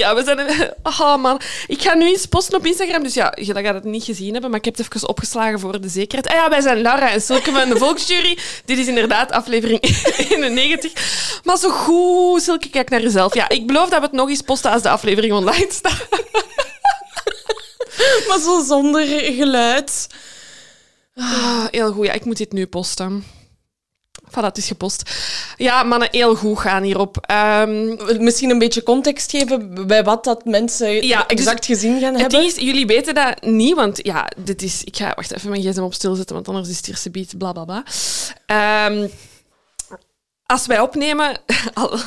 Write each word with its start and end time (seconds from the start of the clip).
Ja, 0.00 0.14
we 0.14 0.24
zijn... 0.24 0.38
Oh 1.00 1.16
man, 1.16 1.40
ik 1.66 1.82
ga 1.82 1.94
nu 1.94 2.06
eens 2.06 2.26
posten 2.26 2.58
op 2.58 2.66
Instagram, 2.66 3.02
dus 3.02 3.14
ja, 3.14 3.32
je 3.40 3.54
gaat 3.54 3.74
het 3.74 3.84
niet 3.84 4.04
gezien 4.04 4.32
hebben, 4.32 4.50
maar 4.50 4.58
ik 4.58 4.64
heb 4.64 4.76
het 4.76 4.86
even 4.94 5.08
opgeslagen 5.08 5.60
voor 5.60 5.80
de 5.80 5.88
zekerheid. 5.88 6.26
Ah 6.28 6.34
ja, 6.34 6.50
wij 6.50 6.60
zijn 6.60 6.82
Lara 6.82 7.10
en 7.10 7.20
Silke 7.20 7.52
van 7.52 7.68
de 7.68 7.76
Volksjury. 7.84 8.38
Dit 8.64 8.78
is 8.78 8.86
inderdaad 8.86 9.32
aflevering 9.32 9.80
91. 10.16 11.40
Maar 11.44 11.56
zo 11.58 11.70
goed, 11.70 12.42
Silke, 12.42 12.70
kijk 12.70 12.90
naar 12.90 13.02
jezelf. 13.02 13.34
Ja, 13.34 13.48
ik 13.48 13.66
beloof 13.66 13.88
dat 13.88 13.98
we 13.98 14.04
het 14.04 14.14
nog 14.14 14.28
eens 14.28 14.42
posten 14.42 14.70
als 14.70 14.82
de 14.82 14.88
aflevering 14.88 15.32
online 15.32 15.66
staat. 15.70 16.08
Maar 18.28 18.38
zo 18.38 18.62
zonder 18.64 19.06
geluid. 19.06 20.06
Ah, 21.14 21.64
heel 21.70 21.92
goed, 21.92 22.06
ja, 22.06 22.12
ik 22.12 22.24
moet 22.24 22.36
dit 22.36 22.52
nu 22.52 22.66
posten. 22.66 23.24
Voilà, 24.30 24.42
het 24.44 24.56
is 24.58 24.66
gepost. 24.66 25.10
Ja, 25.56 25.82
mannen, 25.82 26.08
heel 26.10 26.34
goed 26.36 26.58
gaan 26.58 26.82
hierop. 26.82 27.16
Ehm, 27.20 27.96
Misschien 28.24 28.50
een 28.50 28.58
beetje 28.58 28.82
context 28.82 29.30
geven 29.30 29.86
bij 29.86 30.04
wat 30.04 30.24
dat 30.24 30.44
mensen 30.44 31.06
Ja, 31.06 31.18
dus 31.18 31.26
exact 31.38 31.64
gezien 31.66 32.00
gaan 32.00 32.12
Het 32.12 32.20
hebben. 32.20 32.44
is, 32.44 32.54
jullie 32.56 32.86
weten 32.86 33.14
dat 33.14 33.42
niet, 33.42 33.74
want 33.74 33.98
ja, 34.02 34.28
dit 34.36 34.62
is... 34.62 34.84
Ik 34.84 34.96
ga 34.96 35.12
wacht 35.16 35.32
even 35.34 35.50
mijn 35.50 35.62
gsm 35.62 35.80
op 35.82 35.94
stil 35.94 36.14
zetten, 36.14 36.34
want 36.34 36.48
anders 36.48 36.68
is 36.68 36.76
het 36.76 36.88
eerste 36.88 37.10
beat, 37.10 37.38
bla 37.38 37.52
bla 37.52 37.64
bla. 37.64 37.84
Ehm, 38.46 39.06
als 40.46 40.66
wij 40.66 40.80
opnemen, 40.80 41.38
al, 41.74 41.98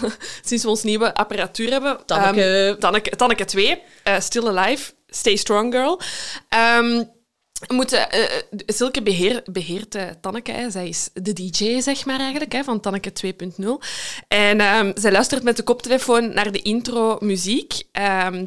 sinds 0.46 0.64
we 0.64 0.70
ons 0.70 0.84
nieuwe 0.84 1.14
apparatuur 1.14 1.72
hebben... 1.72 1.98
Tanneke. 2.06 2.44
ehm, 2.44 2.80
Tanneke, 2.80 3.16
Tanneke 3.16 3.46
2, 3.46 3.82
eh, 4.04 4.20
Still 4.20 4.48
Alive, 4.48 4.92
Stay 5.08 5.36
Strong 5.36 5.74
Girl. 5.74 6.00
Moeten, 7.68 8.12
eh, 8.12 8.24
Silke 8.66 9.02
beheer, 9.02 9.42
beheert 9.46 9.96
eh, 9.96 10.04
Tanneke. 10.22 10.68
Zij 10.70 10.88
is 10.88 11.10
de 11.14 11.34
DJ, 11.34 11.82
zeg 11.82 12.06
maar 12.06 12.20
eigenlijk, 12.20 12.52
hè, 12.52 12.64
van 12.64 12.80
Tanneke 12.80 13.12
2.0. 13.12 13.82
En 14.28 14.60
ehm, 14.60 14.92
zij 14.96 15.12
luistert 15.12 15.44
met 15.44 15.58
de 15.58 15.64
koptelefoon 15.64 16.34
naar 16.34 16.52
de 16.52 16.62
intro 16.62 17.18
muziek. 17.20 17.84
Ehm, 17.92 18.46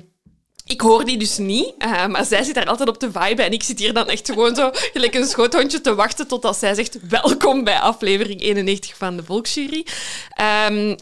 ik 0.66 0.80
hoor 0.80 1.04
die 1.04 1.18
dus 1.18 1.38
niet, 1.38 1.74
eh, 1.78 2.06
maar 2.06 2.24
zij 2.24 2.42
zit 2.42 2.54
daar 2.54 2.66
altijd 2.66 2.88
op 2.88 2.98
te 2.98 3.10
viben. 3.12 3.44
En 3.44 3.52
ik 3.52 3.62
zit 3.62 3.78
hier 3.78 3.92
dan 3.92 4.08
echt 4.08 4.30
gewoon 4.30 4.54
zo, 4.54 4.70
gelijk 4.72 5.14
een 5.14 5.26
schoothondje, 5.26 5.80
te 5.80 5.94
wachten 5.94 6.26
totdat 6.26 6.56
zij 6.56 6.74
zegt 6.74 6.98
welkom 7.08 7.64
bij 7.64 7.78
aflevering 7.78 8.40
91 8.40 8.96
van 8.96 9.16
de 9.16 9.24
Volksjury. 9.24 9.86
Ehm, 10.30 10.94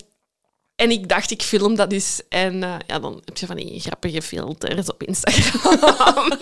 en 0.77 0.91
ik 0.91 1.09
dacht, 1.09 1.31
ik 1.31 1.43
film 1.43 1.75
dat 1.77 1.93
eens. 1.93 2.21
En 2.29 2.63
eh, 2.63 2.75
ja, 2.87 2.99
dan 2.99 3.23
heb 3.25 3.37
je 3.37 3.47
van 3.47 3.57
die 3.57 3.81
grappige 3.81 4.23
filters 4.23 4.89
op 4.89 5.03
Instagram. 5.03 6.33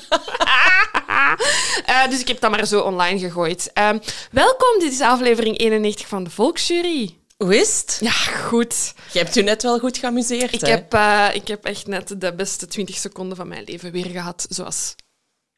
Eh, 1.87 2.09
dus 2.11 2.21
ik 2.21 2.29
heb 2.29 2.41
dat 2.41 2.51
maar 2.51 2.67
zo 2.67 2.81
online 2.81 3.19
gegooid. 3.19 3.71
Ehm, 3.73 3.99
welkom, 4.31 4.79
dit 4.79 4.93
is 4.93 5.01
aflevering 5.01 5.59
91 5.59 6.09
van 6.09 6.25
de 6.25 6.31
Volksjury. 6.31 7.17
Hoe 7.37 7.57
is 7.57 7.81
het? 7.81 7.99
Ja, 8.01 8.11
goed. 8.11 8.95
Je 9.13 9.19
hebt 9.19 9.35
je 9.35 9.43
net 9.43 9.63
wel 9.63 9.79
goed 9.79 9.99
geamuseerd, 9.99 10.53
Ik 10.53 10.61
hè? 10.61 10.71
heb, 10.71 10.95
eh, 10.95 11.29
ik 11.33 11.49
heb 11.49 11.65
echt 11.65 11.87
net 11.87 12.21
de 12.21 12.35
beste 12.35 12.67
20 12.67 12.97
seconden 12.97 13.37
van 13.37 13.49
mijn 13.49 13.65
leven 13.67 13.93
weer 13.93 14.07
gehad. 14.07 14.47
Zoals 14.49 14.95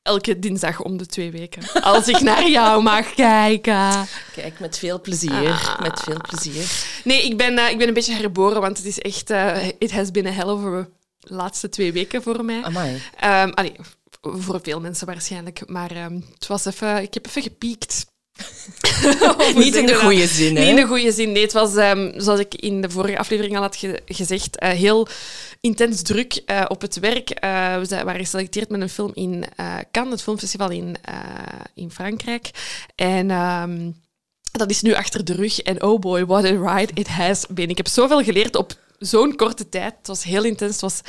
elke 0.05 0.39
dinsdag 0.39 0.81
om 0.81 0.97
de 0.97 1.07
twee 1.07 1.31
weken. 1.31 1.83
Als 1.83 2.09
ik 2.09 2.21
naar 2.21 2.49
jou 2.49 2.83
mag 2.83 3.15
kijken. 3.15 4.07
Kijk, 4.35 4.61
met 4.61 4.79
veel 4.79 5.01
plezier. 5.01 5.51
Ah. 5.51 5.81
Met 5.81 6.01
veel 6.01 6.21
plezier. 6.29 6.85
Nee, 7.05 7.25
ik 7.25 7.37
ben, 7.37 7.59
eh, 7.59 7.71
ik 7.71 7.79
ben 7.79 7.89
een 7.89 7.95
beetje 7.95 8.15
herboren, 8.15 8.61
want 8.61 8.77
het 8.77 8.87
is 8.87 8.99
echt... 8.99 9.31
eh 9.31 9.69
it 9.79 9.93
has 9.93 10.11
been 10.11 10.27
a 10.27 10.31
hell 10.31 10.49
of 10.49 10.65
a 10.65 10.89
laatste 11.21 11.69
twee 11.69 11.93
weken 11.93 12.23
voor 12.23 12.45
mij. 12.45 12.63
Amai. 12.63 13.03
Allee, 13.55 13.77
voor 14.23 14.61
veel 14.63 14.81
mensen 14.81 15.07
waarschijnlijk. 15.07 15.69
Maar 15.69 15.91
ehm, 15.91 16.21
het 16.35 16.47
was 16.47 16.65
even... 16.65 17.03
Ik 17.03 17.15
heb 17.15 17.27
even 17.27 17.43
gepiekt. 17.43 18.04
Niet 19.65 19.75
in 19.75 19.87
de 19.87 19.95
goede 19.95 20.27
zin, 20.27 20.55
hè? 20.57 20.61
Niet 20.61 20.71
in 20.71 20.77
de 20.77 20.87
goede 20.87 21.13
zin. 21.13 21.33
Nee, 21.33 21.43
het 21.43 21.53
was, 21.53 21.77
ehm, 21.77 22.13
zoals 22.21 22.41
ik 22.41 22.55
in 22.55 22.81
de 22.83 22.91
vorige 22.91 23.19
aflevering 23.19 23.57
al 23.57 23.63
had 23.63 23.77
ge- 23.77 24.03
gezegd, 24.07 24.59
eh, 24.59 24.69
heel 24.71 25.07
intens 25.61 26.03
druk 26.03 26.43
eh, 26.47 26.65
op 26.69 26.81
het 26.81 26.99
werk. 27.01 27.31
Eh, 27.31 27.79
we 27.79 27.85
zijn- 27.85 28.05
waren 28.05 28.21
geselecteerd 28.21 28.69
met 28.71 28.81
een 28.81 28.89
film 28.89 29.11
in 29.15 29.45
Cannes, 29.93 30.13
het 30.13 30.23
filmfestival 30.23 30.71
in, 30.71 30.97
in 31.75 31.91
Frankrijk. 31.91 32.51
En... 32.95 33.31
ehm, 33.31 33.91
dat 34.53 34.71
is 34.71 34.83
nu 34.83 34.95
achter 34.95 35.25
de 35.25 35.33
rug. 35.35 35.61
En 35.61 35.83
oh 35.83 36.01
boy, 36.01 36.25
what 36.27 36.45
a 36.45 36.49
ride 36.77 36.93
it 36.95 37.09
has 37.09 37.45
been. 37.49 37.69
Ik 37.69 37.77
heb 37.77 37.89
zoveel 37.89 38.23
geleerd 38.23 38.57
op 38.57 38.73
zo'n 39.07 39.37
korte 39.37 39.69
tijd. 39.69 39.95
Het 39.99 40.07
was 40.07 40.23
heel 40.23 40.45
intens, 40.45 40.73
het 40.73 40.81
was 40.81 41.01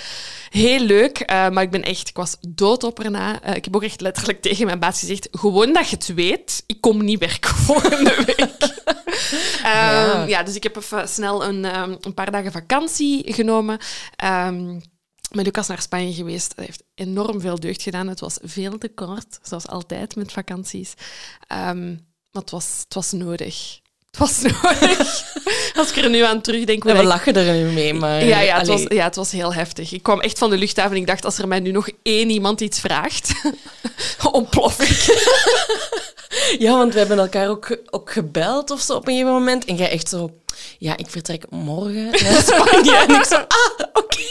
heel 0.50 0.80
leuk. 0.80 1.20
eh, 1.20 1.50
maar 1.50 1.64
ik 1.64 1.72
ben 1.72 1.84
echt, 1.84 2.10
ik 2.10 2.16
was 2.16 2.38
dood 2.48 2.84
op 2.84 3.00
erna. 3.00 3.42
Eh, 3.42 3.56
ik 3.56 3.66
heb 3.66 3.76
ook 3.76 3.84
echt 3.84 4.02
letterlijk 4.02 4.42
tegen 4.42 4.66
mijn 4.66 4.80
baas 4.80 5.00
gezegd, 5.00 5.28
gewoon 5.32 5.74
dat 5.74 5.90
je 5.90 5.96
het 5.96 6.14
weet, 6.14 6.64
ik 6.66 6.82
kom 6.82 7.04
niet 7.04 7.20
werken 7.20 7.56
volgende 7.68 8.24
week. 8.26 8.50
Ehm, 9.64 10.28
ja. 10.28 10.44
dus 10.44 10.56
ik 10.56 10.64
heb 10.64 10.76
even 10.76 11.10
snel 11.10 11.46
een, 11.46 11.66
ehm, 11.66 11.96
een 12.02 12.14
paar 12.14 12.32
dagen 12.32 12.52
vakantie 12.52 13.34
genomen. 13.34 13.78
Ehm 14.16 14.80
met 15.32 15.46
Lucas 15.46 15.68
naar 15.68 15.82
Spanje 15.82 16.14
geweest. 16.14 16.56
Dat 16.56 16.66
heeft 16.66 16.84
enorm 16.96 17.40
veel 17.42 17.60
deugd 17.60 17.82
gedaan. 17.82 18.08
Het 18.08 18.20
was 18.20 18.38
veel 18.42 18.78
te 18.78 18.90
kort, 18.90 19.40
zoals 19.42 19.68
altijd 19.68 20.16
met 20.16 20.32
vakanties. 20.32 20.94
Maar 21.48 22.44
het 22.44 22.52
was, 22.52 22.80
het 22.84 22.94
was 22.94 23.12
nodig. 23.12 23.80
Het 24.16 24.18
was 24.18 24.42
nodig. 24.42 25.24
Als 25.78 25.90
ik 25.92 26.04
er 26.04 26.10
nu 26.10 26.22
aan 26.24 26.42
terugdenk... 26.42 26.84
Ja, 26.84 26.94
we 26.94 27.00
ik- 27.00 27.06
lachen 27.06 27.36
er 27.36 27.54
nu 27.54 27.72
mee, 27.72 27.94
maar... 27.94 28.26
ja, 28.26 28.40
ja, 28.40 28.58
het 28.58 28.68
was, 28.68 28.84
ja, 28.88 29.04
het 29.04 29.16
was 29.16 29.32
heel 29.32 29.54
heftig. 29.54 29.92
Ik 29.92 30.04
kwam 30.04 30.22
echt 30.22 30.38
van 30.38 30.50
de 30.50 30.58
luchthaven 30.58 30.92
en 30.92 30.98
ik 30.98 31.08
dacht, 31.08 31.26
als 31.26 31.38
er 31.38 31.48
mij 31.48 31.60
nu 31.60 31.72
nog 31.72 31.90
één 32.04 32.30
iemand 32.30 32.62
iets 32.62 32.80
vraagt, 32.80 33.32
ontplof 34.32 34.80
ik. 34.82 35.04
Ja, 36.60 36.78
want 36.78 36.94
we 36.94 37.00
hebben 37.00 37.20
elkaar 37.20 37.50
ook, 37.50 37.78
ook 37.90 38.12
gebeld 38.12 38.72
of 38.72 38.82
zo 38.82 38.96
op 38.96 39.08
een 39.08 39.14
gegeven 39.14 39.34
moment. 39.34 39.66
En 39.66 39.76
jij 39.76 39.90
echt 39.90 40.10
zo... 40.10 40.30
Ja, 40.78 40.98
ik 40.98 41.10
vertrek 41.10 41.50
morgen 41.50 42.06
naar 42.06 42.42
Spanje. 42.42 42.96
en 43.08 43.16
ik 43.16 43.24
zo... 43.24 43.36
Ah, 43.36 43.86
oké. 43.94 44.24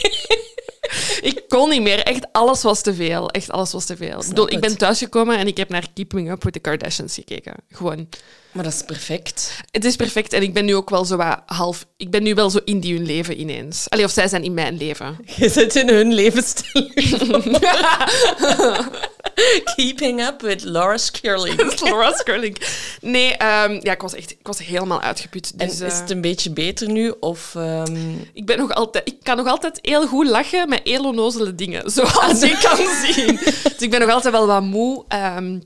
Ik 1.21 1.43
kon 1.49 1.69
niet 1.69 1.83
meer. 1.83 1.99
Echt, 2.03 2.27
alles 2.33 2.63
was 2.63 2.83
te 2.83 2.95
veel. 2.95 3.31
Echt, 3.31 3.51
alles 3.51 3.73
was 3.73 3.85
te 3.85 3.97
veel. 3.97 4.21
Ik, 4.21 4.29
bedoel, 4.29 4.53
ik 4.53 4.61
ben 4.61 4.77
thuisgekomen 4.79 5.39
en 5.39 5.47
ik 5.47 5.57
heb 5.57 5.69
naar 5.69 5.87
Keeping 5.95 6.31
Up 6.31 6.43
with 6.45 6.53
the 6.53 6.59
Kardashians 6.59 7.15
gekeken. 7.15 7.55
Gewoon. 7.71 8.09
Maar 8.55 8.65
dat 8.65 8.73
is 8.73 8.83
perfect. 8.83 9.61
Het 9.71 9.85
is 9.85 9.97
perfect 9.97 10.33
en 10.33 10.43
ik 10.43 10.55
ben 10.55 10.65
nu 10.65 10.75
ook 10.75 10.91
wel 10.91 11.05
zo 11.05 11.17
wat 11.17 11.43
half... 11.47 11.87
Ik 11.97 12.11
ben 12.11 12.23
nu 12.23 12.35
wel 12.35 12.51
zo 12.51 12.59
in 12.65 12.81
die 12.81 12.95
hun 12.95 13.07
leven 13.07 13.41
ineens. 13.41 13.89
Allee, 13.89 14.05
of 14.05 14.11
zij 14.11 14.29
zijn 14.29 14.45
in 14.45 14.55
mijn 14.55 14.77
leven. 14.77 15.19
Je 15.37 15.49
zit 15.49 15.77
in 15.77 15.89
hun 15.89 16.13
levensstijl. 16.15 16.91
Keeping 19.77 20.21
up 20.21 20.41
with 20.41 20.65
Laura 20.65 20.97
Skirling. 20.97 21.75
Laura 21.83 22.13
Skurling. 22.17 22.57
Nee, 23.01 23.37
ehm, 23.37 23.79
ja, 23.83 23.93
ik 23.93 24.01
was 24.01 24.15
echt 24.15 24.31
ik 24.31 24.47
was 24.47 24.59
helemaal 24.59 25.01
uitgeput. 25.01 25.53
En 25.57 25.69
Dus, 25.69 25.81
is 25.81 25.93
eh, 25.93 26.01
het 26.01 26.11
een 26.11 26.21
beetje 26.21 26.51
beter 26.51 26.91
nu? 26.91 27.15
Of... 27.21 27.55
ehm, 27.55 28.13
ik, 28.33 28.47
ben 28.47 28.59
nog 28.59 28.71
altijd, 28.71 29.09
ik 29.09 29.17
kan 29.23 29.37
nog 29.37 29.47
altijd 29.47 29.79
heel 29.83 30.07
goed 30.07 30.27
lachen 30.27 30.69
met 30.69 30.81
heel 30.85 31.05
onnozele 31.05 31.55
dingen, 31.55 31.91
zoals 31.91 32.41
je 32.41 32.59
kan 32.63 32.77
zien. 33.15 33.37
Dus 33.63 33.77
ik 33.79 33.91
ben 33.91 34.01
nog 34.01 34.11
altijd 34.11 34.35
wel 34.35 34.47
wat 34.47 34.63
moe, 34.63 35.05
ehm, 35.09 35.59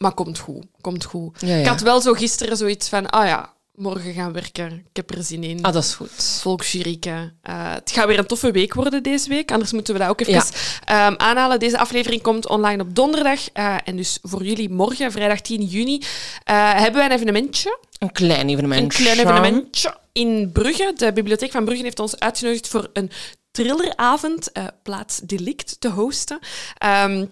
maar 0.00 0.12
komt 0.14 0.38
goed. 0.38 0.64
Komt 0.80 1.04
goed. 1.04 1.40
Ja. 1.40 1.54
Ik 1.56 1.66
had 1.66 1.80
wel 1.80 2.00
zo 2.00 2.12
gisteren 2.12 2.56
zoiets 2.56 2.88
van, 2.88 3.10
ah 3.10 3.26
ja, 3.26 3.52
morgen 3.74 4.12
gaan 4.12 4.32
werken. 4.32 4.72
Ik 4.72 4.96
heb 4.96 5.10
er 5.10 5.22
zin 5.22 5.44
in. 5.44 5.62
Ah, 5.62 5.72
dat 5.72 5.84
is 5.84 5.94
goed. 5.94 6.38
Volksjurieke. 6.40 7.32
Eh, 7.42 7.72
het 7.74 7.90
gaat 7.90 8.06
weer 8.06 8.18
een 8.18 8.26
toffe 8.26 8.50
week 8.50 8.74
worden 8.74 9.02
deze 9.02 9.28
week. 9.28 9.52
Anders 9.52 9.72
moeten 9.72 9.94
we 9.94 10.00
dat 10.00 10.08
ook 10.08 10.20
even 10.20 10.32
Ja. 10.32 10.44
ehm, 10.84 11.14
aanhalen. 11.16 11.58
Deze 11.58 11.78
aflevering 11.78 12.22
komt 12.22 12.48
online 12.48 12.82
op 12.82 12.94
donderdag. 12.94 13.50
Eh, 13.52 13.76
en 13.84 13.96
dus 13.96 14.18
voor 14.22 14.44
jullie 14.44 14.70
morgen, 14.70 15.12
vrijdag 15.12 15.40
10 15.40 15.62
juni, 15.62 16.02
eh, 16.44 16.72
hebben 16.74 16.94
wij 16.94 17.04
een 17.04 17.12
evenementje. 17.16 17.78
Een 17.98 18.12
klein 18.12 18.48
evenement. 18.48 18.82
Een 18.82 18.88
klein 18.88 19.18
evenementje 19.18 19.96
in 20.12 20.50
Brugge. 20.52 20.92
De 20.96 21.12
bibliotheek 21.12 21.50
van 21.50 21.64
Brugge 21.64 21.82
heeft 21.82 21.98
ons 22.00 22.18
uitgenodigd 22.18 22.68
voor 22.68 22.90
een 22.92 23.10
thrilleravond, 23.50 24.52
plaats 24.82 25.18
Delict, 25.18 25.80
te 25.80 25.88
hosten. 25.88 26.38
Ehm, 26.78 27.24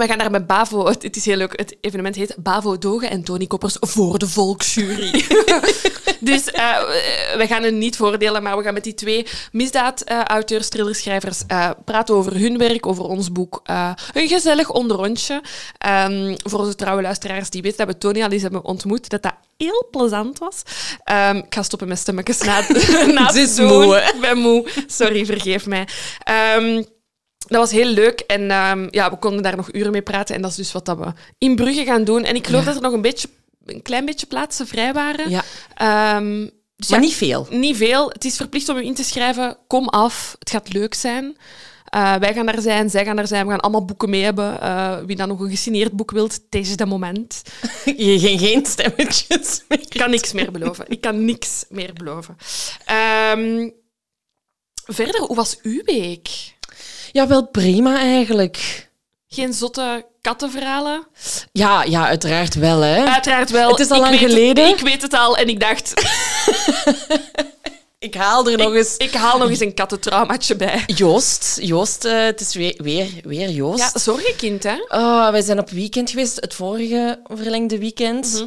we 0.00 0.06
gaan 0.06 0.18
daar 0.18 0.30
met 0.30 0.46
Bavo, 0.46 0.86
het, 0.86 1.02
het 1.02 1.16
is 1.16 1.24
heel 1.24 1.36
leuk, 1.36 1.58
het 1.58 1.76
evenement 1.80 2.16
heet 2.16 2.34
Bavo 2.38 2.78
Dogen 2.78 3.10
en 3.10 3.22
Tony 3.22 3.46
Koppers 3.46 3.76
voor 3.80 4.18
de 4.18 4.28
volksjury. 4.28 5.10
dus 6.30 6.50
eh, 6.50 6.78
we 7.36 7.46
gaan 7.46 7.62
het 7.62 7.74
niet 7.74 7.96
voordelen, 7.96 8.42
maar 8.42 8.56
we 8.56 8.62
gaan 8.62 8.74
met 8.74 8.84
die 8.84 8.94
twee 8.94 9.26
misdaad-auteurs, 9.52 10.68
thrillerschrijvers 10.68 11.42
eh, 11.46 11.70
praten 11.84 12.14
over 12.14 12.38
hun 12.38 12.58
werk, 12.58 12.86
over 12.86 13.04
ons 13.04 13.32
boek. 13.32 13.60
Eh, 13.64 13.92
een 14.12 14.28
gezellig 14.28 14.70
onderrondje. 14.70 15.42
Ehm, 15.78 16.36
voor 16.42 16.58
onze 16.58 16.74
trouwe 16.74 17.02
luisteraars 17.02 17.50
die 17.50 17.62
weten 17.62 17.78
dat 17.78 17.94
we 17.94 17.98
Tony 17.98 18.22
al 18.22 18.30
eens 18.30 18.42
hebben 18.42 18.64
ontmoet, 18.64 19.08
dat 19.08 19.22
dat 19.22 19.34
heel 19.56 19.88
plezant 19.90 20.38
was. 20.38 20.62
Ehm, 21.04 21.36
ik 21.36 21.54
ga 21.54 21.62
stoppen 21.62 21.88
met 21.88 21.98
stemmetjes 21.98 22.40
na, 22.40 22.60
na 23.14 23.24
het 23.26 23.34
Ze 23.34 23.40
is 23.40 23.54
doen. 23.54 23.66
moe? 23.66 23.96
Ik 23.96 24.20
ben 24.20 24.38
moe. 24.38 24.68
Sorry, 24.86 25.26
vergeef 25.26 25.66
mij. 25.66 25.88
Ehm, 26.22 26.82
dat 27.46 27.58
was 27.60 27.70
heel 27.70 27.86
leuk 27.92 28.20
en 28.20 28.50
ehm, 28.50 28.86
ja, 28.90 29.10
we 29.10 29.16
konden 29.16 29.42
daar 29.42 29.56
nog 29.56 29.72
uren 29.72 29.92
mee 29.92 30.02
praten. 30.02 30.34
En 30.34 30.42
dat 30.42 30.50
is 30.50 30.56
dus 30.56 30.72
wat 30.72 30.84
dat 30.84 30.98
we 30.98 31.12
in 31.38 31.56
Brugge 31.56 31.84
gaan 31.84 32.04
doen. 32.04 32.24
En 32.24 32.34
ik 32.34 32.46
geloof 32.46 32.64
dat 32.64 32.74
er 32.76 32.82
nog 32.82 32.92
een, 32.92 33.02
beetje, 33.02 33.28
een 33.64 33.82
klein 33.82 34.04
beetje 34.04 34.26
plaatsen 34.26 34.66
vrij 34.66 34.92
waren. 34.92 35.30
Ja, 35.30 35.44
Ehm, 35.74 36.48
dus 36.76 36.88
maar 36.88 37.00
ja, 37.00 37.04
niet 37.06 37.14
veel. 37.14 37.46
niet 37.50 37.76
veel. 37.76 38.08
Het 38.10 38.24
is 38.24 38.36
verplicht 38.36 38.68
om 38.68 38.76
je 38.76 38.84
in 38.84 38.94
te 38.94 39.04
schrijven. 39.04 39.56
Kom 39.66 39.88
af. 39.88 40.36
Het 40.38 40.50
gaat 40.50 40.72
leuk 40.72 40.94
zijn. 40.94 41.36
Eh, 41.84 42.14
wij 42.14 42.34
gaan 42.34 42.46
daar 42.46 42.60
zijn, 42.60 42.90
zij 42.90 43.04
gaan 43.04 43.16
daar 43.16 43.26
zijn. 43.26 43.44
We 43.44 43.50
gaan 43.50 43.60
allemaal 43.60 43.84
boeken 43.84 44.10
mee 44.10 44.22
hebben. 44.22 44.60
Eh, 44.60 44.98
wie 45.06 45.16
dan 45.16 45.28
nog 45.28 45.40
een 45.40 45.50
gesigneerd 45.50 45.92
boek 45.92 46.10
wilt, 46.10 46.38
deze 46.48 46.72
is 46.72 46.78
het 46.78 46.88
moment. 46.88 47.42
Je 47.96 48.18
geen, 48.18 48.38
geen 48.38 48.66
stemmetjes 48.66 49.64
meer. 49.68 49.80
Ik 49.80 49.88
kan 49.98 50.10
niks 50.10 50.32
meer 50.32 50.50
beloven. 50.52 50.84
Ik 50.88 51.00
kan 51.00 51.24
niks 51.24 51.64
meer 51.68 51.92
beloven. 51.92 52.36
Ehm, 52.84 53.70
verder, 54.86 55.20
hoe 55.20 55.36
was 55.36 55.58
uw 55.62 55.82
week? 55.84 56.28
Ja, 57.12 57.26
wel 57.26 57.46
prima 57.46 57.98
eigenlijk. 57.98 58.88
Geen 59.28 59.52
zotte 59.52 60.06
kattenverhalen? 60.20 61.06
Ja, 61.52 61.82
ja, 61.82 62.06
uiteraard 62.06 62.54
wel, 62.54 62.80
hè. 62.80 63.04
Uiteraard 63.04 63.50
wel. 63.50 63.70
Het 63.70 63.80
is 63.80 63.90
al 63.90 63.96
Ik 63.96 64.02
lang 64.02 64.18
weet 64.18 64.30
geleden. 64.30 64.68
ik 64.68 64.78
weet 64.80 65.02
het 65.02 65.14
al 65.14 65.36
en 65.36 65.48
ik 65.48 65.60
dacht, 65.60 65.92
Ik 67.98 68.14
haal 68.14 68.48
er 68.50 68.58
nog 68.58 68.74
eens... 68.74 68.96
ik 68.96 69.14
haal 69.14 69.38
nog 69.38 69.48
eens 69.48 69.60
een 69.60 69.74
kattentraumaatje 69.74 70.56
bij. 70.56 70.82
Joost, 70.86 71.58
Joost, 71.62 72.04
eh, 72.04 72.24
het 72.24 72.40
is 72.40 72.54
weer, 72.54 72.74
weer, 72.82 73.08
weer 73.22 73.50
Joost. 73.50 73.78
Ja, 73.78 73.98
zorgenkind, 73.98 74.62
hè? 74.62 74.76
Oh, 74.88 75.30
wij 75.30 75.40
zijn 75.42 75.58
op 75.58 75.70
weekend 75.70 76.10
geweest, 76.10 76.40
het 76.40 76.54
vorige 76.54 77.20
verlengde 77.24 77.78
weekend. 77.78 78.32
Mhm. 78.32 78.46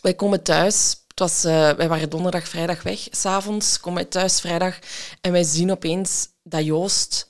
Wij 0.00 0.14
komen 0.14 0.42
thuis. 0.42 0.96
Het 1.08 1.18
was, 1.18 1.44
eh, 1.44 1.70
wij 1.70 1.88
waren 1.88 2.10
donderdag, 2.10 2.48
vrijdag 2.48 2.82
weg. 2.82 3.00
S'avonds 3.10 3.80
komen 3.80 4.02
wij 4.02 4.10
thuis 4.10 4.40
vrijdag. 4.40 4.78
En 5.20 5.32
wij 5.32 5.42
zien 5.42 5.70
opeens 5.70 6.28
dat 6.42 6.64
Joost, 6.64 7.28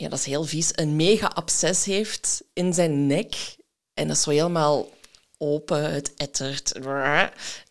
ja, 0.00 0.08
dat 0.08 0.18
is 0.18 0.24
heel 0.24 0.44
vies, 0.44 0.70
een 0.74 0.96
mega 0.96 1.26
absces 1.34 1.84
heeft 1.84 2.42
in 2.52 2.74
zijn 2.74 3.06
nek. 3.06 3.56
En 3.94 4.06
dat 4.06 4.16
is 4.16 4.22
zo 4.22 4.30
helemaal 4.30 4.86
open, 5.42 5.92
het 5.92 6.12
ettert. 6.16 6.72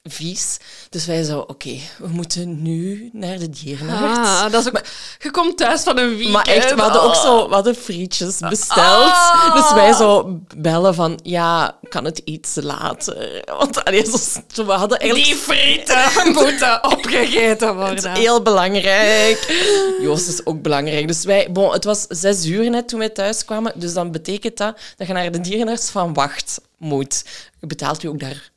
Vies. 0.03 0.57
Dus 0.89 1.05
wij 1.05 1.23
zo, 1.23 1.39
oké, 1.39 1.79
we 1.97 2.07
moeten 2.07 2.61
nu 2.61 3.09
naar 3.13 3.39
de 3.39 3.49
dierenarts. 3.49 4.29
Ah, 4.29 4.51
dat 4.51 4.65
is 4.65 4.67
ook... 4.67 4.81
je 5.19 5.31
komt 5.31 5.57
thuis 5.57 5.81
van 5.83 5.97
een 5.97 6.09
weekend. 6.09 6.31
Maar 6.31 6.47
echt, 6.47 6.73
we 6.75 6.81
hadden 6.81 7.01
ook 7.01 7.07
Oh. 7.15 7.21
zo 7.21 7.47
we 7.47 7.53
hadden 7.53 7.75
frietjes 7.75 8.37
besteld. 8.49 9.11
Ah. 9.11 9.53
Dus 9.55 9.73
wij 9.73 9.93
zo 9.93 10.39
bellen 10.57 10.95
van, 10.95 11.19
ja, 11.23 11.77
kan 11.89 12.05
het 12.05 12.21
iets 12.23 12.55
later? 12.55 13.43
Want 13.57 13.83
allee, 13.85 14.05
zo, 14.53 14.65
we 14.65 14.71
hadden 14.71 14.99
eigenlijk... 14.99 15.29
Die 15.29 15.37
frieten 15.39 16.03
moeten 16.43 16.83
opgegeten 16.91 17.67
Het 17.67 17.75
worden. 17.77 18.11
is 18.13 18.19
heel 18.19 18.41
belangrijk. 18.41 19.67
Joost 20.01 20.27
is 20.27 20.45
ook 20.45 20.61
belangrijk. 20.61 21.07
Dus 21.07 21.23
wij, 21.23 21.47
bon, 21.51 21.71
het 21.71 21.83
was 21.83 22.05
zes 22.07 22.45
uur 22.45 22.69
net 22.69 22.87
toen 22.87 22.99
wij 22.99 23.09
thuis 23.09 23.45
kwamen. 23.45 23.71
Dus 23.75 23.93
dan 23.93 24.11
betekent 24.11 24.57
dat 24.57 24.77
dat 24.97 25.07
je 25.07 25.13
naar 25.13 25.31
de 25.31 25.41
dierenarts 25.41 25.89
van 25.89 26.13
wacht 26.13 26.61
moet. 26.79 27.25
Betaalt 27.59 28.01
je 28.01 28.09
ook 28.09 28.19
daar 28.19 28.51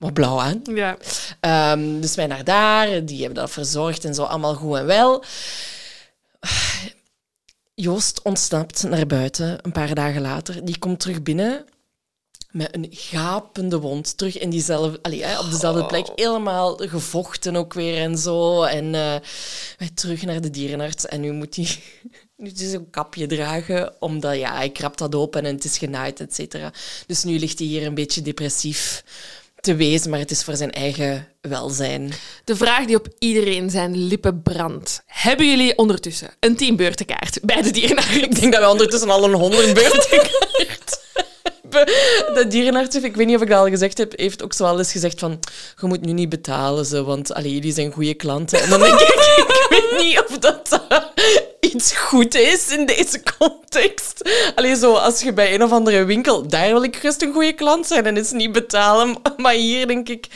wat 0.00 0.12
blauw 0.12 0.40
aan. 0.40 0.60
Ja. 0.74 0.96
Ehm, 1.40 2.00
dus 2.00 2.14
wij 2.14 2.26
naar 2.26 2.44
daar, 2.44 3.04
die 3.04 3.18
hebben 3.18 3.42
dat 3.42 3.50
verzorgd 3.50 4.04
en 4.04 4.14
zo, 4.14 4.22
allemaal 4.22 4.54
goed 4.54 4.76
en 4.76 4.86
wel. 4.86 5.24
Joost 7.74 8.22
ontsnapt 8.22 8.82
naar 8.82 9.06
buiten 9.06 9.58
een 9.62 9.72
paar 9.72 9.94
dagen 9.94 10.20
later. 10.20 10.64
Die 10.64 10.78
komt 10.78 11.00
terug 11.00 11.22
binnen 11.22 11.64
met 12.50 12.74
een 12.74 12.86
gapende 12.90 13.78
wond. 13.80 14.16
Terug 14.16 14.38
in 14.38 14.50
diezelfde, 14.50 14.98
allee, 15.02 15.24
hè, 15.24 15.38
op 15.38 15.50
dezelfde 15.50 15.86
plek. 15.86 16.08
Helemaal 16.14 16.76
gevochten 16.76 17.56
ook 17.56 17.74
weer 17.74 17.98
en 17.98 18.18
zo. 18.18 18.62
En 18.62 18.94
eh, 18.94 19.14
wij 19.78 19.90
terug 19.94 20.22
naar 20.22 20.40
de 20.40 20.50
dierenarts. 20.50 21.06
En 21.06 21.20
nu 21.20 21.32
moet 21.32 21.56
hij 21.56 21.78
nu 22.40 22.52
dus 22.52 22.72
een 22.72 22.90
kapje 22.90 23.26
dragen, 23.26 23.94
omdat 23.98 24.36
ja, 24.36 24.56
hij 24.56 24.70
krabt 24.70 24.98
dat 24.98 25.14
open 25.14 25.44
en 25.44 25.54
het 25.54 25.64
is 25.64 25.78
genaaid, 25.78 26.20
et 26.20 26.34
cetera. 26.34 26.72
Dus 27.06 27.24
nu 27.24 27.38
ligt 27.38 27.58
hij 27.58 27.68
hier 27.68 27.86
een 27.86 27.94
beetje 27.94 28.22
depressief 28.22 29.04
te 29.60 29.74
wezen, 29.74 30.10
maar 30.10 30.18
het 30.18 30.30
is 30.30 30.44
voor 30.44 30.56
zijn 30.56 30.72
eigen 30.72 31.28
welzijn. 31.40 32.12
De 32.44 32.56
vraag 32.56 32.86
die 32.86 32.96
op 32.96 33.08
iedereen 33.18 33.70
zijn 33.70 33.96
lippen 33.96 34.42
brandt. 34.42 35.02
Hebben 35.06 35.48
jullie 35.48 35.78
ondertussen 35.78 36.30
een 36.40 36.56
teambeurtenkaart 36.56 37.38
bij 37.42 37.62
de 37.62 37.70
dierenarts? 37.70 38.16
Ik 38.16 38.40
denk 38.40 38.52
dat 38.52 38.62
we 38.62 38.68
ondertussen 38.68 39.10
al 39.10 39.24
een 39.24 39.32
honderd 39.32 39.74
beurten 39.74 40.10
hebben. 40.10 40.28
De 42.34 42.46
dierenarts, 42.48 42.96
ik 42.96 43.16
weet 43.16 43.26
niet 43.26 43.36
of 43.36 43.42
ik 43.42 43.48
dat 43.48 43.58
al 43.58 43.68
gezegd 43.68 43.98
heb, 43.98 44.12
heeft 44.16 44.42
ook 44.42 44.52
zo 44.52 44.64
wel 44.64 44.78
eens 44.78 44.92
gezegd 44.92 45.18
van 45.18 45.38
je 45.80 45.86
moet 45.86 46.04
nu 46.04 46.12
niet 46.12 46.28
betalen, 46.28 46.86
ze, 46.86 47.02
want 47.02 47.32
allee, 47.32 47.52
jullie 47.52 47.72
zijn 47.72 47.92
goede 47.92 48.14
klanten. 48.14 48.60
En 48.60 48.70
dan 48.70 48.80
denk 48.80 49.00
ik, 49.00 49.08
ik 49.48 49.66
weet 49.70 50.02
niet 50.02 50.24
of 50.28 50.38
dat 50.38 50.80
iets 51.60 51.96
goed 51.96 52.34
is 52.34 52.72
in 52.72 52.86
deze 52.86 53.22
context. 53.38 54.30
Allee, 54.54 54.76
zo, 54.76 54.92
als 54.94 55.20
je 55.20 55.32
bij 55.32 55.54
een 55.54 55.62
of 55.62 55.72
andere 55.72 56.04
winkel, 56.04 56.48
daar 56.48 56.68
wil 56.68 56.82
ik 56.82 56.96
gerust 56.96 57.22
een 57.22 57.32
goede 57.32 57.52
klant 57.52 57.86
zijn 57.86 58.06
en 58.06 58.16
is 58.16 58.30
niet 58.30 58.52
betalen. 58.52 59.16
Maar 59.36 59.52
hier 59.52 59.86
denk 59.86 60.08
ik, 60.08 60.26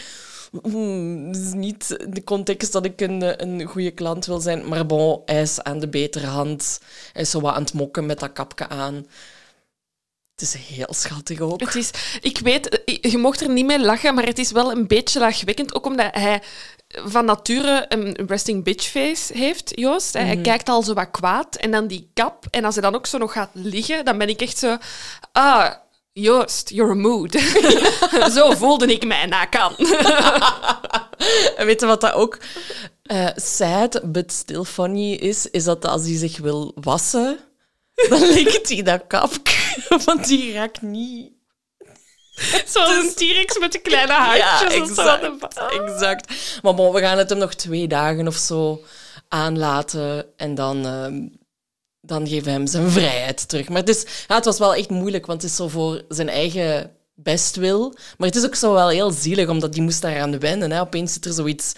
hmm, 0.62 1.30
is 1.30 1.52
niet 1.52 1.96
de 2.08 2.24
context 2.24 2.72
dat 2.72 2.84
ik 2.84 3.00
een, 3.00 3.22
eh, 3.22 3.32
een 3.36 3.62
goede 3.62 3.90
klant 3.90 4.26
wil 4.26 4.40
zijn. 4.40 4.68
Maar 4.68 4.86
bon, 4.86 5.22
hij 5.24 5.42
is 5.42 5.62
aan 5.62 5.78
de 5.80 5.88
betere 5.88 6.26
hand. 6.26 6.80
Hij 7.12 7.22
is 7.22 7.30
zo 7.30 7.40
wat 7.40 7.54
aan 7.54 7.62
het 7.62 7.72
mokken 7.72 8.06
met 8.06 8.20
dat 8.20 8.32
kapje 8.32 8.68
aan. 8.68 9.06
Het 10.34 10.42
is 10.42 10.54
heel 10.54 10.94
schattig 10.94 11.40
ook. 11.40 11.60
Het 11.60 11.74
is, 11.74 11.90
ik 12.20 12.38
weet, 12.38 12.82
je 13.00 13.18
mocht 13.18 13.40
er 13.40 13.48
niet 13.48 13.66
mee 13.66 13.80
lachen, 13.80 14.14
maar 14.14 14.26
het 14.26 14.38
is 14.38 14.50
wel 14.50 14.70
een 14.70 14.86
beetje 14.86 15.18
lachwekkend. 15.18 15.74
Ook 15.74 15.86
omdat 15.86 16.14
hij 16.14 16.42
van 17.04 17.24
nature 17.24 17.84
een 17.88 18.16
resting 18.26 18.64
bitch 18.64 18.86
face 18.86 19.38
heeft, 19.38 19.72
Joost. 19.74 20.12
Hij 20.12 20.36
kijkt 20.36 20.68
al 20.68 20.82
zo 20.82 20.94
wat 20.94 21.10
kwaad. 21.10 21.56
En 21.56 21.70
dan 21.70 21.86
die 21.86 22.10
kap. 22.14 22.46
En 22.50 22.64
als 22.64 22.74
hij 22.74 22.82
dan 22.82 22.94
ook 22.94 23.06
zo 23.06 23.18
nog 23.18 23.32
gaat 23.32 23.50
liggen, 23.52 24.04
dan 24.04 24.18
ben 24.18 24.28
ik 24.28 24.40
echt 24.40 24.58
zo... 24.58 24.76
Ah, 25.32 25.70
Joost, 26.12 26.70
you're 26.70 26.92
a 26.92 26.94
mood. 26.94 27.32
zo 28.36 28.50
voelde 28.50 28.86
ik 28.86 29.06
mij 29.06 29.26
na 29.26 29.44
kan. 29.44 29.76
En 31.56 31.66
weet 31.66 31.80
je 31.80 31.86
wat 31.86 32.00
dat 32.00 32.12
ook 32.12 32.38
eh, 33.02 33.28
sad, 33.34 34.00
but 34.12 34.32
still 34.32 34.64
funny 34.64 35.12
is? 35.12 35.50
Is 35.50 35.64
dat 35.64 35.84
als 35.84 36.02
hij 36.02 36.16
zich 36.16 36.38
wil 36.38 36.72
wassen, 36.74 37.38
dan 38.08 38.20
likt 38.20 38.68
hij 38.68 38.82
dat 38.82 39.06
kapje. 39.06 39.98
Want 40.04 40.26
die 40.26 40.52
raakt 40.52 40.82
niet. 40.82 41.32
Zoals 42.72 42.90
een 42.90 43.14
T-rex 43.14 43.58
met 43.58 43.72
de 43.72 43.78
kleine 43.78 44.12
handjes. 44.12 44.60
Ja, 44.60 44.70
exact. 44.70 45.24
exact. 45.72 46.32
Maar 46.62 46.74
bon, 46.74 46.92
we 46.92 47.00
gaan 47.00 47.18
het 47.18 47.28
hem 47.30 47.38
nog 47.38 47.54
twee 47.54 47.88
dagen 47.88 48.26
of 48.26 48.36
zo 48.36 48.82
aanlaten. 49.28 50.26
En 50.36 50.54
dan, 50.54 50.86
ehm, 50.86 51.28
dan 52.00 52.28
geven 52.28 52.44
we 52.44 52.50
hem 52.50 52.66
zijn 52.66 52.90
vrijheid 52.90 53.48
terug. 53.48 53.68
Maar 53.68 53.80
het, 53.80 53.88
is, 53.88 54.04
ja, 54.28 54.34
het 54.34 54.44
was 54.44 54.58
wel 54.58 54.74
echt 54.74 54.90
moeilijk, 54.90 55.26
want 55.26 55.42
het 55.42 55.50
is 55.50 55.56
zo 55.56 55.68
voor 55.68 56.02
zijn 56.08 56.28
eigen 56.28 56.90
bestwil. 57.14 57.94
Maar 58.18 58.28
het 58.28 58.36
is 58.36 58.44
ook 58.44 58.54
zo 58.54 58.72
wel 58.72 58.88
heel 58.88 59.10
zielig, 59.10 59.48
omdat 59.48 59.72
die 59.72 59.82
moest 59.82 60.02
daaraan 60.02 60.38
wennen. 60.38 60.70
Hè. 60.70 60.80
Opeens 60.80 61.12
zit 61.12 61.24
er 61.24 61.32
zoiets 61.32 61.72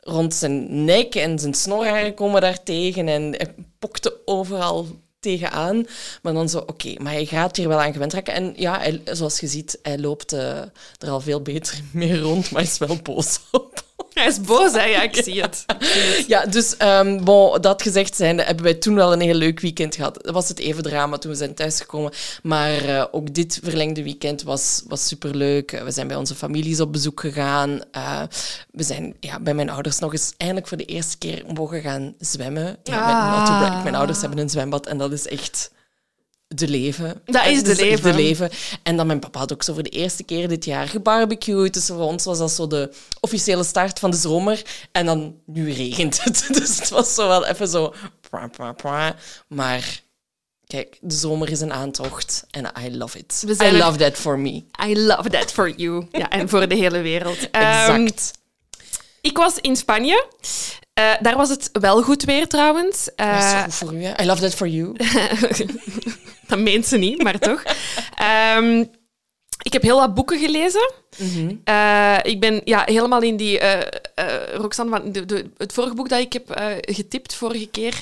rond 0.00 0.34
zijn 0.34 0.84
nek 0.84 1.14
en 1.14 1.38
zijn 1.38 1.54
snorharen 1.54 2.14
komen 2.14 2.40
daar 2.40 2.62
tegen. 2.62 3.08
En 3.08 3.22
hij 3.22 3.54
pokte 3.78 4.20
overal 4.24 4.86
tegenaan. 5.22 5.86
Maar 6.22 6.32
dan 6.32 6.48
zo, 6.48 6.58
oké, 6.58 6.94
maar 7.02 7.12
hij 7.12 7.26
gaat 7.26 7.56
hier 7.56 7.68
wel 7.68 7.80
aan 7.80 7.92
gewend 7.92 8.12
raken. 8.12 8.34
En 8.34 8.52
ja, 8.56 8.78
hij- 8.78 9.00
zoals 9.04 9.40
je 9.40 9.46
ziet, 9.46 9.78
hij 9.82 9.98
loopt 9.98 10.32
eh, 10.32 10.58
er 10.98 11.08
al 11.10 11.20
veel 11.20 11.40
beter 11.42 11.80
mee 11.92 12.20
rond, 12.20 12.50
maar 12.50 12.62
is 12.62 12.78
wel 12.78 12.96
boos 13.02 13.38
op. 13.50 13.84
Hij 14.14 14.26
is 14.26 14.40
boos, 14.40 14.72
hè? 14.72 14.84
Ja, 14.84 15.02
ik 15.02 15.16
zie 15.24 15.40
het. 15.42 15.64
Ja, 16.26 16.46
dus 16.46 16.74
um, 16.82 17.24
bon, 17.24 17.60
dat 17.60 17.82
gezegd 17.82 18.16
zijnde, 18.16 18.42
hebben 18.42 18.64
wij 18.64 18.74
toen 18.74 18.94
wel 18.94 19.12
een 19.12 19.20
heel 19.20 19.34
leuk 19.34 19.60
weekend 19.60 19.94
gehad. 19.94 20.18
Dat 20.22 20.34
was 20.34 20.48
het 20.48 20.58
even 20.58 20.82
drama 20.82 21.18
toen 21.18 21.30
we 21.30 21.36
zijn 21.36 21.54
thuisgekomen. 21.54 22.12
Maar 22.42 22.84
eh, 22.84 23.04
ook 23.10 23.34
dit 23.34 23.60
verlengde 23.62 24.02
weekend 24.02 24.42
was, 24.42 24.82
was 24.88 25.06
superleuk. 25.06 25.72
Eh, 25.72 25.82
We 25.82 25.90
zijn 25.90 26.06
bij 26.08 26.16
onze 26.16 26.34
families 26.34 26.80
op 26.80 26.92
bezoek 26.92 27.20
gegaan. 27.20 27.80
Eh, 27.90 28.22
we 28.70 28.82
zijn 28.82 29.16
ja, 29.20 29.40
bij 29.40 29.54
mijn 29.54 29.70
ouders 29.70 29.98
nog 29.98 30.12
eens 30.12 30.32
eindelijk 30.36 30.68
voor 30.68 30.76
de 30.76 30.84
eerste 30.84 31.18
keer 31.18 31.42
mogen 31.54 31.80
gaan 31.80 32.14
zwemmen. 32.18 32.76
Ja, 32.82 33.06
met 33.06 33.48
Ah. 33.48 33.58
brag, 33.58 33.82
Mijn 33.82 33.94
ouders 33.94 34.20
hebben 34.20 34.38
een 34.38 34.50
zwembad 34.50 34.86
en 34.86 34.98
dat 34.98 35.12
is 35.12 35.26
echt 35.28 35.70
de 36.54 36.68
leven. 36.68 37.20
Dat 37.24 37.46
is 37.46 37.56
Het 37.56 37.64
de 37.64 37.70
echt 37.70 37.80
leven. 37.80 38.10
de 38.10 38.16
leven. 38.22 38.50
En 38.82 38.96
dan 38.96 39.06
mijn 39.06 39.18
papa 39.18 39.38
had 39.38 39.52
ook 39.52 39.62
zo 39.62 39.72
voor 39.74 39.82
de 39.82 39.88
eerste 39.90 40.22
keer 40.24 40.48
dit 40.48 40.64
jaar 40.64 40.88
gebarbecued. 40.88 41.74
Dus 41.74 41.86
voor 41.86 41.96
ons 41.96 42.24
was 42.24 42.38
dat 42.38 42.50
zo 42.50 42.66
de 42.66 42.92
officiële 43.20 43.64
start 43.64 43.98
van 43.98 44.10
de 44.10 44.16
zomer. 44.16 44.62
En 44.92 45.06
dan 45.06 45.34
nu 45.46 45.72
regent 45.72 46.24
het. 46.24 46.46
Dus 46.58 46.78
het 46.78 46.88
was 46.88 47.14
zo 47.14 47.28
wel 47.28 47.46
even 47.46 47.68
zo... 47.68 47.94
Maar 49.48 50.00
kijk, 50.66 50.98
de 51.00 51.14
zomer 51.14 51.50
is 51.50 51.60
een 51.60 51.72
aantocht. 51.72 52.44
En 52.50 52.72
I 52.84 52.96
love 52.96 53.18
it. 53.18 53.42
We 53.46 53.54
zijn 53.54 53.74
I 53.74 53.78
er- 53.78 53.84
love 53.84 53.98
that 53.98 54.14
for 54.16 54.38
me. 54.38 54.64
I 54.86 54.98
love 54.98 55.28
that 55.30 55.52
for 55.52 55.70
you. 55.76 56.06
Ja, 56.12 56.28
en 56.30 56.48
voor 56.48 56.68
de 56.68 56.74
hele 56.74 57.00
wereld. 57.00 57.38
Ehm, 57.50 58.04
Exact. 58.04 58.32
ik 59.20 59.36
was 59.36 59.54
in 59.60 59.76
Spanje. 59.76 60.26
Eh, 60.94 61.10
daar 61.20 61.36
was 61.36 61.48
het 61.48 61.68
wel 61.72 62.02
goed 62.02 62.24
weer 62.24 62.48
trouwens. 62.48 63.14
Eh, 63.14 63.34
Dat 63.34 63.44
is 63.56 63.62
goed 63.62 63.74
voor 63.74 63.94
u, 63.94 64.04
hè? 64.04 64.22
I 64.22 64.26
love 64.26 64.40
that 64.42 64.54
for 64.54 64.68
you. 64.68 64.96
dat 66.52 66.60
meent 66.64 66.86
ze 66.86 66.96
niet, 66.96 67.22
maar 67.22 67.38
toch. 67.38 67.62
Ehm, 68.16 68.84
ik 69.62 69.72
heb 69.72 69.82
heel 69.82 69.98
wat 69.98 70.14
boeken 70.14 70.38
gelezen. 70.38 70.92
Mhm. 71.18 71.54
Eh, 71.64 72.18
ik 72.22 72.40
ben 72.40 72.60
ja, 72.64 72.82
helemaal 72.84 73.22
in 73.22 73.36
die... 73.36 73.58
eh 73.58 73.80
eh, 74.14 74.54
Roxanne, 74.54 74.98
van 74.98 75.12
de, 75.12 75.24
de- 75.26 75.50
het 75.56 75.72
vorige 75.72 75.94
boek 75.94 76.08
dat 76.08 76.20
ik 76.20 76.32
heb 76.32 76.74
getipt 76.80 77.34
vorige 77.34 77.66
keer... 77.68 77.94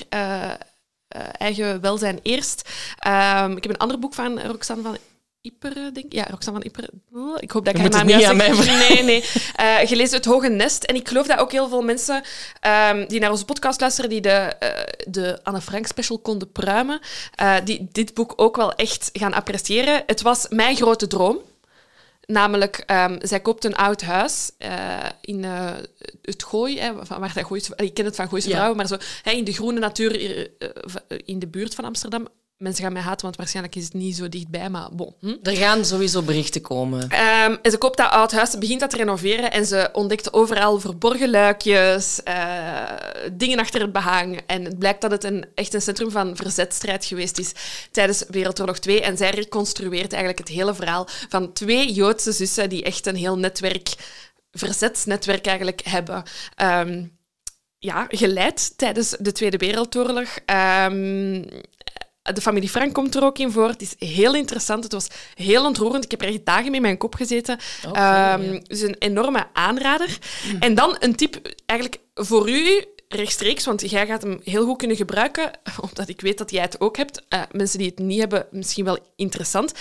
eigen 1.37 1.81
welzijn 1.81 2.19
eerst. 2.23 2.69
Ehm, 2.99 3.51
ik 3.51 3.63
heb 3.63 3.71
een 3.71 3.77
ander 3.79 3.99
boek 3.99 4.13
van 4.13 4.41
Roxanne 4.41 4.83
van 4.83 4.97
Ipperen, 5.41 5.93
denk 5.93 6.05
ik. 6.05 6.13
Ja, 6.13 6.25
Roxanne 6.29 6.59
van 6.59 6.69
Ipperen. 6.69 7.03
Oh, 7.13 7.37
ik 7.39 7.51
hoop 7.51 7.65
dat 7.65 7.75
ik 7.75 7.81
haar 7.81 7.89
naam 7.89 8.05
niet 8.05 8.23
aan 8.23 8.35
mij 8.35 8.49
Nee, 8.89 9.03
nee. 9.03 9.23
Eh, 9.55 9.77
gelezen 9.87 10.17
Het 10.17 10.25
Hoge 10.25 10.49
Nest. 10.49 10.83
En 10.83 10.95
ik 10.95 11.07
geloof 11.07 11.27
dat 11.27 11.39
ook 11.39 11.51
heel 11.51 11.69
veel 11.69 11.81
mensen 11.81 12.23
ehm, 12.59 13.07
die 13.07 13.19
naar 13.19 13.31
onze 13.31 13.45
podcast 13.45 13.79
luisteren, 13.79 14.09
die 14.09 14.21
de, 14.21 14.29
eh, 14.29 14.69
de 15.07 15.39
Anne 15.43 15.61
Frank 15.61 15.87
special 15.87 16.19
konden 16.19 16.51
pruimen, 16.51 16.99
eh, 17.35 17.55
die 17.63 17.87
dit 17.91 18.13
boek 18.13 18.33
ook 18.35 18.55
wel 18.55 18.73
echt 18.73 19.09
gaan 19.13 19.33
appreciëren. 19.33 20.03
Het 20.05 20.21
was 20.21 20.45
mijn 20.49 20.75
grote 20.75 21.07
droom. 21.07 21.39
Namelijk, 22.25 22.83
ehm, 22.85 23.17
zij 23.21 23.39
koopt 23.39 23.65
een 23.65 23.75
oud 23.75 24.01
huis 24.01 24.51
in 25.21 25.43
het 26.21 26.43
Gooi, 26.43 26.79
hè, 26.79 26.93
waar 27.07 27.31
zij 27.31 27.43
Gooise, 27.43 27.73
ik 27.75 27.93
ken 27.93 28.05
het 28.05 28.15
van 28.15 28.27
Gooise 28.27 28.47
Ja. 28.47 28.53
Vrouwen, 28.53 28.77
maar 28.77 28.87
zo 28.87 28.97
hè, 29.21 29.31
in 29.31 29.43
de 29.43 29.53
groene 29.53 29.79
natuur 29.79 30.19
in 31.25 31.39
de 31.39 31.47
buurt 31.47 31.75
van 31.75 31.85
Amsterdam. 31.85 32.27
Mensen 32.61 32.83
gaan 32.83 32.93
mij 32.93 33.01
haten, 33.01 33.21
want 33.21 33.35
waarschijnlijk 33.35 33.75
is 33.75 33.83
het 33.83 33.93
niet 33.93 34.15
zo 34.15 34.29
dichtbij, 34.29 34.69
maar 34.69 34.89
bon. 34.91 35.15
Hm? 35.19 35.35
Er 35.43 35.55
gaan 35.55 35.85
sowieso 35.85 36.21
berichten 36.21 36.61
komen. 36.61 37.09
Ehm, 37.09 37.55
en 37.61 37.71
ze 37.71 37.77
koopt 37.77 37.97
dat 37.97 38.09
oud 38.11 38.31
huis, 38.31 38.51
ze 38.51 38.57
begint 38.57 38.79
dat 38.79 38.89
te 38.89 38.97
renoveren 38.97 39.51
en 39.51 39.65
ze 39.65 39.89
ontdekt 39.93 40.33
overal 40.33 40.79
verborgen 40.79 41.29
luikjes, 41.29 42.23
eh, 42.23 42.83
dingen 43.31 43.59
achter 43.59 43.81
het 43.81 43.91
behang. 43.91 44.41
En 44.45 44.63
het 44.63 44.79
blijkt 44.79 45.01
dat 45.01 45.11
het 45.11 45.23
een, 45.23 45.45
echt 45.55 45.73
een 45.73 45.81
centrum 45.81 46.11
van 46.11 46.35
verzetstrijd 46.35 47.05
geweest 47.05 47.37
is 47.37 47.51
tijdens 47.91 48.23
Wereldoorlog 48.29 48.79
2. 48.79 49.01
En 49.01 49.17
zij 49.17 49.29
reconstrueert 49.29 50.13
eigenlijk 50.13 50.47
het 50.47 50.57
hele 50.57 50.75
verhaal 50.75 51.07
van 51.29 51.53
twee 51.53 51.93
Joodse 51.93 52.31
zussen 52.31 52.69
die 52.69 52.83
echt 52.83 53.05
een 53.05 53.15
heel 53.15 53.37
netwerk, 53.37 53.89
verzetsnetwerk 54.51 55.45
eigenlijk 55.45 55.81
hebben. 55.83 56.23
Ehm, 56.55 57.03
ja, 57.77 58.07
geleid 58.09 58.77
tijdens 58.77 59.15
de 59.19 59.31
Tweede 59.31 59.57
Wereldoorlog. 59.57 60.29
Ehm, 60.45 61.43
de 62.21 62.41
familie 62.41 62.69
Frank 62.69 62.93
komt 62.93 63.15
er 63.15 63.23
ook 63.23 63.37
in 63.37 63.51
voor. 63.51 63.67
Het 63.67 63.81
is 63.81 63.95
heel 63.97 64.35
interessant. 64.35 64.83
Het 64.83 64.93
was 64.93 65.07
heel 65.35 65.65
ontroerend. 65.65 66.03
Ik 66.03 66.11
heb 66.11 66.21
er 66.21 66.27
echt 66.27 66.45
dagen 66.45 66.65
mee 66.65 66.75
in 66.75 66.81
mijn 66.81 66.97
kop 66.97 67.15
gezeten. 67.15 67.59
Ehm, 67.83 67.93
ja. 67.93 68.59
Dus 68.63 68.81
een 68.81 68.95
enorme 68.99 69.47
aanrader. 69.53 70.17
En 70.59 70.75
dan 70.75 70.95
een 70.99 71.15
tip 71.15 71.53
eigenlijk 71.65 72.01
voor 72.13 72.49
u 72.49 72.85
rechtstreeks, 73.07 73.65
want 73.65 73.89
jij 73.89 74.05
gaat 74.05 74.21
hem 74.21 74.39
heel 74.43 74.65
goed 74.65 74.77
kunnen 74.77 74.97
gebruiken, 74.97 75.51
omdat 75.89 76.09
ik 76.09 76.21
weet 76.21 76.37
dat 76.37 76.51
jij 76.51 76.61
het 76.61 76.81
ook 76.81 76.97
hebt. 76.97 77.23
Eh, 77.27 77.41
mensen 77.51 77.77
die 77.77 77.87
het 77.87 77.99
niet 77.99 78.19
hebben, 78.19 78.47
misschien 78.51 78.85
wel 78.85 78.97
interessant. 79.15 79.73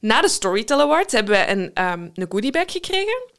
Na 0.00 0.20
de 0.20 0.28
Storytel 0.28 0.80
Awards 0.80 1.12
hebben 1.12 1.32
wij 1.32 1.50
een, 1.50 1.70
ehm 1.74 2.08
een 2.14 2.26
goodiebag 2.28 2.72
gekregen. 2.72 3.34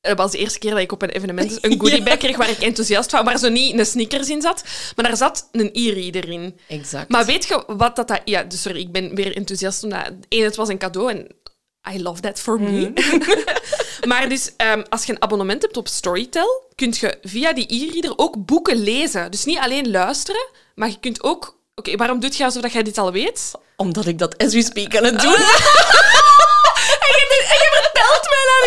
Het 0.00 0.18
was 0.18 0.30
de 0.30 0.38
eerste 0.38 0.58
keer 0.58 0.70
dat 0.70 0.80
ik 0.80 0.92
op 0.92 1.02
een 1.02 1.10
evenement 1.10 1.58
een 1.64 1.80
goodiebag 1.80 2.16
kreeg 2.16 2.36
waar 2.36 2.50
ik 2.50 2.58
enthousiast 2.58 3.10
van, 3.10 3.24
waar 3.24 3.38
zo 3.38 3.48
niet 3.48 3.78
een 3.78 3.86
sneakers 3.86 4.28
in 4.28 4.42
zat, 4.42 4.64
maar 4.96 5.04
daar 5.04 5.16
zat 5.16 5.48
een 5.52 5.70
e-reader 5.72 6.28
in. 6.28 6.58
Exact. 6.68 7.08
Maar 7.08 7.24
weet 7.26 7.46
je 7.46 7.64
wat 7.66 7.96
dat... 7.96 8.08
dat 8.08 8.20
ja, 8.24 8.42
dus 8.42 8.62
sorry, 8.62 8.80
ik 8.80 8.92
ben 8.92 9.14
weer 9.14 9.36
enthousiast 9.36 9.84
omdat... 9.84 10.12
Eén, 10.28 10.44
het 10.44 10.56
was 10.56 10.68
een 10.68 10.78
cadeau 10.78 11.10
en 11.10 11.26
I 11.94 12.02
love 12.02 12.20
that 12.20 12.40
for 12.40 12.60
me. 12.60 12.92
maar 14.08 14.28
dus, 14.28 14.52
ehm, 14.56 14.82
als 14.88 15.04
je 15.04 15.12
een 15.12 15.22
abonnement 15.22 15.62
hebt 15.62 15.76
op 15.76 15.88
Storytel, 15.88 16.66
kun 16.74 16.94
je 17.00 17.18
via 17.22 17.52
die 17.52 17.66
e-reader 17.74 18.12
ook 18.16 18.46
boeken 18.46 18.76
lezen. 18.76 19.30
Dus 19.30 19.44
niet 19.44 19.58
alleen 19.58 19.90
luisteren, 19.90 20.48
maar 20.74 20.88
je 20.88 20.98
kunt 21.00 21.22
ook... 21.22 21.56
Oké, 21.74 21.96
waarom 21.96 22.20
doet 22.20 22.36
je 22.36 22.44
alsof 22.44 22.62
dat 22.62 22.72
jij 22.72 22.82
dit 22.82 22.98
al 22.98 23.12
weet? 23.12 23.52
Omdat 23.76 24.06
ik 24.06 24.18
dat 24.18 24.38
as 24.38 24.54
we 24.54 24.62
speak 24.62 24.96
aan 24.96 25.04
het 25.04 25.20
doen 25.20 25.36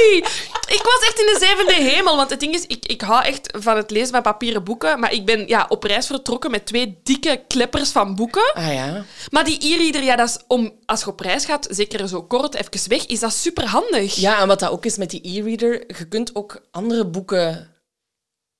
niet. 0.09 0.49
Ik 0.67 0.81
was 0.83 1.01
echt 1.07 1.19
in 1.19 1.25
de 1.25 1.37
zevende 1.39 1.73
hemel. 1.73 2.15
Want 2.15 2.29
het 2.29 2.39
ding 2.39 2.53
is, 2.53 2.65
ik, 2.67 2.85
ik 2.85 3.01
hou 3.01 3.23
echt 3.23 3.49
van 3.59 3.75
het 3.77 3.91
lezen 3.91 4.09
van 4.09 4.21
papieren 4.21 4.63
boeken. 4.63 4.99
Maar 4.99 5.13
ik 5.13 5.25
ben 5.25 5.47
ja, 5.47 5.65
op 5.69 5.83
reis 5.83 6.07
vertrokken 6.07 6.51
met 6.51 6.65
twee 6.65 6.99
dikke 7.03 7.43
kleppers 7.47 7.89
van 7.89 8.15
boeken. 8.15 8.53
Ah 8.53 8.73
ja. 8.73 9.05
Maar 9.29 9.43
die 9.43 9.73
e-reader, 9.73 10.03
ja, 10.03 10.15
dat 10.15 10.29
is 10.29 10.37
om, 10.47 10.73
als 10.85 10.99
je 10.99 11.07
op 11.07 11.19
reis 11.19 11.45
gaat, 11.45 11.67
zeker 11.69 12.07
zo 12.07 12.23
kort, 12.23 12.55
even 12.55 12.89
weg, 12.89 13.05
is 13.05 13.19
dat 13.19 13.33
super 13.33 13.65
handig. 13.65 14.15
Ja, 14.15 14.39
en 14.39 14.47
wat 14.47 14.59
dat 14.59 14.71
ook 14.71 14.85
is 14.85 14.97
met 14.97 15.09
die 15.09 15.21
e-reader, 15.23 15.83
je 15.97 16.07
kunt 16.07 16.35
ook 16.35 16.61
andere 16.71 17.05
boeken 17.05 17.69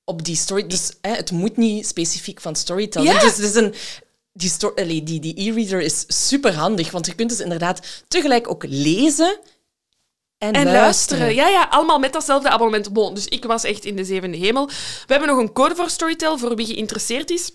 op 0.04 0.24
die 0.24 0.36
story... 0.36 0.66
Dus 0.66 0.92
hè, 1.00 1.14
het 1.14 1.30
moet 1.30 1.56
niet 1.56 1.86
specifiek 1.86 2.40
van 2.40 2.56
Storytel 2.56 3.02
zijn. 3.02 3.14
Ja. 3.14 3.22
Dus 3.22 3.38
is 3.38 3.54
een... 3.54 3.74
Die 4.34 4.52
allee, 4.74 5.02
die 5.02 5.20
die 5.20 5.40
e-reader 5.40 5.80
is 5.80 6.04
super 6.06 6.54
handig, 6.54 6.90
want 6.90 7.06
je 7.06 7.14
kunt 7.14 7.30
dus 7.30 7.40
inderdaad 7.40 7.80
tegelijk 8.08 8.50
ook 8.50 8.64
lezen 8.68 9.38
en, 10.42 10.52
En 10.52 10.64
luisteren. 10.64 10.80
luisteren. 10.80 11.34
Ja, 11.34 11.48
ja, 11.48 11.66
allemaal 11.70 11.98
met 11.98 12.12
datzelfde 12.12 12.48
abonnement. 12.48 12.92
Bon, 12.92 13.14
dus 13.14 13.26
ik 13.26 13.44
was 13.44 13.64
echt 13.64 13.84
in 13.84 13.96
de 13.96 14.04
zevende 14.04 14.36
hemel. 14.36 14.66
We 14.66 14.72
hebben 15.06 15.28
nog 15.28 15.38
een 15.38 15.52
code 15.52 15.74
voor 15.74 15.90
Storytel, 15.90 16.38
voor 16.38 16.56
wie 16.56 16.66
geïnteresseerd 16.66 17.30
is. 17.30 17.50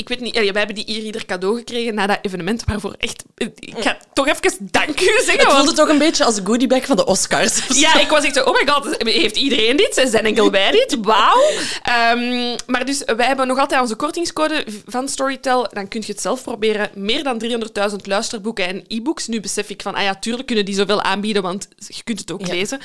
Ik 0.00 0.08
weet 0.08 0.20
niet, 0.20 0.34
wij 0.34 0.44
hebben 0.52 0.74
die 0.74 0.90
e-reader 0.98 1.24
cadeau 1.26 1.56
gekregen 1.56 1.94
na 1.94 2.06
dat 2.06 2.18
evenement, 2.22 2.62
waarvoor 2.66 2.94
echt... 2.98 3.24
Ik 3.58 3.74
ga 3.78 3.96
toch 4.12 4.26
even 4.28 4.68
dank 4.70 5.00
u 5.00 5.04
zeggen. 5.04 5.32
Het 5.32 5.42
want- 5.42 5.56
voelde 5.56 5.72
toch 5.72 5.88
een 5.88 5.98
beetje 5.98 6.24
als 6.24 6.40
goodiebag 6.44 6.86
van 6.86 6.96
de 6.96 7.06
Oscars. 7.06 7.60
Ja, 7.68 8.00
ik 8.00 8.08
was 8.08 8.24
echt 8.24 8.34
zo, 8.34 8.42
oh 8.42 8.52
my 8.54 8.72
god, 8.72 9.02
heeft 9.02 9.36
iedereen 9.36 9.76
dit? 9.76 10.02
Zijn 10.10 10.24
enkel 10.24 10.50
wij 10.50 10.70
dit? 10.70 10.96
Wauw. 11.02 11.50
Ehm, 11.82 12.56
maar 12.66 12.84
dus, 12.84 13.02
wij 13.16 13.26
hebben 13.26 13.46
nog 13.46 13.58
altijd 13.58 13.80
onze 13.80 13.94
kortingscode 13.94 14.64
van 14.86 15.08
Storytel. 15.08 15.68
Dan 15.72 15.88
kun 15.88 16.00
je 16.06 16.12
het 16.12 16.20
zelf 16.20 16.42
proberen. 16.42 16.90
Meer 16.94 17.22
dan 17.22 17.38
300.000 17.90 17.96
luisterboeken 18.02 18.66
en 18.66 18.84
e-books. 18.88 19.26
Nu 19.26 19.40
besef 19.40 19.68
ik 19.70 19.82
van, 19.82 19.94
ah 19.94 20.02
ja, 20.02 20.14
tuurlijk 20.14 20.46
kunnen 20.46 20.64
die 20.64 20.74
zoveel 20.74 21.02
aanbieden, 21.02 21.42
want 21.42 21.68
je 21.86 22.02
kunt 22.04 22.18
het 22.18 22.30
ook 22.32 22.46
Ja. 22.46 22.52
lezen. 22.54 22.80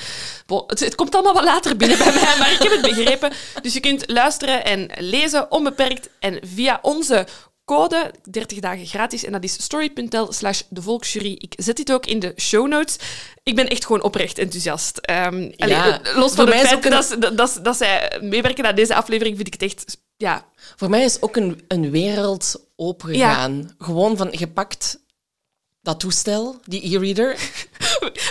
Het, 0.67 0.79
het 0.79 0.95
komt 0.95 1.13
allemaal 1.13 1.33
wat 1.33 1.43
later 1.43 1.77
binnen 1.77 1.97
bij 1.97 2.13
mij, 2.13 2.35
maar 2.39 2.51
ik 2.51 2.61
heb 2.61 2.71
het 2.71 2.81
begrepen. 2.81 3.31
Dus 3.61 3.73
je 3.73 3.79
kunt 3.79 4.03
luisteren 4.09 4.65
en 4.65 4.89
lezen, 4.97 5.51
onbeperkt. 5.51 6.09
En 6.19 6.39
via 6.55 6.79
onze 7.03 7.27
code, 7.65 8.11
30 8.31 8.59
dagen 8.59 8.85
gratis. 8.85 9.23
En 9.25 9.31
dat 9.31 9.43
is 9.43 9.63
story.tel 9.63 10.33
slash 10.33 10.61
de 10.69 10.81
volksjury. 10.81 11.35
Ik 11.37 11.53
zet 11.57 11.75
dit 11.75 11.91
ook 11.91 12.05
in 12.05 12.19
de 12.19 12.33
show 12.37 12.67
notes. 12.67 12.95
Ik 13.43 13.55
ben 13.55 13.67
echt 13.67 13.85
gewoon 13.85 14.01
oprecht 14.03 14.37
enthousiast. 14.37 14.97
Ehm, 14.97 15.51
Ja, 15.55 16.01
eh, 16.03 16.15
los 16.17 16.33
van 16.33 16.47
het 16.47 16.55
feit 16.55 16.85
een- 16.85 16.91
dat, 16.91 17.15
dat, 17.19 17.37
dat, 17.37 17.59
dat 17.65 17.77
zij 17.77 18.19
meewerken 18.21 18.65
aan 18.65 18.75
deze 18.75 18.95
aflevering, 18.95 19.35
vind 19.35 19.47
ik 19.47 19.53
het 19.53 19.71
echt... 19.71 19.97
Ja, 20.17 20.45
Voor 20.75 20.89
mij 20.89 21.03
is 21.03 21.21
ook 21.21 21.35
een, 21.35 21.61
een 21.67 21.91
wereld 21.91 22.55
opengegaan. 22.75 23.75
Gewoon 23.77 24.17
van, 24.17 24.29
je 24.31 24.47
pakt 24.47 24.99
dat 25.81 25.99
toestel, 25.99 26.59
die 26.65 26.95
e-reader. 26.95 27.37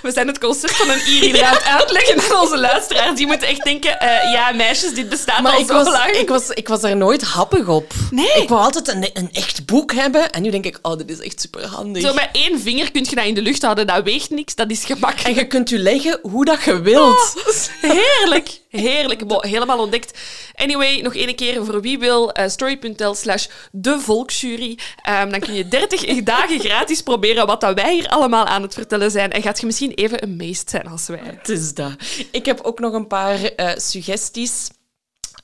We 0.03 0.13
zijn 0.13 0.27
het 0.27 0.39
concept 0.39 0.77
van 0.77 0.91
een 0.91 1.01
aan 1.45 1.55
het 1.55 1.65
uitleggen 1.65 2.23
aan 2.31 2.41
onze 2.41 2.59
luisteraars. 2.59 3.17
Die 3.17 3.27
moeten 3.27 3.49
echt 3.49 3.65
denken, 3.65 4.01
eh, 4.01 4.33
ja, 4.33 4.53
meisjes, 4.53 4.95
dit 4.95 5.09
bestaat 5.09 5.41
Maar 5.41 5.53
al 5.53 5.61
ik 5.61 5.67
zo 5.67 5.73
was, 5.73 5.89
lang. 5.93 6.11
ik, 6.11 6.29
was, 6.29 6.49
ik 6.49 6.69
was 6.69 6.81
daar 6.81 6.97
nooit 6.97 7.23
happig 7.23 7.69
op. 7.69 7.93
Nee. 8.11 8.43
Ik 8.43 8.49
wou 8.49 8.63
altijd 8.63 8.89
een, 8.89 9.11
een 9.13 9.29
echt 9.33 9.67
boek 9.67 9.93
hebben. 9.93 10.31
En 10.33 10.43
nu 10.43 10.51
denk 10.51 10.65
ik, 10.65 10.79
oh, 10.83 10.97
dit 10.97 11.11
is 11.11 11.19
echt 11.19 11.41
super 11.41 11.67
handig. 11.67 12.03
Zo 12.03 12.15
met 12.15 12.29
één 12.33 12.61
vinger 12.61 12.91
kun 12.91 13.07
je 13.09 13.15
dat 13.15 13.25
in 13.25 13.35
de 13.35 13.43
lucht 13.43 13.63
houden. 13.63 13.87
Dat 13.87 14.05
weegt 14.05 14.31
niks, 14.31 14.55
dat 14.55 14.71
is 14.71 14.85
gemakkelijk. 14.85 15.29
En 15.29 15.35
je 15.35 15.47
kunt 15.47 15.69
je 15.69 15.79
leggen 15.79 16.19
hoe 16.23 16.45
dat 16.45 16.63
je 16.65 16.81
wilt. 16.81 17.35
Heerlijk, 17.81 18.61
heerlijk. 18.71 19.27
Bon, 19.27 19.47
helemaal 19.47 19.79
ontdekt. 19.79 20.19
Anyway, 20.63 21.01
nog 21.01 21.15
één 21.15 21.35
keer 21.35 21.65
voor 21.65 21.81
wie 21.81 21.99
wil, 21.99 22.33
eh, 22.33 22.49
story.tel 22.49 23.15
slash 23.15 23.47
de 23.73 24.01
volksjury. 24.01 24.79
Ehm, 25.03 25.31
dan 25.31 25.41
kun 25.41 25.55
je 25.55 25.69
30 25.69 26.23
dagen 26.23 26.61
gratis 26.61 27.03
proberen 27.03 27.47
wat 27.47 27.61
dat 27.61 27.75
wij 27.75 27.95
hier 27.95 28.09
allemaal 28.09 28.47
aan 28.47 28.63
het 28.63 28.75
vertellen 28.75 29.11
zijn. 29.11 29.33
En 29.33 29.43
gaat 29.43 29.61
je 29.61 29.67
misschien 29.67 29.93
even 29.93 30.23
amazed 30.23 30.71
zijn 30.71 30.87
als 30.87 31.07
wij. 31.07 31.21
Het 31.25 31.49
is 31.49 31.75
dat. 31.75 31.93
Ik 32.31 32.47
heb 32.47 32.61
ook 32.61 32.79
nog 32.79 32.93
een 32.93 33.07
paar 33.07 33.43
eh, 33.43 33.77
suggesties. 33.77 34.71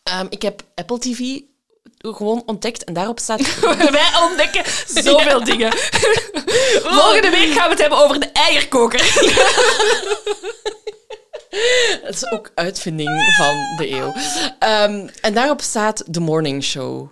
Ehm, 0.02 0.26
ik 0.28 0.42
heb 0.42 0.62
Apple 0.75 0.98
TV 0.98 1.40
gewoon 1.98 2.42
ontdekt 2.46 2.84
en 2.84 2.92
daarop 2.92 3.18
staat... 3.18 3.60
wij 3.90 4.10
ontdekken 4.28 4.62
zoveel 4.87 5.44
dingen. 5.44 5.72
Volgende 6.82 7.30
week 7.30 7.52
gaan 7.52 7.64
we 7.64 7.70
het 7.70 7.80
hebben 7.80 7.98
over 7.98 8.20
de 8.20 8.30
eierkoker. 8.32 9.00
Het 12.02 12.14
is 12.14 12.30
ook 12.30 12.50
uitvinding 12.54 13.34
van 13.36 13.76
de 13.76 13.90
eeuw. 13.90 14.12
Ehm, 14.58 15.08
en 15.20 15.34
daarop 15.34 15.60
staat 15.60 16.04
The 16.10 16.20
Morning 16.20 16.64
Show. 16.64 17.08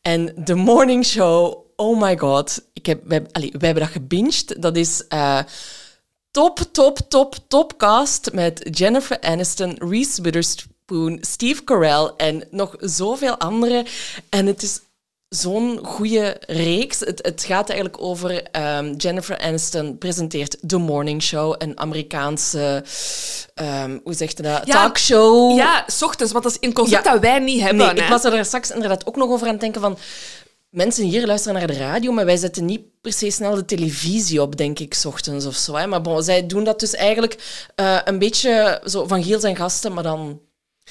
En 0.00 0.44
The 0.44 0.54
Morning 0.54 1.04
Show, 1.04 1.66
oh 1.76 2.00
my 2.00 2.18
god. 2.18 2.62
Ik 2.72 2.86
heb, 2.86 3.00
wij, 3.04 3.26
hebben 3.32 3.74
dat 3.82 3.88
gebinged. 3.88 4.62
Dat 4.62 4.76
is 4.76 5.06
eh, 5.08 5.38
top, 6.30 6.58
top, 6.72 6.98
top, 7.08 7.36
top 7.48 7.76
cast 7.76 8.32
met 8.32 8.68
Jennifer 8.70 9.20
Aniston, 9.20 9.76
Reese 9.78 10.22
Witherspoon, 10.22 11.18
Steve 11.20 11.64
Carell 11.64 12.12
en 12.16 12.46
nog 12.50 12.76
zoveel 12.78 13.38
anderen. 13.38 13.86
En 14.28 14.46
het 14.46 14.62
is 14.62 14.80
zo'n 15.34 15.80
goede 15.82 16.36
reeks. 16.46 17.00
Het, 17.00 17.18
het 17.22 17.44
gaat 17.44 17.68
eigenlijk 17.68 18.02
over 18.02 18.42
ehm, 18.42 18.94
Jennifer 18.96 19.38
Aniston 19.38 19.98
presenteert 19.98 20.56
The 20.66 20.76
Morning 20.76 21.22
Show, 21.22 21.54
een 21.58 21.78
Amerikaanse, 21.78 22.84
ehm, 23.54 23.98
hoe 24.04 24.14
zegt 24.14 24.36
je 24.36 24.42
dat, 24.42 24.66
Ja, 24.66 24.72
talkshow. 24.82 25.56
Ja, 25.56 25.84
s 25.86 26.02
ochtends, 26.02 26.32
want 26.32 26.44
dat 26.44 26.52
is 26.52 26.68
een 26.68 26.72
concept 26.72 27.04
Ja. 27.04 27.12
dat 27.12 27.20
wij 27.20 27.38
niet 27.38 27.60
hebben. 27.60 27.86
Nee, 27.86 27.94
ik 27.94 28.02
hè. 28.02 28.08
was 28.08 28.24
er 28.24 28.30
daar 28.30 28.44
straks 28.44 28.70
inderdaad 28.70 29.06
ook 29.06 29.16
nog 29.16 29.30
over 29.30 29.46
aan 29.46 29.52
het 29.52 29.60
denken 29.60 29.80
van... 29.80 29.98
Mensen 30.70 31.04
hier 31.04 31.26
luisteren 31.26 31.58
naar 31.58 31.66
de 31.66 31.78
radio, 31.78 32.12
maar 32.12 32.24
wij 32.24 32.36
zetten 32.36 32.64
niet 32.64 32.80
per 33.00 33.12
se 33.12 33.30
snel 33.30 33.54
de 33.54 33.64
televisie 33.64 34.42
op, 34.42 34.56
denk 34.56 34.78
ik, 34.78 34.94
s 34.94 35.04
ochtends 35.04 35.46
of 35.46 35.54
zo. 35.54 35.74
Hè. 35.76 35.86
Maar 35.86 36.00
bon, 36.02 36.22
zij 36.22 36.46
doen 36.46 36.64
dat 36.64 36.80
dus 36.80 36.94
eigenlijk 36.94 37.64
eh, 37.74 37.98
een 38.04 38.18
beetje 38.18 38.80
zo 38.84 39.06
van 39.06 39.22
Giel 39.24 39.40
zijn 39.40 39.56
gasten, 39.56 39.92
maar 39.92 40.02
dan... 40.02 40.40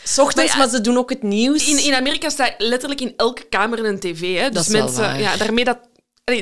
S 0.03 0.19
ochtends, 0.19 0.57
Maar 0.57 0.69
ze 0.69 0.81
doen 0.81 0.97
ook 0.97 1.09
het 1.09 1.23
nieuws. 1.23 1.67
In, 1.69 1.83
in 1.83 1.93
Amerika 1.93 2.29
staat 2.29 2.53
letterlijk 2.57 3.01
in 3.01 3.13
elke 3.17 3.43
kamer 3.43 3.85
een 3.85 3.99
tv. 3.99 4.37
Hè? 4.37 4.49
Dus 4.49 4.67
mensen, 4.67 5.19
ja, 5.19 5.37
daarmee 5.37 5.63
dat. 5.63 5.79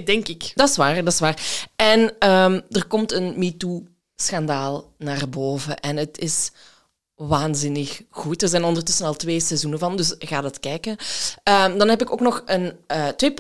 Denk 0.06 0.28
ik. 0.28 0.52
Dat 0.56 0.70
is 0.70 0.76
waar, 0.76 1.04
dat 1.04 1.14
is 1.14 1.20
waar. 1.20 1.66
En 1.76 2.14
ehm, 2.20 2.62
er 2.70 2.86
komt 2.88 3.12
een 3.12 3.34
MeToo-schandaal 3.38 4.94
naar 4.98 5.30
boven. 5.30 5.80
En 5.80 5.98
het 5.98 6.18
is 6.18 6.52
waanzinnig 7.16 8.02
goed. 8.10 8.42
Er 8.42 8.50
zijn 8.50 8.64
ondertussen 8.64 9.06
al 9.06 9.14
twee 9.14 9.40
seizoenen 9.40 9.80
van, 9.80 9.98
dus 9.98 10.16
ga 10.20 10.42
dat 10.42 10.60
kijken. 10.60 10.98
Ehm, 11.44 11.78
dan 11.78 11.90
heb 11.90 12.02
ik 12.02 12.12
ook 12.12 12.20
nog 12.20 12.44
een, 12.46 12.74
eh, 12.88 13.08
twee 13.08 13.34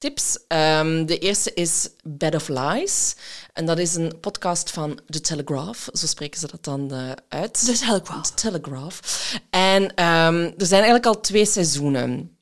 podcast-tips. 0.00 0.38
Ehm, 0.48 1.06
de 1.06 1.18
eerste 1.18 1.54
is 1.54 1.88
Bed 2.02 2.34
of 2.34 2.48
Lies. 2.48 3.14
En 3.52 3.66
dat 3.66 3.78
is 3.78 3.94
een 3.94 4.20
podcast 4.20 4.70
van 4.70 4.98
The 5.08 5.20
Telegraph. 5.20 5.88
Zo 5.92 6.06
spreken 6.06 6.40
ze 6.40 6.46
dat 6.46 6.64
dan 6.64 6.92
eh, 6.92 7.10
uit. 7.28 7.66
The 7.66 7.72
Telegraph. 7.72 8.28
The 8.28 8.34
Telegraph. 8.34 9.00
En 9.50 9.94
ehm, 9.94 10.44
er 10.44 10.66
zijn 10.66 10.82
eigenlijk 10.82 11.06
al 11.06 11.20
twee 11.20 11.46
seizoenen. 11.46 12.34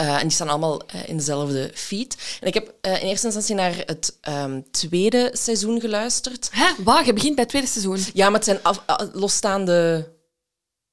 Uh, 0.00 0.14
en 0.14 0.20
die 0.20 0.30
staan 0.30 0.48
allemaal 0.48 0.82
uh, 0.94 1.08
in 1.08 1.16
dezelfde 1.16 1.70
feed. 1.74 2.16
En 2.40 2.46
ik 2.46 2.54
heb 2.54 2.74
uh, 2.82 3.02
in 3.02 3.08
eerste 3.08 3.26
instantie 3.26 3.54
naar 3.54 3.82
het 3.86 4.16
um, 4.28 4.64
tweede 4.70 5.30
seizoen 5.32 5.80
geluisterd. 5.80 6.48
Hè? 6.52 6.84
Waar? 6.84 7.06
Je 7.06 7.12
begint 7.12 7.34
bij 7.34 7.42
het 7.42 7.52
tweede 7.52 7.68
seizoen? 7.68 8.12
Ja, 8.14 8.24
maar 8.24 8.34
het 8.34 8.44
zijn 8.44 8.62
af, 8.62 8.82
losstaande 9.12 10.08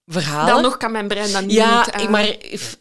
verhalen. 0.08 0.54
Dan 0.54 0.62
nog 0.62 0.78
kan 0.78 0.92
mijn 0.92 1.08
brein 1.08 1.32
dan 1.32 1.46
niet... 1.46 1.56
Ja, 1.56 2.00
ik, 2.00 2.10
maar 2.10 2.28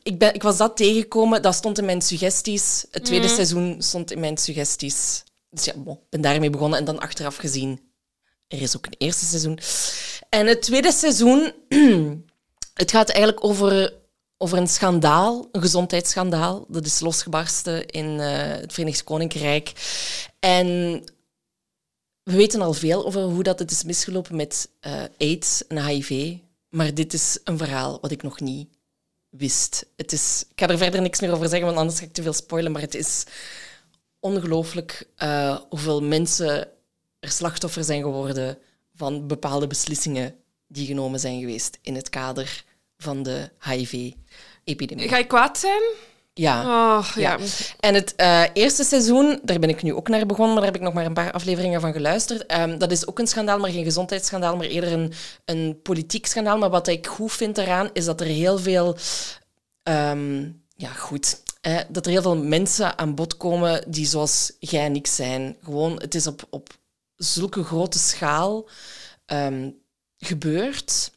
ik, 0.02 0.18
ben, 0.18 0.34
ik 0.34 0.42
was 0.42 0.56
dat 0.56 0.76
tegengekomen. 0.76 1.42
Dat 1.42 1.54
stond 1.54 1.78
in 1.78 1.84
mijn 1.84 2.02
suggesties. 2.02 2.84
Het 2.90 3.04
tweede 3.04 3.26
mm. 3.26 3.34
seizoen 3.34 3.76
stond 3.78 4.10
in 4.10 4.20
mijn 4.20 4.36
suggesties. 4.36 5.24
Dus 5.50 5.64
ja, 5.64 5.72
ik 5.72 5.98
ben 6.10 6.20
daarmee 6.20 6.50
begonnen. 6.50 6.78
En 6.78 6.84
dan 6.84 6.98
achteraf 6.98 7.36
gezien, 7.36 7.80
er 8.48 8.62
is 8.62 8.76
ook 8.76 8.86
een 8.86 8.94
eerste 8.98 9.24
seizoen. 9.24 9.58
En 10.28 10.46
het 10.46 10.62
tweede 10.62 10.92
seizoen... 10.92 11.52
het 12.74 12.90
gaat 12.90 13.08
eigenlijk 13.08 13.44
over 13.44 13.92
over 14.38 14.58
een 14.58 14.68
schandaal, 14.68 15.48
een 15.52 15.60
gezondheidsschandaal. 15.60 16.64
Dat 16.68 16.86
is 16.86 17.00
losgebarsten 17.00 17.86
in 17.86 18.06
uh, 18.06 18.28
het 18.38 18.72
Verenigd 18.72 19.04
Koninkrijk. 19.04 19.72
En 20.38 20.66
we 22.22 22.36
weten 22.36 22.60
al 22.60 22.72
veel 22.72 23.06
over 23.06 23.22
hoe 23.22 23.42
dat 23.42 23.58
het 23.58 23.70
is 23.70 23.84
misgelopen 23.84 24.36
met 24.36 24.68
uh, 24.86 25.02
AIDS 25.18 25.66
en 25.66 25.86
HIV. 25.86 26.36
Maar 26.76 26.94
dit 26.94 27.12
is 27.12 27.38
een 27.44 27.58
verhaal 27.58 27.98
wat 28.00 28.10
ik 28.10 28.22
nog 28.22 28.40
niet 28.40 28.68
wist. 29.28 29.86
Het 29.96 30.12
is, 30.12 30.44
ik 30.50 30.60
ga 30.60 30.68
er 30.68 30.78
verder 30.78 31.02
niks 31.02 31.20
meer 31.20 31.32
over 31.32 31.48
zeggen, 31.48 31.66
want 31.66 31.78
anders 31.78 31.98
ga 31.98 32.04
ik 32.04 32.12
te 32.12 32.22
veel 32.22 32.32
spoilen. 32.32 32.72
Maar 32.72 32.80
het 32.80 32.94
is 32.94 33.24
ongelooflijk 34.20 35.08
uh, 35.18 35.58
hoeveel 35.68 36.02
mensen 36.02 36.68
er 37.20 37.30
slachtoffer 37.30 37.84
zijn 37.84 38.02
geworden 38.02 38.58
van 38.94 39.26
bepaalde 39.26 39.66
beslissingen 39.66 40.34
die 40.66 40.86
genomen 40.86 41.20
zijn 41.20 41.40
geweest 41.40 41.78
in 41.82 41.94
het 41.94 42.08
kader 42.08 42.64
van 42.98 43.22
de 43.22 43.50
HIV-epidemie. 43.60 45.08
Ga 45.08 45.16
je 45.16 45.26
kwaad 45.26 45.58
zijn? 45.58 45.82
Ja. 46.38 46.62
Oh, 46.98 47.06
ja. 47.14 47.38
En 47.80 47.94
het 47.94 48.14
uh, 48.16 48.42
eerste 48.52 48.84
seizoen, 48.84 49.40
daar 49.42 49.58
ben 49.58 49.68
ik 49.68 49.82
nu 49.82 49.94
ook 49.94 50.08
naar 50.08 50.26
begonnen, 50.26 50.54
maar 50.54 50.62
daar 50.62 50.72
heb 50.72 50.80
ik 50.80 50.86
nog 50.86 50.94
maar 50.94 51.04
een 51.04 51.12
paar 51.12 51.32
afleveringen 51.32 51.80
van 51.80 51.92
geluisterd. 51.92 52.52
Um, 52.52 52.78
dat 52.78 52.90
is 52.90 53.06
ook 53.06 53.18
een 53.18 53.26
schandaal, 53.26 53.58
maar 53.58 53.70
geen 53.70 53.84
gezondheidsschandaal, 53.84 54.56
maar 54.56 54.66
eerder 54.66 54.92
een, 54.92 55.12
een 55.44 55.80
politiek 55.82 56.26
schandaal. 56.26 56.58
Maar 56.58 56.70
wat 56.70 56.86
ik 56.86 57.06
goed 57.06 57.32
vind 57.32 57.58
eraan, 57.58 57.90
is 57.92 58.04
dat 58.04 58.20
er 58.20 58.26
heel 58.26 58.58
veel... 58.58 58.96
Um, 59.82 60.62
ja, 60.76 60.92
goed. 60.92 61.42
Eh, 61.60 61.78
dat 61.88 62.06
er 62.06 62.12
heel 62.12 62.22
veel 62.22 62.36
mensen 62.36 62.98
aan 62.98 63.14
bod 63.14 63.36
komen 63.36 63.84
die 63.90 64.06
zoals 64.06 64.52
jij 64.58 64.84
en 64.84 64.94
ik 64.94 65.06
zijn. 65.06 65.56
Gewoon, 65.62 66.00
het 66.00 66.14
is 66.14 66.26
op, 66.26 66.46
op 66.50 66.68
zulke 67.16 67.64
grote 67.64 67.98
schaal 67.98 68.68
um, 69.26 69.78
gebeurd. 70.18 71.10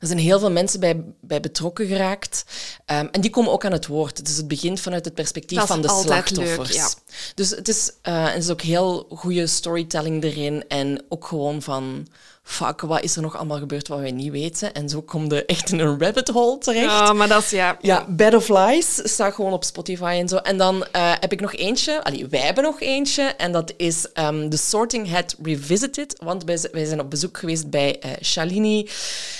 Er 0.00 0.06
zijn 0.06 0.18
heel 0.18 0.38
veel 0.38 0.50
mensen 0.50 0.80
bij, 0.80 1.04
bij 1.20 1.40
betrokken 1.40 1.86
geraakt. 1.86 2.44
Um, 2.86 3.08
en 3.10 3.20
die 3.20 3.30
komen 3.30 3.52
ook 3.52 3.64
aan 3.64 3.72
het 3.72 3.86
woord. 3.86 4.24
Dus 4.24 4.36
het 4.36 4.48
begint 4.48 4.80
vanuit 4.80 5.04
het 5.04 5.14
perspectief 5.14 5.66
van 5.66 5.82
de 5.82 5.88
slachtoffers. 5.88 6.68
Leuk, 6.68 6.76
ja. 6.76 6.88
Dus 7.34 7.50
het 7.50 7.68
is, 7.68 7.92
uh, 8.08 8.32
het 8.32 8.42
is 8.42 8.50
ook 8.50 8.60
heel 8.60 9.06
goede 9.10 9.46
storytelling 9.46 10.24
erin. 10.24 10.64
En 10.68 11.04
ook 11.08 11.26
gewoon 11.26 11.62
van 11.62 12.06
fuck, 12.42 12.80
wat 12.80 13.02
is 13.02 13.16
er 13.16 13.22
nog 13.22 13.36
allemaal 13.36 13.58
gebeurd 13.58 13.88
wat 13.88 13.98
wij 13.98 14.10
niet 14.10 14.30
weten? 14.30 14.72
En 14.72 14.88
zo 14.88 15.02
kom 15.02 15.32
je 15.32 15.44
echt 15.44 15.72
in 15.72 15.78
een 15.78 16.00
rabbit 16.00 16.28
hole 16.28 16.58
terecht. 16.58 16.84
Ja, 16.84 17.12
maar 17.12 17.28
dat 17.28 17.42
is, 17.42 17.50
ja... 17.50 17.76
Ja, 17.80 18.06
Bed 18.08 18.34
of 18.34 18.48
Lies 18.48 19.00
staat 19.02 19.34
gewoon 19.34 19.52
op 19.52 19.64
Spotify 19.64 20.16
en 20.20 20.28
zo. 20.28 20.36
En 20.36 20.58
dan 20.58 20.76
uh, 20.76 21.12
heb 21.20 21.32
ik 21.32 21.40
nog 21.40 21.54
eentje, 21.54 22.04
allee, 22.04 22.26
wij 22.28 22.40
hebben 22.40 22.64
nog 22.64 22.80
eentje, 22.80 23.22
en 23.22 23.52
dat 23.52 23.72
is 23.76 24.06
um, 24.14 24.50
The 24.50 24.56
Sorting 24.56 25.10
Hat 25.10 25.36
Revisited, 25.42 26.16
want 26.22 26.44
wij, 26.44 26.58
wij 26.72 26.84
zijn 26.84 27.00
op 27.00 27.10
bezoek 27.10 27.38
geweest 27.38 27.70
bij 27.70 28.02
uh, 28.04 28.10
Shalini. 28.22 28.88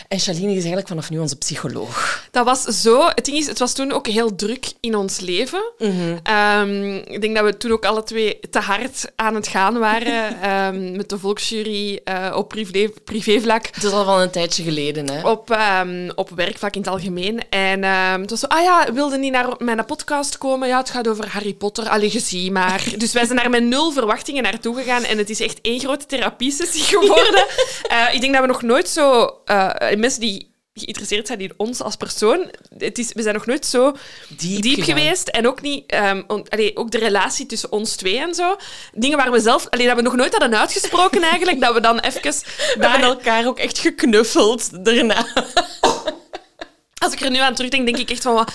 En 0.09 0.21
Shalini 0.21 0.51
is 0.51 0.59
eigenlijk 0.59 0.89
vanaf 0.89 1.11
nu 1.11 1.19
onze 1.19 1.37
psycholoog. 1.37 2.29
Dat 2.31 2.45
was 2.45 2.63
zo... 2.63 3.07
Het 3.07 3.25
ding 3.25 3.37
is, 3.37 3.47
het 3.47 3.59
was 3.59 3.73
toen 3.73 3.93
ook 3.93 4.07
heel 4.07 4.35
druk 4.35 4.73
in 4.81 4.97
ons 4.97 5.21
leven. 5.21 5.73
Mm 5.79 5.91
-hmm. 5.91 6.35
um, 6.35 6.95
ik 6.95 7.21
denk 7.21 7.37
dat 7.37 7.45
we 7.45 7.57
toen 7.57 7.73
ook 7.73 7.85
alle 7.85 8.03
twee 8.03 8.41
te 8.51 8.59
hard 8.59 9.13
aan 9.17 9.35
het 9.35 9.49
gaan 9.49 9.79
waren 9.79 10.51
um, 10.51 10.93
met 10.97 11.09
de 11.09 11.19
volksjury 11.19 12.01
uh, 12.05 12.33
op 12.37 12.49
privé 12.49 12.90
privévlak. 13.05 13.67
Het 13.67 13.85
is 13.85 13.93
al 13.93 14.05
van 14.05 14.21
een 14.21 14.31
tijdje 14.31 14.63
geleden, 14.63 15.11
hè? 15.11 15.29
Op, 15.29 15.51
um, 15.85 16.11
op 16.15 16.31
werkvlak 16.31 16.75
in 16.75 16.81
het 16.81 16.91
algemeen. 16.91 17.49
En 17.49 17.85
um, 17.85 18.21
het 18.21 18.31
was 18.31 18.41
zo, 18.41 18.47
ah 18.47 18.63
ja, 18.63 18.93
wilde 18.93 19.19
niet 19.19 19.33
naar 19.33 19.55
mijn 19.59 19.85
podcast 19.85 20.39
komen? 20.39 20.69
Ja, 20.69 20.79
het 20.79 20.91
gaat 20.91 21.09
over 21.09 21.29
Harry 21.29 21.55
Potter. 21.55 21.89
Allee, 21.89 22.11
gezien 22.11 22.53
maar. 22.53 22.85
dus 22.97 23.13
wij 23.13 23.25
zijn 23.25 23.39
daar 23.39 23.51
met 23.51 23.65
nul 23.65 23.93
verwachtingen 23.93 24.43
naartoe 24.43 24.77
gegaan 24.77 25.05
en 25.05 25.19
het 25.19 25.31
is 25.31 25.41
echt 25.41 25.59
één 25.63 25.81
grote 25.81 26.07
therapiesessie 26.07 26.83
geworden. 26.99 27.47
uh, 27.91 28.07
ik 28.15 28.21
denk 28.21 28.33
dat 28.33 28.43
we 28.43 28.49
nog 28.49 28.63
nooit 28.63 28.89
zo... 28.89 29.35
Uh, 29.47 29.71
mensen 29.97 30.21
die 30.21 30.50
geïnteresseerd 30.81 31.27
zijn 31.27 31.41
in 31.41 31.53
ons 31.57 31.83
als 31.83 31.97
persoon. 31.97 32.51
Het 32.79 32.99
is, 32.99 33.13
we 33.13 33.23
zijn 33.23 33.35
nog 33.35 33.47
nooit 33.47 33.67
zo 33.67 33.97
diep, 34.29 34.63
diep 34.63 34.83
geweest. 34.83 35.29
En 35.29 35.47
ook 35.47 35.61
niet... 35.61 35.95
Um, 35.95 36.25
on, 36.27 36.49
allee, 36.49 36.77
ook 36.77 36.91
de 36.91 36.99
relatie 36.99 37.47
tussen 37.47 37.73
ons 37.73 37.97
twee 37.97 38.19
en 38.19 38.35
zo. 38.35 38.57
Dingen 38.95 39.17
waar 39.17 39.31
we 39.31 39.41
zelf... 39.41 39.67
Allee, 39.69 39.87
dat 39.87 39.97
we 39.97 40.03
nog 40.03 40.17
nooit 40.17 40.33
hadden 40.39 40.59
uitgesproken 40.59 41.23
eigenlijk. 41.23 41.61
dat 41.61 41.75
we 41.75 41.81
dan 41.81 41.99
even... 41.99 42.21
We 42.23 42.75
daar... 42.79 42.91
hebben 42.91 43.09
elkaar 43.09 43.47
ook 43.47 43.59
echt 43.59 43.79
geknuffeld 43.79 44.85
daarna. 44.85 45.27
Als 47.05 47.13
ik 47.13 47.21
er 47.21 47.31
nu 47.31 47.39
aan 47.39 47.55
terugdenk, 47.55 47.87
denk 47.87 47.99
ik 47.99 48.11
echt 48.11 48.23
van... 48.23 48.35
Wat, 48.35 48.53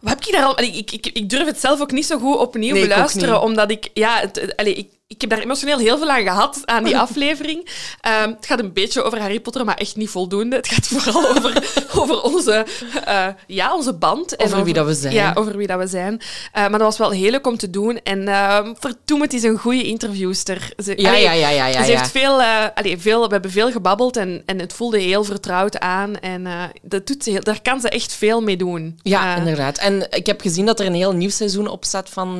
wat 0.00 0.10
heb 0.10 0.24
ik 0.24 0.32
daar 0.32 0.44
al... 0.44 0.60
ik, 0.60 0.90
ik, 0.90 1.06
ik 1.06 1.30
durf 1.30 1.46
het 1.46 1.60
zelf 1.60 1.80
ook 1.80 1.90
niet 1.90 2.06
zo 2.06 2.18
goed 2.18 2.36
opnieuw 2.36 2.72
nee, 2.72 2.82
beluisteren, 2.82 3.42
omdat 3.42 3.70
ik... 3.70 3.88
Ja, 3.94 4.20
het, 4.20 4.56
allee, 4.56 4.74
ik, 4.74 4.88
ik 5.08 5.20
heb 5.20 5.30
daar 5.30 5.38
emotioneel 5.38 5.78
heel 5.78 5.98
veel 5.98 6.10
aan 6.10 6.22
gehad, 6.22 6.60
aan 6.64 6.84
die 6.84 6.98
aflevering. 7.08 7.58
Um, 7.58 8.30
het 8.30 8.46
gaat 8.46 8.58
een 8.58 8.72
beetje 8.72 9.02
over 9.02 9.20
Harry 9.20 9.40
Potter, 9.40 9.64
maar 9.64 9.76
echt 9.76 9.96
niet 9.96 10.10
voldoende. 10.10 10.56
Het 10.56 10.68
gaat 10.68 10.86
vooral 10.86 11.28
over, 11.36 11.72
over 11.94 12.22
onze, 12.22 12.66
uh, 13.08 13.26
ja, 13.46 13.74
onze 13.74 13.92
band. 13.92 14.36
En 14.36 14.46
over, 14.46 14.64
wie 14.64 14.74
dat 14.74 14.86
we 14.86 14.94
zijn. 14.94 15.14
Ja, 15.14 15.32
over 15.34 15.56
wie 15.56 15.66
dat 15.66 15.78
we 15.78 15.86
zijn. 15.86 16.12
Uh, 16.14 16.20
maar 16.52 16.70
dat 16.70 16.80
was 16.80 16.98
wel 16.98 17.10
heel 17.10 17.30
leuk 17.30 17.46
om 17.46 17.56
te 17.56 17.70
doen. 17.70 18.00
En 18.02 18.28
uh, 18.28 18.58
vertoem 18.78 19.20
het 19.20 19.32
is 19.32 19.42
een 19.42 19.58
goede 19.58 19.82
interviewster. 19.82 20.72
Ze, 20.84 20.92
ja, 20.96 21.08
allee, 21.08 21.22
ja, 21.22 21.32
ja, 21.32 21.50
ja, 21.50 21.66
ja, 21.66 21.84
Ze 21.84 21.90
heeft 21.90 22.10
veel, 22.10 22.40
uh, 22.40 22.64
allee, 22.74 22.98
veel... 22.98 23.26
We 23.26 23.32
hebben 23.32 23.50
veel 23.50 23.70
gebabbeld 23.70 24.16
en, 24.16 24.42
en 24.46 24.58
het 24.58 24.72
voelde 24.72 24.98
heel 24.98 25.24
vertrouwd 25.24 25.78
aan. 25.78 26.18
En 26.18 26.46
dat 26.82 27.06
doet 27.06 27.24
ze 27.24 27.30
heel, 27.30 27.42
daar 27.42 27.62
kan 27.62 27.80
ze 27.80 27.88
echt 27.88 28.12
veel 28.12 28.40
mee 28.40 28.56
doen. 28.56 28.98
Ja, 29.02 29.36
inderdaad. 29.36 29.78
En 29.78 30.06
ik 30.10 30.26
heb 30.26 30.40
gezien 30.40 30.66
dat 30.66 30.80
er 30.80 30.86
een 30.86 30.94
heel 30.94 31.12
nieuw 31.12 31.30
seizoen 31.30 31.68
op 31.68 31.84
staat 31.84 32.08
van, 32.08 32.38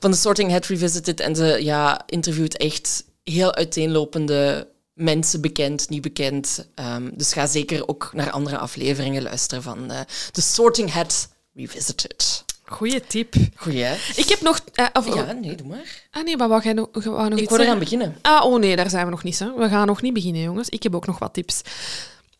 van 0.00 0.10
The 0.10 0.16
Sorting 0.16 0.50
Hat 0.50 0.66
Revisited. 0.66 1.20
En 1.20 1.36
ze... 1.36 1.58
Ja, 1.60 1.71
ja, 1.72 2.02
interviewt 2.06 2.56
echt 2.56 3.04
heel 3.24 3.54
uiteenlopende 3.54 4.68
mensen, 4.94 5.40
bekend, 5.40 5.88
niet 5.88 6.02
bekend. 6.02 6.68
Um, 6.74 7.10
dus 7.14 7.32
ga 7.32 7.46
zeker 7.46 7.88
ook 7.88 8.10
naar 8.14 8.30
andere 8.30 8.58
afleveringen 8.58 9.22
luisteren 9.22 9.62
van 9.62 9.90
uh, 9.90 10.00
The 10.32 10.42
Sorting 10.42 10.92
Hat 10.92 11.28
Revisited. 11.54 12.44
Goeie 12.64 13.06
tip. 13.06 13.34
Goeie, 13.54 13.82
hè? 13.82 13.96
Ik 14.16 14.28
heb 14.28 14.40
nog... 14.40 14.60
Uh, 14.74 14.86
of, 14.92 15.14
ja, 15.14 15.32
nee, 15.32 15.54
doe 15.54 15.66
maar. 15.66 16.06
Ah 16.10 16.24
nee, 16.24 16.36
maar 16.36 16.48
wou 16.48 16.62
jij 16.62 16.72
nog, 16.72 16.88
wou 16.92 17.28
nog 17.28 17.38
Ik 17.38 17.48
wil 17.48 17.60
eraan 17.60 17.78
beginnen. 17.78 18.16
Ah, 18.22 18.44
oh 18.44 18.58
nee, 18.58 18.76
daar 18.76 18.90
zijn 18.90 19.04
we 19.04 19.10
nog 19.10 19.22
niet. 19.22 19.38
Hè. 19.38 19.54
We 19.54 19.68
gaan 19.68 19.86
nog 19.86 20.02
niet 20.02 20.12
beginnen, 20.12 20.42
jongens. 20.42 20.68
Ik 20.68 20.82
heb 20.82 20.94
ook 20.94 21.06
nog 21.06 21.18
wat 21.18 21.34
tips. 21.34 21.60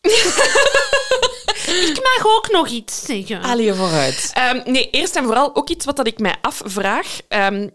ik 1.90 2.00
mag 2.02 2.36
ook 2.36 2.48
nog 2.50 2.68
iets 2.68 3.04
zeggen. 3.04 3.42
Allee, 3.42 3.72
vooruit. 3.72 4.32
Um, 4.54 4.72
nee, 4.72 4.90
eerst 4.90 5.16
en 5.16 5.24
vooral 5.24 5.56
ook 5.56 5.68
iets 5.68 5.84
wat 5.84 5.96
dat 5.96 6.06
ik 6.06 6.18
mij 6.18 6.36
afvraag. 6.40 7.20
Um, 7.28 7.70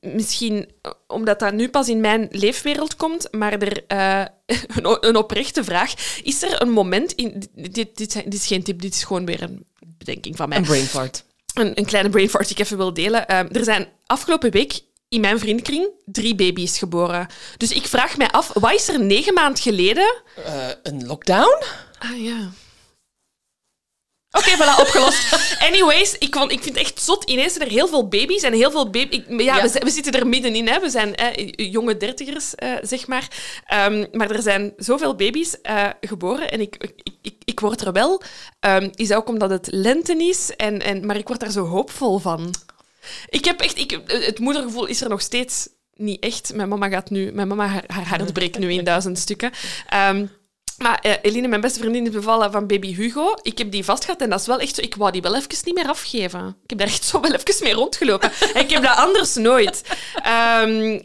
misschien 0.00 0.68
omdat 1.06 1.38
dat 1.38 1.52
nu 1.52 1.68
pas 1.68 1.88
in 1.88 2.00
mijn 2.00 2.28
leefwereld 2.30 2.96
komt, 2.96 3.28
maar 3.30 3.52
er, 3.52 3.84
uh, 3.92 4.24
een, 4.76 5.08
een, 5.08 5.16
oprechte 5.16 5.64
vraag. 5.64 6.20
Is 6.22 6.42
er 6.42 6.62
een 6.62 6.70
moment 6.70 7.12
in... 7.12 7.42
Dit, 7.54 7.74
dit, 7.74 7.96
dit, 7.96 8.34
is 8.34 8.46
geen 8.46 8.62
tip, 8.62 8.80
dit 8.80 8.94
is 8.94 9.04
gewoon 9.04 9.26
weer 9.26 9.42
een 9.42 9.66
bedenking 9.80 10.36
van 10.36 10.48
mij. 10.48 10.58
Een 10.58 10.64
brain 10.64 10.84
fart. 10.84 11.24
Een, 11.54 11.78
een 11.78 11.86
kleine 11.86 12.10
brain 12.10 12.28
fart 12.28 12.48
die 12.48 12.56
ik 12.56 12.62
even 12.62 12.76
wil 12.76 12.94
delen. 12.94 13.24
Uh, 13.30 13.38
er 13.38 13.64
zijn 13.64 13.88
afgelopen 14.06 14.50
week 14.50 14.80
in 15.08 15.20
mijn 15.20 15.38
vriendenkring 15.38 15.90
drie 16.04 16.34
baby's 16.34 16.78
geboren. 16.78 17.26
Dus 17.56 17.72
ik 17.72 17.86
vraag 17.86 18.16
mij 18.16 18.30
af, 18.30 18.50
wat 18.52 18.74
is 18.74 18.88
er 18.88 19.00
negen 19.00 19.34
maand 19.34 19.60
geleden? 19.60 20.22
Uh, 20.38 20.68
een 20.82 21.06
lockdown? 21.06 21.62
Ah 21.98 22.22
ja. 22.22 22.50
Oké, 24.30 24.50
okay, 24.50 24.56
voilà, 24.56 24.80
opgelost. 24.80 25.56
Anyways, 25.68 26.18
ik, 26.18 26.34
vond, 26.34 26.52
ik 26.52 26.62
vind 26.62 26.74
het 26.74 26.84
echt 26.84 27.02
zot. 27.02 27.24
Ineens 27.24 27.52
zijn 27.52 27.64
er 27.64 27.72
heel 27.72 27.88
veel 27.88 28.08
baby's 28.08 28.42
en 28.42 28.52
heel 28.52 28.70
veel 28.70 28.90
baby's... 28.90 29.22
Ja, 29.28 29.56
ja. 29.56 29.62
We, 29.62 29.80
we, 29.84 29.90
zitten 29.90 30.12
er 30.12 30.26
middenin, 30.26 30.68
hè. 30.68 30.80
We 30.80 30.90
zijn 30.90 31.14
jonge 31.70 31.96
dertigers, 31.96 32.52
uh, 32.62 32.72
zeg 32.82 33.06
maar. 33.06 33.28
Um, 33.86 34.06
maar 34.12 34.30
er 34.30 34.42
zijn 34.42 34.72
zoveel 34.76 35.14
baby's 35.14 35.56
uh, 35.62 35.88
geboren 36.00 36.50
en 36.50 36.60
ik, 36.60 36.76
ik, 36.76 37.18
ik, 37.22 37.34
ik, 37.44 37.60
word 37.60 37.80
er 37.80 37.92
wel... 37.92 38.22
Um, 38.60 38.90
is 38.94 39.12
ook 39.12 39.28
omdat 39.28 39.50
het 39.50 39.68
lente 39.70 40.16
is, 40.16 40.56
en, 40.56 40.82
en, 40.82 41.06
maar 41.06 41.16
ik 41.16 41.28
word 41.28 41.40
daar 41.40 41.50
zo 41.50 41.64
hoopvol 41.64 42.18
van. 42.18 42.54
Ik 43.28 43.44
heb 43.44 43.60
echt... 43.60 43.78
Ik, 43.78 44.00
het 44.06 44.38
moedergevoel 44.38 44.86
is 44.86 45.00
er 45.00 45.08
nog 45.08 45.20
steeds 45.20 45.68
niet 45.94 46.22
echt. 46.22 46.54
Mijn 46.54 46.68
mama 46.68 46.88
gaat 46.88 47.10
nu... 47.10 47.32
Mijn 47.32 47.48
mama, 47.48 47.66
haar, 47.66 47.84
haar 47.86 48.06
hart 48.08 48.32
breekt 48.32 48.58
nu 48.58 48.72
in 48.72 48.84
duizend 48.84 49.18
stukken. 49.18 49.50
Ehm, 49.88 50.26
maar 50.78 50.98
eh, 51.02 51.12
Eline, 51.22 51.48
mijn 51.48 51.60
beste 51.60 51.78
vriendin, 51.78 52.06
is 52.06 52.12
bevallen 52.12 52.52
van 52.52 52.66
baby 52.66 52.94
Hugo. 52.94 53.34
Ik 53.42 53.58
heb 53.58 53.70
die 53.70 53.84
vastgehad 53.84 54.20
en 54.20 54.30
dat 54.30 54.40
is 54.40 54.46
wel 54.46 54.58
echt 54.58 54.74
zo... 54.74 54.80
Ik 54.80 54.94
wou 54.94 55.12
die 55.12 55.22
wel 55.22 55.34
even 55.36 55.48
niet 55.64 55.74
meer 55.74 55.88
afgeven. 55.88 56.56
Ik 56.62 56.70
heb 56.70 56.78
daar 56.78 56.88
echt 56.88 57.04
zo 57.04 57.20
wel 57.20 57.32
even 57.32 57.64
mee 57.64 57.74
rondgelopen. 57.74 58.32
en 58.54 58.60
ik 58.62 58.70
heb 58.70 58.82
dat 58.82 58.96
anders 58.96 59.34
nooit. 59.34 59.82
Ehm 60.22 60.98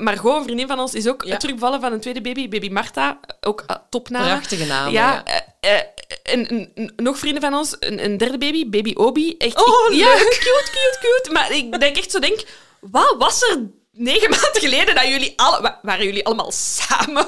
Margot, 0.00 0.36
een 0.36 0.42
vriendin 0.42 0.66
van 0.66 0.78
ons, 0.80 0.94
is 0.94 1.08
ook 1.08 1.24
Ja. 1.24 1.36
terugbevallen 1.36 1.80
van 1.80 1.92
een 1.92 2.00
tweede 2.00 2.20
baby. 2.20 2.48
Baby 2.48 2.68
Marta, 2.68 3.20
ook 3.40 3.64
uh, 3.70 3.76
topnaam. 3.90 4.24
Prachtige 4.24 4.64
naam. 4.64 4.92
Ja, 4.92 5.24
eh, 5.24 5.70
eh, 5.72 5.82
en, 6.22 6.72
nog 6.96 7.18
vrienden 7.18 7.42
van 7.42 7.54
ons, 7.54 7.76
een, 7.80 8.04
een 8.04 8.16
derde 8.16 8.38
baby, 8.38 8.68
baby 8.68 8.92
Obi. 8.94 9.34
Echt, 9.36 9.66
Oh, 9.66 9.94
ja, 9.94 10.14
cute, 10.16 10.38
cute, 10.40 10.98
cute. 11.00 11.32
Maar 11.32 11.52
ik 11.52 11.80
denk 11.80 11.96
echt 11.96 12.10
zo, 12.10 12.18
denk, 12.18 12.40
wat 12.80 13.14
was 13.18 13.42
er 13.42 13.70
negen 13.98 14.30
maanden 14.40 14.60
geleden 14.60 14.94
dat 14.94 15.06
jullie 15.06 15.32
alle, 15.36 15.60
wa- 15.60 15.78
waren 15.82 16.04
jullie 16.04 16.24
allemaal 16.26 16.52
samen? 16.52 17.26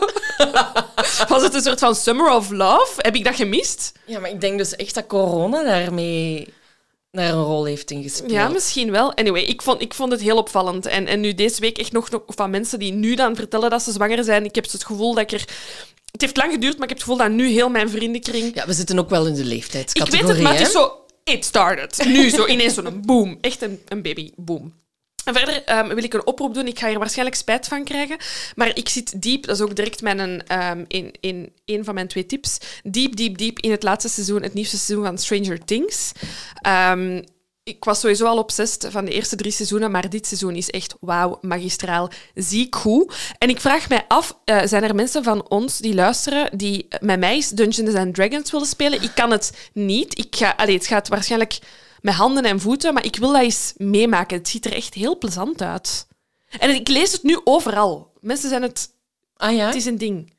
was 1.29 1.43
het 1.43 1.55
een 1.55 1.63
soort 1.63 1.79
van 1.79 1.95
summer 1.95 2.31
of 2.35 2.51
love? 2.51 2.93
Heb 2.97 3.15
ik 3.15 3.25
dat 3.25 3.35
gemist? 3.37 3.93
Ja, 4.07 4.19
maar 4.19 4.31
ik 4.31 4.41
denk 4.41 4.59
dus 4.59 4.77
echt 4.77 4.95
dat 4.95 5.07
corona 5.07 5.63
daarmee 5.63 6.49
naar 7.11 7.33
een 7.33 7.43
rol 7.45 7.65
heeft 7.65 7.91
ingespeeld. 7.91 8.31
Ja, 8.33 8.49
misschien 8.49 8.91
wel. 8.91 9.15
Anyway, 9.15 9.43
ik 9.43 9.63
vond, 9.63 9.83
ik 9.83 9.95
vond 9.95 10.13
het 10.13 10.21
heel 10.21 10.37
opvallend. 10.37 10.87
En, 10.87 11.07
en 11.07 11.21
nu 11.21 11.35
deze 11.35 11.61
week 11.61 11.79
echt 11.79 11.93
nog, 11.93 12.11
nog 12.11 12.23
van 12.27 12.51
mensen 12.51 12.79
die 12.79 12.93
nu 12.93 13.15
dan 13.15 13.37
vertellen 13.37 13.71
dat 13.71 13.83
ze 13.83 13.93
zwanger 13.93 14.25
zijn. 14.25 14.45
Ik 14.45 14.55
heb 14.55 14.71
het 14.71 14.85
gevoel 14.85 15.15
dat 15.15 15.23
ik 15.23 15.33
er... 15.33 15.45
Het 16.11 16.21
heeft 16.21 16.37
lang 16.37 16.53
geduurd, 16.53 16.75
maar 16.75 16.83
ik 16.83 16.89
heb 16.89 16.99
het 16.99 17.09
gevoel 17.09 17.27
dat 17.27 17.31
nu 17.31 17.49
heel 17.49 17.69
mijn 17.69 17.91
vriendenkring... 17.91 18.55
Ja, 18.55 18.67
we 18.67 18.73
zitten 18.73 18.99
ook 18.99 19.11
wel 19.11 19.27
in 19.27 19.35
de 19.35 19.41
ik 19.41 19.47
leeftijdscategorie. 19.47 20.23
weet 20.27 20.35
het, 20.35 20.43
maar 20.43 20.53
het 20.53 20.67
is 20.67 20.73
zo... 20.73 20.93
It 21.25 21.45
started. 21.45 22.05
Nu 22.07 22.29
zo 22.29 22.47
ineens 22.47 22.75
zo'n 22.75 23.03
boom. 23.07 23.39
Echt 23.41 23.63
een, 23.63 23.81
een 23.89 24.03
baby 24.03 24.31
boom. 24.37 24.75
En 25.31 25.37
verder 25.37 25.65
ehm, 25.65 25.95
wil 25.95 26.05
ik 26.05 26.15
een 26.15 26.27
oproep 26.27 26.55
doen. 26.55 26.67
Ik 26.67 26.79
ga 26.79 26.89
hier 26.89 26.99
waarschijnlijk 26.99 27.37
spijt 27.37 27.69
van 27.69 27.85
krijgen. 27.85 28.17
Maar 28.55 28.77
ik 28.77 28.89
zit 28.89 29.23
diep, 29.23 29.47
dat 29.47 29.57
is 29.57 29.63
ook 29.63 29.77
direct 29.77 30.03
mijn, 30.03 30.47
ehm, 30.47 30.85
in, 30.89 31.15
in 31.21 31.53
een 31.65 31.85
van 31.85 31.95
mijn 31.95 32.09
twee 32.09 32.27
tips. 32.27 32.59
Diep, 32.83 33.17
diep, 33.17 33.39
diep 33.39 33.59
in 33.59 33.71
het 33.71 33.83
laatste 33.83 34.09
seizoen, 34.09 34.43
het 34.43 34.55
nieuwste 34.55 34.79
seizoen 34.79 35.07
van 35.07 35.19
Stranger 35.19 35.65
Things. 35.65 36.13
Ehm, 36.55 37.23
ik 37.63 37.85
was 37.85 38.01
sowieso 38.01 38.27
al 38.27 38.39
obsessed 38.39 38.87
van 38.91 39.05
de 39.05 39.11
eerste 39.11 39.37
drie 39.37 39.53
seizoenen, 39.53 39.91
maar 39.91 40.11
dit 40.11 40.27
seizoen 40.27 40.55
is 40.55 40.71
echt 40.71 40.95
wauw, 41.01 41.39
magistraal, 41.41 42.11
ziek 42.35 42.77
goed. 42.77 43.15
En 43.39 43.49
ik 43.49 43.61
vraag 43.61 43.89
mij 43.89 44.05
af, 44.09 44.39
eh, 44.45 44.61
zijn 44.65 44.83
er 44.83 44.95
mensen 44.95 45.25
van 45.25 45.49
ons 45.49 45.79
die 45.79 45.95
luisteren 45.95 46.59
die 46.59 46.89
met 47.01 47.19
mij 47.19 47.45
Dungeons 47.55 47.95
and 47.95 48.15
Dragons 48.15 48.51
willen 48.51 48.67
spelen? 48.67 49.03
Ik 49.03 49.13
kan 49.15 49.31
het 49.31 49.71
niet. 49.73 50.19
Ik 50.19 50.37
ga, 50.37 50.55
allee, 50.57 50.75
het 50.75 50.87
gaat 50.87 51.09
waarschijnlijk 51.09 51.59
met 52.01 52.15
handen 52.15 52.45
en 52.45 52.61
voeten, 52.61 52.95
maar 52.95 53.05
ik 53.05 53.17
wil 53.17 53.33
dat 53.33 53.43
eens 53.43 53.73
meemaken. 53.77 54.39
Het 54.39 54.49
ziet 54.49 54.65
er 54.67 54.73
echt 54.73 54.95
heel 54.95 55.19
plezant 55.19 55.63
uit. 55.63 56.07
En 56.59 56.71
ik 56.75 56.89
lees 56.89 57.13
het 57.13 57.23
nu 57.23 57.41
overal. 57.45 58.13
Mensen 58.21 58.49
zijn 58.49 58.63
het... 58.63 58.91
Ah 59.37 59.55
ja? 59.57 59.67
Het 59.67 59.75
is 59.75 59.85
een 59.87 59.99
ding. 59.99 60.33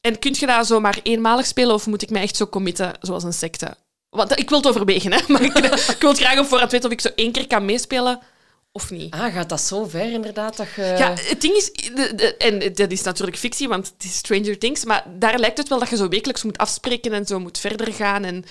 En 0.00 0.18
kun 0.18 0.34
je 0.38 0.46
dat 0.46 0.66
zomaar 0.66 1.00
eenmalig 1.02 1.46
spelen 1.46 1.74
of 1.74 1.86
moet 1.86 2.02
ik 2.02 2.10
mij 2.10 2.22
echt 2.22 2.36
zo 2.36 2.46
committen 2.46 2.94
zoals 3.00 3.24
een 3.24 3.32
secte? 3.32 3.76
Want 4.10 4.38
ik 4.38 4.48
wil 4.48 4.58
het 4.58 4.66
overwegen, 4.68 5.12
hè? 5.12 5.20
maar 5.32 5.42
ik, 5.42 5.58
ik 5.58 5.96
wil 6.00 6.10
het 6.10 6.18
graag 6.18 6.38
op 6.38 6.46
voorhand 6.46 6.70
weten 6.70 6.86
of 6.86 6.92
ik 6.92 7.00
zo 7.00 7.08
één 7.14 7.32
keer 7.32 7.46
kan 7.46 7.64
meespelen 7.64 8.20
of 8.72 8.90
niet. 8.90 9.14
Ah, 9.14 9.32
gaat 9.34 9.48
dat 9.48 9.60
zo 9.60 9.84
ver 9.84 10.12
inderdaad 10.12 10.56
dat 10.56 10.66
je... 10.76 10.82
Ja, 10.82 11.14
het 11.16 11.40
ding 11.40 11.56
is, 11.56 11.72
de- 11.72 12.12
de- 12.14 12.36
en 12.36 12.72
dat 12.74 12.90
is 12.90 13.02
natuurlijk 13.02 13.36
fictie, 13.36 13.68
want 13.68 13.86
het 13.86 14.04
is 14.04 14.16
Stranger 14.16 14.58
Things, 14.58 14.84
maar 14.84 15.04
daar 15.18 15.38
lijkt 15.38 15.58
het 15.58 15.68
wel 15.68 15.78
dat 15.78 15.88
je 15.88 15.96
zo 15.96 16.08
wekelijks 16.08 16.42
moet 16.42 16.58
afspreken 16.58 17.12
en 17.12 17.26
zo 17.26 17.38
moet 17.40 17.58
verder 17.58 17.92
gaan. 17.92 18.24
En, 18.24 18.44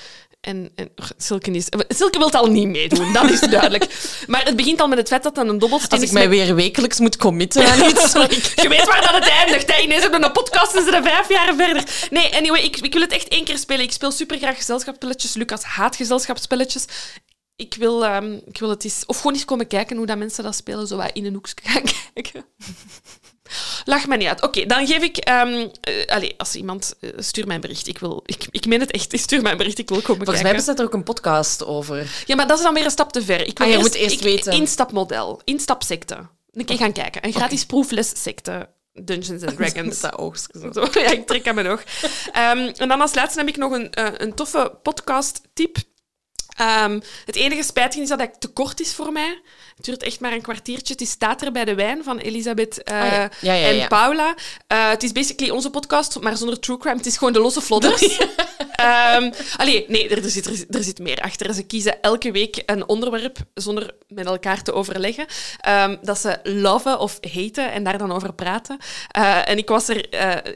en, 0.48 0.72
en 0.76 0.90
Silke, 1.18 1.52
is, 1.52 1.66
Silke 1.88 2.18
wil 2.18 2.32
al 2.32 2.46
niet 2.46 2.68
meedoen, 2.68 3.14
dat 3.14 3.30
is 3.30 3.40
duidelijk. 3.40 3.86
Maar 4.28 4.46
het 4.46 4.56
begint 4.56 4.82
al 4.82 4.88
met 4.88 4.98
het 4.98 5.08
feit 5.08 5.24
dat 5.24 5.36
dan 5.36 5.48
een 5.48 5.60
dobbelsteen 5.60 6.00
Als 6.00 6.08
ik 6.08 6.14
mij 6.14 6.28
met- 6.28 6.38
weer 6.38 6.56
wekelijks 6.56 7.00
moet 7.00 7.18
committen 7.18 7.66
aan 7.66 7.90
iets... 7.90 8.12
je 8.64 8.66
weet 8.70 8.86
waar 8.86 9.02
dat 9.02 9.14
het 9.24 9.28
eindigt. 9.30 9.76
Hè? 9.76 9.82
Ineens 9.82 10.02
hebben 10.02 10.20
we 10.20 10.26
een 10.26 10.32
podcast 10.32 10.76
en 10.76 10.84
ze 10.84 10.90
zijn 10.90 11.04
vijf 11.04 11.30
jaar 11.30 11.56
verder. 11.56 11.84
Nee, 12.10 12.36
anyway, 12.36 12.62
ik, 12.62 12.78
ik 12.78 12.94
wil 12.94 13.02
het 13.02 13.12
echt 13.12 13.28
één 13.28 13.44
keer 13.44 13.58
spelen. 13.58 13.84
Ik 13.86 13.92
speel 13.92 14.12
super 14.12 14.38
graag 14.38 14.58
gezelschapsspelletjes. 14.58 15.34
Lucas 15.34 15.64
haat 15.64 15.96
gezelschapsspelletjes. 15.96 16.86
Ik 17.56 17.76
wil, 17.80 18.06
ehm, 18.06 18.34
ik 18.46 18.58
wil 18.60 18.70
het 18.70 18.84
eens... 18.84 19.04
Of 19.06 19.18
gewoon 19.18 19.34
eens 19.34 19.46
komen 19.46 19.68
kijken 19.68 19.98
hoe 19.98 20.06
dat 20.06 20.18
mensen 20.18 20.44
dat 20.44 20.56
spelen. 20.56 20.88
Zo 20.88 20.98
wat 20.98 21.12
in 21.14 21.26
een 21.26 21.34
hoekje 21.34 21.54
gaan 21.64 21.84
kijken. 22.14 22.46
Lach 23.86 24.08
me 24.08 24.18
niet 24.18 24.28
uit. 24.28 24.42
Oké, 24.42 24.66
dan 24.66 24.88
geef 24.88 25.04
ik... 25.04 25.18
ehm 25.18 25.68
eh, 25.82 26.06
allee, 26.08 26.34
als 26.38 26.56
iemand... 26.56 26.96
eh, 27.00 27.10
stuur 27.18 27.46
mij 27.46 27.56
een 27.56 27.62
bericht. 27.62 27.88
Ik, 27.88 27.98
wil, 28.00 28.24
ik, 28.26 28.48
ik 28.52 28.66
meen 28.66 28.80
het 28.80 28.92
echt. 28.92 29.20
Stuur 29.20 29.42
mij 29.42 29.52
een 29.52 29.58
bericht. 29.58 29.78
Ik 29.80 29.90
wil 29.90 30.02
komen 30.02 30.26
Volgens 30.26 30.42
mij 30.44 30.52
kijken. 30.52 30.66
bestaat 30.66 30.80
er 30.80 30.86
ook 30.86 30.94
een 30.94 31.04
podcast 31.04 31.66
over. 31.66 32.24
Ja, 32.26 32.36
maar 32.36 32.48
dat 32.48 32.58
is 32.58 32.64
dan 32.64 32.74
weer 32.74 32.86
een 32.86 32.92
stap 32.92 33.12
te 33.12 33.22
ver. 33.24 33.48
Ik 33.48 33.58
wil 33.58 33.68
Ah, 33.68 33.74
je 33.74 33.80
moet 33.80 33.94
eerst 33.94 34.16
ik- 34.16 34.22
weten. 34.22 34.52
Instapmodel. 34.54 35.42
Instapsecte. 35.44 36.28
Een 36.52 36.66
keer 36.66 36.78
gaan 36.78 36.92
kijken. 36.94 37.26
Een 37.26 37.34
gratis 37.34 37.66
proefles 37.66 38.12
secte. 38.24 38.70
Dungeons 38.94 39.44
and 39.44 39.56
Dragons. 39.58 40.00
Dat. 40.00 40.48
Zo, 40.74 41.00
ja, 41.00 41.12
ik 41.12 41.28
trek 41.28 41.48
aan 41.48 41.56
mijn 41.56 41.68
oog. 41.68 41.84
Ehm, 42.32 42.72
en 42.78 42.88
dan 42.88 43.02
als 43.02 43.14
laatste 43.16 43.40
heb 43.40 43.48
ik 43.50 43.58
nog 43.58 43.72
een, 43.72 43.92
eh, 43.94 44.08
een 44.18 44.34
toffe 44.34 44.78
podcast-tip. 44.84 45.78
Ehm, 46.58 47.00
het 47.26 47.36
enige 47.36 47.64
spijtige 47.64 48.02
is 48.04 48.10
dat 48.10 48.20
het 48.20 48.42
te 48.42 48.48
kort 48.48 48.80
is 48.80 48.94
voor 48.94 49.12
mij. 49.12 49.42
Het 49.78 49.86
duurt 49.86 50.04
echt 50.04 50.20
maar 50.20 50.32
een 50.34 50.42
kwartiertje. 50.42 50.94
Het 50.94 51.02
is 51.02 51.10
Staat 51.10 51.42
er 51.42 51.52
bij 51.52 51.66
de 51.66 51.76
wijn 51.76 52.04
van 52.04 52.18
Elisabeth 52.18 52.84
eh, 52.84 53.02
Ah, 53.02 53.12
ja. 53.12 53.30
Ja, 53.42 53.54
ja, 53.54 53.82
en. 53.82 53.88
Paula. 53.88 54.36
Eh, 54.68 54.90
het 54.90 55.04
is 55.04 55.12
basically 55.12 55.52
onze 55.52 55.70
podcast, 55.70 56.20
maar 56.22 56.38
zonder 56.38 56.60
true 56.60 56.78
crime. 56.78 56.98
Het 56.98 57.06
is 57.06 57.18
gewoon 57.18 57.34
de 57.34 57.40
losse 57.40 57.62
vlodders. 57.62 58.18
Ehm, 58.78 59.32
allee, 59.58 59.86
nee, 59.88 60.10
er, 60.10 60.24
er 60.24 60.30
zit, 60.30 60.46
er, 60.46 60.84
zit- 60.84 60.98
er 60.98 61.04
meer 61.04 61.22
achter. 61.22 61.54
Ze 61.54 61.64
kiezen 61.64 62.02
elke 62.02 62.32
week 62.32 62.64
een 62.66 62.88
onderwerp 62.88 63.38
zonder 63.54 63.96
met 64.08 64.26
elkaar 64.26 64.62
te 64.64 64.74
overleggen. 64.74 65.26
ehm, 65.60 65.96
dat 66.02 66.20
ze 66.20 66.40
loven 66.44 67.00
of 67.00 67.20
haten 67.34 67.72
en 67.72 67.84
daar 67.84 67.98
dan 67.98 68.12
over 68.12 68.34
praten. 68.34 68.78
Eh, 69.12 69.50
en 69.50 69.58
ik 69.58 69.68
was 69.70 69.88
er 69.88 70.06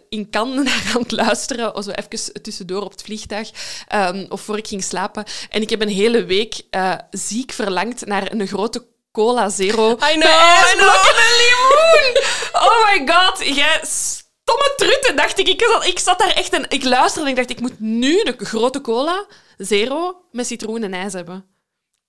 in 0.10 0.30
Cannes 0.30 0.64
naar 0.70 0.92
aan 0.96 1.02
het 1.02 1.12
luisteren, 1.12 1.84
zo 1.84 1.90
even 1.90 2.42
tussendoor 2.42 2.82
op 2.82 2.92
het 2.92 3.02
vliegtuig, 3.02 3.50
ehm, 3.88 4.26
of 4.30 4.42
voor 4.42 4.58
ik 4.58 4.68
ging 4.68 4.84
slapen. 4.84 5.24
En 5.50 5.62
ik 5.62 5.70
heb 5.70 5.82
een 5.82 5.90
hele 5.90 6.26
week 6.26 6.62
ziek 7.12 7.52
verlangd 7.52 8.06
naar 8.06 8.32
een 8.32 8.48
grote 8.48 8.86
Cola 9.12 9.50
Zero. 9.50 9.92
I 9.92 9.96
know, 9.96 10.24
I 10.24 10.26
ijsblokken 10.26 11.16
en 11.16 11.34
limoen. 11.42 12.22
Oh 12.54 12.86
my 12.86 13.08
god, 13.14 13.56
jij 13.56 13.80
stomme 13.84 14.74
trutten, 14.78 15.16
dacht 15.16 15.40
ik. 15.40 15.48
Ik 15.48 15.62
zat, 15.72 15.86
ik 15.86 16.00
zat 16.00 16.20
daar 16.20 16.30
echt 16.34 16.54
en 16.54 16.66
ik 16.70 16.84
luisterde 16.84 17.22
en 17.26 17.30
ik 17.32 17.36
dacht, 17.36 17.50
ik 17.50 17.60
moet 17.60 17.80
nu 17.80 18.24
de 18.24 18.36
grote 18.38 18.82
cola, 18.82 19.26
zero, 19.58 20.22
met 20.32 20.48
citroen 20.48 20.84
en 20.84 20.94
ijs 20.94 21.14
hebben. 21.14 21.46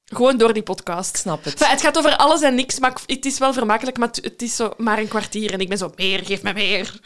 Gewoon 0.04 0.36
door 0.36 0.52
die 0.52 0.62
podcast. 0.62 1.08
Ik 1.08 1.16
snap 1.20 1.44
het. 1.44 1.52
Enfin, 1.52 1.68
het 1.70 1.80
gaat 1.80 1.98
over 1.98 2.16
alles 2.16 2.40
en 2.42 2.54
niks, 2.54 2.78
maar 2.78 2.92
het 3.06 3.24
is 3.26 3.38
wel 3.38 3.52
vermakelijk, 3.52 3.98
maar 3.98 4.08
het- 4.08 4.24
het 4.24 4.42
is 4.42 4.56
zo 4.56 4.72
maar 4.76 4.98
een 4.98 5.08
kwartier. 5.08 5.52
En 5.52 5.60
ik 5.60 5.68
ben 5.68 5.78
zo, 5.78 5.92
meer, 5.96 6.24
geef 6.24 6.42
me 6.42 6.52
meer. 6.52 7.00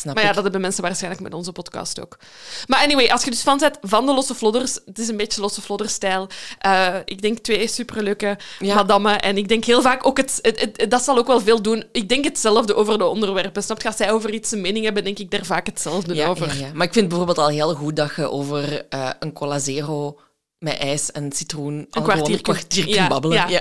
Snap 0.00 0.14
Maar 0.14 0.22
ja, 0.22 0.28
ik. 0.28 0.34
dat 0.34 0.42
hebben 0.44 0.60
mensen 0.60 0.82
waarschijnlijk 0.82 1.22
met 1.22 1.34
onze 1.34 1.52
podcast 1.52 2.00
ook. 2.00 2.18
Maar 2.66 2.80
anyway, 2.82 3.06
als 3.08 3.24
je 3.24 3.30
dus 3.30 3.40
fan 3.42 3.58
bent 3.58 3.78
van 3.82 4.06
de 4.06 4.12
Losse 4.14 4.34
Vlodders, 4.34 4.78
het 4.86 4.98
is 4.98 5.08
een 5.08 5.16
beetje 5.16 5.40
Losse 5.40 5.62
Vlodder-stijl. 5.62 6.28
Eh, 6.58 6.94
ik 7.04 7.22
denk 7.22 7.38
twee 7.38 7.68
superleuke 7.68 8.38
Ja. 8.58 8.74
madammen. 8.74 9.20
En 9.20 9.36
ik 9.36 9.48
denk 9.48 9.64
heel 9.64 9.82
vaak 9.82 10.06
ook, 10.06 10.16
het, 10.16 10.38
het, 10.42 10.60
het- 10.60 10.90
dat 10.90 11.02
zal 11.02 11.18
ook 11.18 11.26
wel 11.26 11.40
veel 11.40 11.62
doen. 11.62 11.84
Ik 11.92 12.08
denk 12.08 12.24
hetzelfde 12.24 12.74
over 12.74 12.98
de 12.98 13.06
onderwerpen. 13.06 13.62
Snap 13.62 13.82
je? 13.82 13.88
Als 13.88 13.96
zij 13.96 14.12
over 14.12 14.30
iets 14.32 14.50
een 14.52 14.60
mening 14.60 14.84
hebben, 14.84 15.04
denk 15.04 15.18
ik 15.18 15.30
daar 15.30 15.44
vaak 15.44 15.66
hetzelfde 15.66 16.14
Ja, 16.14 16.28
over. 16.28 16.56
ja. 16.58 16.70
Maar 16.74 16.86
ik 16.86 16.92
vind 16.92 17.08
bijvoorbeeld 17.08 17.38
al 17.38 17.48
heel 17.48 17.74
goed 17.74 17.96
dat 17.96 18.14
je 18.16 18.30
over 18.30 18.86
eh, 18.88 19.10
een 19.18 19.32
cola 19.32 19.58
zero 19.58 20.18
met 20.58 20.78
ijs 20.78 21.10
en 21.12 21.32
citroen 21.32 21.86
een 21.90 22.02
kwartier 22.02 22.16
een 22.18 22.24
kunt- 22.24 22.42
kwartier 22.42 22.86
kunt 22.96 23.08
babbelen. 23.08 23.48
ja. 23.50 23.60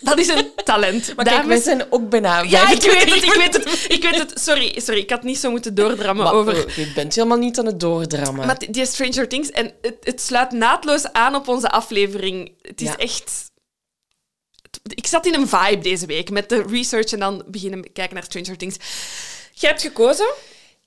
Dat 0.00 0.18
is 0.18 0.28
een 0.28 0.50
talent. 0.64 1.06
Maar 1.16 1.24
kijk, 1.24 1.36
wij 1.36 1.46
Dames- 1.46 1.64
zijn 1.64 1.86
ook 1.92 2.08
bijna 2.08 2.40
Ja, 2.40 2.70
ik 2.70 2.80
25 2.82 3.04
weet 3.04 3.14
het, 3.14 3.24
ik 3.24 3.32
weet 3.32 3.52
het. 3.52 3.84
Ik 3.92 4.02
weet 4.02 4.18
het. 4.18 4.40
Sorry, 4.40 4.80
sorry, 4.80 5.00
ik 5.00 5.10
had 5.10 5.22
niet 5.22 5.38
zo 5.38 5.50
moeten 5.50 5.74
doordrammen 5.74 6.24
Maar, 6.24 6.32
over... 6.34 6.66
eh, 6.68 6.76
Je 6.76 6.92
bent 6.94 7.14
helemaal 7.14 7.38
niet 7.38 7.58
aan 7.58 7.66
het 7.66 7.80
doordrammen. 7.80 8.46
Maar 8.46 8.58
die- 8.58 8.70
die 8.70 8.86
Stranger 8.86 9.28
Things, 9.28 9.50
en 9.50 9.72
het, 9.82 9.96
het 10.00 10.20
sluit 10.20 10.50
naadloos 10.52 11.12
aan 11.12 11.34
op 11.34 11.48
onze 11.48 11.70
aflevering. 11.70 12.52
Het 12.62 12.80
is 12.80 12.88
Ja. 12.88 12.96
echt... 12.96 13.50
Ik 14.84 15.06
zat 15.06 15.26
in 15.26 15.34
een 15.34 15.48
vibe 15.48 15.78
deze 15.82 16.06
week 16.06 16.30
met 16.30 16.48
de 16.48 16.64
research 16.68 17.12
en 17.12 17.18
dan 17.18 17.44
beginnen 17.46 17.92
kijken 17.92 18.14
naar 18.14 18.24
Stranger 18.24 18.56
Things. 18.56 18.76
Jij 19.52 19.70
hebt 19.70 19.82
gekozen. 19.82 20.26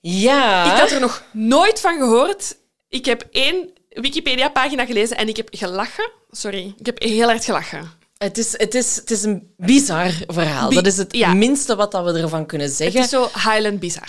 Ja. 0.01 0.73
Ik 0.73 0.79
had 0.79 0.91
er 0.91 0.99
nog 0.99 1.23
nooit 1.31 1.79
van 1.79 1.97
gehoord. 1.97 2.55
Ik 2.89 3.05
heb 3.05 3.27
één 3.31 3.73
Wikipedia-pagina 3.89 4.85
gelezen 4.85 5.17
en 5.17 5.27
ik 5.27 5.37
heb 5.37 5.47
gelachen. 5.51 6.11
Sorry, 6.31 6.73
ik 6.79 6.85
heb 6.85 7.01
heel 7.01 7.27
hard 7.27 7.45
gelachen. 7.45 7.91
Het 8.19 8.37
is, 8.37 8.51
het, 8.57 8.75
is, 8.75 8.95
het 8.95 9.11
is 9.11 9.23
een 9.23 9.53
bizar 9.57 10.11
verhaal. 10.27 10.69
Bi- 10.69 10.75
dat 10.75 10.85
is 10.85 10.97
het 10.97 11.13
ja. 11.15 11.33
minste 11.33 11.75
wat 11.75 11.91
dat 11.91 12.11
we 12.13 12.19
ervan 12.19 12.45
kunnen 12.45 12.67
Het 12.67 12.75
zeggen. 12.75 12.99
is 13.01 13.09
zo 13.09 13.23
Highland 13.33 13.79
Bizar. 13.79 14.07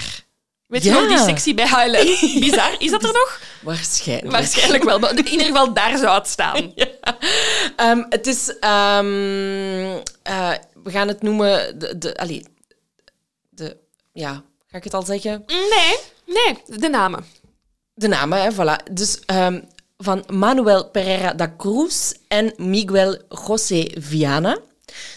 Weet 0.66 0.82
je 0.82 0.90
Ja. 0.90 1.00
nog 1.00 1.08
die 1.08 1.18
sectie 1.18 1.54
bij 1.54 1.64
Highland? 1.64 2.20
Bizar, 2.44 2.74
is 2.78 2.90
dat 2.90 3.02
er 3.02 3.12
nog? 3.12 3.40
Waarschijnlijk. 3.62 4.30
Waarschijnlijk 4.30 4.84
wel. 4.84 4.98
Maar 4.98 5.18
in 5.18 5.26
ieder 5.28 5.46
geval, 5.46 5.72
daar 5.72 5.98
zou 5.98 6.18
het 6.18 6.28
staan. 6.28 6.72
Ehm, 7.76 8.02
het 8.08 8.26
is... 8.26 8.58
ehm, 8.58 9.98
eh, 10.22 10.50
we 10.82 10.90
gaan 10.90 11.08
het 11.08 11.22
noemen... 11.22 11.78
De, 11.78 11.98
de, 11.98 12.16
allee, 12.16 12.44
de, 13.50 13.76
ja, 14.12 14.42
ga 14.66 14.76
ik 14.76 14.84
het 14.84 14.94
al 14.94 15.02
zeggen? 15.02 15.44
Nee, 15.46 15.96
nee, 16.26 16.78
de 16.78 16.88
namen. 16.88 17.24
De 17.94 18.08
namen, 18.08 18.42
hè, 18.42 18.52
voilà. 18.52 18.92
Dus 18.92 19.20
ehm, 19.26 19.60
van 20.02 20.24
Manuel 20.32 20.88
Pereira 20.88 21.32
da 21.32 21.54
Cruz 21.58 22.12
en 22.28 22.52
Miguel 22.56 23.16
José 23.46 23.86
Viana. 23.98 24.58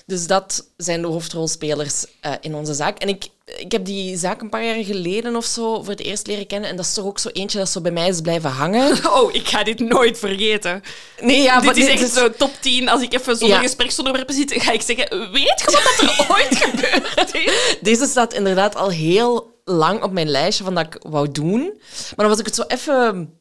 Dus 0.06 0.28
dat 0.28 0.68
zijn 0.78 1.02
de 1.02 1.08
hoofdrolspelers 1.08 2.06
eh, 2.22 2.32
in 2.42 2.56
onze 2.56 2.74
zaak. 2.74 2.98
En 3.00 3.08
ik, 3.08 3.28
ik 3.58 3.72
heb 3.72 3.86
die 3.86 4.18
zaak 4.18 4.42
een 4.42 4.50
paar 4.50 4.64
jaar 4.66 4.84
geleden 4.84 5.36
of 5.36 5.46
zo 5.46 5.76
voor 5.82 5.90
het 5.92 6.00
eerst 6.02 6.28
leren 6.28 6.48
kennen. 6.48 6.70
En 6.70 6.76
dat 6.76 6.86
is 6.86 6.94
toch 6.94 7.06
ook 7.06 7.20
zo 7.20 7.30
eentje 7.30 7.58
dat 7.58 7.70
zo 7.70 7.82
bij 7.82 7.92
mij 7.92 8.08
is 8.08 8.22
blijven 8.22 8.50
hangen. 8.50 8.98
Oh, 9.14 9.34
ik 9.34 9.48
ga 9.48 9.64
dit 9.64 9.80
nooit 9.80 10.18
vergeten. 10.18 10.84
Nee, 11.22 11.42
ja, 11.42 11.60
dit 11.62 11.78
is 11.78 11.88
echt 11.88 12.02
is- 12.02 12.14
zo 12.14 12.30
top 12.32 12.52
10. 12.60 12.90
Als 12.90 13.02
ik 13.02 13.14
even 13.14 13.38
zonder 13.38 13.58
Ja. 13.58 13.64
gespreksonderwerpen 13.64 14.36
zit, 14.36 14.54
ga 14.62 14.72
ik 14.72 14.82
zeggen... 14.82 15.32
Weet 15.32 15.60
je 15.66 15.66
wat 15.66 15.74
dat 15.98 16.10
er 16.10 16.26
ooit 16.36 16.56
gebeurd 16.56 17.36
is? 17.36 17.78
Deze 17.82 18.06
staat 18.06 18.34
inderdaad 18.34 18.76
al 18.76 18.90
heel 18.90 19.52
lang 19.66 20.04
op 20.04 20.12
mijn 20.12 20.30
lijstje 20.30 20.64
van 20.64 20.76
dat 20.76 20.86
ik 20.86 20.98
wou 21.10 21.32
doen. 21.32 21.60
Maar 21.62 22.14
dan 22.16 22.28
was 22.28 22.40
ik 22.40 22.46
het 22.46 22.56
zo 22.56 22.64
even 22.68 23.34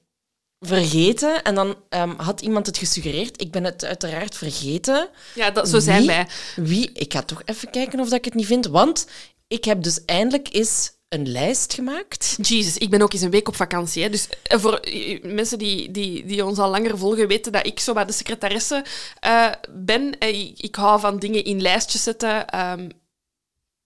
vergeten. 0.63 1.43
En 1.43 1.55
dan 1.55 1.77
ehm, 1.89 2.15
had 2.17 2.41
iemand 2.41 2.67
het 2.67 2.79
gesuggereerd. 2.79 3.41
Ik 3.41 3.51
ben 3.51 3.65
het 3.65 3.85
uiteraard 3.85 4.37
vergeten. 4.37 5.09
Ja, 5.35 5.51
dat, 5.51 5.69
zo 5.69 5.79
zijn 5.79 5.99
Wie? 5.99 6.07
wij. 6.07 6.27
Wie? 6.57 6.91
Ik 6.93 7.13
ga 7.13 7.23
toch 7.23 7.43
even 7.45 7.71
kijken 7.71 8.01
of 8.01 8.09
dat 8.09 8.19
ik 8.19 8.25
het 8.25 8.35
niet 8.35 8.47
vind. 8.47 8.67
Want 8.67 9.07
ik 9.49 9.65
heb 9.65 9.83
dus 9.83 10.05
eindelijk 10.05 10.49
eens 10.53 10.93
een 11.13 11.29
lijst 11.29 11.75
gemaakt. 11.75 12.39
Jesus, 12.43 12.79
ik 12.79 12.91
ben 12.91 13.03
ook 13.03 13.13
eens 13.13 13.23
een 13.23 13.31
week 13.31 13.49
op 13.49 13.57
vakantie. 13.57 14.03
Hè. 14.03 14.11
Dus 14.11 14.29
eh, 14.43 14.59
voor 14.59 14.75
eh, 14.75 15.23
mensen 15.23 15.59
die, 15.59 15.91
die, 15.91 16.25
die 16.25 16.45
ons 16.45 16.59
al 16.59 16.71
langer 16.71 16.99
volgen, 16.99 17.29
weten 17.29 17.53
dat 17.53 17.67
ik 17.67 17.81
zo 17.81 17.93
bij 17.93 18.05
de 18.05 18.13
secretaresse 18.13 18.85
eh, 19.21 19.53
ben. 19.71 20.21
Ik, 20.21 20.61
ik 20.61 20.75
hou 20.75 21.01
van 21.01 21.19
dingen 21.19 21.45
in 21.45 21.63
lijstjes 21.63 22.03
zetten. 22.03 22.49
Ehm, 22.49 22.89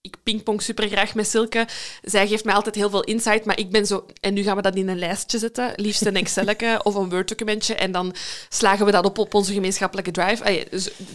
ik 0.07 0.16
pingpong 0.23 0.62
super 0.62 0.88
graag 0.88 1.14
met 1.14 1.29
Silke. 1.29 1.66
Zij 2.03 2.27
geeft 2.27 2.45
mij 2.45 2.55
altijd 2.55 2.75
heel 2.75 2.90
veel 2.90 3.05
insight, 3.05 3.45
maar 3.45 3.59
ik 3.59 3.71
ben 3.71 3.87
zo... 3.87 4.07
En 4.21 4.35
nu 4.35 4.42
gaan 4.42 4.57
we 4.57 4.62
dat 4.62 4.77
in 4.77 4.88
een 4.88 4.99
lijstje 4.99 5.38
zetten. 5.38 5.73
Liefst 5.77 6.07
een 6.07 6.16
Excel 6.16 6.45
of 6.83 6.95
een 6.95 7.11
Word-documentje. 7.11 7.75
En 7.75 7.92
dan 7.92 8.14
slagen 8.49 8.87
we 8.87 8.92
dat 8.92 9.05
op 9.05 9.19
op 9.19 9.35
onze 9.35 9.53
gemeenschappelijke 9.53 10.11
drive. 10.11 10.66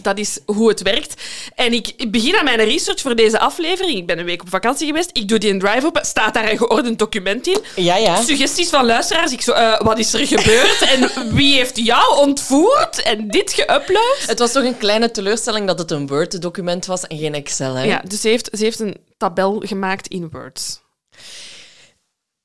Dat 0.02 0.18
is 0.18 0.38
hoe 0.46 0.68
het 0.68 0.82
werkt. 0.82 1.22
En 1.54 1.72
ik 1.72 2.10
begin 2.10 2.36
aan 2.36 2.44
mijn 2.44 2.64
research 2.64 3.00
voor 3.00 3.16
deze 3.16 3.38
aflevering. 3.38 3.98
Ik 3.98 4.06
ben 4.06 4.18
een 4.18 4.24
week 4.24 4.42
op 4.42 4.48
vakantie 4.48 4.86
geweest. 4.86 5.10
Ik 5.12 5.28
doe 5.28 5.38
die 5.38 5.50
in 5.50 5.58
drive 5.58 5.86
op. 5.86 5.98
Staat 6.02 6.34
daar 6.34 6.50
een 6.50 6.58
geordend 6.58 6.98
document 6.98 7.46
in? 7.46 7.58
Ja, 7.76 7.96
ja. 7.96 8.22
Suggesties 8.22 8.68
van 8.68 8.86
luisteraars. 8.86 9.32
Ik 9.32 9.40
zo, 9.40 9.52
eh, 9.52 9.80
wat 9.80 9.98
is 9.98 10.12
er 10.12 10.26
gebeurd? 10.26 10.82
en 10.82 11.34
wie 11.34 11.54
heeft 11.54 11.76
jou 11.76 12.18
ontvoerd? 12.18 13.02
En 13.02 13.28
dit 13.28 13.60
geüpload? 13.60 14.26
Het 14.26 14.38
was 14.38 14.52
toch 14.52 14.64
een 14.64 14.78
kleine 14.78 15.10
teleurstelling 15.10 15.66
dat 15.66 15.78
het 15.78 15.90
een 15.90 16.06
Word-document 16.06 16.86
was 16.86 17.06
en 17.06 17.18
geen 17.18 17.34
Excel. 17.34 17.74
Hè? 17.74 17.84
Ja, 17.84 18.02
dus 18.08 18.20
ze 18.20 18.28
heeft, 18.28 18.48
ze 18.52 18.64
heeft 18.64 18.78
een 18.82 18.96
tabel 19.16 19.60
gemaakt 19.64 20.08
in 20.08 20.28
Words. 20.30 20.80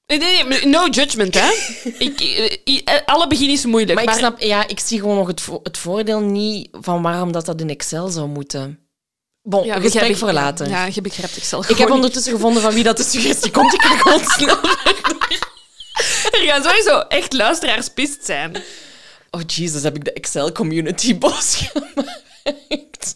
Nee, 0.06 0.18
nee, 0.20 0.44
nee, 0.44 0.66
no 0.66 0.88
judgment, 0.88 1.34
hè. 1.34 1.52
ik, 2.06 2.20
eh, 2.20 2.82
eh, 2.96 3.02
alle 3.06 3.28
begin 3.28 3.50
is 3.50 3.66
moeilijk. 3.66 3.94
Maar 4.06 4.14
ik 4.14 4.20
snap, 4.20 4.40
ja, 4.40 4.68
ik 4.68 4.80
zie 4.80 5.00
gewoon 5.00 5.16
nog 5.16 5.28
het, 5.28 5.42
vo- 5.42 5.60
het 5.64 5.78
voordeel 5.78 6.20
niet 6.20 6.68
van 6.72 7.02
waarom 7.02 7.32
dat, 7.32 7.46
dat 7.46 7.62
in 7.62 7.70
Excel 7.70 8.08
zou 8.08 8.28
moeten. 8.28 8.80
Bon, 9.42 9.66
Ja, 9.66 9.80
gesprek 9.80 10.16
voor 10.18 10.32
later. 10.32 10.70
Ja, 10.70 10.86
je 10.92 11.02
begrijpt 11.02 11.46
zelf 11.46 11.70
Ik 11.70 11.78
heb 11.78 11.90
ondertussen 11.92 12.32
gevonden 12.34 12.62
van 12.62 12.74
wie 12.74 12.84
dat 12.84 12.98
de 12.98 13.04
suggestie 13.04 13.52
komt. 13.52 13.74
Ik 13.74 13.82
ga 13.82 13.98
gewoon 13.98 14.26
snel. 14.26 14.58
Er 16.32 16.44
gaan 16.46 16.64
sowieso 16.64 17.00
echt 17.00 17.34
luisteraars 17.34 17.90
pist 17.90 18.26
zijn. 18.26 18.64
Oh 19.32 19.42
Jesus, 19.48 19.84
heb 19.84 19.96
ik 19.96 20.04
de 20.04 20.14
Excel-community 20.14 21.18
boos 21.18 21.56
gemaakt. 21.56 23.16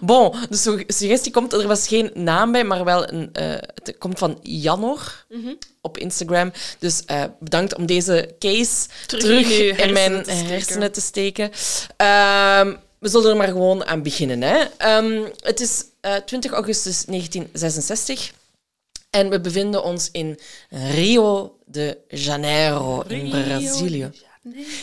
Bon, 0.00 0.34
de 0.50 0.56
su- 0.56 0.84
suggestie 0.86 1.32
komt, 1.32 1.52
er 1.52 1.66
was 1.66 1.88
geen 1.88 2.10
naam 2.14 2.52
bij, 2.52 2.64
maar 2.64 2.84
wel 2.84 3.12
een, 3.12 3.28
eh, 3.32 3.44
het 3.50 3.94
komt 3.98 4.18
van 4.18 4.38
Janor 4.42 5.24
op 5.80 5.98
Instagram. 5.98 6.52
Dus 6.78 7.04
eh, 7.04 7.24
bedankt 7.40 7.74
om 7.76 7.86
deze 7.86 8.34
case 8.38 8.88
Terug 9.06 9.22
terug, 9.22 9.78
in 9.78 9.92
mijn 9.92 10.22
te 10.22 10.30
hersenen 10.32 10.92
te 10.92 11.00
steken. 11.00 11.50
Ehm, 11.96 12.74
we 12.98 13.08
zullen 13.08 13.30
er 13.30 13.36
maar 13.36 13.46
gewoon 13.48 13.84
aan 13.86 14.02
beginnen. 14.02 14.42
Hè. 14.42 14.58
Ehm, 14.76 15.22
het 15.40 15.60
is 15.60 15.84
eh, 16.00 16.14
20 16.14 16.52
augustus 16.52 17.04
1966 17.04 18.32
en 19.10 19.28
we 19.28 19.40
bevinden 19.40 19.82
ons 19.84 20.08
in 20.12 20.38
Rio 20.70 21.56
de 21.66 21.98
Janeiro 22.08 23.02
in 23.08 23.30
Brazilië. 23.30 24.10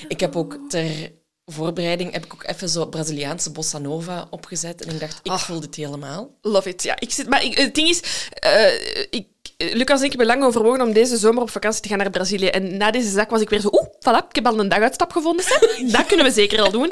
Ik 0.08 0.19
heb 0.19 0.36
ook 0.36 0.58
ter 0.69 1.12
voorbereiding 1.51 2.12
heb 2.12 2.25
ik 2.25 2.33
ook 2.33 2.43
even 2.43 2.69
zo 2.69 2.85
Braziliaanse 2.85 3.51
bossa 3.51 3.77
nova 3.77 4.27
opgezet 4.29 4.85
en 4.85 4.93
ik 4.93 4.99
dacht, 4.99 5.19
ik 5.23 5.31
Ach. 5.31 5.45
voel 5.45 5.59
dit 5.59 5.75
helemaal. 5.75 6.38
Love 6.41 6.69
it. 6.69 6.83
Ja, 6.83 6.99
ik 6.99 7.12
zit, 7.12 7.29
maar 7.29 7.43
ik, 7.43 7.57
het 7.57 7.75
ding 7.75 7.89
is, 7.89 8.01
eh, 8.29 8.73
ik, 9.09 9.27
Lucas 9.57 9.99
en 9.99 10.05
ik 10.05 10.09
hebben 10.09 10.27
lang 10.27 10.43
overwogen 10.43 10.81
om 10.81 10.93
deze 10.93 11.17
zomer 11.17 11.41
op 11.41 11.49
vakantie 11.49 11.81
te 11.81 11.88
gaan 11.88 11.97
naar 11.97 12.09
Brazilië. 12.09 12.47
En 12.47 12.77
na 12.77 12.91
deze 12.91 13.09
zaak 13.09 13.29
was 13.29 13.41
ik 13.41 13.49
weer 13.49 13.59
zo, 13.59 13.69
oeh, 13.71 13.88
voilà, 13.88 14.27
ik 14.29 14.35
heb 14.35 14.47
al 14.47 14.59
een 14.59 14.69
daguitstap 14.69 15.12
gevonden. 15.12 15.45
Dat 15.91 16.05
kunnen 16.05 16.25
we 16.25 16.31
zeker 16.31 16.62
al 16.62 16.71
doen. 16.71 16.91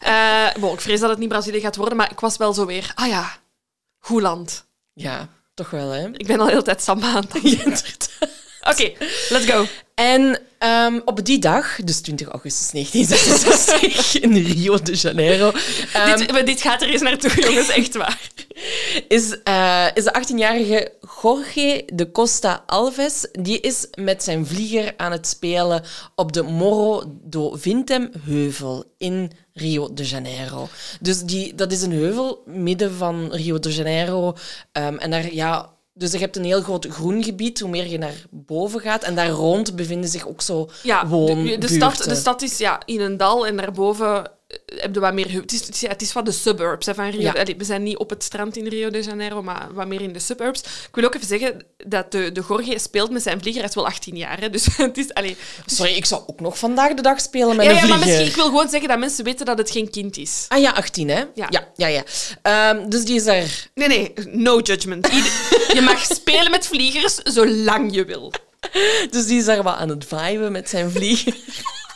Eh, 0.00 0.48
bon, 0.58 0.72
ik 0.72 0.80
vrees 0.80 1.00
dat 1.00 1.10
het 1.10 1.18
niet 1.18 1.28
Brazilië 1.28 1.60
gaat 1.60 1.76
worden, 1.76 1.96
maar 1.96 2.10
ik 2.10 2.20
was 2.20 2.36
wel 2.36 2.52
zo 2.52 2.66
weer, 2.66 2.92
ah 2.94 3.08
ja, 3.08 3.38
goed 3.98 4.22
land. 4.22 4.66
Ja, 4.92 5.28
toch 5.54 5.70
wel, 5.70 5.90
hè? 5.90 6.08
Ik 6.12 6.26
ben 6.26 6.38
al 6.38 6.44
de 6.44 6.50
hele 6.50 6.62
tijd 6.62 6.82
samba 6.82 7.06
aan 7.06 7.24
het 7.28 8.07
Oké, 8.70 8.92
let's 9.28 9.46
go. 9.46 9.66
En 9.94 10.40
ehm, 10.58 11.00
op 11.04 11.24
die 11.24 11.38
dag, 11.38 11.76
dus 11.84 12.00
20 12.00 12.28
augustus 12.28 12.70
1966 12.70 14.20
in 14.20 14.36
Rio 14.36 14.82
de 14.82 14.94
Janeiro, 14.94 15.52
ehm, 15.92 16.16
dit, 16.18 16.46
dit 16.46 16.60
gaat 16.60 16.82
er 16.82 16.88
eens 16.88 17.02
naartoe, 17.02 17.30
jongens, 17.34 17.68
echt 17.68 17.96
waar. 17.96 18.20
is, 19.08 19.42
eh, 19.42 19.86
is 19.94 20.04
de 20.04 20.12
18-jarige 20.12 20.92
Jorge 21.22 21.82
de 21.92 22.10
Costa 22.10 22.62
Alves. 22.66 23.26
Die 23.32 23.60
is 23.60 23.86
met 23.94 24.22
zijn 24.22 24.46
vlieger 24.46 24.94
aan 24.96 25.12
het 25.12 25.26
spelen 25.26 25.82
op 26.14 26.32
de 26.32 26.42
Morro 26.42 27.02
do 27.22 27.56
Vintem 27.56 28.10
heuvel 28.24 28.84
in 28.98 29.32
Rio 29.52 29.92
de 29.92 30.04
Janeiro. 30.04 30.68
Dus 31.00 31.22
die, 31.22 31.54
dat 31.54 31.72
is 31.72 31.82
een 31.82 31.92
heuvel 31.92 32.42
midden 32.46 32.94
van 32.94 33.32
Rio 33.32 33.58
de 33.58 33.72
Janeiro. 33.72 34.36
Ehm, 34.72 34.96
en 34.96 35.10
daar, 35.10 35.34
ja, 35.34 35.76
dus 35.98 36.12
je 36.12 36.18
hebt 36.18 36.36
een 36.36 36.44
heel 36.44 36.62
groot 36.62 36.86
groen 36.86 37.24
gebied, 37.24 37.60
hoe 37.60 37.70
meer 37.70 37.86
je 37.86 37.98
naar 37.98 38.24
boven 38.30 38.80
gaat. 38.80 39.02
En 39.02 39.14
daar 39.14 39.28
rond 39.28 39.76
bevinden 39.76 40.10
zich 40.10 40.28
ook 40.28 40.42
zo 40.42 40.68
Ja, 40.82 41.02
de, 41.02 41.08
woonbuurten. 41.08 41.60
de, 41.60 41.68
stad, 41.68 41.96
de 41.96 42.14
stad 42.14 42.42
is 42.42 42.58
ja, 42.58 42.82
in 42.84 43.00
een 43.00 43.16
dal 43.16 43.46
en 43.46 43.56
daarboven 43.56 44.30
heb 44.76 44.94
je 44.94 45.00
wat 45.00 45.14
meer... 45.14 45.32
Het 45.32 45.52
is, 45.52 45.60
het 45.60 45.74
is, 45.74 45.80
ja, 45.80 45.88
het 45.88 46.02
is 46.02 46.10
van 46.12 46.24
de 46.24 46.32
suburbs 46.32 46.86
hè, 46.86 46.94
van 46.94 47.10
Rio. 47.10 47.20
Ja. 47.20 47.32
Allee, 47.32 47.54
we 47.56 47.64
zijn 47.64 47.82
niet 47.82 47.96
op 47.96 48.10
het 48.10 48.22
strand 48.24 48.56
in 48.56 48.66
Rio 48.66 48.90
de 48.90 49.02
Janeiro, 49.02 49.42
maar 49.42 49.68
wat 49.72 49.86
meer 49.86 50.00
in 50.00 50.12
de 50.12 50.18
suburbs. 50.18 50.60
Ik 50.60 50.88
wil 50.92 51.04
ook 51.04 51.14
even 51.14 51.26
zeggen 51.26 51.64
dat 51.76 52.12
de, 52.12 52.32
de 52.32 52.42
Jorge 52.48 52.78
speelt 52.78 53.10
met 53.10 53.22
zijn 53.22 53.40
vlieger. 53.40 53.60
Hij 53.60 53.68
is 53.68 53.74
wel 53.74 53.86
18 53.86 54.16
jaar, 54.16 54.40
hè, 54.40 54.50
dus 54.50 54.66
het 54.76 54.98
is... 54.98 55.14
Allee, 55.14 55.36
Sorry, 55.66 55.92
ik 55.92 56.04
zou 56.04 56.22
ook 56.26 56.40
nog 56.40 56.58
vandaag 56.58 56.94
de 56.94 57.02
dag 57.02 57.20
spelen 57.20 57.56
met 57.56 57.66
ja, 57.66 57.70
een 57.70 57.76
ja, 57.76 57.86
maar 57.86 57.98
vlieger. 57.98 58.06
misschien, 58.06 58.26
ik 58.28 58.34
wil 58.34 58.44
gewoon 58.44 58.68
zeggen 58.68 58.88
dat 58.88 58.98
mensen 58.98 59.24
weten 59.24 59.46
dat 59.46 59.58
het 59.58 59.70
geen 59.70 59.90
kind 59.90 60.16
is. 60.16 60.44
Ah 60.48 60.60
ja, 60.60 60.70
18, 60.72 61.08
hè? 61.08 61.24
Ja. 61.34 61.46
ja, 61.50 61.68
ja. 61.76 61.86
ja. 61.86 62.02
Ehm, 62.42 62.88
dus 62.88 63.04
die 63.04 63.14
is 63.16 63.26
er 63.26 63.68
Nee, 63.74 63.88
nee, 63.88 64.12
no 64.26 64.58
judgment. 64.60 65.06
Ieder- 65.06 65.74
je 65.74 65.80
mag 65.80 66.04
spelen 66.04 66.50
met 66.50 66.66
vliegers 66.66 67.14
zolang 67.14 67.94
je 67.94 68.04
wil. 68.04 68.32
Dus 69.10 69.26
die 69.26 69.38
is 69.38 69.44
daar 69.44 69.62
wat 69.62 69.76
aan 69.76 69.88
het 69.88 70.04
viben 70.08 70.52
met 70.52 70.68
zijn 70.68 70.90
vlieger. 70.90 71.34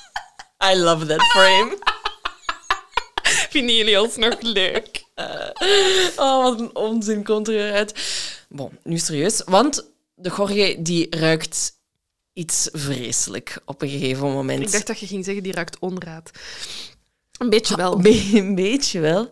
I 0.73 0.77
love 0.77 1.07
that 1.07 1.23
frame. 1.23 1.77
Vinden 3.53 3.77
jullie 3.77 4.01
ons 4.03 4.17
nog 4.17 4.41
leuk? 4.41 5.01
Oh, 6.17 6.43
wat 6.43 6.61
een 6.61 6.77
onzin 6.77 7.25
komt 7.25 7.49
eruit. 7.49 7.95
Bon, 8.49 8.71
nu 8.83 8.99
serieus. 8.99 9.43
Want 9.45 9.85
de 10.15 10.33
Jorge 10.37 10.77
die 10.79 11.07
ruikt 11.11 11.73
iets 12.33 12.69
vreselijk 12.73 13.59
op 13.65 13.83
een 13.83 13.89
gegeven 13.89 14.33
moment. 14.33 14.63
Ik 14.63 14.73
dacht 14.73 14.87
dat 14.87 15.01
je 15.01 15.07
ging 15.07 15.25
zeggen, 15.25 15.43
die 15.43 15.53
ruikt 15.53 15.79
onraad. 15.79 16.31
Een 17.39 17.51
beetje 17.51 17.77
wel. 17.77 17.93
Een, 17.95 18.03
be- 18.13 18.31
een 18.33 18.55
beetje 18.55 19.01
wel. 19.01 19.29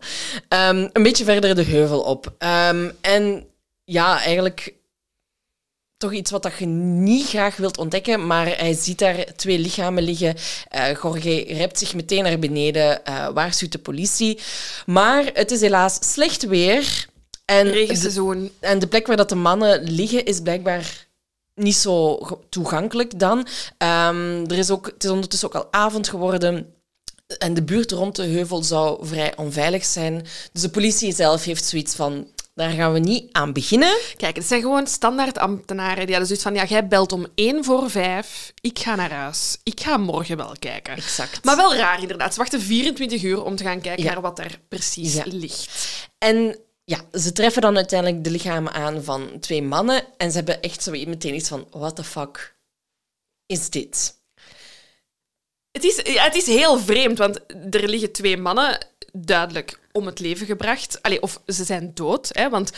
Ehm, 0.47 0.89
een 0.93 1.03
beetje 1.03 1.23
verder 1.23 1.55
de 1.55 1.63
heuvel 1.63 2.01
op. 2.01 2.33
Ehm, 2.37 2.91
en 3.01 3.47
ja, 3.83 4.21
eigenlijk 4.23 4.73
toch 6.01 6.13
iets 6.13 6.31
wat 6.31 6.43
dat 6.43 6.57
je 6.57 6.65
niet 6.65 7.27
graag 7.27 7.57
wilt 7.57 7.77
ontdekken, 7.77 8.27
maar 8.27 8.45
hij 8.45 8.73
ziet 8.73 8.99
daar 8.99 9.25
twee 9.35 9.59
lichamen 9.59 10.03
liggen. 10.03 10.35
Jorge 11.01 11.43
rept 11.47 11.79
zich 11.79 11.93
meteen 11.93 12.23
naar 12.23 12.39
beneden, 12.39 13.05
eh, 13.05 13.27
waarschuwt 13.33 13.71
de 13.71 13.79
politie. 13.79 14.39
Maar 14.85 15.29
het 15.33 15.51
is 15.51 15.61
helaas 15.61 15.99
slecht 16.13 16.43
weer. 16.45 17.09
En 17.45 17.65
de, 17.65 17.71
Regenseizoen. 17.71 18.51
en 18.59 18.79
de 18.79 18.87
plek 18.87 19.07
waar 19.07 19.17
dat 19.17 19.29
de 19.29 19.35
mannen 19.35 19.83
liggen 19.83 20.25
is 20.25 20.39
blijkbaar 20.39 21.07
niet 21.55 21.75
zo 21.75 22.19
toegankelijk 22.49 23.19
dan. 23.19 23.47
Ehm, 23.77 24.43
er 24.47 24.57
is 24.57 24.69
ook, 24.69 24.85
het 24.85 25.03
is 25.03 25.09
ondertussen 25.09 25.47
ook 25.47 25.55
al 25.55 25.67
avond 25.71 26.09
geworden. 26.09 26.73
En 27.37 27.53
de 27.53 27.63
buurt 27.63 27.91
rond 27.91 28.15
de 28.15 28.23
heuvel 28.23 28.63
zou 28.63 29.07
vrij 29.07 29.37
onveilig 29.37 29.85
zijn. 29.85 30.25
Dus 30.51 30.61
de 30.61 30.69
politie 30.69 31.15
zelf 31.15 31.43
heeft 31.43 31.65
zoiets 31.65 31.95
van... 31.95 32.27
Daar 32.53 32.71
gaan 32.71 32.93
we 32.93 32.99
niet 32.99 33.31
aan 33.31 33.53
beginnen. 33.53 33.97
Kijk, 34.17 34.35
het 34.35 34.45
zijn 34.45 34.61
gewoon 34.61 34.87
standaard 34.87 35.37
ambtenaren. 35.37 36.05
Die 36.05 36.15
hadden 36.15 36.25
zoiets 36.25 36.43
van, 36.43 36.53
ja, 36.55 36.65
jij 36.65 36.87
belt 36.87 37.11
om 37.11 37.27
één 37.35 37.63
voor 37.63 37.89
vijf. 37.89 38.53
Ik 38.61 38.79
ga 38.79 38.95
naar 38.95 39.11
huis. 39.11 39.57
Ik 39.63 39.79
ga 39.81 39.97
morgen 39.97 40.37
wel 40.37 40.55
kijken. 40.59 40.95
Exact. 40.95 41.43
Maar 41.43 41.55
wel 41.55 41.75
raar, 41.75 42.01
inderdaad. 42.01 42.33
Ze 42.33 42.39
wachten 42.39 42.61
24 42.61 43.23
uur 43.23 43.43
om 43.43 43.55
te 43.55 43.63
gaan 43.63 43.81
kijken 43.81 44.03
Ja. 44.03 44.11
naar 44.13 44.21
wat 44.21 44.39
er 44.39 44.59
precies 44.67 45.13
Ja. 45.13 45.23
ligt. 45.25 45.69
En 46.17 46.59
ja, 46.83 46.99
ze 47.13 47.31
treffen 47.31 47.61
dan 47.61 47.75
uiteindelijk 47.75 48.23
de 48.23 48.31
lichamen 48.31 48.73
aan 48.73 49.03
van 49.03 49.39
twee 49.39 49.63
mannen. 49.63 50.03
En 50.17 50.29
ze 50.31 50.37
hebben 50.37 50.61
echt 50.61 50.83
zo 50.83 50.91
meteen 50.91 51.35
iets 51.35 51.49
van... 51.49 51.67
What 51.71 51.95
the 51.95 52.03
fuck 52.03 52.55
is 53.45 53.69
dit? 53.69 54.19
Het 55.71 55.83
is, 55.83 55.95
ja, 56.13 56.23
het 56.23 56.35
is 56.35 56.45
heel 56.45 56.79
vreemd, 56.79 57.17
want 57.17 57.39
er 57.69 57.87
liggen 57.89 58.11
twee 58.11 58.37
mannen 58.37 58.87
duidelijk 59.13 59.79
om 59.91 60.05
het 60.05 60.19
leven 60.19 60.45
gebracht. 60.45 61.01
Allee, 61.01 61.21
of 61.21 61.41
ze 61.45 61.63
zijn 61.63 61.91
dood, 61.93 62.29
hè, 62.31 62.49
want 62.49 62.71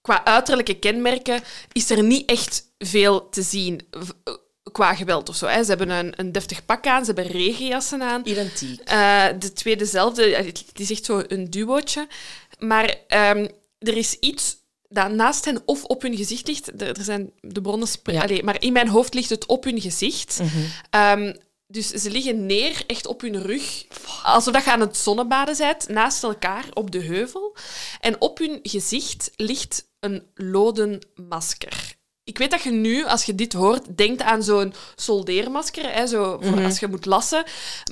qua 0.00 0.24
uiterlijke 0.24 0.78
kenmerken 0.78 1.40
is 1.72 1.90
er 1.90 2.02
niet 2.02 2.28
echt 2.30 2.62
veel 2.78 3.28
te 3.28 3.42
zien 3.42 3.80
v- 3.90 4.10
qua 4.72 4.94
geweld 4.94 5.28
of 5.28 5.36
zo. 5.36 5.46
Hè. 5.46 5.62
Ze 5.62 5.68
hebben 5.68 5.90
een, 5.90 6.12
een 6.16 6.32
deftig 6.32 6.64
pak 6.64 6.86
aan, 6.86 7.04
ze 7.04 7.12
hebben 7.12 7.32
regenjassen 7.32 8.02
aan. 8.02 8.20
Identiek. 8.24 8.80
Eh, 8.80 9.26
de 9.38 9.52
twee 9.52 9.76
dezelfde, 9.76 10.52
is 10.74 10.90
echt 10.90 11.04
zo 11.04 11.22
een 11.28 11.50
duootje. 11.50 12.06
Maar 12.58 12.94
ehm, 13.08 13.48
er 13.78 13.96
is 13.96 14.14
iets 14.20 14.56
dat 14.88 15.10
naast 15.12 15.44
hen 15.44 15.62
of 15.64 15.84
op 15.84 16.02
hun 16.02 16.16
gezicht 16.16 16.46
ligt. 16.46 16.82
Er, 16.82 16.96
zijn 17.02 17.32
de 17.40 17.60
bronnen... 17.60 17.88
spre- 17.88 18.12
Ja. 18.12 18.22
Allee, 18.22 18.42
maar 18.42 18.62
in 18.62 18.72
mijn 18.72 18.88
hoofd 18.88 19.14
ligt 19.14 19.30
het 19.30 19.46
op 19.46 19.64
hun 19.64 19.80
gezicht. 19.80 20.40
Ehm, 20.90 21.34
dus 21.68 21.88
ze 21.88 22.10
liggen 22.10 22.46
neer, 22.46 22.84
echt 22.86 23.06
op 23.06 23.20
hun 23.20 23.42
rug, 23.42 23.84
alsof 24.22 24.52
dat 24.52 24.64
je 24.64 24.70
aan 24.70 24.80
het 24.80 24.96
zonnebaden 24.96 25.56
bent, 25.56 25.88
naast 25.88 26.22
elkaar 26.22 26.64
op 26.72 26.90
de 26.90 27.02
heuvel. 27.02 27.56
En 28.00 28.20
op 28.20 28.38
hun 28.38 28.58
gezicht 28.62 29.30
ligt 29.36 29.88
een 30.00 30.30
loden 30.34 31.06
masker. 31.14 31.97
Ik 32.28 32.38
weet 32.38 32.50
dat 32.50 32.62
je 32.62 32.70
nu, 32.70 33.04
als 33.06 33.24
je 33.24 33.34
dit 33.34 33.52
hoort, 33.52 33.96
denkt 33.96 34.22
aan 34.22 34.42
zo'n 34.42 34.74
soldeermasker, 34.96 35.92
hè, 35.92 36.06
zo 36.06 36.38
voor 36.40 36.64
als 36.64 36.78
je 36.78 36.88
moet 36.88 37.06
lassen. 37.06 37.42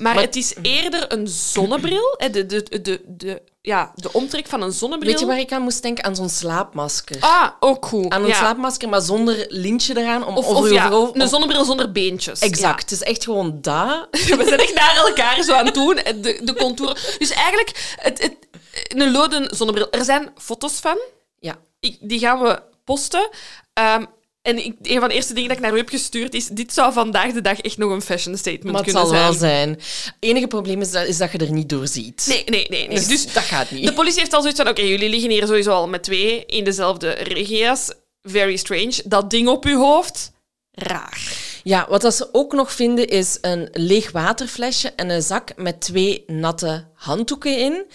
Maar, 0.01 0.13
Maar- 0.13 0.23
het 0.23 0.35
is 0.35 0.53
eerder 0.61 1.11
een 1.13 1.27
zonnebril, 1.27 2.15
hè, 2.17 2.29
de, 2.29 2.45
de, 2.45 2.63
de, 2.81 3.01
de, 3.07 3.41
ja, 3.61 3.91
de 3.95 4.13
omtrek 4.13 4.47
van 4.47 4.61
een 4.61 4.71
zonnebril. 4.71 5.11
Weet 5.11 5.19
je 5.19 5.25
waar 5.25 5.39
ik 5.39 5.51
aan 5.51 5.61
moest 5.61 5.81
denken? 5.81 6.03
Aan 6.03 6.15
zo'n 6.15 6.29
slaapmasker. 6.29 7.17
Ah, 7.19 7.49
ook 7.59 7.85
goed. 7.85 8.09
Aan 8.09 8.21
een 8.21 8.27
ja. 8.27 8.35
slaapmasker, 8.35 8.89
maar 8.89 9.01
zonder 9.01 9.45
lintje 9.49 9.97
eraan. 9.97 10.25
Om 10.25 10.37
Of, 10.37 10.45
over 10.45 10.63
of 10.63 10.69
ja, 10.71 10.91
een 11.13 11.27
zonnebril 11.27 11.65
zonder 11.65 11.91
beentjes. 11.91 12.39
Exact. 12.39 12.81
Het 12.81 12.91
is 12.91 13.03
echt 13.03 13.23
gewoon 13.23 13.57
dat. 13.61 14.07
We 14.37 14.45
zijn 14.47 14.59
echt 14.59 14.75
naar 14.75 14.95
elkaar 14.95 15.43
zo 15.43 15.53
aan 15.53 15.65
het 15.65 15.73
doen, 15.73 15.95
de, 15.95 16.39
de 16.43 16.53
contouren. 16.53 16.97
Dus 17.17 17.31
eigenlijk, 17.31 17.95
het, 17.99 18.21
het, 18.21 18.35
een 18.87 19.11
loden 19.11 19.55
zonnebril. 19.55 19.91
Er 19.91 20.03
zijn 20.05 20.29
foto's 20.37 20.73
van. 20.73 20.97
Ja. 21.39 21.57
Ik, 21.79 21.97
die 22.01 22.19
gaan 22.19 22.39
we 22.41 22.61
posten. 22.83 23.29
Ehm, 23.73 24.03
en 24.47 24.65
ik, 24.65 24.75
een 24.81 24.99
van 24.99 25.09
de 25.09 25.15
eerste 25.15 25.33
dingen 25.33 25.49
dat 25.49 25.57
ik 25.57 25.63
naar 25.63 25.73
u 25.73 25.77
heb 25.77 25.89
gestuurd 25.89 26.33
is... 26.33 26.47
Dit 26.47 26.73
zou 26.73 26.93
vandaag 26.93 27.33
de 27.33 27.41
dag 27.41 27.59
echt 27.59 27.77
nog 27.77 27.91
een 27.91 28.01
fashion 28.01 28.37
statement 28.37 28.63
Maar 28.63 28.83
het 28.83 28.91
kunnen 28.91 29.01
zal 29.01 29.11
zijn. 29.11 29.23
wel 29.23 29.33
zijn. 29.39 29.69
Het 29.69 30.13
enige 30.19 30.47
probleem 30.47 30.81
is 30.81 30.91
dat, 30.91 31.07
is 31.07 31.17
dat 31.17 31.31
je 31.31 31.37
er 31.37 31.51
niet 31.51 31.69
door 31.69 31.87
ziet. 31.87 32.25
Nee, 32.27 32.43
nee, 32.45 32.65
nee. 32.69 32.87
nee. 32.87 32.95
Dus, 32.97 33.07
Dus 33.07 33.33
dat 33.33 33.43
gaat 33.43 33.71
niet. 33.71 33.85
de 33.85 33.93
politie 33.93 34.19
heeft 34.19 34.33
al 34.33 34.41
zoiets 34.41 34.59
van... 34.59 34.69
Oké, 34.69 34.81
jullie 34.81 35.09
liggen 35.09 35.29
hier 35.29 35.47
sowieso 35.47 35.71
al 35.71 35.87
met 35.87 36.03
twee 36.03 36.45
in 36.45 36.63
dezelfde 36.63 37.09
regia's. 37.09 37.91
Very 38.21 38.55
strange. 38.55 39.01
Dat 39.05 39.29
ding 39.29 39.47
op 39.47 39.65
uw 39.65 39.77
hoofd... 39.79 40.31
Raar. 40.71 41.31
Ja, 41.63 41.85
wat 41.89 42.01
dat 42.01 42.15
ze 42.15 42.29
ook 42.31 42.53
nog 42.53 42.71
vinden 42.71 43.07
is 43.07 43.37
een 43.41 43.69
leeg 43.71 44.11
waterflesje 44.11 44.91
en 44.95 45.09
een 45.09 45.21
zak 45.21 45.51
met 45.55 45.81
twee 45.81 46.23
natte 46.27 46.87
handdoeken 46.93 47.57
in. 47.57 47.85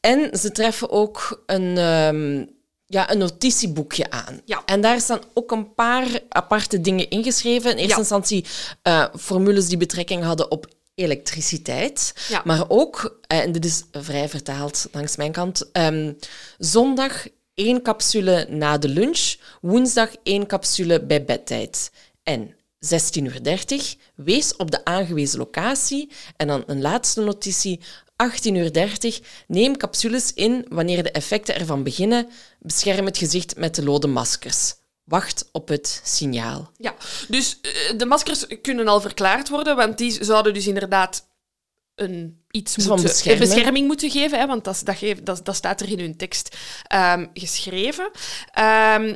En 0.00 0.38
ze 0.38 0.52
treffen 0.52 0.90
ook 0.90 1.42
een, 1.46 1.78
ehm, 1.78 2.44
ja, 2.92 3.10
een 3.10 3.18
notitieboekje 3.18 4.10
aan. 4.10 4.40
Ja. 4.44 4.62
En 4.66 4.80
daar 4.80 5.00
staan 5.00 5.20
ook 5.34 5.50
een 5.50 5.74
paar 5.74 6.06
aparte 6.28 6.80
dingen 6.80 7.10
ingeschreven. 7.10 7.70
In 7.70 7.76
eerste 7.76 7.92
Ja. 7.92 7.98
instantie 7.98 8.44
eh, 8.82 9.04
formules 9.18 9.66
die 9.68 9.76
betrekking 9.76 10.22
hadden 10.24 10.50
op 10.50 10.66
elektriciteit. 10.94 12.14
Ja. 12.28 12.42
Maar 12.44 12.64
ook, 12.68 13.18
eh, 13.26 13.38
en 13.38 13.52
dit 13.52 13.64
is 13.64 13.84
vrij 13.92 14.28
vertaald 14.28 14.88
langs 14.92 15.16
mijn 15.16 15.32
kant, 15.32 15.70
ehm, 15.72 16.12
zondag 16.58 17.26
één 17.54 17.82
capsule 17.82 18.46
na 18.50 18.78
de 18.78 18.88
lunch, 18.88 19.34
woensdag 19.60 20.10
één 20.22 20.46
capsule 20.46 21.00
bij 21.00 21.24
bedtijd. 21.24 21.90
En 22.22 22.54
16.30 22.78 23.96
uur, 23.96 24.24
wees 24.24 24.56
op 24.56 24.70
de 24.70 24.84
aangewezen 24.84 25.38
locatie. 25.38 26.10
En 26.36 26.46
dan 26.46 26.62
een 26.66 26.80
laatste 26.80 27.20
notitie, 27.20 27.80
18.30 28.24 28.52
uur, 28.52 29.18
neem 29.46 29.76
capsules 29.76 30.32
in 30.34 30.66
wanneer 30.68 31.02
de 31.02 31.10
effecten 31.10 31.54
ervan 31.58 31.82
beginnen. 31.82 32.28
Bescherm 32.60 33.06
het 33.06 33.18
gezicht 33.18 33.56
met 33.56 33.74
de 33.74 33.84
lode 33.84 34.06
maskers. 34.06 34.74
Wacht 35.04 35.48
op 35.52 35.68
het 35.68 36.00
signaal. 36.04 36.70
Ja, 36.76 36.94
dus 37.28 37.58
eh, 37.60 37.98
de 37.98 38.06
maskers 38.06 38.46
kunnen 38.62 38.88
al 38.88 39.00
verklaard 39.00 39.48
worden, 39.48 39.76
want 39.76 39.98
die 39.98 40.24
zouden 40.24 40.54
dus 40.54 40.66
inderdaad 40.66 41.26
een, 41.94 42.42
iets 42.50 42.74
Van 42.74 43.00
moeten, 43.00 43.32
een 43.32 43.38
bescherming 43.38 43.86
moeten 43.86 44.10
geven, 44.10 44.38
hè, 44.38 44.46
want 44.46 44.64
dat, 44.64 44.80
dat, 44.84 44.96
geeft- 44.96 45.26
dat, 45.26 45.44
dat 45.44 45.56
staat 45.56 45.80
er 45.80 45.88
in 45.88 45.98
hun 45.98 46.16
tekst 46.16 46.56
ehm, 46.86 47.26
geschreven. 47.34 48.10
Ehm, 48.52 49.14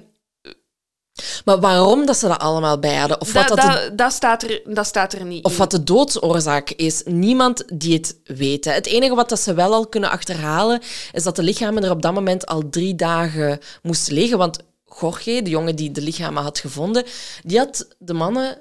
Maar 1.45 1.61
waarom 1.61 2.07
dat 2.07 2.17
ze 2.17 2.29
dat 2.29 2.39
allemaal 2.39 2.79
bij 2.79 2.97
hadden, 2.97 3.21
of 3.21 3.33
wat, 3.33 3.49
dat, 3.49 3.57
dat 3.57 3.73
de, 3.73 3.73
dat, 3.73 3.99
dat, 3.99 4.13
staat 4.13 4.43
er, 4.43 4.61
dat 4.65 4.87
staat 4.87 5.13
er 5.13 5.25
niet 5.25 5.45
of 5.45 5.53
in. 5.53 5.59
wat 5.59 5.71
de 5.71 5.83
doodsoorzaak 5.83 6.71
is, 6.71 7.03
niemand 7.05 7.65
die 7.73 7.95
het 7.95 8.17
weet. 8.25 8.65
hè. 8.65 8.73
Het 8.73 8.87
enige 8.87 9.15
wat 9.15 9.29
dat 9.29 9.41
ze 9.41 9.55
wel 9.55 9.73
al 9.73 9.87
kunnen 9.87 10.11
achterhalen, 10.11 10.81
is 11.13 11.23
dat 11.23 11.37
de 11.37 11.43
lichamen 11.43 11.85
er 11.85 11.91
op 11.91 12.03
dat 12.03 12.15
moment 12.15 12.47
al 12.47 12.69
drie 12.71 12.95
dagen 12.95 13.59
moesten 13.83 14.15
liggen. 14.15 14.39
Want 14.39 14.59
Jorge, 15.01 15.43
de 15.43 15.51
jongen 15.51 15.77
die 15.77 15.91
de 15.91 16.03
lichamen 16.03 16.43
had 16.43 16.59
gevonden, 16.59 17.05
die 17.43 17.59
had 17.59 17.87
de 17.99 18.15
mannen 18.15 18.59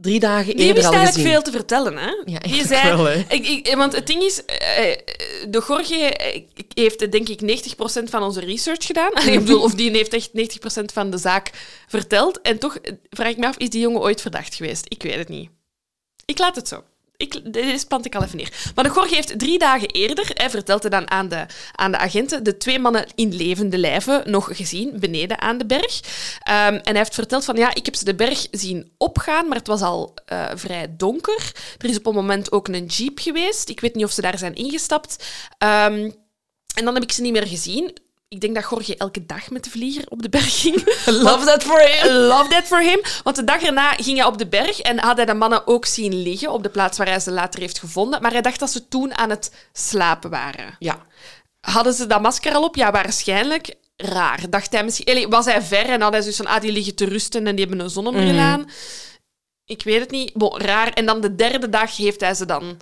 drie 0.00 0.20
dagen 0.20 0.56
Die 0.56 0.66
eerder 0.66 0.74
wist 0.74 0.86
al 0.86 0.92
eigenlijk 0.92 1.14
gezien. 1.14 1.30
veel 1.30 1.42
te 1.42 1.58
vertellen, 1.58 1.96
hè? 1.96 2.06
Ja, 2.06 2.22
die 2.24 2.38
eigenlijk 2.38 2.66
zei, 2.66 2.96
wel, 2.96 3.04
hè. 3.04 3.24
ik, 3.28 3.46
ik, 3.46 3.74
want 3.76 3.94
het 3.94 4.06
ding 4.06 4.22
is, 4.22 4.44
eh, 4.44 4.96
de 5.48 5.64
Jorge 5.68 5.94
eh, 5.94 6.42
heeft 6.74 7.12
denk 7.12 7.28
ik 7.28 7.40
90% 7.40 8.02
van 8.04 8.22
onze 8.22 8.40
research 8.40 8.86
gedaan. 8.86 9.12
Ik 9.26 9.38
bedoel, 9.44 9.62
of 9.62 9.74
die 9.74 9.90
heeft 9.90 10.12
echt 10.12 10.30
90% 10.80 10.84
van 10.92 11.10
de 11.10 11.18
zaak 11.18 11.50
verteld. 11.88 12.40
En 12.40 12.58
toch 12.58 12.76
eh, 12.76 12.92
vraag 13.10 13.30
ik 13.30 13.36
me 13.36 13.46
af, 13.46 13.56
is 13.56 13.70
die 13.70 13.80
jongen 13.80 14.00
ooit 14.00 14.20
verdacht 14.20 14.54
geweest? 14.54 14.84
Ik 14.88 15.02
weet 15.02 15.14
het 15.14 15.28
niet. 15.28 15.50
Ik 16.24 16.38
laat 16.38 16.56
het 16.56 16.68
zo. 16.68 16.84
Ik, 17.18 17.52
dit 17.52 17.88
plant 17.88 18.06
ik 18.06 18.14
al 18.14 18.22
even 18.22 18.36
neer. 18.36 18.70
Maar 18.74 18.84
de 18.84 18.90
Gorge 18.90 19.14
heeft 19.14 19.38
drie 19.38 19.58
dagen 19.58 19.88
eerder, 19.88 20.30
hij 20.34 20.50
vertelde 20.50 20.88
dan 20.88 21.10
aan 21.10 21.28
de, 21.28 21.46
aan 21.72 21.90
de 21.90 21.98
agenten, 21.98 22.44
de 22.44 22.56
twee 22.56 22.78
mannen 22.78 23.06
in 23.14 23.34
levende 23.34 23.78
lijven 23.78 24.30
nog 24.30 24.56
gezien, 24.56 25.00
beneden 25.00 25.40
aan 25.40 25.58
de 25.58 25.66
berg. 25.66 26.00
Ehm, 26.42 26.74
en 26.74 26.82
hij 26.82 26.96
heeft 26.96 27.14
verteld 27.14 27.44
van, 27.44 27.56
ja, 27.56 27.74
ik 27.74 27.84
heb 27.84 27.94
ze 27.94 28.04
de 28.04 28.14
berg 28.14 28.46
zien 28.50 28.92
opgaan, 28.98 29.48
maar 29.48 29.56
het 29.56 29.66
was 29.66 29.82
al 29.82 30.14
eh, 30.26 30.46
vrij 30.54 30.94
donker. 30.96 31.52
Er 31.78 31.88
is 31.88 31.98
op 31.98 32.06
een 32.06 32.14
moment 32.14 32.52
ook 32.52 32.68
een 32.68 32.86
jeep 32.86 33.18
geweest. 33.18 33.68
Ik 33.68 33.80
weet 33.80 33.94
niet 33.94 34.04
of 34.04 34.12
ze 34.12 34.20
daar 34.20 34.38
zijn 34.38 34.54
ingestapt. 34.54 35.24
Ehm, 35.58 36.10
en 36.74 36.84
dan 36.84 36.94
heb 36.94 37.02
ik 37.02 37.12
ze 37.12 37.22
niet 37.22 37.32
meer 37.32 37.46
gezien. 37.46 37.96
Ik 38.28 38.40
denk 38.40 38.54
dat 38.54 38.70
Jorge 38.70 38.96
elke 38.96 39.26
dag 39.26 39.50
met 39.50 39.64
de 39.64 39.70
vlieger 39.70 40.04
op 40.08 40.22
de 40.22 40.28
berg 40.28 40.60
ging. 40.60 40.76
Love 41.06 41.44
that 41.44 41.62
for 41.62 41.80
him. 41.80 42.12
Love 42.12 42.48
that 42.50 42.64
for 42.64 42.80
him. 42.82 43.00
Want 43.22 43.36
de 43.36 43.44
dag 43.44 43.62
erna 43.62 43.92
ging 43.92 44.18
hij 44.18 44.26
op 44.26 44.38
de 44.38 44.46
berg 44.48 44.80
en 44.80 44.98
had 44.98 45.16
hij 45.16 45.26
de 45.26 45.34
mannen 45.34 45.66
ook 45.66 45.86
zien 45.86 46.22
liggen 46.22 46.52
op 46.52 46.62
de 46.62 46.68
plaats 46.68 46.98
waar 46.98 47.08
hij 47.08 47.20
ze 47.20 47.30
later 47.30 47.60
heeft 47.60 47.78
gevonden. 47.78 48.22
Maar 48.22 48.32
hij 48.32 48.40
dacht 48.42 48.60
dat 48.60 48.70
ze 48.70 48.88
toen 48.88 49.14
aan 49.16 49.30
het 49.30 49.52
slapen 49.72 50.30
waren. 50.30 50.76
Ja. 50.78 51.06
Hadden 51.60 51.92
ze 51.92 52.06
dat 52.06 52.20
masker 52.20 52.52
al 52.54 52.62
op? 52.64 52.76
Ja, 52.76 52.90
waarschijnlijk. 52.90 53.74
Raar. 53.96 54.50
Dacht 54.50 54.72
hij 54.72 54.84
misschien... 54.84 55.30
Was 55.30 55.44
hij 55.44 55.62
ver 55.62 55.84
en 55.88 56.00
had 56.00 56.12
hij 56.12 56.20
zoiets 56.20 56.38
van, 56.40 56.46
ah, 56.46 56.60
die 56.60 56.72
liggen 56.72 56.94
te 56.94 57.04
rusten 57.04 57.46
en 57.46 57.56
die 57.56 57.64
hebben 57.66 57.84
een 57.84 57.90
zonnebril 57.90 58.32
Mhm. 58.32 58.38
aan? 58.38 58.70
Ik 59.64 59.82
weet 59.82 60.00
het 60.00 60.10
niet. 60.10 60.32
Bon, 60.34 60.58
raar. 60.60 60.92
En 60.92 61.06
dan 61.06 61.20
de 61.20 61.34
derde 61.34 61.68
dag 61.68 61.96
heeft 61.96 62.20
hij 62.20 62.34
ze 62.34 62.46
dan 62.46 62.76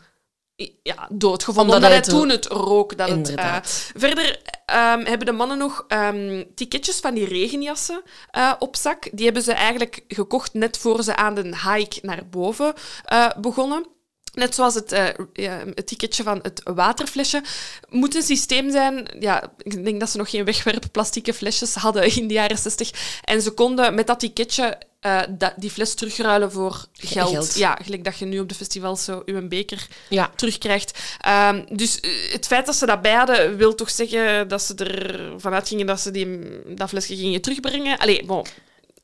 ja, 0.83 1.09
doodgevonden. 1.11 1.75
Omdat 1.75 1.91
Omdat, 1.91 2.07
hij 2.07 2.19
toen 2.19 2.29
het 2.29 2.47
rook. 2.47 2.97
Dat 2.97 3.09
het, 3.09 3.35
eh, 3.35 3.57
verder 3.97 4.41
ehm, 4.67 5.05
hebben 5.05 5.27
de 5.27 5.33
mannen 5.33 5.59
nog 5.59 5.85
ehm, 5.89 6.45
ticketjes 6.55 7.01
van 7.01 7.15
die 7.15 7.27
regenjassen 7.29 8.03
eh, 8.31 8.53
op 8.59 8.77
zak. 8.77 9.09
Die 9.13 9.25
hebben 9.25 9.43
ze 9.43 9.53
eigenlijk 9.53 10.05
gekocht 10.09 10.55
net 10.55 10.79
voor 10.79 11.03
ze 11.03 11.17
aan 11.17 11.35
de 11.35 11.43
hike 11.43 11.99
naar 12.03 12.29
boven 12.29 12.75
eh, 13.05 13.31
begonnen. 13.41 13.87
Net 14.33 14.55
zoals 14.55 14.75
het, 14.75 14.91
ja, 15.33 15.63
het 15.75 15.87
ticketje 15.87 16.23
van 16.23 16.39
het 16.43 16.61
waterflesje. 16.75 17.43
Moet 17.89 18.15
een 18.15 18.23
systeem 18.23 18.71
zijn. 18.71 19.09
Ja, 19.19 19.53
ik 19.59 19.85
denk 19.85 20.01
dat 20.01 20.11
ze 20.11 20.17
nog 20.17 20.31
geen 20.31 20.45
wegwerpplastieke 20.45 21.35
flesjes 21.35 21.75
hadden 21.75 22.17
in 22.17 22.27
de 22.27 22.35
jaren 22.35 22.59
60. 22.59 23.21
En 23.25 23.43
ze 23.43 23.51
konden 23.51 23.95
met 23.95 24.07
dat 24.07 24.21
ticketje 24.21 24.79
eh, 25.07 25.23
dat, 25.29 25.53
die 25.57 25.71
fles 25.71 25.95
terugruilen 25.95 26.53
voor 26.53 26.85
geld. 26.93 27.31
Geld. 27.31 27.55
Ja, 27.55 27.79
gelijk 27.85 28.05
dat 28.05 28.19
je 28.19 28.25
nu 28.25 28.39
op 28.39 28.49
de 28.49 28.55
festivals 28.55 29.05
zo 29.05 29.23
uw 29.25 29.49
beker 29.49 29.87
Ja. 30.09 30.31
terugkrijgt. 30.37 30.99
Ehm, 31.21 31.65
dus 31.77 32.01
eh, 32.01 32.11
het 32.33 32.47
feit 32.47 32.67
dat 32.67 32.75
ze 32.77 32.87
dat 32.87 33.03
bij 33.03 33.13
hadden, 33.15 33.57
wil 33.57 33.75
toch 33.75 33.91
zeggen 33.91 34.49
dat 34.49 34.63
ze 34.63 34.75
ervan 34.75 35.53
uitgingen 35.53 35.87
dat 35.87 36.01
ze 36.01 36.11
die, 36.11 36.39
dat 36.75 36.89
flesje 36.89 37.17
gingen 37.17 37.41
terugbrengen. 37.41 37.99
Allee, 37.99 38.25
bon, 38.25 38.47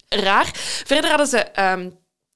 raar. 0.09 0.51
Verder 0.85 1.09
hadden 1.11 1.27
ze 1.27 1.39
ehm, 1.39 1.91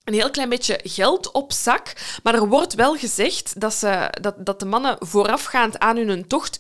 een 0.05 0.15
heel 0.15 0.31
klein 0.31 0.49
beetje 0.49 0.81
geld 0.83 1.33
op 1.33 1.53
zak, 1.53 1.93
maar 2.23 2.35
er 2.35 2.49
wordt 2.49 2.75
wel 2.75 2.97
gezegd 2.97 3.61
dat, 3.61 3.75
ze, 3.75 4.11
dat, 4.21 4.35
dat 4.47 4.61
de 4.61 4.67
mannen 4.67 4.97
voorafgaand 4.99 5.79
aan 5.79 5.97
hun 5.97 6.27
tocht 6.27 6.59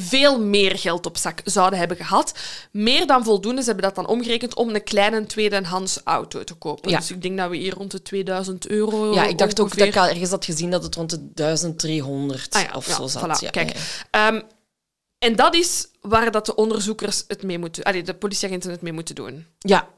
veel 0.00 0.40
meer 0.40 0.78
geld 0.78 1.06
op 1.06 1.16
zak 1.16 1.40
zouden 1.44 1.78
hebben 1.78 1.96
gehad. 1.96 2.34
Meer 2.70 3.06
dan 3.06 3.24
voldoende. 3.24 3.60
Ze 3.60 3.66
hebben 3.66 3.84
dat 3.84 3.94
dan 3.94 4.06
omgerekend 4.06 4.54
om 4.54 4.74
een 4.74 4.82
kleine 4.84 5.26
tweedehands 5.26 6.00
auto 6.04 6.44
te 6.44 6.54
kopen. 6.54 6.90
Ja. 6.90 6.98
Dus 6.98 7.10
ik 7.10 7.22
denk 7.22 7.38
dat 7.38 7.50
we 7.50 7.56
hier 7.56 7.74
rond 7.74 7.90
de 7.90 8.02
2000 8.02 8.68
euro 8.68 9.14
Ja, 9.14 9.24
ik 9.24 9.38
dacht 9.38 9.60
ook 9.60 9.76
dat 9.76 9.88
ik 9.88 9.96
al 9.96 10.06
ergens 10.06 10.30
had 10.30 10.44
gezien 10.44 10.70
dat 10.70 10.82
het 10.82 10.94
rond 10.94 11.10
de 11.10 11.32
1300 11.34 12.54
Ah 12.54 12.62
ja, 12.62 12.70
of 12.74 12.86
ja, 12.86 12.94
zo 12.94 13.06
zat. 13.06 13.22
voilà, 13.22 13.40
Ja, 13.40 13.50
kijk. 13.50 13.76
Ehm, 14.10 14.40
en 15.18 15.36
dat 15.36 15.54
is 15.54 15.86
waar 16.00 16.30
dat 16.30 16.46
de 16.46 16.54
onderzoekers 16.54 17.24
het 17.28 17.42
mee 17.42 17.58
moeten... 17.58 17.82
Allee, 17.84 18.02
de 18.02 18.14
politieagenten 18.14 18.70
het 18.70 18.82
mee 18.82 18.92
moeten 18.92 19.14
doen. 19.14 19.46
Ja. 19.58 19.88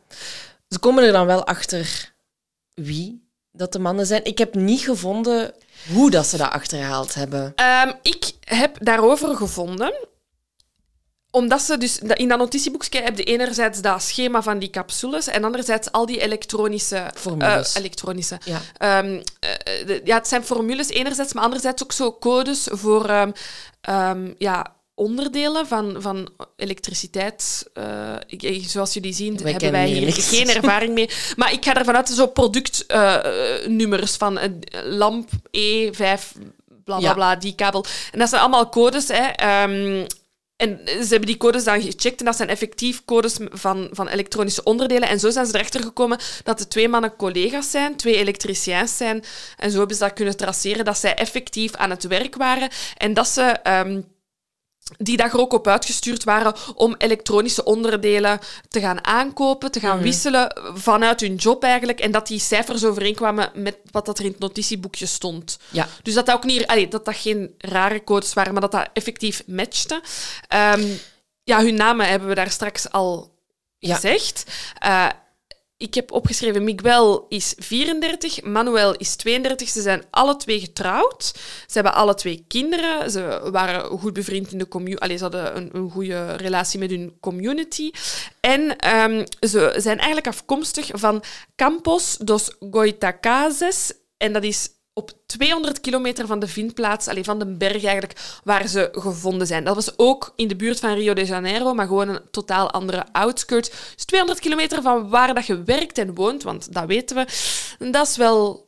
Ze 0.68 0.78
komen 0.78 1.04
er 1.04 1.12
dan 1.12 1.26
wel 1.26 1.46
achter 1.46 2.14
wie 2.74 3.28
dat 3.52 3.72
de 3.72 3.78
mannen 3.78 4.06
zijn. 4.06 4.24
Ik 4.24 4.38
heb 4.38 4.54
niet 4.54 4.80
gevonden 4.80 5.54
hoe 5.92 6.10
dat 6.10 6.26
ze 6.26 6.36
dat 6.36 6.50
achterhaald 6.50 7.14
hebben. 7.14 7.52
Ehm, 7.56 7.92
ik 8.02 8.32
heb 8.40 8.76
daarover 8.80 9.36
gevonden 9.36 9.94
omdat 11.30 11.62
ze 11.62 11.78
dus 11.78 11.98
in 11.98 12.28
dat 12.28 12.38
notitieboekje 12.38 13.02
heb 13.02 13.16
je 13.16 13.24
enerzijds 13.24 13.80
dat 13.80 14.02
schema 14.02 14.42
van 14.42 14.58
die 14.58 14.70
capsules 14.70 15.26
en 15.26 15.44
anderzijds 15.44 15.92
al 15.92 16.06
die 16.06 16.20
elektronische 16.20 17.10
Formules. 17.14 17.72
eh, 17.74 17.80
elektronische. 17.80 18.38
Ja. 18.44 18.60
Ehm, 18.76 19.22
eh, 19.40 19.86
de- 19.86 20.00
ja, 20.04 20.16
het 20.16 20.28
zijn 20.28 20.44
formules 20.44 20.88
enerzijds, 20.88 21.32
maar 21.32 21.44
anderzijds 21.44 21.82
ook 21.82 21.92
zo 21.92 22.12
codes 22.18 22.68
voor 22.70 23.08
ehm, 23.80 24.32
ja, 24.38 24.75
onderdelen 24.96 25.66
van, 25.66 25.96
van 25.98 26.28
elektriciteit. 26.56 27.70
Eh, 27.74 28.14
ik- 28.26 28.64
zoals 28.68 28.92
jullie 28.94 29.12
zien, 29.14 29.36
hebben 29.42 29.72
wij 29.72 29.86
hier 29.88 30.04
niks. 30.04 30.28
geen 30.28 30.48
ervaring 30.48 30.94
mee. 30.94 31.10
Maar 31.36 31.52
ik 31.52 31.64
ga 31.64 31.74
ervan 31.76 31.96
uit, 31.96 32.08
zo 32.08 32.26
productnummers 32.26 34.16
van 34.16 34.38
een 34.38 34.62
lamp 34.84 35.28
E5, 35.50 36.32
bla 36.84 36.96
bla 36.98 36.98
Ja. 36.98 37.14
bla, 37.14 37.36
die 37.36 37.54
kabel. 37.54 37.84
En 38.12 38.18
dat 38.18 38.28
zijn 38.28 38.40
allemaal 38.40 38.68
codes. 38.68 39.08
Hè. 39.08 39.22
Ehm, 39.26 40.06
en 40.56 40.80
ze 40.86 41.06
hebben 41.08 41.26
die 41.26 41.36
codes 41.36 41.64
dan 41.64 41.82
gecheckt 41.82 42.18
en 42.20 42.24
dat 42.24 42.36
zijn 42.36 42.48
effectief 42.48 43.04
codes 43.04 43.36
van, 43.50 43.88
van 43.92 44.08
elektronische 44.08 44.62
onderdelen. 44.62 45.08
En 45.08 45.20
zo 45.20 45.30
zijn 45.30 45.46
ze 45.46 45.54
erachter 45.54 45.82
gekomen 45.82 46.18
dat 46.44 46.58
de 46.58 46.68
twee 46.68 46.88
mannen 46.88 47.16
collega's 47.16 47.70
zijn, 47.70 47.96
twee 47.96 48.16
elektriciëns 48.16 48.96
zijn. 48.96 49.24
En 49.56 49.70
zo 49.70 49.78
hebben 49.78 49.96
ze 49.96 50.02
dat 50.02 50.12
kunnen 50.12 50.36
traceren 50.36 50.84
dat 50.84 50.98
zij 50.98 51.14
effectief 51.14 51.74
aan 51.74 51.90
het 51.90 52.04
werk 52.06 52.36
waren 52.36 52.68
en 52.96 53.14
dat 53.14 53.28
ze 53.28 53.42
ehm, 53.42 54.00
die 54.98 55.16
dag 55.16 55.32
er 55.32 55.40
ook 55.40 55.52
op 55.52 55.66
uitgestuurd 55.66 56.24
waren 56.24 56.54
om 56.74 56.94
elektronische 56.98 57.64
onderdelen 57.64 58.38
te 58.68 58.80
gaan 58.80 59.04
aankopen, 59.04 59.70
te 59.70 59.80
gaan 59.80 59.98
wisselen 59.98 60.60
vanuit 60.74 61.20
hun 61.20 61.34
job 61.34 61.62
eigenlijk. 61.62 62.00
En 62.00 62.10
dat 62.10 62.26
die 62.26 62.38
cijfers 62.40 62.84
overeenkwamen 62.84 63.50
met 63.54 63.76
wat 63.90 64.06
dat 64.06 64.18
er 64.18 64.24
in 64.24 64.30
het 64.30 64.40
notitieboekje 64.40 65.06
stond. 65.06 65.58
Ja. 65.70 65.88
Dus 66.02 66.14
dat 66.14 66.26
dat 66.26 66.34
ook 66.34 66.44
niet, 66.44 66.66
allee, 66.66 66.88
dat 66.88 67.04
dat 67.04 67.16
geen 67.16 67.54
rare 67.58 68.04
codes 68.04 68.32
waren, 68.32 68.52
maar 68.52 68.62
dat 68.62 68.72
dat 68.72 68.88
effectief 68.92 69.42
matchte. 69.46 70.02
Ehm, 70.48 70.84
ja, 71.44 71.60
hun 71.62 71.74
namen 71.74 72.08
hebben 72.08 72.28
we 72.28 72.34
daar 72.34 72.50
straks 72.50 72.90
al 72.90 73.34
Ja. 73.78 73.94
gezegd. 73.94 74.44
Eh, 74.78 75.06
ik 75.78 75.94
heb 75.94 76.12
opgeschreven, 76.12 76.64
Miguel 76.64 77.26
is 77.28 77.54
34, 77.58 78.42
Manuel 78.42 78.96
is 78.96 79.16
32. 79.16 79.68
Ze 79.68 79.82
zijn 79.82 80.04
alle 80.10 80.36
twee 80.36 80.60
getrouwd. 80.60 81.24
Ze 81.66 81.72
hebben 81.72 81.94
alle 81.94 82.14
twee 82.14 82.44
kinderen. 82.48 83.10
Ze 83.10 83.48
waren 83.52 83.98
goed 83.98 84.12
bevriend 84.12 84.52
in 84.52 84.58
de 84.58 84.68
community. 84.68 85.16
Ze 85.16 85.22
hadden 85.22 85.56
een, 85.56 85.70
een 85.72 85.90
goede 85.90 86.32
relatie 86.32 86.78
met 86.78 86.90
hun 86.90 87.16
community. 87.20 87.90
En 88.40 88.76
ehm, 88.76 89.24
ze 89.40 89.74
zijn 89.76 89.96
eigenlijk 89.96 90.26
afkomstig 90.26 90.90
van 90.92 91.22
Campos 91.56 92.16
dos 92.16 92.56
Goitacazes. 92.70 93.92
En 94.16 94.32
dat 94.32 94.44
is 94.44 94.68
op 94.98 95.12
200 95.26 95.80
kilometer 95.80 96.26
van 96.26 96.38
de 96.38 96.48
vindplaats, 96.48 97.08
allee, 97.08 97.24
van 97.24 97.38
de 97.38 97.46
berg 97.46 97.84
eigenlijk, 97.84 98.40
waar 98.44 98.68
ze 98.68 98.88
gevonden 98.92 99.46
zijn. 99.46 99.64
Dat 99.64 99.74
was 99.74 99.92
ook 99.98 100.32
in 100.36 100.48
de 100.48 100.56
buurt 100.56 100.80
van 100.80 100.94
Rio 100.94 101.14
de 101.14 101.24
Janeiro, 101.24 101.74
maar 101.74 101.86
gewoon 101.86 102.08
een 102.08 102.20
totaal 102.30 102.70
andere 102.70 103.04
outskirt. 103.12 103.72
Dus 103.94 104.04
200 104.04 104.40
kilometer 104.40 104.82
van 104.82 105.08
waar 105.08 105.34
dat 105.34 105.46
je 105.46 105.62
werkt 105.62 105.98
en 105.98 106.14
woont, 106.14 106.42
want 106.42 106.74
dat 106.74 106.86
weten 106.86 107.16
we. 107.16 107.26
Dat 107.90 108.08
is 108.08 108.16
wel 108.16 108.65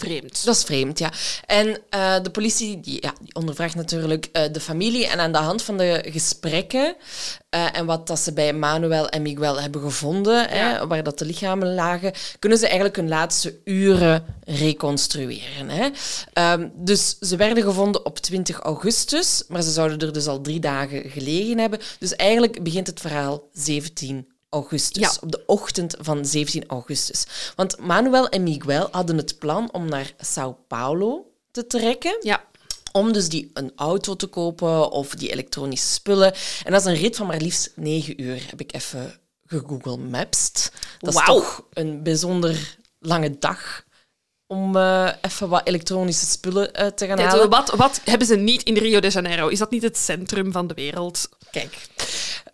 vreemd. 0.00 0.44
Dat 0.44 0.56
is 0.56 0.62
vreemd, 0.62 0.98
ja. 0.98 1.12
En 1.46 1.78
eh, 1.90 2.14
de 2.22 2.30
politie 2.30 2.80
die, 2.80 2.98
ja, 3.00 3.12
die 3.20 3.34
ondervraagt 3.34 3.74
natuurlijk 3.74 4.28
eh, 4.32 4.52
de 4.52 4.60
familie. 4.60 5.06
En 5.06 5.20
aan 5.20 5.32
de 5.32 5.38
hand 5.38 5.62
van 5.62 5.76
de 5.76 6.04
gesprekken 6.08 6.96
eh, 7.48 7.76
en 7.76 7.86
wat 7.86 8.06
dat 8.06 8.18
ze 8.18 8.32
bij 8.32 8.52
Manuel 8.52 9.08
en 9.08 9.22
Miguel 9.22 9.60
hebben 9.60 9.80
gevonden, 9.80 10.48
hè, 10.48 10.86
waar 10.86 11.02
dat 11.02 11.18
de 11.18 11.24
lichamen 11.24 11.74
lagen, 11.74 12.12
kunnen 12.38 12.58
ze 12.58 12.64
eigenlijk 12.64 12.96
hun 12.96 13.08
laatste 13.08 13.58
uren 13.64 14.24
reconstrueren. 14.44 15.68
Hè. 15.68 15.88
Ehm, 16.32 16.68
dus 16.74 17.18
ze 17.18 17.36
werden 17.36 17.64
gevonden 17.64 18.06
op 18.06 18.18
20 18.18 18.58
augustus, 18.58 19.44
maar 19.48 19.62
ze 19.62 19.70
zouden 19.70 19.98
er 19.98 20.12
dus 20.12 20.26
al 20.26 20.40
drie 20.40 20.60
dagen 20.60 21.10
gelegen 21.10 21.58
hebben. 21.58 21.80
Dus 21.98 22.16
eigenlijk 22.16 22.62
begint 22.62 22.86
het 22.86 23.00
verhaal 23.00 23.42
17 23.52 24.33
augustus, 24.54 25.02
Ja. 25.02 25.12
op 25.20 25.32
de 25.32 25.42
ochtend 25.46 25.96
van 26.00 26.24
17 26.24 26.64
augustus. 26.66 27.24
Want 27.56 27.78
Manuel 27.78 28.28
en 28.28 28.42
Miguel 28.42 28.88
hadden 28.90 29.16
het 29.16 29.38
plan 29.38 29.72
om 29.72 29.88
naar 29.88 30.12
Sao 30.18 30.56
Paulo 30.68 31.26
te 31.50 31.66
trekken, 31.66 32.16
Ja. 32.20 32.44
om 32.92 33.12
dus 33.12 33.28
die 33.28 33.50
een 33.54 33.72
auto 33.76 34.16
te 34.16 34.26
kopen 34.26 34.90
of 34.90 35.14
die 35.14 35.30
elektronische 35.30 35.88
spullen. 35.88 36.34
En 36.64 36.72
dat 36.72 36.80
is 36.80 36.86
een 36.86 37.00
rit 37.00 37.16
van 37.16 37.26
maar 37.26 37.40
liefst 37.40 37.72
9 37.76 38.22
uur, 38.22 38.42
heb 38.50 38.60
ik 38.60 38.74
even 38.74 39.18
gegoogle 39.46 39.96
Mapsed. 39.96 40.72
Dat 40.98 41.14
is 41.14 41.24
toch 41.24 41.64
een 41.72 42.02
bijzonder 42.02 42.76
lange 42.98 43.38
dag 43.38 43.84
om 44.46 44.76
eh, 44.76 45.12
even 45.20 45.48
wat 45.48 45.66
elektronische 45.66 46.26
spullen 46.26 46.74
eh, 46.74 46.86
te 46.86 47.06
gaan 47.06 47.18
halen. 47.18 47.50
wat, 47.50 47.70
wat 47.70 48.00
hebben 48.04 48.26
ze 48.26 48.36
niet 48.36 48.62
in 48.62 48.76
Rio 48.76 49.00
de 49.00 49.08
Janeiro? 49.10 49.48
Is 49.48 49.58
dat 49.58 49.70
niet 49.70 49.82
het 49.82 49.96
centrum 49.96 50.52
van 50.52 50.66
de 50.66 50.74
wereld? 50.74 51.28
Kijk, 51.50 51.86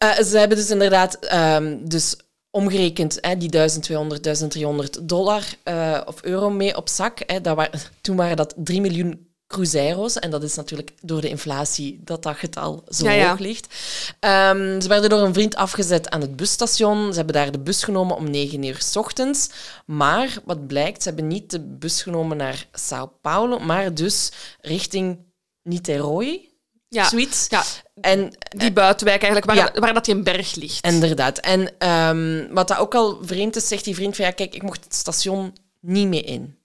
Eh, 0.01 0.23
ze 0.23 0.39
hebben 0.39 0.57
dus 0.57 0.71
inderdaad 0.71 1.15
ehm, 1.15 1.79
dus 1.83 2.17
omgerekend 2.51 3.19
hè, 3.21 3.37
die 3.37 3.49
1200, 3.49 4.23
1300 4.23 5.09
dollar 5.09 5.45
eh, 5.63 6.01
of 6.05 6.23
euro 6.23 6.51
mee 6.51 6.77
op 6.77 6.89
zak. 6.89 7.23
Hè, 7.27 7.41
dat 7.41 7.69
toen 8.01 8.17
waren 8.17 8.37
dat 8.37 8.55
3 8.57 8.81
miljoen 8.81 9.29
cruzeiros. 9.47 10.19
En 10.19 10.31
dat 10.31 10.43
is 10.43 10.55
natuurlijk 10.55 10.93
door 11.01 11.21
de 11.21 11.29
inflatie 11.29 12.01
dat 12.05 12.23
dat 12.23 12.37
getal 12.37 12.85
zo 12.89 13.05
Ja, 13.05 13.13
ja. 13.13 13.29
hoog 13.29 13.39
ligt. 13.39 13.75
Ehm, 14.21 14.81
ze 14.81 14.89
werden 14.89 15.11
door 15.11 15.21
een 15.21 15.35
vriend 15.35 15.57
afgezet 15.57 16.11
aan 16.11 16.21
het 16.21 16.37
busstation. 16.37 17.11
Ze 17.11 17.17
hebben 17.17 17.35
daar 17.35 17.53
de 17.53 17.59
bus 17.59 17.85
genomen 17.85 18.17
om 18.17 18.31
9 18.31 18.63
uur 18.63 18.81
s 18.83 18.97
ochtends. 18.97 19.51
Maar 19.87 20.39
wat 20.45 20.67
blijkt, 20.67 21.03
ze 21.03 21.09
hebben 21.09 21.29
niet 21.29 21.51
de 21.51 21.61
bus 21.61 22.03
genomen 22.03 22.37
naar 22.37 22.67
Sao 22.73 23.13
Paulo, 23.21 23.59
maar 23.59 23.95
dus 23.95 24.33
richting 24.61 25.19
Niterói. 25.63 26.50
Ja. 26.93 27.09
Zoiets. 27.09 27.47
Ja, 27.49 27.63
En 28.01 28.33
die 28.49 28.73
buitenwijk 28.73 29.23
eigenlijk, 29.23 29.53
waar, 29.53 29.75
Ja. 29.75 29.81
waar 29.81 29.95
dat 29.95 30.05
die 30.05 30.15
een 30.15 30.25
berg 30.25 30.55
ligt. 30.55 30.85
Inderdaad. 30.87 31.39
En 31.39 31.79
ehm, 31.79 32.47
wat 32.53 32.69
dat 32.69 32.79
ook 32.79 32.95
al 32.95 33.19
vreemd 33.23 33.57
is, 33.57 33.69
zegt 33.69 33.85
die 33.85 33.95
vriend 33.95 34.17
van 34.17 34.25
ja, 34.25 34.31
kijk, 34.31 34.55
ik 34.55 34.63
mocht 34.63 34.85
het 34.85 34.95
station 34.95 35.57
niet 35.81 36.09
mee 36.09 36.23
in. 36.23 36.59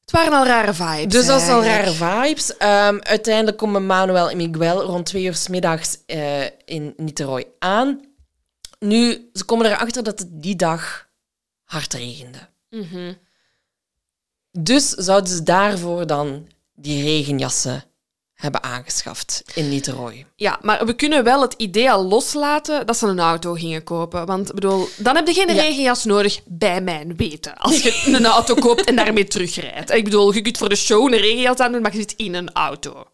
Het 0.00 0.10
waren 0.10 0.32
al 0.32 0.44
rare 0.46 0.74
vibes. 0.74 1.12
Dus 1.12 1.26
dat 1.26 1.40
is 1.40 1.48
al 1.48 1.64
rare 1.64 1.92
vibes. 1.92 2.56
Ehm, 2.56 2.98
uiteindelijk 3.00 3.56
komen 3.56 3.86
Manuel 3.86 4.30
en 4.30 4.36
Miguel 4.36 4.82
rond 4.82 5.06
twee 5.06 5.24
uur 5.24 5.34
s 5.34 5.48
middags 5.48 5.98
eh, 6.06 6.44
in 6.64 6.94
Niterói 6.96 7.44
aan. 7.58 8.00
Nu, 8.78 9.30
ze 9.32 9.44
komen 9.44 9.66
erachter 9.66 10.02
dat 10.02 10.18
het 10.18 10.28
die 10.30 10.56
dag 10.56 11.08
hard 11.64 11.94
regende. 11.94 12.38
Mhm. 12.70 13.12
Dus 14.50 14.88
zouden 14.88 15.30
ze 15.32 15.42
daarvoor 15.42 16.06
dan 16.06 16.48
die 16.74 17.02
regenjassen 17.02 17.84
hebben 18.44 18.62
aangeschaft 18.62 19.42
in 19.54 19.68
Niterói. 19.68 20.26
Ja, 20.36 20.58
maar 20.62 20.86
we 20.86 20.94
kunnen 20.94 21.24
wel 21.24 21.40
het 21.42 21.54
idee 21.56 21.90
al 21.90 22.04
loslaten 22.04 22.86
dat 22.86 22.96
ze 22.98 23.06
een 23.06 23.18
auto 23.20 23.52
gingen 23.52 23.82
kopen. 23.84 24.26
Want 24.26 24.52
bedoel, 24.54 24.88
dan 24.96 25.16
heb 25.16 25.26
je 25.26 25.34
geen 25.34 25.54
Ja. 25.54 25.62
regenjas 25.62 26.04
nodig, 26.04 26.40
bij 26.44 26.80
mijn 26.80 27.16
weten. 27.16 27.56
Als 27.56 27.82
je 27.82 28.02
een 28.16 28.26
auto 28.26 28.54
koopt 28.54 28.84
en 28.84 28.96
daarmee 28.96 29.24
terugrijdt. 29.26 29.90
Ik 29.90 30.04
bedoel, 30.04 30.34
je 30.34 30.42
kunt 30.42 30.58
voor 30.58 30.68
de 30.68 30.76
show 30.76 31.12
een 31.12 31.18
regenjas 31.18 31.56
aan 31.58 31.72
doen, 31.72 31.82
maar 31.82 31.92
je 31.92 31.98
zit 31.98 32.14
in 32.16 32.34
een 32.34 32.52
auto. 32.52 33.04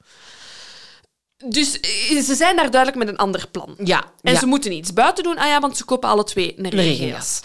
Dus 1.46 1.80
eh, 1.80 2.20
ze 2.22 2.34
zijn 2.34 2.56
daar 2.56 2.70
duidelijk 2.70 3.04
met 3.04 3.08
een 3.08 3.20
ander 3.20 3.48
plan. 3.50 3.74
Ja, 3.84 4.04
En 4.22 4.32
ja. 4.32 4.38
ze 4.38 4.46
moeten 4.46 4.72
iets 4.72 4.92
buiten 4.92 5.24
doen. 5.24 5.38
Ah 5.38 5.46
ja, 5.48 5.60
want 5.60 5.76
ze 5.76 5.84
kopen 5.84 6.08
alle 6.08 6.24
twee 6.24 6.54
een 6.58 6.68
regenjas. 6.68 7.40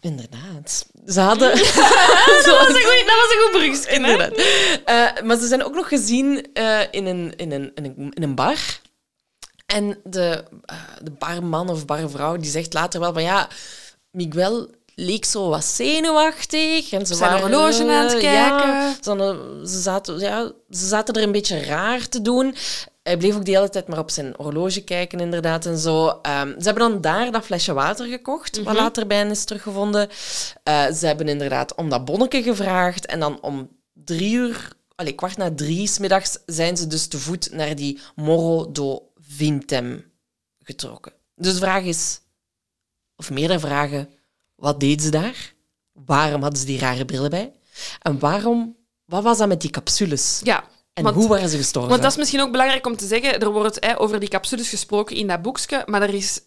Inderdaad. 0.00 0.86
Ze 1.06 1.20
hadden... 1.20 1.48
Dat 2.44 2.58
was 2.58 2.68
een 2.68 2.74
goed, 2.74 3.04
dat 3.06 3.16
was 3.16 3.32
een 3.32 3.40
goed 3.42 3.50
brugje, 3.50 3.88
hè? 3.88 3.94
Inderdaad. 3.94 4.32
Eh, 4.84 5.22
maar 5.24 5.36
ze 5.36 5.46
zijn 5.46 5.64
ook 5.64 5.74
nog 5.74 5.88
gezien 5.88 6.46
eh, 6.52 6.80
in, 6.90 7.06
een, 7.06 7.32
in, 7.36 7.52
een, 7.52 7.72
in, 7.74 7.84
een, 7.84 8.12
in 8.14 8.22
een 8.22 8.34
bar. 8.34 8.58
En 9.66 9.98
de, 10.04 10.44
eh, 10.64 10.76
de 11.02 11.10
barman 11.10 11.68
of 11.68 11.86
barvrouw 11.86 12.36
die 12.36 12.50
zegt 12.50 12.72
later 12.72 13.00
wel 13.00 13.12
van 13.12 13.22
ja, 13.22 13.48
Miguel 14.10 14.70
leek 14.94 15.24
zo 15.24 15.48
wat 15.48 15.64
zenuwachtig. 15.64 16.92
En 16.92 17.06
ze 17.06 17.14
Zijn 17.14 17.30
waren, 17.30 17.50
horloge 17.50 17.82
aan 17.82 18.04
het 18.04 18.18
kijken. 18.18 18.68
Ja, 18.68 18.94
ze, 19.64 19.80
zaten, 19.80 20.18
ja, 20.18 20.52
ze 20.70 20.86
zaten 20.86 21.14
er 21.14 21.22
een 21.22 21.32
beetje 21.32 21.64
raar 21.64 22.08
te 22.08 22.22
doen. 22.22 22.54
Hij 23.04 23.16
bleef 23.16 23.34
ook 23.34 23.44
de 23.44 23.50
hele 23.50 23.68
tijd 23.68 23.88
maar 23.88 23.98
op 23.98 24.10
zijn 24.10 24.34
horloge 24.36 24.84
kijken, 24.84 25.20
inderdaad, 25.20 25.66
en 25.66 25.78
zo. 25.78 26.08
Ehm, 26.08 26.48
ze 26.48 26.64
hebben 26.64 26.90
dan 26.90 27.00
daar 27.00 27.32
dat 27.32 27.44
flesje 27.44 27.72
water 27.72 28.06
gekocht, 28.06 28.62
wat 28.62 28.74
later 28.74 29.06
bij 29.06 29.16
hen 29.16 29.30
is 29.30 29.44
teruggevonden. 29.44 30.08
Eh, 30.62 30.90
ze 30.92 31.06
hebben 31.06 31.28
inderdaad 31.28 31.74
om 31.74 31.88
dat 31.88 32.04
bonnetje 32.04 32.42
gevraagd. 32.42 33.06
En 33.06 33.20
dan 33.20 33.40
om 33.40 33.68
drie 33.92 34.34
uur, 34.34 34.72
allez, 34.94 35.14
kwart 35.14 35.36
na 35.36 35.54
drie, 35.54 35.86
s 35.88 35.98
middags, 35.98 36.38
zijn 36.46 36.76
ze 36.76 36.86
dus 36.86 37.06
te 37.06 37.18
voet 37.18 37.52
naar 37.52 37.76
die 37.76 38.00
Morro 38.14 38.72
do 38.72 39.10
Vintem 39.20 40.12
getrokken. 40.62 41.12
Dus 41.36 41.52
de 41.52 41.58
vraag 41.58 41.82
is, 41.82 42.20
of 43.16 43.30
meerdere 43.30 43.58
vragen, 43.58 44.08
wat 44.54 44.80
deden 44.80 45.04
ze 45.04 45.10
daar? 45.10 45.54
Waarom 45.92 46.42
hadden 46.42 46.60
ze 46.60 46.66
die 46.66 46.78
rare 46.78 47.04
brillen 47.04 47.30
bij? 47.30 47.52
En 48.02 48.18
waarom, 48.18 48.76
wat 49.04 49.22
was 49.22 49.38
dat 49.38 49.48
met 49.48 49.60
die 49.60 49.70
capsules? 49.70 50.40
Ja. 50.42 50.64
En 50.94 51.02
want- 51.02 51.16
hoe 51.16 51.28
waren 51.28 51.48
ze 51.48 51.56
gestorven? 51.56 51.90
Want 51.90 52.02
dat 52.02 52.10
is 52.10 52.16
misschien 52.18 52.40
ook 52.40 52.50
belangrijk 52.50 52.86
om 52.86 52.96
te 52.96 53.06
zeggen. 53.06 53.40
Er 53.40 53.50
wordt 53.52 53.84
hè, 53.84 54.00
over 54.00 54.20
die 54.20 54.28
capsules 54.28 54.68
gesproken 54.68 55.16
in 55.16 55.26
dat 55.26 55.42
boekje, 55.42 55.82
maar 55.86 56.02
er 56.02 56.14
is 56.14 56.40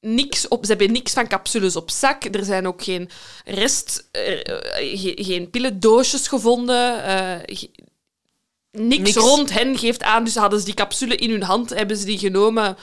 niks 0.00 0.48
op, 0.48 0.64
ze 0.64 0.70
hebben 0.70 0.92
niks 0.92 1.12
van 1.12 1.26
capsules 1.28 1.76
op 1.76 1.90
zak. 1.90 2.24
Er 2.24 2.44
zijn 2.44 2.66
ook 2.66 2.82
geen 2.82 3.08
rest, 3.44 4.08
eh, 4.12 4.32
eh, 4.32 5.00
ge- 5.00 5.18
geen 5.24 5.50
pillendoosjes 5.50 6.28
gevonden. 6.28 7.04
eh, 7.04 7.56
ge- 7.56 7.70
niks, 8.70 9.02
Niks. 9.02 9.16
rond 9.16 9.52
hen 9.52 9.78
geeft 9.78 10.02
aan. 10.02 10.24
Dus 10.24 10.34
hadden 10.34 10.58
ze 10.58 10.64
die 10.64 10.74
capsule 10.74 11.16
in 11.16 11.30
hun 11.30 11.42
hand, 11.42 11.70
hebben 11.70 11.96
ze 11.96 12.04
die 12.04 12.18
genomen 12.18 12.76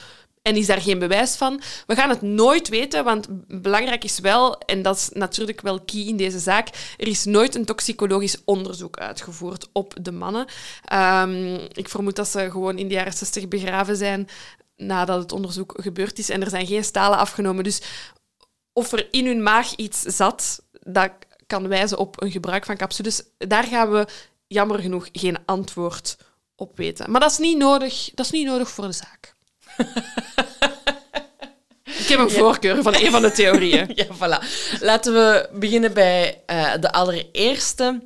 en 0.48 0.56
is 0.56 0.66
daar 0.66 0.80
geen 0.80 0.98
bewijs 0.98 1.36
van. 1.36 1.60
We 1.86 1.94
gaan 1.94 2.08
het 2.08 2.22
nooit 2.22 2.68
weten, 2.68 3.04
want 3.04 3.26
belangrijk 3.62 4.04
is 4.04 4.18
wel, 4.18 4.58
en 4.58 4.82
dat 4.82 4.96
is 4.96 5.08
natuurlijk 5.12 5.60
wel 5.60 5.80
key 5.80 6.00
in 6.00 6.16
deze 6.16 6.38
zaak, 6.38 6.68
er 6.96 7.08
is 7.08 7.24
nooit 7.24 7.54
een 7.54 7.64
toxicologisch 7.64 8.36
onderzoek 8.44 8.98
uitgevoerd 8.98 9.68
op 9.72 9.94
de 10.00 10.12
mannen. 10.12 10.46
Ehm, 10.84 11.54
ik 11.72 11.88
vermoed 11.88 12.16
dat 12.16 12.28
ze 12.28 12.50
gewoon 12.50 12.78
in 12.78 12.88
de 12.88 12.94
jaren 12.94 13.12
60 13.12 13.48
begraven 13.48 13.96
zijn 13.96 14.28
nadat 14.76 15.22
het 15.22 15.32
onderzoek 15.32 15.74
gebeurd 15.76 16.18
is 16.18 16.28
en 16.28 16.40
er 16.40 16.50
zijn 16.50 16.66
geen 16.66 16.84
stalen 16.84 17.18
afgenomen. 17.18 17.64
Dus 17.64 17.82
of 18.72 18.92
er 18.92 19.08
in 19.10 19.26
hun 19.26 19.42
maag 19.42 19.74
iets 19.74 20.00
zat, 20.00 20.62
dat 20.80 21.10
kan 21.46 21.68
wijzen 21.68 21.98
op 21.98 22.22
een 22.22 22.30
gebruik 22.30 22.64
van 22.64 22.76
capsules. 22.76 23.22
Daar 23.38 23.64
gaan 23.64 23.90
we 23.90 24.06
jammer 24.46 24.78
genoeg 24.78 25.08
geen 25.12 25.38
antwoord 25.44 26.16
op 26.56 26.76
weten. 26.76 27.10
Maar 27.10 27.20
dat 27.20 27.30
is 27.30 27.38
niet 27.38 27.58
nodig, 27.58 28.10
dat 28.14 28.26
is 28.26 28.32
niet 28.32 28.46
nodig 28.46 28.70
voor 28.70 28.86
de 28.86 28.92
zaak. 28.92 29.36
Ik 31.98 32.08
heb 32.08 32.18
een 32.18 32.30
voorkeur 32.30 32.82
van 32.82 32.94
een 32.94 33.10
van 33.10 33.22
de 33.22 33.32
theorieën. 33.32 33.90
Ja, 33.94 34.04
voilà. 34.04 34.44
Laten 34.80 35.12
we 35.12 35.48
beginnen 35.52 35.92
bij 35.92 36.42
eh, 36.46 36.72
de 36.80 36.92
allereerste. 36.92 38.00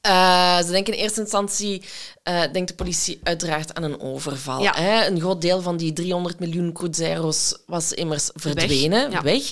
Eh, 0.00 0.58
ze 0.58 0.70
denken 0.70 0.92
in 0.94 0.98
eerste 0.98 1.20
instantie, 1.20 1.82
eh, 2.22 2.42
denkt 2.52 2.68
de 2.68 2.74
politie 2.74 3.20
uiteraard 3.22 3.74
aan 3.74 3.82
een 3.82 4.00
overval. 4.00 4.62
Ja. 4.62 4.74
Hè? 4.74 5.06
Een 5.06 5.20
groot 5.20 5.40
deel 5.40 5.62
van 5.62 5.76
die 5.76 5.92
300 5.92 6.38
miljoen 6.38 6.72
cruzeros 6.72 7.58
was 7.66 7.92
immers 7.92 8.30
verdwenen, 8.34 9.10
ja. 9.10 9.22
weg. 9.22 9.42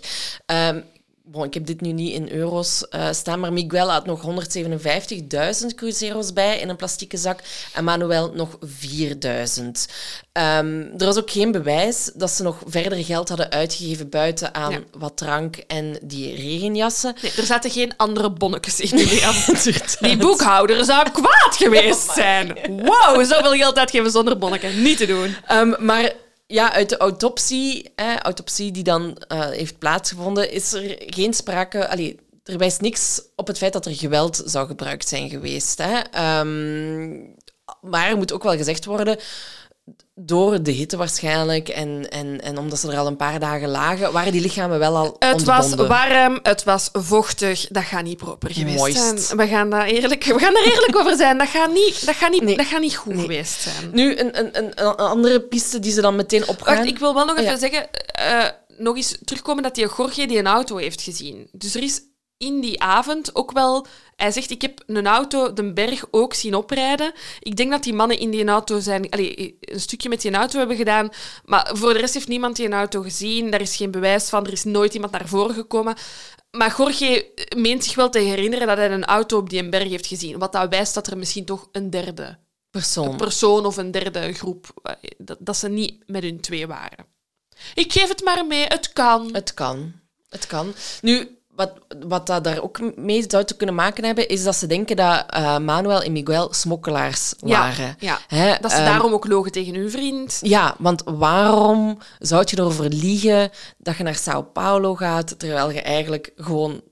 Ehm, 0.47 0.81
bon, 1.27 1.45
ik 1.45 1.55
heb 1.55 1.67
dit 1.67 1.81
nu 1.81 1.93
niet 1.93 2.13
in 2.13 2.31
euro's 2.31 2.89
eh, 2.89 3.09
staan, 3.13 3.41
maar 3.41 3.53
Miguel 3.53 3.91
had 3.91 4.07
nog 4.07 4.23
157.000 4.23 5.75
cruzeros 5.75 6.33
bij 6.33 6.59
in 6.59 6.69
een 6.69 6.77
plastieke 6.77 7.17
zak 7.17 7.41
en 7.75 7.85
Manuel 7.85 8.33
nog 8.35 8.59
4.000. 8.61 9.87
Ehm, 10.33 10.81
er 10.99 11.07
was 11.07 11.19
ook 11.19 11.31
geen 11.31 11.53
bewijs 11.53 12.11
dat 12.15 12.31
ze 12.31 12.43
nog 12.43 12.59
verder 12.67 13.05
geld 13.05 13.29
hadden 13.29 13.51
uitgegeven 13.51 14.09
buiten 14.09 14.55
aan 14.55 14.73
Ja. 14.73 14.79
wat 14.99 15.17
drank 15.17 15.57
en 15.57 15.99
die 16.03 16.35
regenjassen. 16.35 17.15
Nee, 17.23 17.33
er 17.37 17.45
zaten 17.45 17.71
geen 17.71 17.97
andere 17.97 18.31
bonnetjes 18.31 18.81
in 18.81 18.97
die 18.97 19.15
jas. 19.21 19.47
Die 20.01 20.17
boekhouder 20.17 20.85
zou 20.85 21.11
kwaad 21.11 21.57
geweest 21.57 22.11
zijn. 22.23 22.59
Wow, 22.67 23.25
zoveel 23.25 23.53
geld 23.53 23.79
uitgeven 23.79 24.11
zonder 24.11 24.39
bonnetje. 24.39 24.69
Niet 24.69 24.97
te 24.99 25.07
doen. 25.07 25.37
Ehm, 25.47 25.73
maar 25.79 26.13
ja, 26.47 26.73
uit 26.73 26.89
de 26.89 26.97
autopsie, 26.97 27.93
hè, 27.97 28.19
autopsie 28.23 28.73
die 28.73 28.83
dan 28.83 29.17
eh, 29.17 29.49
heeft 29.49 29.79
plaatsgevonden, 29.79 30.51
is 30.51 30.73
er 30.73 30.97
geen 31.07 31.35
sprake. 31.35 31.89
Allee, 31.89 32.19
er 32.45 32.59
wijst 32.59 32.81
niks 32.81 33.23
op 33.37 33.47
het 33.47 33.59
feit 33.59 33.73
dat 33.73 33.87
er 33.87 33.95
geweld 33.95 34.43
zou 34.45 34.67
gebruikt 34.67 35.09
zijn 35.09 35.31
geweest. 35.31 35.79
Hè. 35.79 35.99
Ehm, 35.99 37.11
maar 37.81 38.09
er 38.09 38.17
moet 38.17 38.33
ook 38.33 38.43
wel 38.43 38.57
gezegd 38.57 38.85
worden. 38.85 39.19
Door 40.17 40.63
de 40.63 40.71
hitte 40.71 40.97
waarschijnlijk 40.97 41.69
en, 41.69 42.11
en, 42.11 42.41
en 42.41 42.59
omdat 42.59 42.79
ze 42.79 42.91
er 42.91 42.99
al 42.99 43.07
een 43.07 43.17
paar 43.17 43.41
dagen 43.41 43.69
lagen, 43.69 44.13
waren 44.13 44.33
die 44.33 44.41
lichamen 44.41 44.79
wel 44.79 44.97
al 44.97 45.17
Het 45.19 45.45
was 45.45 45.75
warm, 45.75 46.39
het 46.43 46.65
was 46.65 46.89
vochtig. 46.93 47.67
Dat 47.69 47.83
gaat 47.83 48.03
niet 48.03 48.17
proper 48.17 48.51
geweest 48.53 48.97
zijn. 48.97 49.39
We 49.39 49.49
gaan, 49.49 49.71
daar 49.71 49.87
eerlijk, 49.87 50.25
we 50.25 50.39
gaan 50.39 50.55
daar 50.55 50.65
eerlijk 50.65 50.97
over 50.97 51.17
zijn. 51.17 51.39
Dat 51.39 51.49
gaat 51.49 51.73
niet, 51.73 52.07
dat 52.07 52.15
gaat 52.15 52.31
niet, 52.31 52.43
Nee. 52.43 52.57
dat 52.57 52.67
gaat 52.67 52.81
niet 52.81 52.97
goed 52.97 53.15
Nee. 53.15 53.23
geweest 53.23 53.61
zijn. 53.61 53.91
Nu, 53.93 54.19
een, 54.19 54.39
een, 54.39 54.59
een, 54.59 54.73
een 54.75 54.97
andere 54.97 55.41
piste 55.41 55.79
die 55.79 55.93
ze 55.93 56.01
dan 56.01 56.17
meteen 56.17 56.49
opgaan. 56.49 56.77
Wacht, 56.77 56.89
ik 56.89 56.99
wil 56.99 57.15
wel 57.15 57.25
nog 57.25 57.39
even 57.39 57.51
ja. 57.51 57.59
zeggen, 57.59 57.91
eh, 58.07 58.45
nog 58.79 58.97
eens 58.97 59.19
terugkomen 59.25 59.63
dat 59.63 59.75
die 59.75 59.89
Jorge 59.97 60.27
die 60.27 60.39
een 60.39 60.47
auto 60.47 60.77
heeft 60.77 61.03
gezien. 61.03 61.49
Dus 61.53 61.75
er 61.75 61.83
is 61.83 62.01
in 62.39 62.61
die 62.61 62.83
avond 62.83 63.35
ook 63.35 63.53
wel... 63.53 63.87
Hij 64.17 64.31
zegt, 64.31 64.51
ik 64.51 64.63
heb 64.63 64.83
een 64.87 65.07
auto 65.07 65.53
de 65.53 65.73
berg 65.73 66.05
ook 66.11 66.35
zien 66.35 66.55
oprijden. 66.55 67.13
Ik 67.41 67.57
denk 67.57 67.71
dat 67.71 67.83
die 67.83 67.93
mannen 67.93 68.19
in 68.19 68.31
die 68.31 68.45
auto 68.45 68.81
zijn... 68.81 69.11
Allee, 69.11 69.57
een 69.61 69.81
stukje 69.81 70.09
met 70.09 70.21
die 70.21 70.33
auto 70.33 70.59
hebben 70.59 70.77
gedaan. 70.77 71.09
Maar 71.45 71.71
voor 71.73 71.93
de 71.93 71.99
rest 71.99 72.15
heeft 72.15 72.29
niemand 72.29 72.57
die 72.57 72.69
auto 72.69 73.03
gezien. 73.03 73.51
Daar 73.51 73.61
is 73.61 73.77
geen 73.77 73.91
bewijs 73.91 74.29
van. 74.29 74.47
Er 74.47 74.53
is 74.53 74.65
nooit 74.65 74.95
iemand 74.95 75.13
naar 75.13 75.29
voren 75.29 75.55
gekomen. 75.55 75.95
Maar 76.51 76.75
Jorge 76.79 77.33
meent 77.57 77.85
zich 77.85 77.95
wel 77.95 78.11
te 78.11 78.19
herinneren 78.19 78.67
dat 78.67 78.77
hij 78.77 78.91
een 78.91 79.05
auto 79.05 79.39
op 79.39 79.51
die 79.51 79.69
berg 79.69 79.89
heeft 79.89 80.07
gezien. 80.07 80.39
Wat 80.39 80.53
dat 80.53 80.69
wijst 80.69 80.95
dat 80.95 81.07
er 81.07 81.19
misschien 81.19 81.45
toch 81.45 81.69
een 81.73 81.91
derde 81.91 82.39
persoon. 82.71 83.17
persoon 83.17 83.67
of 83.67 83.77
een 83.77 83.91
derde 83.91 84.33
groep, 84.33 84.67
eh, 84.83 84.93
dat, 85.19 85.39
dat 85.41 85.57
ze 85.57 85.69
niet 85.69 86.03
met 86.07 86.23
hun 86.23 86.41
twee 86.41 86.67
waren. 86.67 87.07
Ik 87.75 87.93
geef 87.93 88.09
het 88.09 88.25
maar 88.25 88.47
mee, 88.47 88.65
het 88.67 88.93
kan. 88.93 89.29
Het 89.33 89.55
kan. 89.55 89.93
Het 90.29 90.47
kan. 90.47 90.75
Nu, 91.01 91.39
wat, 91.57 91.73
wat 92.07 92.27
dat 92.27 92.45
daar 92.45 92.63
ook 92.63 92.97
mee 92.97 93.25
zou 93.29 93.45
te 93.45 93.57
kunnen 93.57 93.75
maken 93.75 94.05
hebben, 94.05 94.29
is 94.29 94.43
dat 94.43 94.57
ze 94.57 94.67
denken 94.67 94.97
dat 94.97 95.25
eh, 95.29 95.59
Manuel 95.59 96.03
en 96.03 96.13
Miguel 96.13 96.55
smokkelaars 96.55 97.35
waren. 97.39 97.97
Ja, 97.99 98.19
Hè, 98.29 98.55
dat 98.61 98.71
ze 98.71 98.77
ehm, 98.77 98.87
daarom 98.87 99.13
ook 99.13 99.27
logen 99.27 99.53
tegen 99.53 99.75
hun 99.75 99.91
vriend. 99.91 100.39
Ja, 100.43 100.75
want 100.79 101.03
waarom 101.05 101.99
zou 102.19 102.45
je 102.47 102.59
erover 102.59 102.89
liegen 102.89 103.51
dat 103.79 103.97
je 103.97 104.03
naar 104.03 104.15
Sao 104.15 104.43
Paulo 104.43 104.95
gaat, 104.95 105.39
terwijl 105.39 105.71
je 105.71 105.83
eigenlijk 105.83 106.33
gewoon 106.37 106.83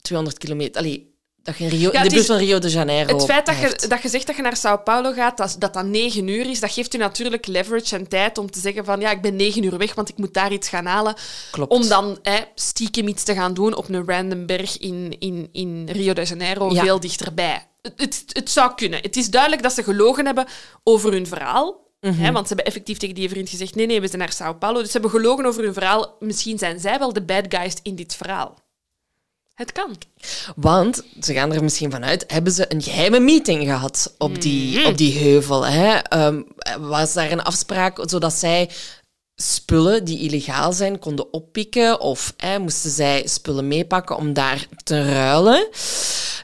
200 0.00 0.38
kilometer... 0.38 0.80
Allee, 0.80 1.09
dat 1.42 1.56
je 1.58 1.64
in 1.64 1.70
Rio, 1.70 1.90
Ja, 1.92 2.02
de 2.02 2.16
is- 2.16 2.26
van 2.26 2.36
Rio 2.36 2.58
de 2.58 2.68
Janeiro 2.70 3.14
Het 3.14 3.24
feit 3.24 3.46
dat 3.46 3.56
je, 3.58 3.88
dat 3.88 4.02
je 4.02 4.08
zegt 4.08 4.26
dat 4.26 4.36
je 4.36 4.42
naar 4.42 4.56
Sao 4.56 4.76
Paulo 4.78 5.12
gaat, 5.12 5.36
dat 5.36 5.56
dat, 5.58 5.74
dat 5.74 5.84
negen 5.84 6.28
uur 6.28 6.50
is, 6.50 6.60
dat 6.60 6.72
geeft 6.72 6.94
u 6.94 6.98
natuurlijk 6.98 7.46
leverage 7.46 7.96
en 7.96 8.08
tijd 8.08 8.38
om 8.38 8.50
te 8.50 8.60
zeggen 8.60 8.84
van 8.84 9.00
ja, 9.00 9.10
ik 9.10 9.20
ben 9.22 9.36
negen 9.36 9.62
uur 9.62 9.78
weg, 9.78 9.94
want 9.94 10.08
ik 10.08 10.16
moet 10.18 10.34
daar 10.34 10.52
iets 10.52 10.68
gaan 10.68 10.86
halen. 10.86 11.14
Klopt. 11.50 11.72
Om 11.72 11.88
dan 11.88 12.18
hè, 12.22 12.38
stiekem 12.54 13.08
iets 13.08 13.22
te 13.22 13.34
gaan 13.34 13.54
doen 13.54 13.74
op 13.74 13.88
een 13.88 14.04
random 14.06 14.46
berg 14.46 14.78
in, 14.78 15.16
in, 15.18 15.48
in 15.52 15.88
Rio 15.92 16.12
de 16.12 16.22
Janeiro, 16.24 16.72
Ja. 16.72 16.82
veel 16.82 17.00
dichterbij. 17.00 17.66
Het, 17.82 17.92
het, 17.96 18.24
het 18.32 18.50
zou 18.50 18.74
kunnen. 18.74 19.00
Het 19.02 19.16
is 19.16 19.30
duidelijk 19.30 19.62
dat 19.62 19.72
ze 19.72 19.82
gelogen 19.82 20.26
hebben 20.26 20.46
over 20.84 21.12
hun 21.12 21.26
verhaal. 21.26 21.88
Mhm. 22.00 22.12
Hè, 22.20 22.32
want 22.32 22.48
ze 22.48 22.54
hebben 22.54 22.64
effectief 22.72 22.98
tegen 22.98 23.14
die 23.14 23.28
vriend 23.28 23.48
gezegd: 23.48 23.74
nee, 23.74 23.86
nee, 23.86 24.00
we 24.00 24.06
zijn 24.06 24.18
naar 24.18 24.32
Sao 24.32 24.54
Paulo. 24.54 24.78
Dus 24.78 24.86
ze 24.86 24.92
hebben 24.92 25.10
gelogen 25.10 25.46
over 25.46 25.62
hun 25.64 25.72
verhaal. 25.72 26.16
Misschien 26.20 26.58
zijn 26.58 26.80
zij 26.80 26.98
wel 26.98 27.12
de 27.12 27.22
bad 27.22 27.44
guys 27.48 27.74
in 27.82 27.94
dit 27.94 28.14
verhaal. 28.16 28.54
Het 29.60 29.72
kan. 29.72 29.96
Want, 30.56 31.02
ze 31.20 31.32
gaan 31.32 31.52
er 31.52 31.62
misschien 31.62 31.90
vanuit, 31.90 32.24
hebben 32.26 32.52
ze 32.52 32.64
een 32.68 32.82
geheime 32.82 33.20
meeting 33.20 33.62
gehad 33.62 34.14
op 34.18 34.42
die, 34.42 34.86
op 34.86 34.96
die 34.96 35.18
heuvel. 35.18 35.66
Hè? 35.66 35.94
Ehm, 35.94 36.42
was 36.80 37.12
daar 37.12 37.32
een 37.32 37.42
afspraak 37.42 37.98
zodat 38.02 38.32
zij 38.32 38.70
spullen 39.34 40.04
die 40.04 40.18
illegaal 40.18 40.72
zijn 40.72 40.98
konden 40.98 41.32
oppikken? 41.32 42.00
Of 42.00 42.34
hè, 42.36 42.58
moesten 42.58 42.90
zij 42.90 43.26
spullen 43.26 43.68
meepakken 43.68 44.16
om 44.16 44.32
daar 44.32 44.66
te 44.84 45.12
ruilen? 45.12 45.68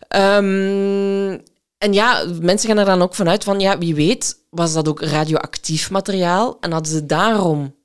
Ehm, 0.08 1.38
en 1.78 1.92
ja, 1.92 2.24
mensen 2.40 2.68
gaan 2.68 2.78
er 2.78 2.84
dan 2.84 3.02
ook 3.02 3.14
vanuit 3.14 3.44
van, 3.44 3.60
ja, 3.60 3.78
wie 3.78 3.94
weet 3.94 4.38
was 4.50 4.72
dat 4.72 4.88
ook 4.88 5.00
radioactief 5.00 5.90
materiaal 5.90 6.56
en 6.60 6.72
hadden 6.72 6.92
ze 6.92 7.06
daarom 7.06 7.75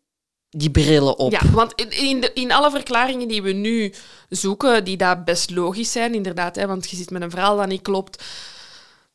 die 0.52 0.72
brillen 0.72 1.18
op. 1.18 1.32
Ja, 1.32 1.50
want 1.52 1.74
in, 1.76 1.92
in, 1.92 2.22
de, 2.22 2.32
in 2.34 2.52
alle 2.52 2.72
verklaringen 2.72 3.28
die 3.28 3.42
we 3.42 3.52
nu 3.52 3.94
zoeken, 4.30 4.84
die 4.84 4.98
daar 4.98 5.24
best 5.24 5.50
logisch 5.50 5.92
zijn, 5.92 6.14
inderdaad, 6.14 6.56
hè, 6.56 6.68
want 6.68 6.90
je 6.90 6.96
zit 6.96 7.10
met 7.10 7.22
een 7.22 7.30
verhaal 7.30 7.58
dat 7.58 7.68
niet 7.68 7.82
klopt, 7.82 8.24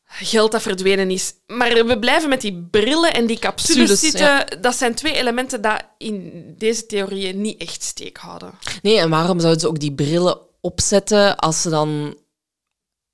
geld 0.04 0.52
dat 0.52 0.62
verdwenen 0.62 1.10
is. 1.10 1.34
Maar 1.46 1.86
we 1.86 1.98
blijven 1.98 2.28
met 2.28 2.40
die 2.40 2.66
brillen 2.70 3.14
en 3.14 3.26
die 3.26 3.38
capsules 3.38 4.00
zitten. 4.00 4.60
Dat 4.60 4.76
zijn 4.76 4.94
twee 4.94 5.14
elementen 5.14 5.62
die 5.62 5.72
in 5.98 6.54
deze 6.58 6.86
theorieën 6.86 7.40
niet 7.40 7.60
echt 7.60 7.82
steek 7.82 8.16
houden. 8.16 8.50
Nee, 8.82 8.98
en 8.98 9.10
waarom 9.10 9.40
zouden 9.40 9.60
ze 9.60 9.68
ook 9.68 9.80
die 9.80 9.94
brillen 9.94 10.38
opzetten 10.60 11.36
als 11.36 11.62
ze 11.62 11.68
dan... 11.70 12.18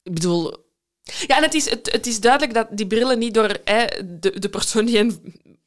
Ik 0.03 0.15
bedoel, 0.15 0.57
Ja, 1.27 1.37
en 1.37 1.43
het 1.43 1.55
is, 1.55 1.71
het, 1.71 1.93
het 1.93 2.07
is 2.07 2.21
duidelijk 2.21 2.55
dat 2.55 2.67
die 2.71 2.87
brillen 2.87 3.19
niet 3.19 3.35
door 3.35 3.57
hè, 3.65 3.87
de, 4.21 4.39
de 4.39 4.49
persoon 4.49 4.85
die 4.85 4.97
hen 4.97 5.23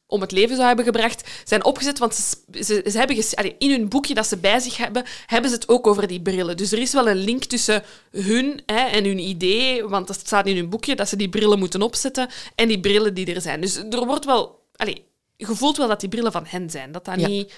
om 0.06 0.20
het 0.20 0.32
leven 0.32 0.54
zou 0.54 0.66
hebben 0.66 0.84
gebracht, 0.84 1.28
zijn 1.44 1.64
opgezet. 1.64 1.98
Want 1.98 2.14
ze, 2.14 2.36
ze, 2.64 2.90
ze 2.90 2.98
hebben 2.98 3.24
allee, 3.34 3.54
in 3.58 3.70
hun 3.70 3.88
boekje 3.88 4.14
dat 4.14 4.26
ze 4.26 4.36
bij 4.36 4.58
zich 4.58 4.76
hebben, 4.76 5.04
hebben 5.26 5.50
ze 5.50 5.56
het 5.56 5.68
ook 5.68 5.86
over 5.86 6.06
die 6.06 6.20
brillen. 6.20 6.56
Dus 6.56 6.72
er 6.72 6.78
is 6.78 6.92
wel 6.92 7.08
een 7.08 7.16
link 7.16 7.44
tussen 7.44 7.82
hun 8.10 8.62
hè, 8.66 8.80
en 8.84 9.04
hun 9.04 9.18
idee, 9.18 9.84
want 9.84 10.06
dat 10.06 10.18
staat 10.18 10.46
in 10.46 10.56
hun 10.56 10.68
boekje, 10.68 10.96
dat 10.96 11.08
ze 11.08 11.16
die 11.16 11.28
brillen 11.28 11.58
moeten 11.58 11.82
opzetten, 11.82 12.28
en 12.54 12.68
die 12.68 12.80
brillen 12.80 13.14
die 13.14 13.34
er 13.34 13.40
zijn. 13.40 13.60
Dus 13.60 13.76
er 13.76 14.06
wordt 14.06 14.24
wel... 14.24 14.64
Allee, 14.76 15.04
je 15.36 15.46
voelt 15.46 15.76
wel 15.76 15.88
dat 15.88 16.00
die 16.00 16.08
brillen 16.08 16.32
van 16.32 16.46
hen 16.46 16.70
zijn. 16.70 16.92
Dat 16.92 17.04
dat 17.04 17.20
Ja. 17.20 17.28
niet... 17.28 17.52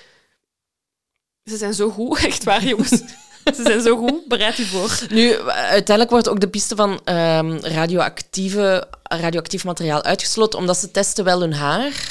Ze 1.44 1.57
zijn 1.57 1.74
zo 1.74 1.90
goed, 1.90 2.18
echt 2.26 2.44
waar, 2.44 2.64
jongens. 2.64 3.03
Ze 3.57 3.62
zijn 3.62 3.82
zo 3.82 3.96
goed, 3.96 4.28
bereid 4.28 4.59
u 4.59 4.64
voor. 4.64 4.99
nu, 5.11 5.38
uiteindelijk 5.49 6.11
wordt 6.11 6.28
ook 6.28 6.40
de 6.40 6.49
piste 6.49 6.76
van 6.76 7.01
ehm, 7.05 7.59
radioactieve, 7.61 8.88
radioactief 9.03 9.64
materiaal 9.64 10.03
uitgesloten, 10.03 10.59
omdat 10.59 10.76
ze 10.76 10.90
testen 10.90 11.24
wel 11.24 11.40
hun 11.40 11.53
haar. 11.55 12.11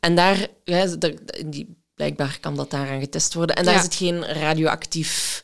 En 0.00 0.14
daar, 0.14 0.46
ja, 0.64 0.86
die, 1.46 1.76
blijkbaar 1.94 2.38
kan 2.40 2.56
dat 2.56 2.70
daaraan 2.70 3.00
getest 3.00 3.34
worden. 3.34 3.56
En 3.56 3.64
daar 3.64 3.74
Ja. 3.74 3.80
zit 3.82 3.94
geen 3.94 4.24
radioactief 4.26 5.42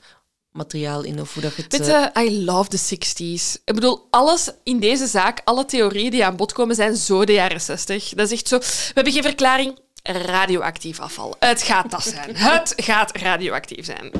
materiaal 0.52 1.02
in, 1.02 1.20
of 1.20 1.32
hoe 1.34 1.42
dat 1.42 1.56
het... 1.56 1.78
Weet 1.78 1.88
eh, 1.88 2.24
I 2.24 2.44
love 2.44 2.68
the 2.68 2.96
60s. 2.96 3.62
Ik 3.64 3.74
bedoel, 3.74 4.06
alles 4.10 4.50
in 4.64 4.80
deze 4.80 5.06
zaak, 5.06 5.40
alle 5.44 5.64
theorieën 5.64 6.10
die 6.10 6.24
aan 6.24 6.36
bod 6.36 6.52
komen, 6.52 6.74
zijn 6.74 6.96
zo 6.96 7.24
de 7.24 7.32
jaren 7.32 7.60
60. 7.60 8.08
Dat 8.08 8.26
is 8.26 8.32
echt 8.32 8.48
zo. 8.48 8.58
We 8.58 8.90
hebben 8.94 9.12
geen 9.12 9.22
verklaring. 9.22 9.78
radioactief 10.02 11.00
afval. 11.00 11.36
Het 11.38 11.62
gaat 11.62 11.90
dat 11.90 12.02
zijn. 12.02 12.36
Het 12.58 12.74
gaat 12.76 13.16
radioactief 13.16 13.84
zijn. 13.84 14.10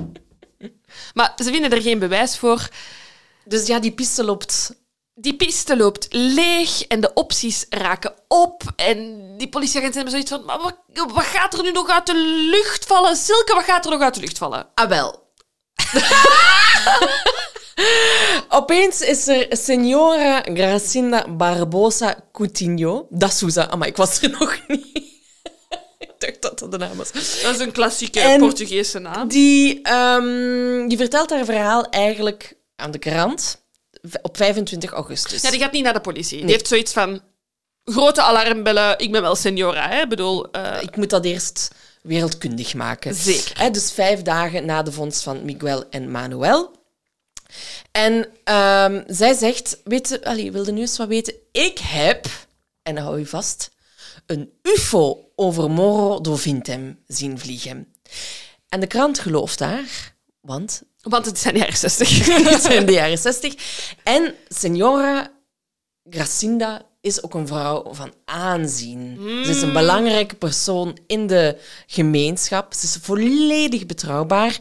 Maar 1.15 1.33
ze 1.37 1.51
vinden 1.51 1.71
er 1.71 1.83
geen 1.83 1.99
bewijs 1.99 2.39
voor. 2.39 2.69
Dus 3.45 3.67
ja, 3.67 3.79
die 3.79 3.93
piste 3.93 4.25
loopt... 4.25 4.77
Die 5.21 5.37
piste 5.37 5.77
loopt 5.77 6.07
leeg 6.11 6.83
en 6.83 7.01
de 7.01 7.15
opties 7.15 7.67
raken 7.69 8.15
op. 8.29 8.63
En 8.77 9.35
die 9.37 9.49
politieagenten 9.49 10.03
hebben 10.03 10.13
zoiets 10.13 10.31
van... 10.31 10.45
Maar 10.45 10.59
wat, 10.59 10.77
wat 11.13 11.25
gaat 11.25 11.55
er 11.55 11.63
nu 11.63 11.71
nog 11.71 11.89
uit 11.89 12.07
de 12.07 12.49
lucht 12.51 12.87
vallen? 12.87 13.17
Silke, 13.17 13.55
wat 13.55 13.65
gaat 13.65 13.85
er 13.85 13.91
nog 13.91 14.01
uit 14.01 14.15
de 14.15 14.21
lucht 14.21 14.39
vallen? 14.39 14.67
Ah, 14.75 14.89
wel. 14.89 15.27
Opeens 18.49 19.01
is 19.01 19.29
er 19.29 19.47
Senora 19.51 20.43
Gracinda 20.43 21.29
Barbosa 21.29 22.17
Coutinho. 22.33 23.07
Da 23.11 23.29
Souza. 23.29 23.77
Maar 23.77 23.89
ik 23.89 23.97
was 23.97 24.23
er 24.23 24.31
nog 24.31 24.59
niet. 24.67 25.08
Dacht 26.31 26.43
dat 26.43 26.59
dat 26.59 26.71
de 26.71 26.79
naam 26.87 26.97
was. 26.97 27.13
Dat 27.43 27.55
is 27.55 27.59
een 27.61 27.73
klassieke 27.73 28.21
En- 28.21 28.41
Portugese 28.41 28.99
naam. 28.99 29.29
Die, 29.29 29.83
ehm, 29.83 30.89
die 30.89 30.97
vertelt 30.97 31.31
haar 31.31 31.45
verhaal 31.45 31.85
eigenlijk 31.91 32.57
aan 32.77 32.91
de 32.91 32.99
krant 32.99 33.61
op 34.23 34.37
25 34.37 34.91
augustus. 34.91 35.43
Ja, 35.43 35.51
die 35.51 35.61
gaat 35.61 35.73
niet 35.73 35.85
naar 35.85 35.93
de 35.93 36.01
politie. 36.01 36.41
Die 36.41 36.51
heeft 36.51 36.69
zoiets 36.69 36.93
van... 36.93 37.21
Grote 37.85 38.23
alarmbellen, 38.23 38.99
ik 38.99 39.13
ben 39.13 39.23
wel 39.23 39.35
seniora, 39.37 39.89
hè. 39.89 40.01
Ik 40.03 40.09
bedoel... 40.09 40.51
eh, 40.51 40.83
Ik 40.83 40.97
moet 40.97 41.11
dat 41.11 41.25
eerst 41.25 41.71
wereldkundig 42.03 42.75
maken. 42.75 43.15
Zeker. 43.15 43.73
Dus 43.73 43.93
vijf 43.93 44.23
dagen 44.23 44.65
na 44.65 44.83
de 44.83 44.93
vondst 44.93 45.23
van 45.23 45.45
Miguel 45.45 45.85
en 45.91 46.11
Manuel. 46.11 46.71
En 47.93 48.29
ehm, 48.45 49.03
zij 49.07 49.35
zegt, 49.35 49.79
weet 49.85 50.09
je, 50.09 50.25
allee, 50.25 50.53
wilde 50.53 50.73
nu 50.73 50.81
eens 50.81 50.97
wat 50.99 51.09
weten? 51.09 51.35
Ik 51.53 51.79
heb, 51.79 52.27
en 52.83 52.95
dan 52.95 53.05
hou 53.05 53.19
je 53.19 53.27
vast, 53.27 53.71
een 54.29 54.53
ufo 54.63 55.31
over 55.35 55.71
Morro 55.71 56.21
do 56.21 56.37
Vintem 56.37 56.99
zien 57.07 57.39
vliegen. 57.39 57.95
En 58.69 58.81
de 58.81 58.87
krant 58.87 59.19
gelooft 59.19 59.61
haar, 59.61 60.15
want 60.41 60.83
Want 61.03 61.27
het 61.27 61.39
zijn 61.39 61.55
de 61.55 61.61
jaren 61.61 61.77
60. 61.77 62.27
het 62.51 62.63
zijn 62.63 62.87
de 62.87 62.93
jaren 62.93 63.19
60. 63.19 63.55
En 64.03 64.35
Senora 64.49 65.31
Gracinda 66.11 66.83
is 67.01 67.23
ook 67.23 67.35
een 67.35 67.47
vrouw 67.47 67.95
van 67.95 68.13
aanzien. 68.25 69.17
Ze 69.45 69.51
is 69.51 69.63
een 69.63 69.73
belangrijke 69.73 70.35
persoon 70.35 70.99
in 71.07 71.27
de 71.27 71.59
gemeenschap. 71.87 72.75
Ze 72.75 72.85
is 72.85 72.99
volledig 73.03 73.87
betrouwbaar. 73.87 74.59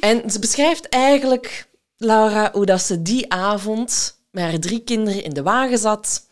En 0.00 0.30
ze 0.30 0.38
beschrijft 0.38 0.88
eigenlijk, 0.88 1.68
Laura, 1.96 2.50
hoe 2.52 2.66
dat 2.66 2.82
ze 2.82 3.02
die 3.02 3.32
avond 3.32 4.16
met 4.30 4.44
haar 4.44 4.58
drie 4.58 4.80
kinderen 4.80 5.24
in 5.24 5.32
de 5.32 5.42
wagen 5.42 5.78
zat. 5.78 6.26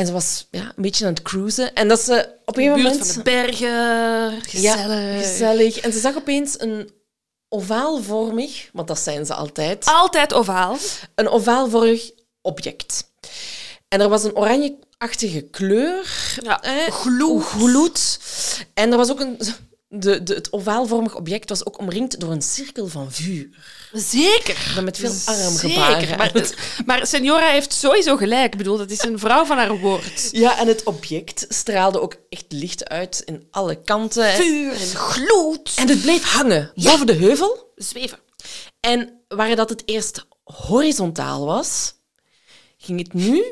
En 0.00 0.06
ze 0.06 0.12
was 0.12 0.46
ja, 0.50 0.72
een 0.76 0.82
beetje 0.82 1.06
aan 1.06 1.12
het 1.12 1.22
cruisen. 1.22 1.74
En 1.74 1.88
dat 1.88 2.00
ze 2.00 2.34
op 2.44 2.56
een 2.56 2.62
gegeven 2.62 2.82
moment... 2.82 3.06
van 3.06 3.16
de 3.16 3.22
bergen. 3.22 4.42
Gezellig. 4.42 5.14
Ja, 5.14 5.18
gezellig. 5.18 5.78
En 5.78 5.92
ze 5.92 5.98
zag 5.98 6.16
opeens 6.16 6.60
een 6.60 6.90
ovaalvormig, 7.48 8.68
want 8.72 8.88
dat 8.88 8.98
zijn 8.98 9.26
ze 9.26 9.34
altijd, 9.34 9.84
Altijd 9.84 10.32
ovaal. 10.32 10.76
een 11.14 11.28
ovaalvormig 11.28 12.10
object. 12.42 13.04
En 13.88 14.00
er 14.00 14.08
was 14.08 14.24
een 14.24 14.36
oranjeachtige 14.36 15.40
kleur. 15.40 16.34
Ja, 16.42 16.60
gloed. 16.90 17.42
gloed. 17.42 18.20
En 18.74 18.90
er 18.90 18.96
was 18.96 19.10
ook 19.10 19.20
een... 19.20 19.38
De, 19.92 20.22
de, 20.22 20.34
het 20.34 20.52
ovaalvormig 20.52 21.14
object 21.14 21.48
was 21.48 21.66
ook 21.66 21.78
omringd 21.78 22.20
door 22.20 22.30
een 22.30 22.42
cirkel 22.42 22.86
van 22.86 23.12
vuur. 23.12 23.48
Zeker. 23.92 24.72
Dan 24.74 24.84
met 24.84 24.98
veel 24.98 25.12
armgebaren. 25.24 26.00
Zeker. 26.00 26.16
Maar, 26.16 26.32
maar 26.86 27.06
Senora 27.06 27.50
heeft 27.50 27.72
sowieso 27.72 28.16
gelijk. 28.16 28.52
Ik 28.52 28.58
bedoel, 28.58 28.76
dat 28.76 28.90
is 28.90 29.02
een 29.02 29.18
vrouw 29.18 29.44
van 29.44 29.56
haar 29.56 29.78
woord. 29.78 30.28
Ja, 30.32 30.58
en 30.58 30.66
het 30.66 30.82
object 30.82 31.46
straalde 31.48 32.00
ook 32.00 32.16
echt 32.28 32.44
licht 32.48 32.88
uit 32.88 33.22
in 33.24 33.46
alle 33.50 33.82
kanten. 33.82 34.32
Vuur 34.32 34.72
en 34.72 34.86
gloed. 34.86 35.74
En 35.76 35.88
het 35.88 36.02
bleef 36.02 36.22
hangen 36.22 36.72
boven 36.74 37.06
de 37.06 37.14
heuvel. 37.14 37.72
Zweven. 37.76 38.18
En 38.80 39.20
waar 39.28 39.56
dat 39.56 39.68
het 39.70 39.82
eerst 39.84 40.26
horizontaal 40.44 41.44
was, 41.44 41.94
ging 42.78 42.98
het 42.98 43.12
nu 43.12 43.44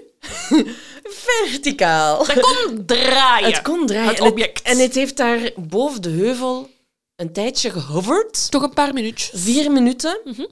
verticaal. 1.26 2.26
Dat 2.26 2.40
kon 2.40 2.86
draaien. 2.86 3.52
Het 3.52 3.62
kon 3.62 3.86
draaien. 3.86 4.08
Het 4.08 4.18
En 4.18 4.26
object. 4.26 4.62
En 4.62 4.78
het 4.78 4.94
heeft 4.94 5.16
daar 5.16 5.50
boven 5.56 6.02
de 6.02 6.10
heuvel 6.10 6.70
een 7.16 7.32
tijdje 7.32 7.70
gehoverd. 7.70 8.50
Toch 8.50 8.62
een 8.62 8.74
paar 8.74 8.92
minuutjes. 8.92 9.30
Vier 9.42 9.72
minuten. 9.72 10.20
Mhm. 10.24 10.46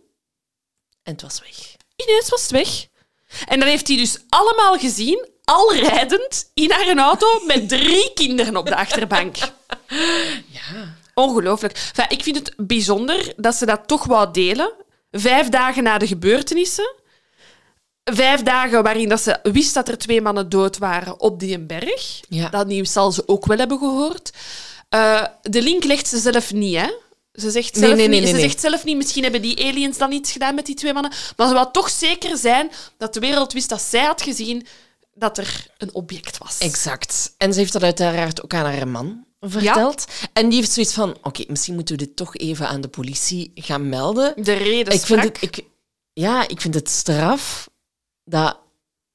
En 1.02 1.12
het 1.12 1.22
was 1.22 1.40
weg. 1.40 1.76
Ineens 1.96 2.28
was 2.28 2.42
het 2.42 2.50
weg. 2.50 2.86
En 3.46 3.58
dan 3.58 3.68
heeft 3.68 3.88
hij 3.88 3.96
dus 3.96 4.18
allemaal 4.28 4.78
gezien, 4.78 5.28
al 5.44 5.74
rijdend, 5.74 6.50
in 6.54 6.70
haar 6.70 6.96
auto 6.98 7.26
met 7.46 7.68
drie 7.68 8.12
kinderen 8.14 8.56
op 8.56 8.66
de 8.66 8.76
achterbank. 8.76 9.36
Ja. 10.48 10.94
Ongelooflijk. 11.14 11.72
Enfin, 11.72 12.04
ik 12.08 12.22
vind 12.22 12.36
het 12.36 12.54
bijzonder 12.56 13.32
dat 13.36 13.54
ze 13.54 13.66
dat 13.66 13.88
toch 13.88 14.04
wou 14.04 14.32
delen. 14.32 14.72
Vijf 15.10 15.48
dagen 15.48 15.82
na 15.82 15.98
de 15.98 16.06
gebeurtenissen. 16.06 16.94
Vijf 18.14 18.42
dagen 18.42 18.82
waarin 18.82 19.08
dat 19.08 19.20
ze 19.20 19.38
wist 19.42 19.74
dat 19.74 19.88
er 19.88 19.98
twee 19.98 20.20
mannen 20.20 20.48
dood 20.48 20.78
waren 20.78 21.20
op 21.20 21.40
die 21.40 21.58
berg. 21.58 22.20
Ja. 22.28 22.48
Dat 22.48 22.66
nieuws 22.66 22.92
zal 22.92 23.12
ze 23.12 23.28
ook 23.28 23.46
wel 23.46 23.58
hebben 23.58 23.78
gehoord. 23.78 24.30
Eh, 24.88 25.24
de 25.42 25.62
link 25.62 25.84
legt 25.84 26.08
ze 26.08 26.18
zelf 26.18 26.52
niet, 26.52 26.76
hè? 26.76 26.92
Ze 27.32 27.50
zegt 27.50 27.76
zelf, 27.76 27.94
nee, 27.94 27.96
nee, 27.96 28.08
niet, 28.08 28.18
nee, 28.18 28.26
ze 28.26 28.32
nee. 28.32 28.42
zegt 28.42 28.60
zelf 28.60 28.84
niet, 28.84 28.96
misschien 28.96 29.22
hebben 29.22 29.42
die 29.42 29.64
aliens 29.64 29.98
dan 29.98 30.12
iets 30.12 30.32
gedaan 30.32 30.54
met 30.54 30.66
die 30.66 30.74
twee 30.74 30.92
mannen. 30.92 31.12
Maar 31.36 31.48
ze 31.48 31.54
wou 31.54 31.68
toch 31.72 31.90
zeker 31.90 32.36
zijn 32.36 32.70
dat 32.98 33.14
de 33.14 33.20
wereld 33.20 33.52
wist 33.52 33.68
dat 33.68 33.80
zij 33.80 34.04
had 34.04 34.22
gezien 34.22 34.66
dat 35.14 35.38
er 35.38 35.66
een 35.78 35.94
object 35.94 36.38
was. 36.38 36.58
Exact. 36.58 37.34
En 37.38 37.52
ze 37.52 37.58
heeft 37.58 37.72
dat 37.72 37.82
uiteraard 37.82 38.42
ook 38.42 38.54
aan 38.54 38.64
haar 38.64 38.88
man 38.88 39.24
verteld. 39.40 40.04
En 40.32 40.48
die 40.48 40.58
heeft 40.58 40.72
zoiets 40.72 40.94
van, 40.94 41.16
oké, 41.22 41.44
misschien 41.48 41.74
moeten 41.74 41.96
we 41.96 42.04
dit 42.04 42.16
toch 42.16 42.36
even 42.36 42.68
aan 42.68 42.80
de 42.80 42.88
politie 42.88 43.52
gaan 43.54 43.88
melden. 43.88 44.32
De 44.36 44.52
reden 44.52 44.92
ik 44.92 45.00
vind 45.00 45.20
sprak. 45.20 45.40
het, 45.40 45.56
ik, 45.56 45.64
ja, 46.12 46.48
ik 46.48 46.60
vind 46.60 46.74
het 46.74 46.88
straf 46.88 47.68
dat, 48.26 48.58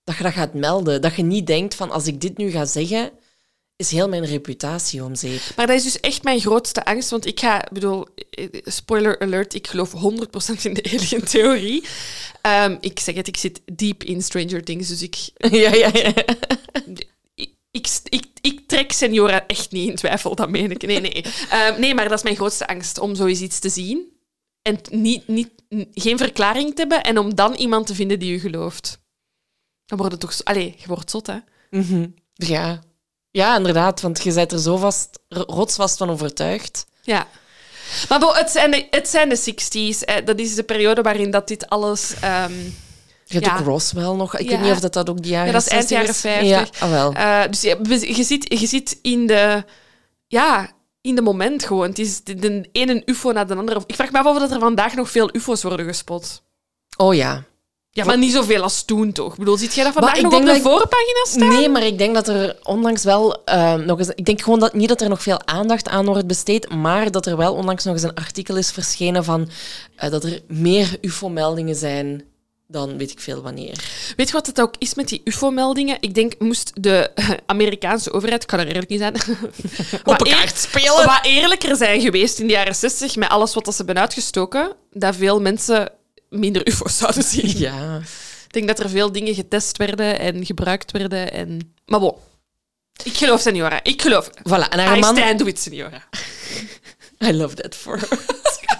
dat 0.03 0.17
je 0.17 0.23
dat 0.23 0.33
gaat 0.33 0.53
melden. 0.53 1.01
Dat 1.01 1.15
je 1.15 1.23
niet 1.23 1.47
denkt 1.47 1.75
van, 1.75 1.91
als 1.91 2.07
ik 2.07 2.21
dit 2.21 2.37
nu 2.37 2.49
ga 2.49 2.65
zeggen, 2.65 3.11
is 3.75 3.91
heel 3.91 4.09
mijn 4.09 4.25
reputatie 4.25 5.03
om 5.03 5.15
zeep. 5.15 5.41
Maar 5.55 5.67
dat 5.67 5.75
is 5.75 5.83
dus 5.83 5.99
echt 5.99 6.23
mijn 6.23 6.39
grootste 6.39 6.85
angst. 6.85 7.09
Want 7.09 7.25
ik 7.25 7.39
ga, 7.39 7.67
bedoel, 7.71 8.05
spoiler 8.63 9.19
alert, 9.19 9.53
ik 9.53 9.67
geloof 9.67 9.91
100% 9.91 9.95
in 10.61 10.73
de 10.73 10.83
alien-theorie. 10.83 11.83
Ehm, 12.41 12.77
ik 12.79 12.99
zeg 12.99 13.15
het, 13.15 13.27
ik 13.27 13.37
zit 13.37 13.61
diep 13.65 14.03
in 14.03 14.21
Stranger 14.21 14.63
Things, 14.63 14.87
dus 14.87 15.01
ik, 15.01 15.15
ja, 15.63 15.73
ja, 15.73 15.89
ja. 15.93 16.13
ik, 16.85 17.07
ik, 17.71 17.87
ik, 18.09 18.25
ik 18.41 18.67
trek 18.67 18.91
Senora 18.91 19.47
echt 19.47 19.71
niet 19.71 19.89
in 19.89 19.95
twijfel, 19.95 20.35
dat 20.35 20.49
meen 20.49 20.71
ik. 20.71 20.85
Nee, 20.85 20.99
nee. 20.99 21.25
Ehm, 21.49 21.79
nee, 21.79 21.95
maar 21.95 22.09
dat 22.09 22.17
is 22.17 22.23
mijn 22.23 22.35
grootste 22.35 22.67
angst, 22.67 22.99
om 22.99 23.15
zoiets 23.15 23.41
iets 23.41 23.59
te 23.59 23.69
zien. 23.69 24.19
En 24.61 24.79
niet, 24.89 25.27
niet, 25.27 25.49
geen 25.93 26.17
verklaring 26.17 26.75
te 26.75 26.81
hebben 26.81 27.03
en 27.03 27.17
om 27.17 27.35
dan 27.35 27.53
iemand 27.53 27.87
te 27.87 27.95
vinden 27.95 28.19
die 28.19 28.33
u 28.33 28.39
gelooft. 28.39 29.00
Dan 29.91 29.99
wordt 29.99 30.11
het 30.11 30.21
toch... 30.21 30.43
Allee, 30.43 30.75
je 30.77 30.87
wordt 30.87 31.09
zot, 31.11 31.27
hè? 31.27 31.37
Mhm. 31.69 32.07
ja. 32.33 32.79
Ja, 33.31 33.57
inderdaad, 33.57 34.01
want 34.01 34.23
je 34.23 34.33
bent 34.33 34.51
er 34.51 34.59
zo 34.59 34.77
vast, 34.77 35.19
rotsvast 35.29 35.97
van 35.97 36.09
overtuigd. 36.09 36.85
Ja. 37.01 37.27
Maar 38.09 38.19
bo, 38.19 38.33
het, 38.33 38.49
zijn 38.49 38.71
de, 38.71 38.87
het 38.91 39.07
zijn 39.07 39.29
de 39.29 39.37
60s. 39.39 40.03
eh, 40.05 40.25
Dat 40.25 40.39
is 40.39 40.55
de 40.55 40.63
periode 40.63 41.01
waarin 41.01 41.31
dat 41.31 41.47
dit 41.47 41.69
alles... 41.69 42.13
ehm, 42.21 42.53
Je 43.25 43.37
hebt 43.37 43.45
Ja. 43.45 43.57
ook 43.59 43.65
Roswell 43.65 44.11
nog. 44.13 44.37
Ik 44.37 44.49
Ja. 44.49 44.49
weet 44.49 44.61
niet 44.65 44.71
of 44.71 44.79
dat, 44.79 44.93
dat 44.93 45.09
ook 45.09 45.21
die 45.21 45.31
jaren 45.31 45.47
Ja, 45.47 45.53
dat 45.53 45.61
is 45.61 45.67
eind 45.67 45.87
60 45.87 46.21
jaren 46.23 46.41
is. 46.45 46.49
50. 46.49 46.79
Ja, 46.79 46.85
ah, 46.85 46.91
wel. 46.91 47.13
eh, 47.13 47.49
dus 47.49 47.61
je, 47.61 48.15
je, 48.15 48.23
zit, 48.23 48.59
je 48.59 48.67
zit 48.67 48.99
in 49.01 49.27
de... 49.27 49.63
Ja, 50.27 50.71
in 51.01 51.15
de 51.15 51.21
moment 51.21 51.65
gewoon. 51.65 51.87
Het 51.89 51.99
is 51.99 52.23
de, 52.23 52.35
de 52.35 52.69
ene 52.71 53.01
ufo 53.05 53.31
na 53.31 53.45
de 53.45 53.55
andere. 53.55 53.83
Ik 53.85 53.95
vraag 53.95 54.11
me 54.11 54.17
af 54.19 54.25
of 54.25 54.39
dat 54.39 54.51
er 54.51 54.59
vandaag 54.59 54.93
nog 54.93 55.09
veel 55.11 55.35
ufo's 55.35 55.63
worden 55.63 55.85
gespot. 55.85 56.41
Oh 56.97 57.15
ja. 57.15 57.43
Ja, 57.93 58.05
maar 58.05 58.17
niet 58.17 58.31
zoveel 58.33 58.61
als 58.61 58.83
toen, 58.83 59.11
toch? 59.11 59.31
Ik 59.31 59.39
bedoel, 59.39 59.57
ziet 59.57 59.73
jij 59.73 59.83
dat 59.83 59.93
vandaag 59.93 60.15
ik 60.15 60.21
nog 60.21 60.33
op 60.33 60.37
denk 60.37 60.51
de 60.51 60.55
ik- 60.55 60.61
voorpagina 60.71 61.25
staan? 61.27 61.47
Nee, 61.47 61.69
maar 61.69 61.83
ik 61.83 61.97
denk 61.97 62.13
dat 62.15 62.27
er 62.27 62.57
onlangs 62.63 63.03
wel 63.03 63.43
eh, 63.45 63.73
nog 63.73 63.99
eens... 63.99 64.09
Ik 64.15 64.25
denk 64.25 64.41
gewoon 64.41 64.59
dat 64.59 64.73
niet 64.73 64.87
dat 64.89 65.01
er 65.01 65.09
nog 65.09 65.21
veel 65.21 65.45
aandacht 65.45 65.87
aan 65.87 66.05
wordt 66.05 66.27
besteed, 66.27 66.69
maar 66.69 67.11
dat 67.11 67.25
er 67.25 67.37
wel 67.37 67.53
onlangs 67.53 67.83
nog 67.83 67.93
eens 67.93 68.03
een 68.03 68.13
artikel 68.13 68.55
is 68.57 68.71
verschenen 68.71 69.23
van 69.23 69.49
eh, 69.95 70.09
dat 70.11 70.23
er 70.23 70.41
meer 70.47 70.97
ufo-meldingen 71.01 71.75
zijn 71.75 72.23
dan 72.67 72.97
weet 72.97 73.11
ik 73.11 73.19
veel 73.19 73.41
wanneer. 73.41 73.83
Weet 74.15 74.27
je 74.27 74.33
wat 74.33 74.47
het 74.47 74.61
ook 74.61 74.73
is 74.77 74.93
met 74.93 75.07
die 75.07 75.21
ufo-meldingen? 75.23 75.97
Ik 75.99 76.13
denk, 76.15 76.33
moest 76.39 76.71
de 76.83 77.11
Amerikaanse 77.45 78.11
overheid, 78.13 78.41
ik 78.41 78.47
kan 78.47 78.59
er 78.59 78.67
eerlijk 78.67 78.89
niet 78.89 78.99
zijn, 78.99 79.13
wat, 80.03 80.27
eer- 80.27 80.51
spelen! 80.55 81.05
wat 81.05 81.19
eerlijker 81.23 81.75
zijn 81.75 82.01
geweest 82.01 82.39
in 82.39 82.47
de 82.47 82.53
jaren 82.53 82.75
60 82.75 83.15
met 83.15 83.29
alles 83.29 83.53
wat 83.53 83.65
dat 83.65 83.75
ze 83.75 83.83
hebben 83.85 84.01
uitgestoken, 84.03 84.71
dat 84.91 85.15
veel 85.15 85.41
mensen 85.41 85.91
minder 86.31 86.67
ufo's 86.67 86.97
zouden 86.97 87.23
zien. 87.23 87.57
Ja. 87.67 88.01
Ik 88.45 88.57
denk 88.57 88.67
dat 88.67 88.79
er 88.79 88.89
veel 88.89 89.11
dingen 89.11 89.35
getest 89.35 89.77
werden 89.77 90.19
en 90.19 90.45
gebruikt 90.45 90.91
werden. 90.91 91.31
En... 91.31 91.73
Maar 91.85 91.99
bon, 91.99 92.15
ik 93.03 93.13
geloof 93.13 93.41
Senora. 93.41 93.83
Ik 93.83 94.01
geloof. 94.01 94.29
Voilà, 94.29 94.69
en 94.69 94.79
haar 94.79 94.97
I 94.97 94.99
man... 94.99 95.15
stand 95.15 95.41
with 95.41 95.59
Senora. 95.59 96.03
I 97.27 97.33
love 97.33 97.55
that 97.55 97.75
for 97.75 97.99
her. 97.99 98.19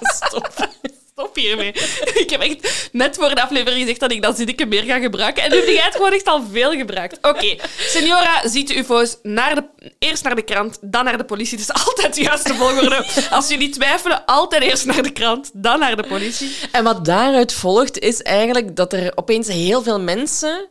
Stop. 0.16 0.70
Stop 1.12 1.36
hiermee. 1.36 1.74
ik 2.24 2.30
heb 2.30 2.42
echt 2.42 2.90
net 2.92 3.16
voor 3.16 3.36
de 3.36 3.42
aflevering 3.42 3.82
gezegd 3.82 4.00
dat 4.00 4.12
ik 4.12 4.22
dat 4.22 4.38
zinnetje 4.38 4.66
meer 4.66 4.84
ga 4.84 5.00
gebruiken. 5.00 5.44
En 5.44 5.50
nu 5.50 5.56
heb 5.56 5.68
jij 5.68 5.84
het 5.84 5.96
gewoon 5.96 6.12
echt 6.12 6.28
al 6.28 6.44
veel 6.52 6.72
gebruikt. 6.72 7.18
Oké, 7.22 7.56
Senora 7.94 8.48
ziet 8.48 8.68
de 8.68 8.78
ufo's 8.78 9.18
naar 9.24 9.56
de, 9.56 9.92
eerst 10.00 10.24
naar 10.24 10.36
de 10.36 10.42
krant, 10.42 10.78
dan 10.82 11.04
naar 11.04 11.18
de 11.18 11.24
politie. 11.24 11.58
Het 11.58 11.70
is 11.70 11.86
altijd 11.86 12.16
de 12.16 12.22
juiste 12.22 12.54
volgorde. 12.54 13.06
Als 13.30 13.48
jullie 13.48 13.70
twijfelen, 13.70 14.26
altijd 14.26 14.64
eerst 14.64 14.86
naar 14.86 15.04
de 15.04 15.12
krant, 15.12 15.50
dan 15.54 15.80
naar 15.80 15.96
de 15.96 16.08
politie. 16.08 16.56
En 16.72 16.84
wat 16.84 17.06
daaruit 17.06 17.54
volgt, 17.54 18.00
is 18.00 18.22
eigenlijk 18.22 18.76
dat 18.76 18.94
er 18.94 19.12
opeens 19.16 19.48
heel 19.48 19.84
veel 19.84 20.00
mensen 20.00 20.70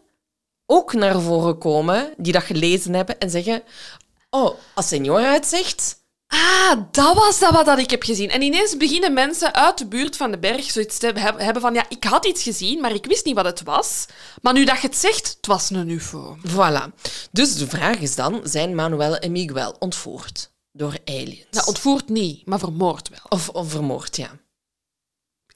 ook 0.66 0.92
naar 0.92 1.20
voren 1.20 1.58
komen 1.58 2.14
die 2.16 2.32
dat 2.32 2.42
gelezen 2.42 2.94
hebben 2.94 3.18
en 3.18 3.30
zeggen: 3.30 3.62
Oh, 4.30 4.58
als 4.74 4.88
Senora 4.88 5.32
het 5.32 5.46
zegt. 5.46 5.98
Ah, 6.32 6.82
dat 6.90 7.14
was 7.14 7.38
dat 7.38 7.52
wat 7.52 7.66
dat 7.66 7.78
ik 7.78 7.90
heb 7.90 8.02
gezien. 8.02 8.30
En 8.30 8.42
ineens 8.42 8.76
beginnen 8.76 9.12
mensen 9.12 9.54
uit 9.54 9.78
de 9.78 9.86
buurt 9.86 10.16
van 10.16 10.30
de 10.30 10.38
berg 10.38 10.70
zoiets 10.70 10.98
te 10.98 11.06
hebben 11.36 11.60
van 11.60 11.74
ja, 11.74 11.84
ik 11.88 12.04
had 12.04 12.26
iets 12.26 12.42
gezien, 12.42 12.80
maar 12.80 12.92
ik 12.94 13.06
wist 13.06 13.24
niet 13.24 13.34
wat 13.34 13.44
het 13.44 13.62
was. 13.62 14.06
Maar 14.42 14.52
nu 14.52 14.64
dat 14.64 14.80
je 14.80 14.86
het 14.86 14.96
zegt, 14.96 15.28
het 15.36 15.46
was 15.46 15.70
een 15.70 15.88
ufo. 15.88 16.36
Voilà. 16.48 16.94
Dus 17.30 17.56
de 17.56 17.66
vraag 17.68 17.98
is 17.98 18.14
dan: 18.14 18.40
zijn 18.44 18.74
Manuel 18.74 19.16
en 19.16 19.32
Miguel 19.32 19.76
ontvoerd 19.78 20.50
door 20.72 20.98
aliens? 21.04 21.46
Nou, 21.50 21.66
ontvoerd 21.66 22.08
niet, 22.08 22.46
maar 22.46 22.58
vermoord 22.58 23.08
wel. 23.08 23.26
of, 23.28 23.48
of 23.48 23.70
vermoord, 23.70 24.16
ja. 24.16 24.30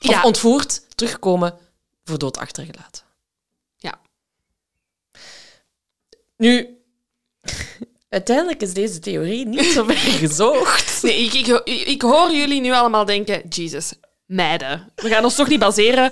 Of 0.01 0.11
Ja. 0.11 0.22
ontvoerd, 0.22 0.97
terugkomen, 0.97 1.59
voor 2.05 2.18
dood 2.18 2.37
achtergelaten. 2.39 3.03
Ja. 3.77 4.01
Nu, 6.37 6.79
uiteindelijk 8.14 8.62
is 8.62 8.74
deze 8.74 8.98
theorie 8.98 9.46
niet 9.46 9.64
zo 9.64 9.84
ver 9.88 9.96
gezocht. 9.96 11.02
Nee, 11.02 11.24
ik, 11.24 11.32
ik, 11.64 11.86
ik 11.86 12.02
hoor 12.02 12.32
jullie 12.32 12.60
nu 12.60 12.72
allemaal 12.72 13.04
denken, 13.04 13.42
Jesus, 13.48 13.92
meiden. 14.26 14.92
We 14.94 15.08
gaan 15.08 15.24
ons 15.24 15.34
toch 15.34 15.48
niet 15.48 15.58
baseren 15.58 16.10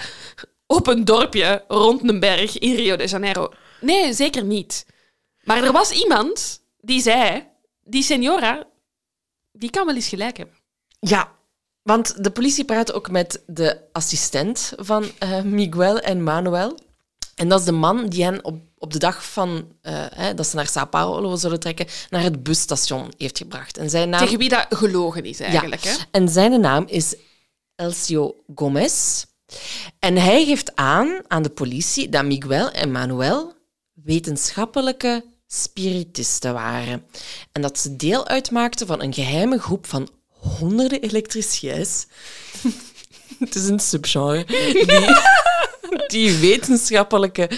op 0.66 0.86
een 0.86 1.04
dorpje 1.04 1.64
rond 1.68 2.08
een 2.08 2.20
berg 2.20 2.58
in 2.58 2.74
Rio 2.74 2.96
de 2.96 3.06
Janeiro. 3.06 3.52
Nee, 3.80 4.12
zeker 4.12 4.44
niet. 4.44 4.86
Maar 5.44 5.64
er 5.64 5.72
was 5.72 5.90
iemand 5.90 6.62
die 6.80 7.00
zei, 7.00 7.46
die 7.84 8.02
senora, 8.02 8.66
die 9.52 9.70
kan 9.70 9.86
wel 9.86 9.94
eens 9.94 10.08
gelijk 10.08 10.36
hebben. 10.36 10.56
Ja, 11.00 11.32
want 11.82 12.24
de 12.24 12.30
politie 12.30 12.64
praat 12.64 12.92
ook 12.92 13.10
met 13.10 13.42
de 13.46 13.80
assistent 13.92 14.72
van 14.76 15.04
eh, 15.18 15.42
Miguel 15.42 15.98
en 15.98 16.22
Manuel. 16.22 16.78
En 17.34 17.48
dat 17.48 17.58
is 17.58 17.64
de 17.64 17.72
man 17.72 18.06
die 18.06 18.24
hen 18.24 18.44
op, 18.44 18.60
op 18.82 18.92
de 18.92 18.98
dag 18.98 19.24
van, 19.24 19.68
eh, 19.80 20.04
hè, 20.14 20.34
dat 20.34 20.46
ze 20.46 20.56
naar 20.56 20.68
Sao 20.68 20.86
Paulo 20.86 21.36
zullen 21.36 21.60
trekken, 21.60 21.86
naar 22.10 22.22
het 22.22 22.42
busstation 22.42 23.12
heeft 23.16 23.38
gebracht. 23.38 23.76
En 23.78 23.90
zijn 23.90 24.08
naam... 24.08 24.20
Tegen 24.20 24.38
wie 24.38 24.48
dat 24.48 24.66
gelogen 24.68 25.24
is 25.24 25.40
eigenlijk. 25.40 25.84
Ja. 25.84 25.90
Hè? 25.90 25.96
En 26.10 26.28
zijn 26.28 26.60
naam 26.60 26.84
is 26.86 27.14
Elcio 27.74 28.34
Gomez. 28.54 29.24
En 29.98 30.16
hij 30.16 30.44
geeft 30.44 30.76
aan 30.76 31.20
aan 31.28 31.42
de 31.42 31.50
politie 31.50 32.08
dat 32.08 32.24
Miguel 32.24 32.70
en 32.70 32.90
Manuel 32.90 33.54
wetenschappelijke 33.92 35.24
spiritisten 35.46 36.52
waren. 36.52 37.06
En 37.52 37.62
dat 37.62 37.78
ze 37.78 37.96
deel 37.96 38.26
uitmaakten 38.28 38.86
van 38.86 39.02
een 39.02 39.14
geheime 39.14 39.58
groep 39.58 39.86
van 39.86 40.08
honderden 40.28 41.02
elektriciëns. 41.02 42.06
Het 43.38 43.54
is 43.54 43.68
een 43.68 43.80
subgenre. 43.80 44.44
Die, 46.06 46.06
die 46.06 46.38
wetenschappelijke 46.38 47.50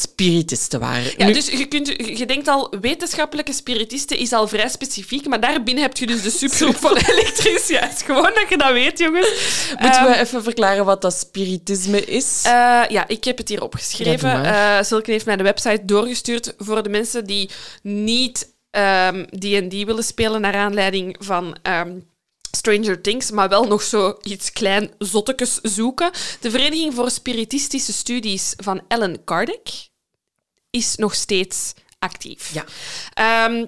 spiritisten 0.00 0.80
waren. 0.80 1.12
Ja, 1.16 1.26
Nu- 1.26 1.32
dus 1.32 1.46
je, 1.46 1.64
kunt, 1.66 1.86
je 2.18 2.26
denkt 2.26 2.48
al, 2.48 2.72
wetenschappelijke 2.80 3.52
spiritisten 3.52 4.18
is 4.18 4.32
al 4.32 4.48
vrij 4.48 4.68
specifiek, 4.68 5.26
maar 5.26 5.40
daarbinnen 5.40 5.82
heb 5.82 5.96
je 5.96 6.06
dus 6.06 6.22
de 6.22 6.30
subgroep 6.30 6.76
van 6.76 6.96
elektriciëns. 7.10 8.02
Gewoon 8.02 8.30
dat 8.34 8.44
je 8.48 8.56
dat 8.58 8.72
weet, 8.72 8.98
jongens. 8.98 9.28
Moeten 9.80 10.00
Ehm, 10.00 10.10
we 10.10 10.18
even 10.18 10.42
verklaren 10.42 10.84
wat 10.84 11.02
dat 11.02 11.14
spiritisme 11.14 12.04
is? 12.04 12.40
Eh, 12.44 12.50
ja, 12.88 13.08
ik 13.08 13.24
heb 13.24 13.38
het 13.38 13.48
hier 13.48 13.62
opgeschreven. 13.62 14.28
Ja. 14.28 14.78
Eh 14.78 14.84
Silke 14.84 15.10
heeft 15.10 15.26
mij 15.26 15.36
de 15.36 15.42
website 15.42 15.84
doorgestuurd 15.84 16.54
voor 16.58 16.82
de 16.82 16.88
mensen 16.88 17.24
die 17.24 17.50
niet 17.82 18.52
ehm, 18.70 19.24
D&D 19.24 19.84
willen 19.84 20.04
spelen 20.04 20.40
naar 20.40 20.54
aanleiding 20.54 21.16
van 21.18 21.56
ehm, 21.62 21.98
Stranger 22.54 23.00
Things, 23.00 23.30
maar 23.30 23.48
wel 23.48 23.64
nog 23.64 23.82
zo 23.82 24.18
iets 24.22 24.52
klein 24.52 24.90
zottekes 24.98 25.58
zoeken. 25.62 26.10
De 26.40 26.50
Vereniging 26.50 26.94
voor 26.94 27.10
Spiritistische 27.10 27.92
Studies 27.92 28.54
van 28.56 28.82
Ellen 28.88 29.24
Kardec 29.24 29.88
is 30.70 30.96
nog 30.96 31.14
steeds 31.14 31.72
actief. 31.98 32.52
Ja. 32.52 32.64
Ehm, 33.14 33.66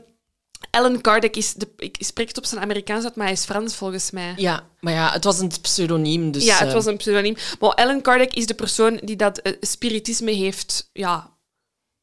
Ellen 0.70 1.00
Kardec 1.00 1.36
is, 1.36 1.54
de, 1.54 1.68
ik 1.76 1.96
spreek 1.98 2.28
het 2.28 2.38
op 2.38 2.44
zijn 2.44 2.62
Amerikaans 2.62 3.04
uit, 3.04 3.16
maar 3.16 3.26
hij 3.26 3.34
is 3.34 3.44
Frans 3.44 3.74
volgens 3.76 4.10
mij. 4.10 4.32
Ja, 4.36 4.66
maar 4.80 4.92
ja, 4.92 5.12
het 5.12 5.24
was 5.24 5.38
een 5.38 5.50
pseudoniem. 5.60 6.32
Dus, 6.32 6.44
ja, 6.44 6.58
het 6.58 6.68
eh, 6.68 6.74
was 6.74 6.86
een 6.86 6.96
pseudoniem. 6.96 7.36
Maar 7.60 7.70
Ellen 7.70 8.02
Kardec 8.02 8.34
is 8.34 8.46
de 8.46 8.54
persoon 8.54 9.00
die 9.02 9.16
dat 9.16 9.38
eh, 9.38 9.52
spiritisme 9.60 10.30
heeft, 10.30 10.90
ja, 10.92 11.36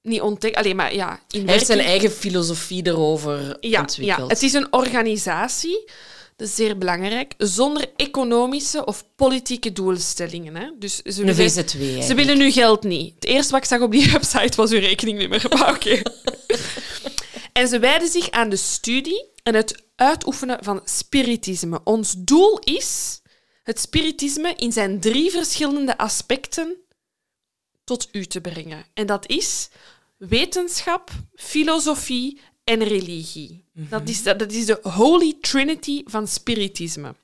niet 0.01 0.21
ontdekt. 0.21 0.55
Alleen 0.55 0.75
maar 0.75 0.93
ja, 0.95 1.19
in 1.29 1.43
Hij 1.43 1.53
heeft 1.53 1.65
zijn 1.65 1.79
eigen 1.79 2.11
filosofie 2.11 2.87
erover 2.87 3.57
ja, 3.59 3.79
ontwikkeld. 3.79 4.19
ja, 4.19 4.27
het 4.27 4.43
is 4.43 4.53
een 4.53 4.73
organisatie, 4.73 5.89
zeer 6.43 6.77
belangrijk, 6.77 7.33
zonder 7.37 7.91
economische 7.95 8.85
of 8.85 9.05
politieke 9.15 9.73
doelstellingen. 9.73 10.55
Hè. 10.55 10.69
Dus 10.79 11.01
ze 11.01 11.19
willen, 11.23 11.35
VZW. 11.35 12.01
ze 12.01 12.13
willen 12.15 12.37
nu 12.37 12.51
geld 12.51 12.83
niet. 12.83 13.13
Het 13.13 13.25
eerste 13.25 13.51
wat 13.51 13.61
ik 13.61 13.67
zag 13.67 13.81
op 13.81 13.91
die 13.91 14.11
website 14.11 14.55
was 14.55 14.71
uw 14.71 14.79
rekeningnummer. 14.79 15.45
Maar 15.57 15.75
oké. 15.75 16.01
en 17.59 17.67
ze 17.67 17.79
wijden 17.79 18.07
zich 18.07 18.31
aan 18.31 18.49
de 18.49 18.55
studie 18.55 19.31
en 19.43 19.55
het 19.55 19.83
uitoefenen 19.95 20.63
van 20.63 20.81
spiritisme. 20.83 21.79
Ons 21.83 22.15
doel 22.17 22.59
is 22.59 23.21
het 23.63 23.79
spiritisme 23.79 24.53
in 24.55 24.71
zijn 24.71 24.99
drie 24.99 25.31
verschillende 25.31 25.97
aspecten 25.97 26.77
tot 27.83 28.07
u 28.11 28.25
te 28.25 28.41
brengen. 28.41 28.85
En 28.93 29.05
dat 29.05 29.27
is 29.27 29.69
wetenschap, 30.17 31.11
filosofie 31.35 32.39
en 32.63 32.83
religie. 32.83 33.62
Dat, 33.73 34.09
is, 34.09 34.23
dat, 34.23 34.51
is 34.51 34.65
de 34.65 34.79
Holy 34.81 35.37
Trinity 35.41 36.01
van 36.05 36.27
spiritisme. 36.27 37.15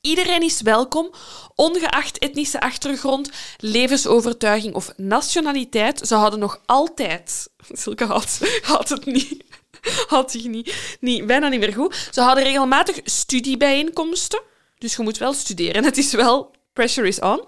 Iedereen 0.00 0.42
is 0.42 0.60
welkom, 0.60 1.10
ongeacht 1.54 2.18
etnische 2.18 2.60
achtergrond, 2.60 3.30
levensovertuiging 3.56 4.74
of 4.74 4.92
nationaliteit. 4.96 6.06
Ze 6.06 6.14
hadden 6.14 6.40
nog 6.40 6.60
altijd... 6.66 7.48
Zulke 7.68 8.04
had, 8.04 8.40
had 8.62 8.88
het 8.88 9.06
niet... 9.06 9.46
Had 10.06 10.30
zich 10.30 10.44
niet, 10.44 10.96
niet, 11.00 11.26
bijna 11.26 11.48
niet 11.48 11.60
meer 11.60 11.72
goed. 11.72 12.08
Ze 12.10 12.20
hadden 12.20 12.44
regelmatig 12.44 13.00
studiebijeenkomsten. 13.04 14.42
Dus 14.78 14.96
je 14.96 15.02
moet 15.02 15.18
wel 15.18 15.32
studeren. 15.32 15.84
Het 15.90 15.98
is 15.98 16.12
wel... 16.12 16.50
Pressure 16.72 17.08
is 17.08 17.20
on. 17.20 17.44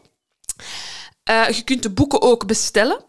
Eh, 1.23 1.49
je 1.49 1.63
kunt 1.63 1.83
de 1.83 1.91
boeken 1.91 2.23
ook 2.23 2.47
bestellen. 2.47 3.05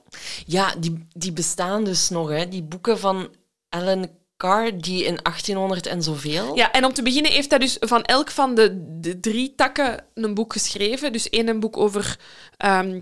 Ja, 0.46 0.76
die, 0.76 1.08
die 1.14 1.32
bestaan 1.32 1.84
dus 1.84 2.10
nog, 2.10 2.30
hè. 2.30 2.48
Die 2.48 2.64
boeken 2.64 3.00
van 3.00 3.30
Alan 3.70 4.10
Carr, 4.42 4.78
die 4.78 5.04
in 5.04 5.20
1800 5.24 5.86
en 5.86 6.04
zoveel... 6.04 6.56
Ja, 6.56 6.72
en 6.72 6.86
om 6.86 6.94
te 6.94 7.04
beginnen 7.04 7.32
heeft 7.32 7.50
hij 7.50 7.60
dus 7.60 7.78
van 7.80 8.04
elk 8.04 8.32
van 8.32 8.56
de, 8.56 9.00
de 9.00 9.20
drie 9.20 9.56
takken 9.56 10.06
een 10.14 10.34
boek 10.34 10.54
geschreven. 10.54 11.12
Dus 11.12 11.30
één 11.30 11.48
een 11.48 11.60
boek 11.60 11.78
over 11.78 12.20
ehm, 12.58 13.02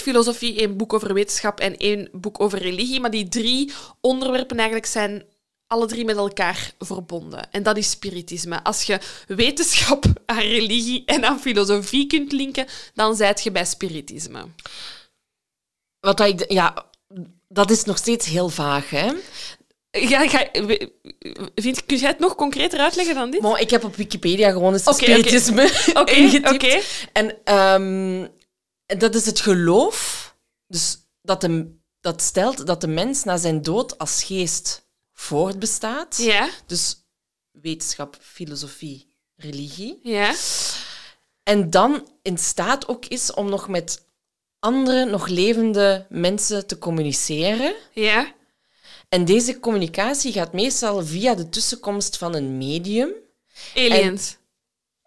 filosofie, 0.00 0.58
één 0.58 0.76
boek 0.76 0.92
over 0.92 1.14
wetenschap 1.14 1.60
en 1.60 1.76
één 1.76 2.08
boek 2.12 2.40
over 2.40 2.58
religie. 2.58 3.00
Maar 3.00 3.10
die 3.10 3.28
drie 3.28 3.72
onderwerpen 4.00 4.56
eigenlijk 4.56 4.86
zijn 4.86 5.24
alle 5.66 5.86
drie 5.86 6.04
met 6.04 6.16
elkaar 6.16 6.72
verbonden. 6.78 7.52
En 7.52 7.62
dat 7.62 7.76
is 7.76 7.90
spiritisme. 7.90 8.62
Als 8.62 8.82
je 8.82 9.00
wetenschap 9.26 10.04
aan 10.26 10.38
religie 10.38 11.04
en 11.04 11.24
aan 11.24 11.40
filosofie 11.40 12.06
kunt 12.06 12.32
linken, 12.32 12.66
dan 12.94 13.16
zijt 13.16 13.42
je 13.42 13.50
bij 13.50 13.64
spiritisme. 13.64 14.46
Wat 16.00 16.20
ik... 16.20 16.52
Ja, 16.52 16.86
dat 17.48 17.70
is 17.70 17.84
nog 17.84 17.96
steeds 17.96 18.26
heel 18.26 18.48
vaag, 18.48 18.90
hè. 18.90 19.12
Ja, 20.00 20.28
ga, 20.28 20.48
vind, 21.54 21.86
kun 21.86 21.96
jij 21.96 22.08
het 22.08 22.18
nog 22.18 22.34
concreter 22.34 22.80
uitleggen 22.80 23.14
dan 23.14 23.30
dit? 23.30 23.40
Maar 23.40 23.60
ik 23.60 23.70
heb 23.70 23.84
op 23.84 23.96
Wikipedia 23.96 24.50
gewoon 24.50 24.72
eens 24.72 24.96
spiritisme 24.96 25.62
oké. 26.54 26.80
En 27.12 27.36
ehm, 27.44 28.26
dat 28.98 29.14
is 29.14 29.26
het 29.26 29.40
geloof, 29.40 30.34
dus 30.66 30.98
dat, 31.22 31.40
de, 31.40 31.74
dat 32.00 32.22
stelt 32.22 32.66
dat 32.66 32.80
de 32.80 32.88
mens 32.88 33.24
na 33.24 33.36
zijn 33.36 33.62
dood 33.62 33.98
als 33.98 34.22
geest 34.24 34.86
voortbestaat. 35.12 36.16
Ja, 36.16 36.48
Dus 36.66 36.96
wetenschap, 37.50 38.16
filosofie, 38.20 39.06
religie. 39.36 40.00
ja. 40.02 40.34
En 41.42 41.70
dan 41.70 42.08
in 42.22 42.38
staat 42.38 42.88
ook 42.88 43.06
is 43.06 43.32
om 43.32 43.48
nog 43.48 43.68
met 43.68 44.04
andere, 44.58 45.04
nog 45.04 45.26
levende 45.26 46.06
mensen 46.08 46.66
te 46.66 46.78
communiceren. 46.78 47.74
Ja. 47.92 48.34
En 49.08 49.24
deze 49.24 49.60
communicatie 49.60 50.32
gaat 50.32 50.52
meestal 50.52 51.04
via 51.06 51.34
de 51.34 51.48
tussenkomst 51.48 52.16
van 52.16 52.34
een 52.34 52.58
medium. 52.58 53.10
Aliens. 53.74 54.36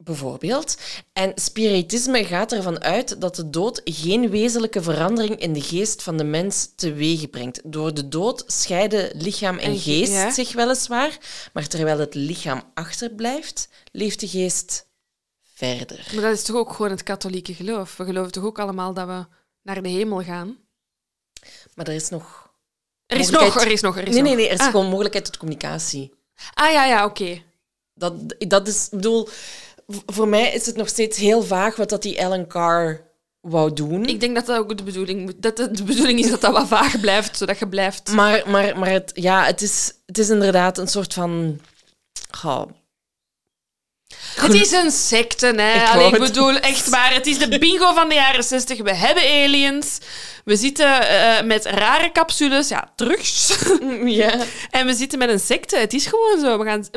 Bijvoorbeeld. 0.03 0.77
En 1.13 1.31
spiritisme 1.35 2.25
gaat 2.25 2.51
ervan 2.51 2.81
uit 2.81 3.21
dat 3.21 3.35
de 3.35 3.49
dood 3.49 3.81
geen 3.83 4.29
wezenlijke 4.29 4.81
verandering 4.81 5.39
in 5.39 5.53
de 5.53 5.61
geest 5.61 6.03
van 6.03 6.17
de 6.17 6.23
mens 6.23 6.69
teweeg 6.75 7.29
brengt. 7.29 7.61
Door 7.63 7.93
de 7.93 8.07
dood 8.07 8.43
scheiden 8.47 9.11
lichaam 9.21 9.57
en 9.57 9.71
En 9.71 9.77
ge- 9.79 9.91
geest 9.91 10.11
ja. 10.11 10.31
zich 10.31 10.53
weliswaar, 10.53 11.17
maar 11.53 11.67
terwijl 11.67 11.99
het 11.99 12.13
lichaam 12.15 12.63
achterblijft, 12.73 13.69
leeft 13.91 14.19
de 14.19 14.27
geest 14.27 14.87
verder. 15.53 16.07
Maar 16.13 16.23
dat 16.23 16.33
is 16.33 16.43
toch 16.43 16.55
ook 16.55 16.73
gewoon 16.73 16.91
het 16.91 17.03
katholieke 17.03 17.53
geloof? 17.53 17.97
We 17.97 18.05
geloven 18.05 18.31
toch 18.31 18.43
ook 18.43 18.59
allemaal 18.59 18.93
dat 18.93 19.07
we 19.07 19.25
naar 19.61 19.81
de 19.83 19.89
hemel 19.89 20.23
gaan? 20.23 20.57
Maar 21.75 21.87
er 21.87 21.93
is 21.93 22.09
nog... 22.09 22.48
Er 23.09 23.17
is 23.19 23.29
nog, 23.29 23.61
er 23.61 23.71
is 23.71 23.81
nog, 23.81 23.97
er 23.97 24.07
is 24.07 24.13
Nee, 24.13 24.21
nog. 24.21 24.27
nee, 24.27 24.35
nee. 24.35 24.47
Er 24.47 24.53
is 24.53 24.59
Ah. 24.59 24.71
gewoon 24.71 24.89
mogelijkheid 24.89 25.25
tot 25.25 25.37
communicatie. 25.37 26.13
Ah 26.53 26.71
ja, 26.71 26.85
ja, 26.85 27.05
oké. 27.05 27.41
Dat, 27.93 28.13
dat 28.37 28.67
is... 28.67 28.87
Bedoel, 28.91 29.27
voor 30.05 30.27
mij 30.27 30.51
is 30.53 30.65
het 30.65 30.75
nog 30.75 30.87
steeds 30.87 31.17
heel 31.17 31.43
vaag 31.43 31.75
wat 31.75 31.89
dat 31.89 32.01
die 32.01 32.17
Ellen 32.17 32.47
Carr 32.47 33.07
wou 33.41 33.73
doen. 33.73 34.05
Ik 34.05 34.19
denk 34.19 34.35
dat 34.35 34.45
dat 34.45 34.57
ook 34.57 34.77
de 34.77 34.83
bedoeling, 34.83 35.35
dat 35.39 35.57
de 35.57 35.83
bedoeling 35.83 36.19
is 36.19 36.29
dat 36.29 36.41
dat 36.41 36.51
wat 36.51 36.67
vaag 36.67 36.99
blijft, 36.99 37.37
zodat 37.37 37.59
je 37.59 37.67
blijft... 37.67 38.11
Maar, 38.11 38.43
maar, 38.49 38.79
maar 38.79 38.89
het, 38.89 39.11
ja, 39.13 39.45
het, 39.45 39.61
is, 39.61 39.93
het 40.05 40.17
is 40.17 40.29
inderdaad 40.29 40.77
een 40.77 40.87
soort 40.87 41.13
van... 41.13 41.59
Goh, 42.31 42.69
Het 44.35 44.53
is 44.53 44.71
een 44.71 44.91
secte, 44.91 45.45
hè. 45.45 45.73
Ik 45.73 45.89
Allee, 45.89 46.11
ik 46.11 46.19
bedoel, 46.19 46.59
echt 46.59 46.89
waar. 46.89 47.13
Het 47.13 47.27
is 47.27 47.37
de 47.37 47.59
bingo 47.59 47.93
van 47.93 48.09
de 48.09 48.15
jaren 48.15 48.43
60. 48.43 48.81
We 48.81 48.95
hebben 48.95 49.23
aliens. 49.23 49.97
We 50.45 50.55
zitten 50.55 51.09
eh, 51.09 51.45
met 51.45 51.65
rare 51.65 52.11
capsules. 52.11 52.67
Ja, 52.67 52.91
drugs. 52.95 53.57
ja. 54.05 54.33
en 54.69 54.85
we 54.85 54.93
zitten 54.93 55.19
met 55.19 55.29
een 55.29 55.39
secte. 55.39 55.77
Het 55.77 55.93
is 55.93 56.05
gewoon 56.05 56.39
zo. 56.39 56.57
We 56.57 56.65
gaan... 56.65 56.87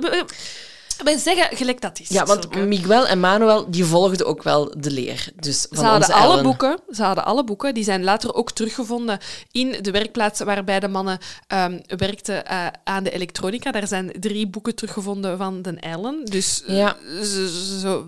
we 1.05 1.18
zeggen 1.18 1.57
gelijk 1.57 1.80
dat 1.80 2.00
is. 2.00 2.09
ja, 2.09 2.24
want 2.24 2.42
Zulke. 2.42 2.59
Miguel 2.59 3.07
en 3.07 3.20
Manuel 3.20 3.70
die 3.70 3.84
volgden 3.84 4.26
ook 4.26 4.42
wel 4.42 4.74
de 4.76 4.90
leer. 4.90 5.28
Dus 5.36 5.66
van 5.68 5.78
Ze 5.78 5.84
hadden 5.84 6.00
onze 6.09 6.20
alle 6.20 6.30
Ellen. 6.32 6.42
boeken. 6.44 6.78
Ze 6.90 7.03
hadden 7.03 7.24
alle 7.24 7.44
boeken. 7.44 7.74
Die 7.74 7.84
zijn 7.84 8.05
later 8.05 8.34
ook 8.34 8.50
teruggevonden 8.53 9.18
in 9.50 9.76
de 9.82 9.90
werkplaats 9.90 10.40
waarbij 10.40 10.80
de 10.80 10.88
mannen 10.88 11.18
ehm, 11.46 11.78
werkten 11.86 12.46
eh, 12.46 12.66
aan 12.84 13.03
de 13.05 13.11
elektronica. 13.11 13.70
Daar 13.72 13.86
zijn 13.86 14.12
drie 14.20 14.46
boeken 14.48 14.74
teruggevonden 14.74 15.36
van 15.38 15.62
de 15.62 15.76
Ellen. 15.80 16.24
Dus 16.24 16.62
eh, 16.64 16.76
Ja. 16.76 16.96
ze 17.22 18.03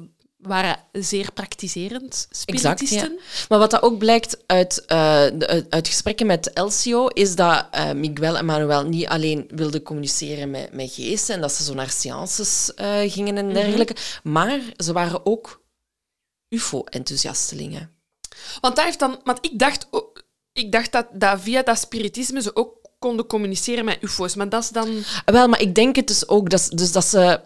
waren 0.47 0.79
zeer 0.93 1.33
praktiserend 1.33 2.27
Exact, 2.45 2.79
spiritisten. 2.79 3.13
ja. 3.13 3.21
Maar 3.49 3.59
wat 3.59 3.71
dat 3.71 3.83
ook 3.83 3.99
blijkt 3.99 4.37
uit, 4.47 4.85
eh, 4.85 5.25
de- 5.35 5.67
uit, 5.71 5.89
gesprekken 5.89 6.27
met 6.27 6.53
Elcio, 6.53 7.07
is 7.07 7.35
dat 7.35 7.67
eh, 7.71 7.93
Miguel 7.93 8.37
en 8.37 8.45
Manuel 8.45 8.85
niet 8.87 9.07
alleen 9.07 9.49
wilden 9.55 9.83
communiceren 9.83 10.51
met, 10.51 10.73
met 10.73 10.93
geesten 10.93 11.35
en 11.35 11.41
dat 11.41 11.53
ze 11.53 11.65
zo 11.65 11.75
naar 11.75 11.91
seances 11.91 12.75
eh, 12.75 13.13
gingen 13.13 13.37
en 13.37 13.53
dergelijke, 13.53 13.97
maar 14.23 14.61
ze 14.77 14.93
waren 14.93 15.27
ook 15.27 15.63
UFO-enthousiastelingen. 16.49 17.91
Want, 18.61 18.77
dat 18.77 18.85
heeft 18.85 18.99
dan, 18.99 19.21
want 19.25 19.39
ik 19.41 19.59
dacht, 19.59 19.87
ook- 19.91 20.23
ik 20.53 20.73
dacht 20.73 20.93
dat, 20.93 21.07
dat 21.13 21.41
via 21.41 21.63
dat 21.63 21.79
spiritisme 21.79 22.43
ze 22.43 22.57
ook 22.57 22.83
konden 22.99 23.27
communiceren 23.27 23.85
met 23.85 23.99
ufo's. 24.03 24.35
Maar 24.35 24.49
dat 24.49 24.63
is 24.63 24.69
dan... 24.69 25.03
Wel, 25.25 25.49
maar 25.49 25.61
ik 25.61 25.75
denk 25.75 25.97
het 25.97 26.07
dus 26.07 26.29
ook, 26.29 26.51
dat, 26.51 26.69
dus 26.75 26.93
dat 26.93 27.05
ze 27.05 27.41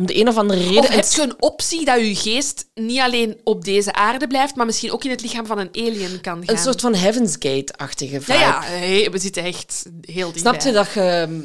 om 0.00 0.06
de 0.06 0.16
een 0.20 0.28
of 0.28 0.36
andere 0.36 0.60
reden... 0.60 0.78
Of 0.78 0.88
heb 0.88 1.04
je 1.04 1.22
een 1.22 1.42
optie 1.42 1.84
dat 1.84 2.00
je 2.00 2.14
geest 2.16 2.66
niet 2.74 2.98
alleen 3.00 3.40
op 3.44 3.64
deze 3.64 3.92
aarde 3.92 4.26
blijft, 4.26 4.54
maar 4.54 4.66
misschien 4.66 4.92
ook 4.92 5.04
in 5.04 5.10
het 5.10 5.22
lichaam 5.22 5.46
van 5.46 5.58
een 5.58 5.68
alien 5.72 6.20
kan 6.20 6.44
gaan? 6.44 6.54
een 6.56 6.62
soort 6.62 6.80
van 6.80 6.94
Heaven's 6.94 7.36
Gate-achtige 7.38 8.20
Ja, 8.26 8.62
vibe. 8.62 8.86
ja, 8.86 9.10
we 9.10 9.18
zitten 9.18 9.44
echt 9.44 9.82
heel 10.00 10.32
dichtbij. 10.32 10.60
Snap 10.60 10.60
je 10.60 10.72
dat 10.72 10.92
je... 10.92 11.00
ehm, 11.00 11.40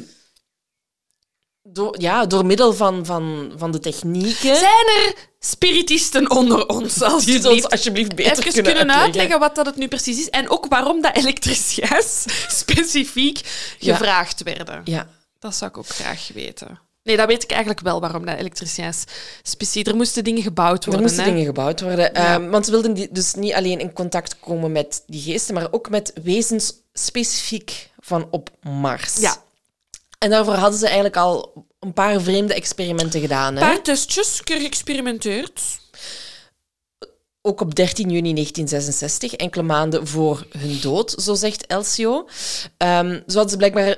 Door, 1.62 2.00
ja, 2.00 2.26
door 2.26 2.46
middel 2.46 2.72
van, 2.74 3.06
van, 3.06 3.52
van 3.56 3.70
de 3.70 3.78
technieken... 3.78 4.56
Zijn 4.56 4.86
er 5.06 5.14
spiritisten 5.38 6.30
onder 6.30 6.66
ons? 6.68 6.94
die 7.24 7.34
het 7.34 7.44
ons 7.44 7.68
Alsjeblieft. 7.68 8.14
beter 8.14 8.32
Even 8.32 8.42
kunnen, 8.52 8.62
kunnen 8.62 8.78
uitleggen. 8.78 9.02
uitleggen 9.02 9.38
wat 9.38 9.54
dat 9.54 9.66
het 9.66 9.76
nu 9.76 9.88
precies 9.88 10.18
is 10.18 10.30
en 10.30 10.48
ook 10.50 10.66
waarom 10.66 11.02
dat 11.02 11.16
elektriciëns 11.16 12.24
specifiek 12.62 13.40
Ja. 13.78 13.96
gevraagd 13.96 14.42
werden. 14.42 14.80
Ja. 14.84 15.08
Dat 15.38 15.54
zou 15.56 15.70
ik 15.70 15.76
ook 15.78 15.86
graag 15.88 16.28
weten. 16.34 16.78
Nee, 17.06 17.16
dat 17.16 17.26
weet 17.26 17.42
ik 17.42 17.50
eigenlijk 17.50 17.80
wel 17.80 18.00
waarom 18.00 18.26
dat 18.26 18.38
elektriciëns 18.38 19.04
specifiek... 19.42 19.86
Er 19.86 19.96
moesten 19.96 20.24
dingen 20.24 20.42
gebouwd 20.42 20.84
Er 20.84 20.90
worden. 20.90 21.00
moesten 21.06 21.24
hè? 21.24 21.30
dingen 21.30 21.44
gebouwd 21.46 21.80
worden. 21.80 22.10
Ja. 22.12 22.34
Ehm, 22.34 22.48
want 22.50 22.64
ze 22.64 22.70
wilden 22.70 22.94
die- 22.94 23.08
dus 23.12 23.34
niet 23.34 23.52
alleen 23.52 23.80
in 23.80 23.92
contact 23.92 24.38
komen 24.40 24.72
met 24.72 25.02
die 25.06 25.20
geesten, 25.22 25.54
maar 25.54 25.72
ook 25.72 25.90
met 25.90 26.12
wezens 26.22 26.72
specifiek 26.92 27.90
van 27.98 28.28
op 28.30 28.50
Mars. 28.62 29.16
Ja. 29.16 29.36
En 30.18 30.30
daarvoor 30.30 30.54
hadden 30.54 30.78
ze 30.78 30.84
eigenlijk 30.84 31.16
al 31.16 31.66
een 31.80 31.92
paar 31.92 32.20
vreemde 32.20 32.54
experimenten 32.54 33.20
gedaan. 33.20 33.56
Een 33.56 33.62
Hè? 33.62 33.68
paar 33.68 33.82
testjes, 33.82 34.42
keer 34.42 34.60
geëxperimenteerd. 34.60 35.62
Ook 37.42 37.60
op 37.60 37.74
13 37.74 38.10
juni 38.10 38.32
1966, 38.32 39.32
enkele 39.34 39.62
maanden 39.62 40.06
voor 40.06 40.46
hun 40.58 40.78
dood, 40.80 41.10
zo 41.18 41.34
zegt 41.34 41.66
Elcio. 41.66 42.28
Zo 42.78 43.22
hadden 43.26 43.48
ze 43.50 43.56
blijkbaar 43.56 43.96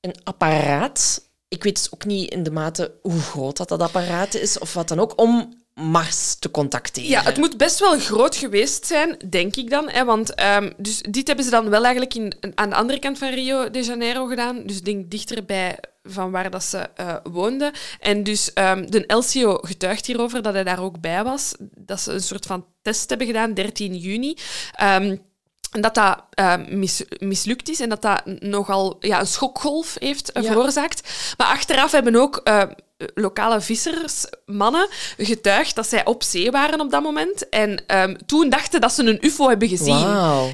een 0.00 0.14
apparaat. 0.24 1.24
Ik 1.56 1.62
weet 1.62 1.74
dus 1.74 1.92
ook 1.92 2.04
niet 2.04 2.30
in 2.30 2.42
de 2.42 2.50
mate 2.50 2.94
hoe 3.02 3.20
groot 3.20 3.56
dat, 3.56 3.68
dat 3.68 3.80
apparaat 3.80 4.34
is 4.34 4.58
of 4.58 4.74
wat 4.74 4.88
dan 4.88 5.00
ook, 5.00 5.20
om 5.20 5.64
Mars 5.74 6.34
te 6.34 6.50
contacteren. 6.50 7.10
Ja, 7.10 7.22
het 7.22 7.36
moet 7.36 7.56
best 7.56 7.78
wel 7.78 7.98
groot 7.98 8.36
geweest 8.36 8.86
zijn, 8.86 9.16
denk 9.30 9.56
ik 9.56 9.70
dan. 9.70 9.88
Hè, 9.88 10.04
want 10.04 10.34
ehm, 10.34 10.72
dus 10.76 11.02
dit 11.02 11.26
hebben 11.26 11.44
ze 11.44 11.50
dan 11.50 11.70
wel 11.70 11.82
eigenlijk 11.82 12.14
in, 12.14 12.34
aan 12.54 12.68
de 12.68 12.76
andere 12.76 12.98
kant 12.98 13.18
van 13.18 13.28
Rio 13.28 13.70
de 13.70 13.82
Janeiro 13.82 14.26
gedaan. 14.26 14.62
Dus 14.66 14.82
denk 14.82 15.10
dichterbij 15.10 15.78
van 16.02 16.30
waar 16.30 16.50
dat 16.50 16.64
ze 16.64 16.78
eh, 16.78 17.16
woonden. 17.22 17.72
En 18.00 18.22
dus 18.22 18.52
ehm, 18.52 18.86
de 18.86 19.06
Elcio 19.06 19.58
getuigt 19.62 20.06
hierover 20.06 20.42
dat 20.42 20.54
hij 20.54 20.64
daar 20.64 20.82
ook 20.82 21.00
bij 21.00 21.24
was. 21.24 21.54
Dat 21.74 22.00
ze 22.00 22.12
een 22.12 22.20
soort 22.20 22.46
van 22.46 22.66
test 22.82 23.08
hebben 23.08 23.26
gedaan, 23.26 23.54
13 23.54 23.96
juni. 23.96 24.36
En 24.72 25.20
dat 25.70 25.94
dat 25.94 26.24
eh, 26.30 26.54
mis- 26.68 27.04
mislukt 27.18 27.68
is 27.68 27.80
en 27.80 27.88
dat 27.88 28.02
dat 28.02 28.22
nogal 28.40 28.96
ja, 29.00 29.20
een 29.20 29.26
schokgolf 29.26 29.96
heeft 29.98 30.32
eh, 30.32 30.42
Ja. 30.42 30.48
veroorzaakt. 30.52 31.08
Maar 31.36 31.46
achteraf 31.46 31.92
hebben 31.92 32.16
ook 32.16 32.36
eh, 32.44 32.62
lokale 33.14 33.60
vissersmannen 33.60 34.88
getuigd 35.16 35.74
dat 35.74 35.86
zij 35.88 36.04
op 36.04 36.22
zee 36.22 36.50
waren 36.50 36.80
op 36.80 36.90
dat 36.90 37.02
moment. 37.02 37.48
En 37.48 37.82
ehm, 37.86 38.14
toen 38.26 38.48
dachten 38.48 38.80
dat 38.80 38.92
ze 38.92 39.02
een 39.04 39.24
ufo 39.26 39.48
hebben 39.48 39.68
gezien. 39.68 39.98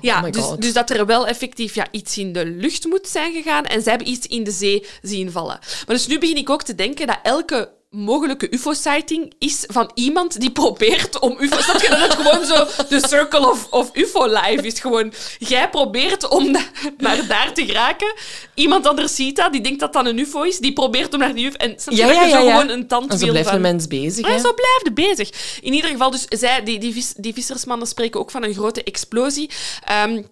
Ja, 0.01 0.23
Oh 0.25 0.31
dus, 0.31 0.45
dus 0.59 0.73
dat 0.73 0.91
er 0.91 1.07
wel 1.07 1.27
effectief 1.27 1.75
ja, 1.75 1.87
iets 1.91 2.19
in 2.19 2.33
de 2.33 2.47
lucht 2.47 2.85
moet 2.87 3.09
zijn 3.09 3.33
gegaan 3.33 3.65
en 3.65 3.83
zij 3.83 3.93
hebben 3.93 4.11
iets 4.11 4.27
in 4.27 4.45
de 4.45 4.51
zee 4.51 4.87
zien 5.03 5.31
vallen. 5.33 5.59
Maar 5.87 5.97
dus 5.97 6.07
nu 6.07 6.19
begin 6.19 6.37
ik 6.37 6.51
ook 6.51 6.63
te 6.63 6.75
denken 6.75 7.07
dat 7.07 7.19
elke 7.23 7.71
mogelijke 7.93 8.55
ufo-sighting 8.55 9.33
is 9.39 9.65
van 9.67 9.91
iemand 9.95 10.41
die 10.41 10.51
probeert 10.51 11.19
om 11.19 11.37
ufo... 11.41 11.61
Snap 11.61 11.81
je 11.81 11.89
dat 11.89 11.99
het 11.99 12.15
gewoon 12.15 12.47
zo 12.47 12.85
de 12.89 13.09
circle 13.09 13.51
of, 13.51 13.67
of 13.71 13.91
ufo-life 13.93 14.67
is? 14.67 14.81
Gewoon, 14.81 15.13
jij 15.39 15.71
probeert 15.71 16.29
om 16.29 16.53
da- 16.53 16.65
naar 16.99 17.27
daar 17.27 17.55
te 17.55 17.67
geraken. 17.67 18.13
Iemand 18.55 18.87
anders 18.87 19.15
ziet 19.15 19.37
dat, 19.37 19.53
die 19.53 19.61
denkt 19.61 19.81
dat 19.81 19.93
dat 19.93 20.07
een 20.07 20.19
ufo 20.19 20.43
is, 20.43 20.59
die 20.59 20.73
probeert 20.73 21.13
om 21.15 21.21
naar 21.21 21.35
die 21.35 21.47
ufo... 21.47 21.57
En 21.57 21.75
snap 21.77 21.95
je 21.95 22.01
Ja, 22.01 22.07
dat 22.07 22.17
ja, 22.17 22.23
ja, 22.23 22.31
zo 22.41 22.45
ja. 22.47 22.51
gewoon 22.51 22.69
een 22.69 22.81
En 22.81 22.87
tandwiel 22.87 23.19
zo 23.19 23.27
blijft 23.29 23.47
van... 23.49 23.57
een 23.57 23.63
mens 23.63 23.87
bezig. 23.87 24.27
Ja, 24.27 24.39
zo 24.39 24.55
blijft 24.55 24.95
bezig. 24.95 25.59
In 25.61 25.73
ieder 25.73 25.91
geval, 25.91 26.11
dus 26.11 26.25
zij, 26.29 26.63
die, 26.65 26.79
die, 26.79 26.93
vis, 26.93 27.13
die 27.17 27.35
vissersmannen 27.35 27.87
spreken 27.87 28.21
ook 28.21 28.31
van 28.31 28.45
een 28.45 28.55
grote 28.55 28.83
explosie. 28.83 29.51
Ehm, 29.85 30.23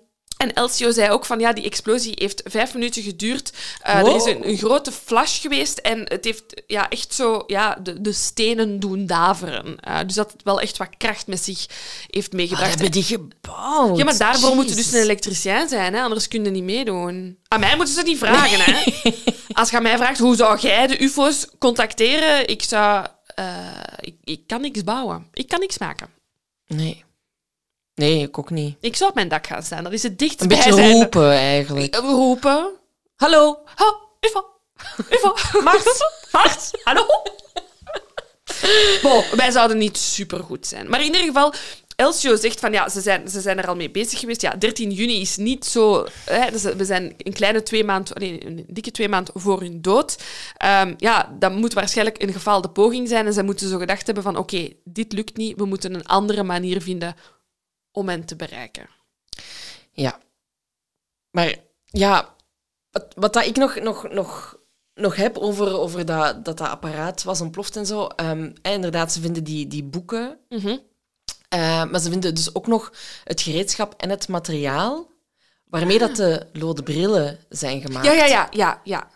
en 0.41 0.55
Elcio 0.55 0.91
zei 0.91 1.11
ook 1.11 1.27
van 1.27 1.41
ja, 1.41 1.53
die 1.53 1.65
explosie 1.65 2.13
heeft 2.15 2.43
vijf 2.45 2.75
minuten 2.75 3.03
geduurd. 3.03 3.53
Eh, 3.83 4.01
Wow. 4.01 4.09
Er 4.09 4.17
is 4.17 4.25
een, 4.25 4.49
een 4.49 4.57
grote 4.57 4.93
flash 4.93 5.41
geweest 5.41 5.79
en 5.79 5.99
het 6.09 6.25
heeft 6.25 6.63
ja, 6.67 6.89
echt 6.89 7.15
zo 7.15 7.43
ja, 7.47 7.79
de, 7.83 8.01
de 8.01 8.13
stenen 8.13 8.81
doen 8.81 9.07
daveren. 9.07 9.81
Eh, 9.81 9.99
dus 10.07 10.15
dat 10.15 10.33
het 10.33 10.43
wel 10.43 10.61
echt 10.61 10.77
wat 10.77 10.89
kracht 10.97 11.27
met 11.27 11.45
zich 11.45 11.67
heeft 12.11 12.27
Wat 12.27 12.33
meegebracht. 12.37 12.71
hebben 12.71 12.91
die 12.91 13.03
gebouwd? 13.03 13.97
ja, 13.99 14.05
maar 14.05 14.19
daarvoor 14.19 14.55
moet 14.55 14.69
je 14.69 14.75
dus 14.75 14.93
een 14.93 15.01
elektricien 15.03 15.69
zijn, 15.69 15.95
hè? 15.95 16.03
anders 16.03 16.29
kun 16.29 16.45
je 16.45 16.51
niet 16.51 16.65
meedoen. 16.65 17.39
Aan 17.49 17.61
mij 17.61 17.77
moeten 17.77 17.95
ze 17.95 18.03
niet 18.03 18.19
vragen. 18.19 18.61
Hè? 18.61 18.83
Als 19.53 19.71
je 19.71 19.77
aan 19.77 19.83
mij 19.83 19.97
vraagt 19.97 20.19
hoe 20.19 20.37
zou 20.37 20.59
jij 20.59 20.87
de 20.87 21.03
UFO's 21.03 21.47
contacteren, 21.59 22.49
ik 22.49 22.63
zou. 22.63 23.07
eh, 23.35 23.47
ik, 24.01 24.15
ik 24.25 24.47
kan 24.47 24.61
niks 24.61 24.85
bouwen. 24.85 25.27
Ik 25.33 25.49
kan 25.49 25.61
niks 25.61 25.79
maken. 25.79 26.09
Nee. 26.67 27.05
Nee, 28.01 28.23
ik 28.23 28.39
ook 28.39 28.51
niet. 28.51 28.77
Ik 28.81 28.97
zou 28.97 29.11
op 29.11 29.17
mijn 29.17 29.29
dak 29.29 29.47
gaan 29.47 29.63
staan. 29.63 29.85
Dat 29.85 29.93
is 29.93 30.03
het 30.03 30.19
dichtst 30.19 30.41
Een 30.41 30.49
bij 30.49 30.57
beetje 30.57 30.93
roepen, 30.93 31.33
eigenlijk. 31.33 31.95
We 31.95 32.07
roepen. 32.07 32.71
Hallo. 33.17 33.59
Ha, 33.75 33.97
UFO. 34.21 34.45
UFO. 35.11 35.61
Mars. 35.61 35.85
Mars. 36.33 36.71
Hallo. 36.85 37.07
Bon, 39.03 39.25
wij 39.37 39.51
zouden 39.51 39.79
niet 39.79 39.99
supergoed 39.99 40.67
zijn. 40.67 40.89
Maar 40.89 41.01
in 41.01 41.07
ieder 41.07 41.21
geval, 41.21 41.55
Elcio 41.97 42.37
zegt 42.37 42.61
van 42.61 42.73
ja, 42.73 42.89
ze 42.89 43.01
zijn, 43.01 43.29
ze 43.29 43.41
zijn 43.41 43.59
er 43.59 43.67
al 43.67 43.77
mee 43.77 43.91
bezig 43.91 44.21
geweest. 44.21 44.43
Ja, 44.43 44.51
13 44.51 44.91
juni 44.91 45.21
is 45.21 45.37
niet 45.37 45.65
zo. 45.65 46.07
Hè, 46.25 46.51
dus 46.51 46.63
we 46.63 46.85
zijn 46.85 47.15
een 47.19 47.33
kleine 47.33 47.63
twee 47.63 47.85
maand, 47.85 48.19
nee, 48.19 48.47
een 48.47 48.65
dikke 48.69 48.91
twee 48.91 49.09
maand 49.09 49.31
voor 49.35 49.61
hun 49.61 49.83
dood. 49.83 50.19
Ehm, 50.57 50.95
ja, 50.97 51.37
dat 51.39 51.53
moet 51.53 51.73
waarschijnlijk 51.73 52.23
een 52.23 52.33
gefaalde 52.33 52.71
poging 52.71 53.09
zijn. 53.09 53.27
En 53.27 53.33
ze 53.33 53.43
moeten 53.43 53.69
zo 53.69 53.79
gedacht 53.79 54.07
hebben 54.07 54.25
van 54.25 54.37
oké, 54.37 54.69
dit 54.85 55.13
lukt 55.13 55.37
niet. 55.37 55.57
We 55.57 55.65
moeten 55.65 55.95
een 55.95 56.07
andere 56.07 56.43
manier 56.43 56.83
vinden 56.83 57.15
om 57.93 58.09
hen 58.09 58.25
te 58.25 58.37
bereiken. 58.37 58.89
Ja. 59.93 60.21
Maar 61.31 61.55
ja, 61.85 62.35
wat, 62.91 63.07
wat 63.15 63.33
dat 63.33 63.47
ik 63.47 63.57
nog, 63.57 63.81
nog, 63.81 64.09
nog, 64.09 64.57
nog 64.95 65.17
heb 65.17 65.39
over, 65.39 65.79
over 65.79 66.05
dat, 66.07 66.45
dat 66.45 66.59
dat 66.59 66.69
apparaat 66.69 67.23
was 67.23 67.41
ontploft 67.41 67.77
en 67.77 67.87
zo. 67.87 68.07
ehm, 68.07 68.53
en 68.63 68.73
inderdaad, 68.73 69.13
ze 69.13 69.21
vinden 69.21 69.45
die, 69.45 69.67
die 69.67 69.85
boeken. 69.85 70.39
Mhm. 70.49 70.77
eh, 71.49 71.85
maar 71.85 72.01
ze 72.01 72.11
vinden 72.11 72.35
dus 72.35 72.55
ook 72.55 72.67
nog 72.67 72.93
het 73.25 73.41
gereedschap 73.41 73.95
en 73.97 74.11
het 74.11 74.29
materiaal 74.29 75.09
waarmee 75.65 75.99
dat 75.99 76.17
de 76.17 76.47
lode 76.53 76.83
brillen 76.83 77.39
zijn 77.49 77.81
gemaakt. 77.81 78.07
Ja, 78.07 78.13
ja, 78.13 78.27
ja, 78.27 78.49
ja, 78.51 78.81
ja. 78.85 79.11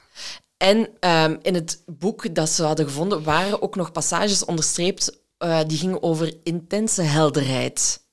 En 0.56 0.88
ehm, 1.00 1.36
in 1.42 1.54
het 1.54 1.82
boek 1.86 2.34
dat 2.34 2.48
ze 2.48 2.62
hadden 2.62 2.86
gevonden 2.86 3.22
waren 3.22 3.62
ook 3.62 3.76
nog 3.76 3.92
passages 3.92 4.44
onderstreept 4.44 5.20
eh, 5.38 5.60
die 5.66 5.78
ging 5.78 6.02
over 6.02 6.34
intense 6.42 7.02
helderheid. 7.02 8.03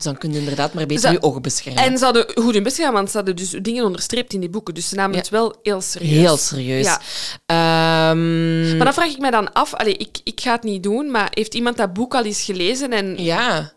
Dus 0.00 0.08
dan 0.10 0.18
kun 0.18 0.32
je 0.32 0.38
inderdaad 0.38 0.74
maar 0.74 0.86
beter 0.86 1.12
je 1.12 1.22
ogen 1.22 1.42
beschermen. 1.42 1.82
En 1.84 1.98
ze 1.98 2.04
hadden 2.04 2.26
goed 2.34 2.54
hun 2.54 2.62
best 2.62 2.76
gedaan, 2.76 2.92
want 2.92 3.10
ze 3.10 3.16
hadden 3.16 3.36
dus 3.36 3.50
dingen 3.50 3.84
onderstreept 3.84 4.32
in 4.32 4.40
die 4.40 4.48
boeken. 4.48 4.74
Dus 4.74 4.88
ze 4.88 4.94
namen 4.94 5.12
Ja. 5.12 5.18
het 5.18 5.28
wel 5.28 5.54
heel 5.62 5.80
serieus. 5.80 6.10
Heel 6.12 6.36
serieus. 6.36 6.84
Ja. 6.86 7.00
Ehm, 7.46 8.76
Maar 8.76 8.84
dan 8.84 8.94
vraag 8.94 9.10
ik 9.10 9.18
mij 9.18 9.30
dan 9.30 9.52
af, 9.52 9.74
allee, 9.74 9.96
ik, 9.96 10.18
ik 10.24 10.40
ga 10.40 10.52
het 10.52 10.62
niet 10.62 10.82
doen, 10.82 11.10
maar 11.10 11.28
heeft 11.34 11.54
iemand 11.54 11.76
dat 11.76 11.92
boek 11.92 12.14
al 12.14 12.24
eens 12.24 12.42
gelezen 12.42 12.92
en 12.92 13.22
ja. 13.22 13.72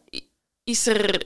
is 0.64 0.88
er, 0.88 1.26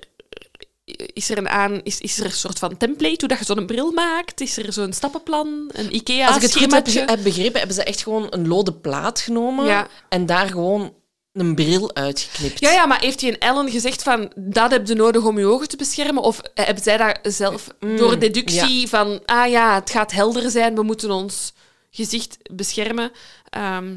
is 1.14 1.30
er 1.30 1.38
een 1.38 1.50
aan, 1.50 1.82
is, 1.84 2.00
is 2.02 2.20
er 2.20 2.26
een 2.26 2.32
soort 2.32 2.60
van 2.60 2.78
template 2.78 3.16
hoe 3.20 3.28
dat 3.28 3.40
je 3.40 3.46
zo'n 3.46 3.66
bril 3.66 3.92
maakt? 3.92 4.42
Is 4.42 4.58
er 4.58 4.74
zo'n 4.74 4.94
stappenplan, 4.94 5.70
een 5.74 5.96
IKEA 5.96 6.28
Als 6.28 6.36
ik 6.36 6.42
het 6.42 6.58
goed 6.58 6.72
heb, 6.96 7.20
begrepen, 7.24 7.58
hebben 7.58 7.76
ze 7.76 7.84
echt 7.84 8.04
gewoon 8.04 8.28
een 8.30 8.48
lode 8.48 8.74
plaat 8.74 9.20
genomen 9.20 9.66
Ja. 9.66 9.88
en 10.10 10.26
daar 10.26 10.48
gewoon 10.48 10.94
een 11.40 11.56
bril 11.56 11.96
uitgeknipt. 11.96 12.60
Ja, 12.60 12.72
ja, 12.72 12.86
maar 12.86 13.00
heeft 13.00 13.22
hij 13.22 13.30
een 13.30 13.40
Ellen 13.40 13.70
gezegd 13.70 14.04
van 14.04 14.32
dat 14.36 14.72
heb 14.72 14.88
je 14.88 14.96
nodig 14.96 15.24
om 15.24 15.40
je 15.40 15.46
ogen 15.46 15.68
te 15.68 15.78
beschermen? 15.78 16.24
Of 16.24 16.42
hebben 16.54 16.84
zij 16.84 16.98
dat 16.98 17.34
zelf 17.34 17.68
Mm, 17.80 17.98
door 17.98 18.20
deductie 18.20 18.88
van 18.88 19.22
ah 19.26 19.50
ja, 19.50 19.76
het 19.76 19.90
gaat 19.90 20.12
helder 20.12 20.52
zijn, 20.52 20.76
we 20.76 20.84
moeten 20.84 21.12
ons 21.12 21.54
gezicht 21.92 22.38
beschermen? 22.52 23.12
Ehm, 23.50 23.94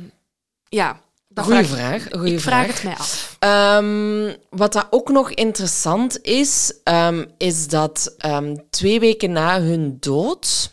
ja, 0.68 1.01
dat 1.28 1.45
Goeie 1.45 1.64
vraag, 1.64 1.78
vraag. 1.78 2.09
Goeie 2.11 2.32
ik 2.34 2.41
vraag 2.41 2.64
vraag. 2.64 2.74
het 2.74 2.84
mij 2.84 2.97
af. 2.97 3.36
Ehm, 3.38 4.34
wat 4.51 4.72
dat 4.72 4.86
ook 4.91 5.09
nog 5.09 5.30
interessant 5.30 6.22
is, 6.22 6.74
ehm, 6.84 7.24
is 7.38 7.68
dat 7.68 8.14
twee 8.70 9.01
weken 9.01 9.32
na 9.32 9.61
hun 9.61 9.97
dood 10.01 10.70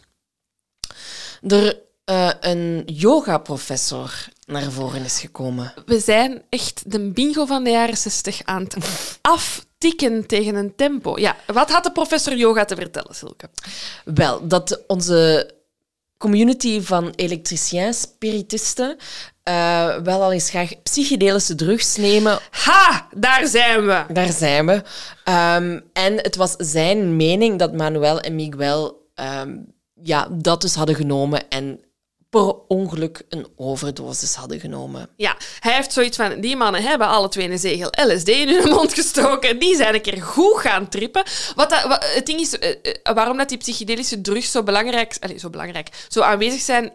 er 1.41 1.85
eh, 2.07 2.29
een 2.39 2.83
yoga-professor 2.85 4.27
naar 4.47 4.71
voren 4.71 5.03
is 5.03 5.19
gekomen. 5.19 5.73
We 5.85 5.99
zijn 5.99 6.41
echt 6.49 6.91
de 6.91 7.11
bingo 7.11 7.45
van 7.45 7.63
de 7.63 7.69
jaren 7.69 7.97
60 7.97 8.41
aan 8.43 8.63
het 8.63 8.77
aftikken 9.21 10.25
tegen 10.27 10.55
een 10.55 10.75
tempo. 10.75 11.19
Ja, 11.19 11.35
wat 11.45 11.71
had 11.71 11.83
de 11.83 11.91
professor 11.91 12.35
yoga 12.35 12.65
te 12.65 12.75
vertellen, 12.75 13.15
Silke? 13.15 13.49
Wel, 14.05 14.47
dat 14.47 14.83
onze 14.87 15.51
community 16.17 16.81
van 16.81 17.13
elektriciens, 17.15 18.01
spiritisten, 18.01 18.97
eh, 19.43 19.97
wel 19.97 20.23
al 20.23 20.31
eens 20.31 20.49
graag 20.49 20.81
psychedelische 20.83 21.55
drugs 21.55 21.95
nemen 21.95 22.39
Ha, 22.51 23.07
daar 23.15 23.47
zijn 23.47 23.85
we. 23.85 24.05
Daar 24.13 24.31
zijn 24.31 24.65
we. 24.65 24.83
Ehm, 25.23 25.79
en 25.93 26.13
het 26.13 26.35
was 26.35 26.55
zijn 26.57 27.15
mening 27.15 27.59
dat 27.59 27.73
Manuel 27.73 28.19
en 28.19 28.35
Miguel 28.35 29.05
ehm, 29.15 29.57
ja, 29.93 30.27
dat 30.31 30.61
dus 30.61 30.75
hadden 30.75 30.95
genomen 30.95 31.49
en 31.49 31.79
per 32.29 32.55
ongeluk 32.67 33.21
een 33.29 33.47
overdosis 33.55 34.35
hadden 34.35 34.59
genomen. 34.59 35.09
Ja, 35.15 35.37
hij 35.59 35.73
heeft 35.75 35.93
zoiets 35.93 36.17
van, 36.17 36.41
die 36.41 36.55
mannen 36.55 36.83
hebben 36.83 37.07
alle 37.07 37.27
twee 37.29 37.49
een 37.49 37.59
zegel 37.59 37.89
LSD 38.07 38.27
in 38.27 38.47
hun 38.49 38.69
mond 38.69 38.93
gestoken. 38.93 39.59
Die 39.59 39.75
zijn 39.75 39.93
een 39.93 40.01
keer 40.01 40.21
goed 40.21 40.57
gaan 40.57 40.89
trippen. 40.89 41.23
Wat 41.55 41.69
dat, 41.69 41.83
wat- 41.83 42.05
het 42.13 42.25
ding 42.25 42.39
is, 42.39 42.59
eh, 42.59 42.69
eh, 43.03 43.13
waarom 43.15 43.37
dat 43.37 43.49
die 43.49 43.57
psychedelische 43.57 44.21
drugs 44.21 44.51
zo 44.51 44.63
belangrijk, 44.63 45.17
allez, 45.19 45.41
zo 45.41 45.49
belangrijk, 45.49 46.05
zo 46.07 46.21
aanwezig 46.21 46.61
zijn 46.61 46.83
eh, 46.85 46.91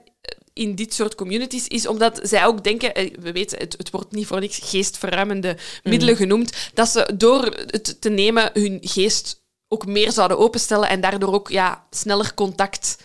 in 0.52 0.74
dit 0.74 0.94
soort 0.94 1.14
communities, 1.14 1.68
is 1.68 1.86
omdat 1.86 2.20
zij 2.22 2.44
ook 2.46 2.64
denken, 2.64 2.92
we 3.20 3.32
weten, 3.32 3.58
het, 3.58 3.74
het 3.78 3.90
wordt 3.90 4.12
niet 4.12 4.26
voor 4.26 4.40
niks 4.40 4.58
geestverruimende 4.62 5.56
middelen 5.82 6.16
genoemd, 6.16 6.52
dat 6.74 6.88
ze 6.88 7.10
door 7.16 7.44
het 7.66 8.00
te 8.00 8.08
nemen 8.10 8.50
hun 8.52 8.78
geest 8.82 9.40
ook 9.68 9.86
meer 9.86 10.12
zouden 10.12 10.38
openstellen 10.38 10.88
en 10.88 11.00
daardoor 11.00 11.32
ook 11.34 11.48
ja, 11.48 11.86
sneller 11.90 12.34
contact 12.34 12.96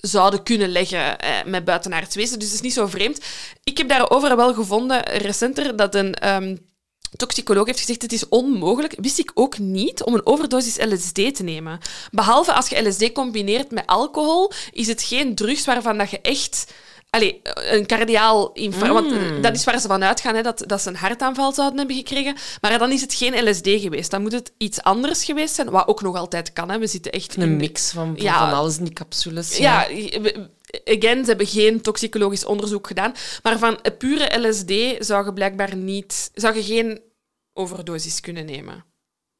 zouden 0.00 0.42
kunnen 0.42 0.68
leggen 0.68 1.18
eh, 1.18 1.44
met 1.44 1.64
buitenaards 1.64 2.14
wezen. 2.14 2.38
Dus 2.38 2.48
het 2.48 2.56
is 2.56 2.64
niet 2.64 2.72
zo 2.72 2.86
vreemd. 2.86 3.20
Ik 3.64 3.78
heb 3.78 3.88
daarover 3.88 4.36
wel 4.36 4.54
gevonden, 4.54 5.02
recenter, 5.02 5.76
dat 5.76 5.94
een 5.94 6.14
ehm, 6.14 6.56
toxicoloog 7.16 7.66
heeft 7.66 7.78
gezegd 7.78 8.02
het 8.02 8.12
is 8.12 8.28
onmogelijk, 8.28 8.94
wist 8.96 9.18
ik 9.18 9.30
ook 9.34 9.58
niet, 9.58 10.02
om 10.02 10.14
een 10.14 10.26
overdosis 10.26 10.84
LSD 10.84 11.34
te 11.34 11.42
nemen. 11.42 11.78
Behalve 12.10 12.52
als 12.52 12.68
je 12.68 12.88
LSD 12.88 13.12
combineert 13.12 13.70
met 13.70 13.86
alcohol, 13.86 14.52
is 14.72 14.86
het 14.86 15.02
geen 15.02 15.34
drugs 15.34 15.64
waarvan 15.64 15.98
dat 15.98 16.10
je 16.10 16.20
echt... 16.20 16.72
Allee, 17.10 17.40
een 17.54 17.86
cardiaal 17.86 18.52
infarct. 18.52 18.92
Want 18.92 19.12
eh, 19.12 19.42
dat 19.42 19.54
is 19.54 19.64
waar 19.64 19.80
ze 19.80 19.88
van 19.88 20.04
uitgaan, 20.04 20.34
hè, 20.34 20.42
dat, 20.42 20.62
dat 20.66 20.80
ze 20.82 20.88
een 20.88 20.96
hartaanval 20.96 21.52
zouden 21.52 21.78
hebben 21.78 21.96
gekregen. 21.96 22.36
Maar 22.60 22.78
dan 22.78 22.90
is 22.92 23.00
het 23.00 23.14
geen 23.14 23.48
LSD 23.48 23.68
geweest. 23.68 24.10
Dan 24.10 24.22
moet 24.22 24.32
het 24.32 24.52
iets 24.58 24.82
anders 24.82 25.24
geweest 25.24 25.54
zijn, 25.54 25.70
wat 25.70 25.86
ook 25.88 26.02
nog 26.02 26.16
altijd 26.16 26.52
kan. 26.52 26.70
Hè. 26.70 26.78
We 26.78 26.86
zitten 26.86 27.12
echt 27.12 27.36
in 27.36 27.42
Een 27.42 27.56
mix 27.56 27.90
van, 27.90 28.06
van, 28.16 28.24
Ja. 28.24 28.38
van 28.48 28.58
alles 28.58 28.78
in 28.78 28.84
die 28.84 28.92
capsules. 28.92 29.56
ja, 29.56 29.86
we- 29.88 30.48
again, 30.84 31.20
ze 31.22 31.28
hebben 31.28 31.46
geen 31.46 31.80
toxicologisch 31.80 32.44
onderzoek 32.44 32.86
gedaan. 32.86 33.12
Maar 33.42 33.58
van 33.58 33.78
pure 33.98 34.48
LSD 34.48 35.04
zou 35.06 35.24
je 35.24 35.32
blijkbaar 35.32 35.76
niet... 35.76 36.30
Zou 36.34 36.54
je 36.54 36.62
geen 36.62 37.00
overdosis 37.52 38.20
kunnen 38.20 38.44
nemen. 38.44 38.84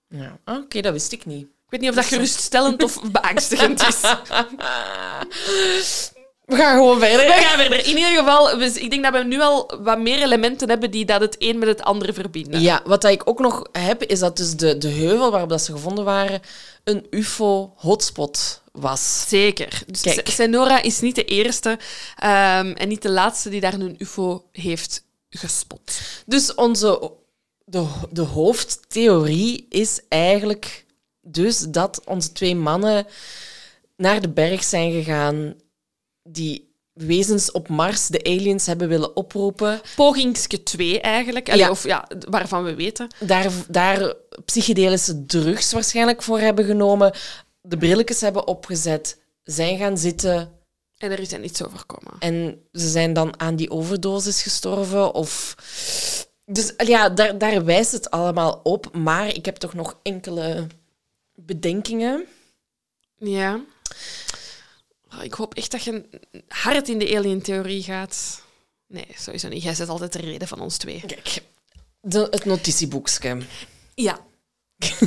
Ja. 0.08 0.38
Ah, 0.44 0.56
Oké, 0.62 0.80
dat 0.80 0.92
wist 0.92 1.12
ik 1.12 1.24
niet. 1.26 1.42
Ik 1.42 1.48
weet 1.68 1.80
niet 1.80 1.90
of 1.90 1.96
dat 1.96 2.04
geruststellend 2.04 2.82
of 2.82 3.10
beangstigend 3.10 3.86
is. 3.86 4.00
We 6.50 6.56
gaan 6.56 6.76
gewoon 6.76 6.98
verder. 6.98 7.26
We 7.26 7.32
gaan 7.32 7.58
verder. 7.58 7.86
In 7.86 7.96
ieder 7.96 8.16
geval, 8.18 8.58
we, 8.58 8.64
ik 8.64 8.90
denk 8.90 9.02
dat 9.02 9.12
we 9.12 9.24
nu 9.24 9.40
al 9.40 9.70
wat 9.82 9.98
meer 9.98 10.22
elementen 10.22 10.68
hebben 10.68 10.90
die 10.90 11.04
dat 11.04 11.20
het 11.20 11.36
een 11.38 11.58
met 11.58 11.68
het 11.68 11.82
andere 11.82 12.12
verbinden. 12.12 12.60
Ja, 12.60 12.82
wat 12.84 13.02
dat 13.02 13.10
ik 13.10 13.28
ook 13.28 13.38
nog 13.38 13.68
heb, 13.72 14.02
is 14.02 14.18
dat 14.18 14.36
dus 14.36 14.56
de, 14.56 14.78
de 14.78 14.88
heuvel 14.88 15.30
waarop 15.30 15.48
dat 15.48 15.62
ze 15.62 15.72
gevonden 15.72 16.04
waren 16.04 16.40
een 16.84 17.06
UFO-hotspot 17.10 18.62
was. 18.72 19.24
Zeker. 19.28 19.82
Dus 19.86 20.00
Kijk. 20.00 20.28
Senora 20.28 20.82
is 20.82 21.00
niet 21.00 21.14
de 21.14 21.24
eerste 21.24 21.78
ehm, 22.16 22.72
en 22.72 22.88
niet 22.88 23.02
de 23.02 23.10
laatste 23.10 23.48
die 23.48 23.60
daar 23.60 23.74
een 23.74 23.96
ufo 23.98 24.44
heeft 24.52 25.04
gespot. 25.30 26.00
Dus 26.26 26.54
onze, 26.54 27.12
de, 27.64 27.86
de 28.10 28.22
hoofdtheorie 28.22 29.66
is 29.68 30.00
eigenlijk 30.08 30.84
dus 31.20 31.58
dat 31.58 32.02
onze 32.04 32.32
twee 32.32 32.56
mannen 32.56 33.06
naar 33.96 34.20
de 34.20 34.28
berg 34.28 34.64
zijn 34.64 34.92
gegaan 34.92 35.54
die 36.32 36.68
wezens 36.92 37.50
op 37.50 37.68
Mars, 37.68 38.06
de 38.06 38.24
aliens, 38.24 38.66
hebben 38.66 38.88
willen 38.88 39.16
oproepen. 39.16 39.80
Pogingske 39.96 40.62
2 40.62 41.00
eigenlijk. 41.00 41.48
Allee, 41.48 41.64
Ja. 41.64 41.70
Of 41.70 41.84
ja, 41.84 42.08
waarvan 42.28 42.64
we 42.64 42.74
weten. 42.74 43.08
Daar, 43.18 43.52
daar 43.68 44.14
psychedelische 44.44 45.26
drugs 45.26 45.72
waarschijnlijk 45.72 46.22
voor 46.22 46.38
hebben 46.38 46.64
genomen, 46.64 47.12
de 47.60 47.76
brilletjes 47.76 48.20
hebben 48.20 48.46
opgezet, 48.46 49.18
zijn 49.44 49.78
gaan 49.78 49.98
zitten 49.98 50.52
En 50.98 51.10
er 51.10 51.20
is 51.20 51.32
er 51.32 51.38
niets 51.38 51.64
overkomen. 51.64 52.12
en 52.18 52.62
ze 52.72 52.88
zijn 52.88 53.12
dan 53.12 53.40
aan 53.40 53.56
die 53.56 53.70
overdosis 53.70 54.42
gestorven. 54.42 55.14
Of... 55.14 55.54
Dus 56.44 56.72
ja, 56.76 57.08
daar, 57.08 57.38
daar 57.38 57.64
wijst 57.64 57.92
het 57.92 58.10
allemaal 58.10 58.60
op. 58.62 58.96
Maar 58.96 59.34
ik 59.34 59.44
heb 59.44 59.56
toch 59.56 59.74
nog 59.74 59.98
enkele 60.02 60.66
bedenkingen. 61.34 62.24
Ja. 63.16 63.60
Oh, 65.14 65.24
Ik 65.24 65.34
hoop 65.34 65.54
echt 65.54 65.70
dat 65.70 65.82
je 65.82 66.04
hard 66.48 66.88
in 66.88 66.98
de 66.98 67.16
alien-theorie 67.16 67.82
gaat. 67.82 68.42
Nee, 68.86 69.06
sowieso 69.16 69.48
niet. 69.48 69.62
Jij 69.62 69.74
zet 69.74 69.88
altijd 69.88 70.12
de 70.12 70.20
reden 70.20 70.48
van 70.48 70.60
ons 70.60 70.76
twee. 70.76 71.02
Kijk, 71.06 71.42
de, 72.00 72.26
het 72.30 72.44
notitieboekje. 72.44 73.40
Ja. 73.94 74.18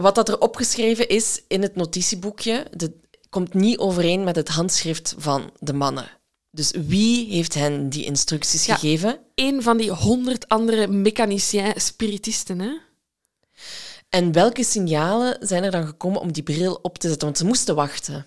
Wat 0.00 0.14
dat 0.14 0.28
er 0.28 0.40
opgeschreven 0.40 1.08
is 1.08 1.42
in 1.48 1.62
het 1.62 1.76
notitieboekje, 1.76 2.66
dat 2.76 2.90
komt 3.30 3.54
niet 3.54 3.78
overeen 3.78 4.24
met 4.24 4.36
het 4.36 4.48
handschrift 4.48 5.14
van 5.18 5.50
de 5.58 5.72
mannen. 5.72 6.10
Dus 6.50 6.70
wie 6.70 7.30
heeft 7.30 7.54
hen 7.54 7.88
die 7.88 8.04
instructies 8.04 8.66
Ja. 8.66 8.74
gegeven? 8.74 9.20
Een 9.34 9.62
van 9.62 9.76
die 9.76 9.90
honderd 9.90 10.48
andere 10.48 10.86
mechanicien 10.86 11.72
spiritisten, 11.76 12.58
hè? 12.60 12.70
En 14.08 14.32
welke 14.32 14.64
signalen 14.64 15.36
zijn 15.40 15.64
er 15.64 15.70
dan 15.70 15.86
gekomen 15.86 16.20
om 16.20 16.32
die 16.32 16.42
bril 16.42 16.78
op 16.82 16.98
te 16.98 17.08
zetten? 17.08 17.26
Want 17.26 17.38
ze 17.38 17.44
moesten 17.44 17.74
wachten. 17.74 18.26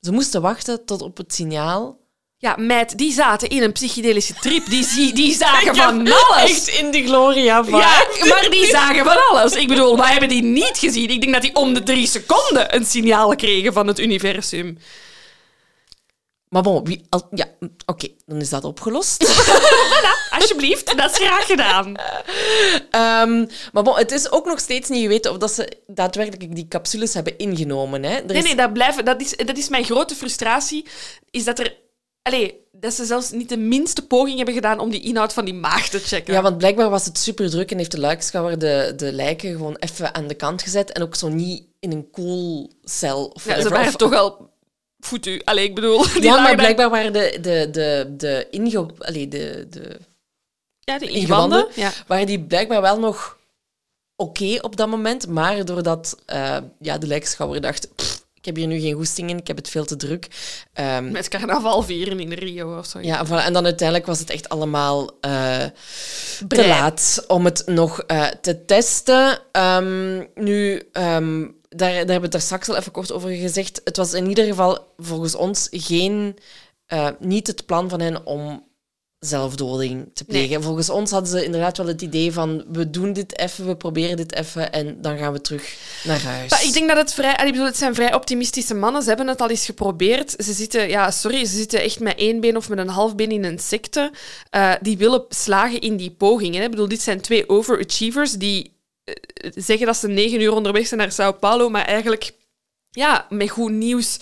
Ze 0.00 0.12
moesten 0.12 0.42
wachten 0.42 0.84
tot 0.84 1.02
op 1.02 1.16
het 1.16 1.34
signaal. 1.34 2.02
Ja, 2.36 2.56
meid, 2.56 2.98
die 2.98 3.12
zaten 3.12 3.48
in 3.48 3.62
een 3.62 3.72
psychedelische 3.72 4.34
trip. 4.34 4.66
Die, 4.70 5.12
die 5.14 5.34
zagen 5.44 5.76
van 5.76 6.12
alles. 6.12 6.78
in 6.78 6.90
de 6.90 7.04
gloria 7.04 7.64
van. 7.64 7.78
Ja, 7.78 8.06
maar 8.28 8.46
die 8.50 8.66
zagen 8.66 9.04
van 9.04 9.28
alles. 9.30 9.52
Ik 9.52 9.68
bedoel, 9.68 9.96
wij 9.96 10.10
hebben 10.10 10.28
die 10.28 10.42
niet 10.42 10.78
gezien. 10.78 11.10
Ik 11.10 11.20
denk 11.20 11.32
dat 11.32 11.42
die 11.42 11.54
om 11.54 11.74
de 11.74 11.82
drie 11.82 12.06
seconden 12.06 12.74
een 12.74 12.84
signaal 12.84 13.36
kregen 13.36 13.72
van 13.72 13.86
het 13.86 13.98
universum. 13.98 14.78
Maar 16.54 16.62
bon, 16.62 16.84
wie, 16.84 17.04
al- 17.08 17.28
ja, 17.30 17.44
oké, 17.86 18.08
dan 18.26 18.40
is 18.40 18.48
dat 18.48 18.64
opgelost. 18.64 19.22
Alsjeblieft, 20.38 20.96
dat 20.96 21.10
is 21.10 21.16
graag 21.16 21.46
gedaan. 21.46 21.94
Ehm, 22.90 23.46
maar 23.72 23.82
bon, 23.82 23.96
het 23.96 24.12
is 24.12 24.30
ook 24.30 24.46
nog 24.46 24.58
steeds 24.60 24.88
niet 24.88 25.02
geweten 25.02 25.30
of 25.30 25.36
dat 25.38 25.52
ze 25.52 25.68
daadwerkelijk 25.86 26.54
die 26.54 26.68
capsules 26.68 27.14
hebben 27.14 27.38
ingenomen. 27.38 28.02
Hè. 28.02 28.10
Er 28.16 28.24
Nee, 28.26 28.36
is- 28.36 28.44
nee, 28.44 28.56
dat, 28.56 28.72
blijven, 28.72 29.04
dat, 29.04 29.20
is, 29.20 29.36
dat 29.36 29.56
is 29.56 29.68
mijn 29.68 29.84
grote 29.84 30.14
frustratie. 30.14 30.86
Is 31.30 31.44
dat 31.44 31.58
er... 31.58 31.76
Allee, 32.22 32.60
dat 32.72 32.94
ze 32.94 33.04
zelfs 33.04 33.30
niet 33.30 33.48
de 33.48 33.56
minste 33.56 34.06
poging 34.06 34.36
hebben 34.36 34.54
gedaan 34.54 34.78
om 34.78 34.90
die 34.90 35.00
inhoud 35.02 35.32
van 35.32 35.44
die 35.44 35.54
maag 35.54 35.88
te 35.88 35.98
checken. 35.98 36.34
Ja, 36.34 36.42
want 36.42 36.58
blijkbaar 36.58 36.90
was 36.90 37.04
het 37.04 37.18
super 37.18 37.50
druk 37.50 37.70
en 37.70 37.78
heeft 37.78 37.90
de 37.90 38.00
luikschouwer 38.00 38.58
de, 38.58 38.92
de 38.96 39.12
lijken 39.12 39.50
gewoon 39.52 39.76
even 39.78 40.14
aan 40.14 40.26
de 40.26 40.34
kant 40.34 40.62
gezet 40.62 40.92
en 40.92 41.02
ook 41.02 41.14
zo 41.14 41.28
niet 41.28 41.64
in 41.80 41.92
een 41.92 42.10
koelcel 42.10 43.24
of 43.26 43.44
Ja, 43.44 43.60
ze 43.60 43.68
waren 43.68 43.86
Of- 43.88 43.96
toch 43.96 44.14
al... 44.14 44.52
Foutu. 45.04 45.40
Allee, 45.44 45.64
ik 45.64 45.74
bedoel... 45.74 46.02
Die 46.12 46.22
Ja, 46.22 46.40
maar 46.42 46.54
blijkbaar 46.56 46.90
waren 46.90 47.12
de, 47.12 47.38
de, 47.40 47.68
de, 47.70 48.14
de, 48.16 48.46
inge, 48.50 48.86
allee, 48.98 49.28
de, 49.28 49.66
de 49.70 49.96
Ja, 50.80 50.98
de 50.98 51.06
ingewanden. 51.08 51.58
ingewanden. 51.58 51.82
Ja. 51.82 51.92
waren 52.06 52.26
die 52.26 52.40
blijkbaar 52.40 52.80
wel 52.80 52.98
nog 52.98 53.38
oké 54.16 54.58
op 54.60 54.76
dat 54.76 54.88
moment. 54.88 55.26
Maar 55.28 55.64
doordat 55.64 56.18
eh, 56.26 56.56
ja, 56.80 56.98
de 56.98 57.06
lijkschouwer 57.06 57.60
dacht... 57.60 57.94
"Pff, 57.96 58.22
ik 58.34 58.44
heb 58.54 58.56
hier 58.58 58.66
nu 58.74 58.80
geen 58.80 58.94
goesting 58.94 59.30
in, 59.30 59.38
ik 59.38 59.46
heb 59.46 59.56
het 59.56 59.68
veel 59.70 59.84
te 59.84 59.96
druk. 59.96 60.28
Ehm, 60.72 61.10
Met 61.10 61.28
carnaval 61.28 61.82
vieren 61.82 62.20
in 62.20 62.32
Rio 62.32 62.78
of 62.78 62.86
zo. 62.86 62.98
ja, 63.00 63.26
en 63.44 63.52
dan 63.52 63.64
uiteindelijk 63.64 64.06
was 64.06 64.18
het 64.18 64.30
echt 64.30 64.48
allemaal 64.48 65.10
eh, 65.20 65.64
te 66.48 66.66
laat 66.66 67.24
om 67.26 67.44
het 67.44 67.62
nog 67.66 68.00
eh, 68.00 68.26
te 68.26 68.64
testen. 68.64 69.38
Ehm, 69.52 70.24
nu, 70.34 70.88
ehm, 70.92 71.46
daar, 71.76 71.90
daar 71.90 71.96
hebben 71.96 72.16
we 72.16 72.22
het 72.22 72.32
daar 72.32 72.40
straks 72.40 72.68
al 72.68 72.76
even 72.76 72.92
kort 72.92 73.12
over 73.12 73.30
gezegd. 73.30 73.80
Het 73.84 73.96
was 73.96 74.12
in 74.12 74.28
ieder 74.28 74.44
geval 74.44 74.94
volgens 74.96 75.34
ons 75.34 75.68
geen, 75.70 76.38
eh, 76.86 77.08
niet 77.18 77.46
het 77.46 77.66
plan 77.66 77.88
van 77.88 78.00
hen 78.00 78.26
om 78.26 78.64
zelfdoding 79.24 80.10
te 80.14 80.24
plegen. 80.24 80.62
Volgens 80.62 80.90
ons 80.90 81.10
hadden 81.10 81.30
ze 81.30 81.44
inderdaad 81.44 81.76
wel 81.76 81.86
het 81.86 82.02
idee 82.02 82.32
van 82.32 82.64
we 82.72 82.90
doen 82.90 83.12
dit 83.12 83.38
even, 83.38 83.66
we 83.66 83.76
proberen 83.76 84.16
dit 84.16 84.34
even 84.34 84.72
en 84.72 85.00
dan 85.00 85.18
gaan 85.18 85.32
we 85.32 85.40
terug 85.40 85.76
naar 86.04 86.22
huis. 86.22 86.50
Maar 86.50 86.64
ik 86.64 86.72
denk 86.72 86.88
dat 86.88 86.96
het 86.96 87.14
vrij... 87.14 87.32
Ik 87.32 87.52
bedoel, 87.52 87.66
het 87.66 87.76
zijn 87.76 87.94
vrij 87.94 88.14
optimistische 88.14 88.74
mannen. 88.74 89.02
Ze 89.02 89.08
hebben 89.08 89.28
het 89.28 89.40
al 89.40 89.50
eens 89.50 89.64
geprobeerd. 89.64 90.34
Ze 90.38 90.52
zitten... 90.52 90.88
Ja, 90.88 91.10
sorry. 91.10 91.44
Ze 91.44 91.56
zitten 91.56 91.80
echt 91.80 92.00
met 92.00 92.18
één 92.18 92.40
been 92.40 92.56
of 92.56 92.68
met 92.68 92.78
een 92.78 92.88
half 92.88 93.14
been 93.14 93.30
in 93.30 93.44
een 93.44 93.58
secte. 93.58 94.12
Eh, 94.50 94.72
die 94.80 94.98
willen 94.98 95.24
slagen 95.28 95.80
in 95.80 95.96
die 95.96 96.10
pogingen. 96.10 96.62
Ik 96.62 96.70
bedoel, 96.70 96.88
dit 96.88 97.02
zijn 97.02 97.20
twee 97.20 97.48
overachievers 97.48 98.32
die 98.32 98.73
zeggen 99.54 99.86
dat 99.86 99.96
ze 99.96 100.08
negen 100.08 100.40
uur 100.40 100.52
onderweg 100.52 100.86
zijn 100.86 101.00
naar 101.00 101.12
Sao 101.12 101.32
Paulo, 101.32 101.68
maar 101.68 101.84
eigenlijk 101.84 102.34
ja, 102.90 103.26
met 103.28 103.50
goed 103.50 103.72
nieuws 103.72 104.18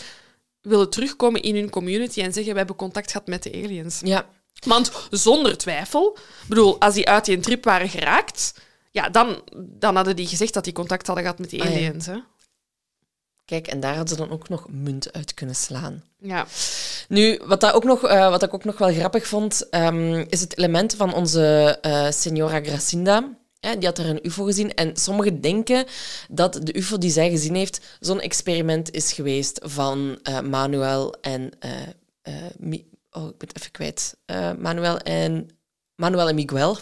willen 0.61 0.91
terugkomen 0.91 1.43
in 1.43 1.55
hun 1.55 1.70
community 1.70 2.20
en 2.20 2.33
zeggen 2.33 2.53
we 2.53 2.59
hebben 2.59 2.76
contact 2.76 3.11
gehad 3.11 3.26
met 3.26 3.43
de 3.43 3.53
aliens. 3.53 4.01
Ja, 4.05 4.26
Want 4.66 4.93
zonder 5.11 5.59
twijfel, 5.59 6.16
bedoel, 6.49 6.80
als 6.80 6.95
die 6.95 7.09
uit 7.09 7.24
die 7.24 7.41
trip 7.41 7.64
waren 7.64 7.89
geraakt, 7.89 8.55
ja, 8.91 9.09
dan, 9.09 9.43
dan 9.57 9.97
hadden 9.97 10.16
die 10.16 10.26
gezegd 10.26 10.55
dat 10.55 10.64
die 10.64 10.72
contact 10.72 11.07
hadden 11.07 11.24
gehad 11.24 11.41
met 11.41 11.51
die 11.51 11.62
Ah, 11.62 11.68
ja. 11.68 11.74
aliens. 11.74 12.07
Hè? 12.07 12.16
kijk, 13.45 13.66
en 13.66 13.80
daar 13.80 13.97
hadden 13.97 14.16
ze 14.16 14.22
dan 14.22 14.30
ook 14.30 14.49
nog 14.49 14.66
munt 14.70 15.12
uit 15.12 15.35
kunnen 15.35 15.55
slaan. 15.55 16.05
Ja. 16.18 16.47
Nu, 17.09 17.41
wat, 17.45 17.61
dat 17.61 17.72
ook 17.72 17.85
nog, 17.85 18.05
eh, 18.05 18.30
wat 18.30 18.43
ik 18.43 18.55
ook 18.55 18.64
nog 18.64 18.78
wel 18.78 18.93
grappig 18.93 19.26
vond, 19.26 19.68
ehm, 19.70 20.24
is 20.28 20.41
het 20.41 20.59
element 20.59 20.95
van 20.95 21.14
onze 21.14 21.78
eh 21.83 22.11
Senora 22.11 22.61
Gracinda. 22.61 23.28
Hè, 23.67 23.79
die 23.79 23.89
had 23.89 23.99
er 23.99 24.07
een 24.09 24.27
UFO 24.27 24.45
gezien. 24.45 24.75
En 24.75 24.97
sommigen 24.97 25.41
denken 25.41 25.85
dat 26.31 26.61
de 26.63 26.77
UFO 26.79 26.99
die 26.99 27.11
zij 27.11 27.31
gezien 27.31 27.55
heeft 27.55 27.81
zo'n 28.01 28.21
experiment 28.21 28.91
is 28.91 29.13
geweest 29.13 29.61
van 29.63 30.19
eh, 30.23 30.41
Manuel 30.41 31.15
en. 31.21 31.51
eh, 31.59 31.71
eh, 32.23 32.35
oh, 33.11 33.29
ik 33.29 33.39
ben 33.39 33.49
het 33.49 33.57
even 33.59 33.71
kwijt. 33.71 34.17
Manuel 34.59 34.99
en. 34.99 35.49
Manuel 35.95 36.29
en 36.29 36.35
Miguel. 36.35 36.77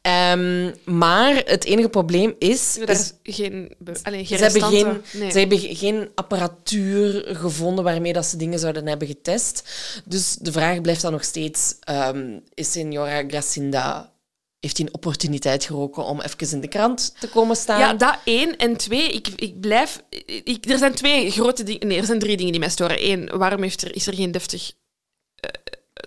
Ehm, 0.00 0.70
maar 0.84 1.42
het 1.46 1.64
enige 1.64 1.88
probleem 1.88 2.34
is. 2.38 2.78
Is 2.78 3.12
geen, 3.22 3.74
geen 4.04 4.26
ze 4.26 4.36
hebben, 4.36 4.62
geen, 4.62 5.02
Nee. 5.12 5.30
ze 5.30 5.38
hebben 5.38 5.58
ge- 5.58 5.74
geen 5.74 6.08
apparatuur 6.14 7.36
gevonden 7.36 7.84
waarmee 7.84 8.12
dat 8.12 8.26
ze 8.26 8.36
dingen 8.36 8.58
zouden 8.58 8.86
hebben 8.86 9.08
getest. 9.08 9.68
Dus 10.04 10.36
de 10.40 10.52
vraag 10.52 10.80
blijft 10.80 11.02
dan 11.02 11.12
nog 11.12 11.24
steeds: 11.24 11.76
ehm, 11.80 12.38
is 12.54 12.72
Senora 12.72 13.22
Gracinda. 13.28 14.12
Heeft 14.62 14.76
hij 14.76 14.86
een 14.86 14.94
opportuniteit 14.94 15.64
geroken 15.64 16.04
om 16.04 16.20
even 16.20 16.52
in 16.52 16.60
de 16.60 16.68
krant 16.68 17.14
te 17.20 17.28
komen 17.28 17.56
staan? 17.56 17.78
Ja, 17.78 17.94
dat 17.94 18.18
één. 18.24 18.56
En 18.56 18.76
twee, 18.76 19.12
ik, 19.12 19.28
ik 19.28 19.60
blijf... 19.60 20.02
Ik, 20.44 20.66
er 20.66 20.78
zijn 20.78 20.94
twee 20.94 21.30
grote 21.30 21.62
dingen... 21.62 21.86
Nee, 21.86 21.98
er 21.98 22.04
zijn 22.04 22.18
drie 22.18 22.36
dingen 22.36 22.52
die 22.52 22.60
mij 22.60 22.70
storen. 22.70 23.10
Eén, 23.10 23.38
waarom 23.38 23.62
heeft 23.62 23.82
er, 23.82 23.94
is 23.94 24.06
er 24.06 24.14
geen 24.14 24.30
deftig 24.30 24.72
eh, 25.34 25.50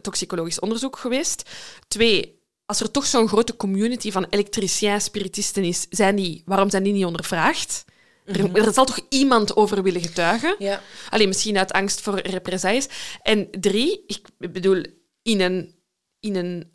toxicologisch 0.01 0.59
onderzoek 0.59 0.97
geweest? 0.97 1.49
Twee, 1.87 2.41
als 2.65 2.79
er 2.79 2.91
toch 2.91 3.05
zo'n 3.05 3.27
grote 3.27 3.55
community 3.55 4.11
van 4.11 4.27
elektriciens, 4.29 5.03
spiritisten 5.03 5.63
is, 5.63 5.85
zijn 5.89 6.15
die, 6.15 6.41
waarom 6.45 6.69
zijn 6.69 6.83
die 6.83 6.93
niet 6.93 7.05
ondervraagd? 7.05 7.85
Er, 8.25 8.55
er 8.55 8.73
zal 8.73 8.85
toch 8.85 8.99
iemand 9.09 9.55
over 9.55 9.83
willen 9.83 10.01
getuigen? 10.01 10.55
Ja. 10.59 10.81
Alleen 11.09 11.27
misschien 11.27 11.57
uit 11.57 11.71
angst 11.71 12.01
voor 12.01 12.19
represailles. 12.19 12.87
En 13.21 13.47
drie, 13.51 14.03
ik 14.07 14.27
bedoel, 14.37 14.83
in 15.21 15.41
een, 15.41 15.75
in 16.19 16.35
een 16.35 16.69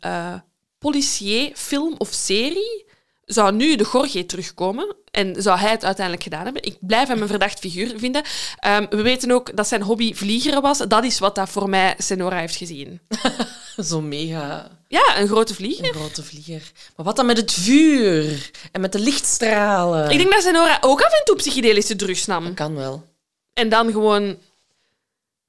eh 0.81 0.89
politieerfilm 0.89 1.95
of 1.97 2.09
serie 2.11 2.85
zou 3.25 3.53
nu 3.53 3.75
de 3.75 3.83
Gorge 3.83 4.25
terugkomen 4.25 4.95
en 5.11 5.41
zou 5.41 5.59
hij 5.59 5.71
het 5.71 5.83
uiteindelijk 5.85 6.23
gedaan 6.23 6.43
hebben. 6.43 6.63
Ik 6.63 6.77
blijf 6.79 7.07
hem 7.07 7.21
een 7.21 7.27
verdacht 7.27 7.59
figuur 7.59 7.93
vinden. 7.97 8.23
Ehm, 8.59 8.85
we 8.89 9.01
weten 9.01 9.31
ook 9.31 9.55
dat 9.57 9.67
zijn 9.67 9.81
hobby 9.81 10.13
vliegeren 10.13 10.61
was. 10.61 10.77
Dat 10.77 11.03
is 11.03 11.19
wat 11.19 11.35
dat 11.35 11.49
voor 11.49 11.69
mij 11.69 11.95
Senora 11.97 12.37
heeft 12.39 12.55
gezien. 12.55 12.99
Zo'n 13.77 14.07
mega 14.07 14.69
Ja, 14.87 15.19
een 15.19 15.27
grote 15.27 15.53
vlieger. 15.53 15.85
een 15.87 15.93
grote 15.93 16.23
vlieger. 16.23 16.71
Maar 16.95 17.05
wat 17.05 17.15
dan 17.15 17.25
met 17.25 17.37
het 17.37 17.51
vuur 17.51 18.51
en 18.71 18.81
met 18.81 18.91
de 18.91 18.99
lichtstralen? 18.99 20.09
Ik 20.09 20.17
denk 20.17 20.31
dat 20.31 20.43
Senora 20.43 20.77
ook 20.81 21.01
af 21.01 21.13
en 21.19 21.25
toe 21.25 21.35
psychedelische 21.35 21.95
drugs 21.95 22.25
nam. 22.25 22.53
Kan 22.53 22.75
wel. 22.75 23.03
En 23.53 23.69
dan 23.69 23.91
gewoon... 23.91 24.37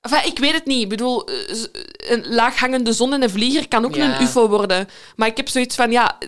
Enfin, 0.03 0.27
ik 0.31 0.39
weet 0.39 0.53
het 0.53 0.67
niet. 0.67 0.83
Ik 0.83 0.89
bedoel, 0.89 1.27
eh, 1.29 1.65
een 1.97 2.27
laaghangende 2.35 2.93
zon 2.93 3.13
en 3.13 3.23
een 3.23 3.31
vlieger 3.31 3.69
kan 3.69 3.85
ook 3.85 3.95
Ja. 3.95 4.17
een 4.21 4.23
ufo 4.27 4.49
worden. 4.49 4.89
Maar 5.17 5.29
ik 5.29 5.37
heb 5.37 5.49
zoiets 5.49 5.75
van, 5.75 5.91
ja... 5.91 6.19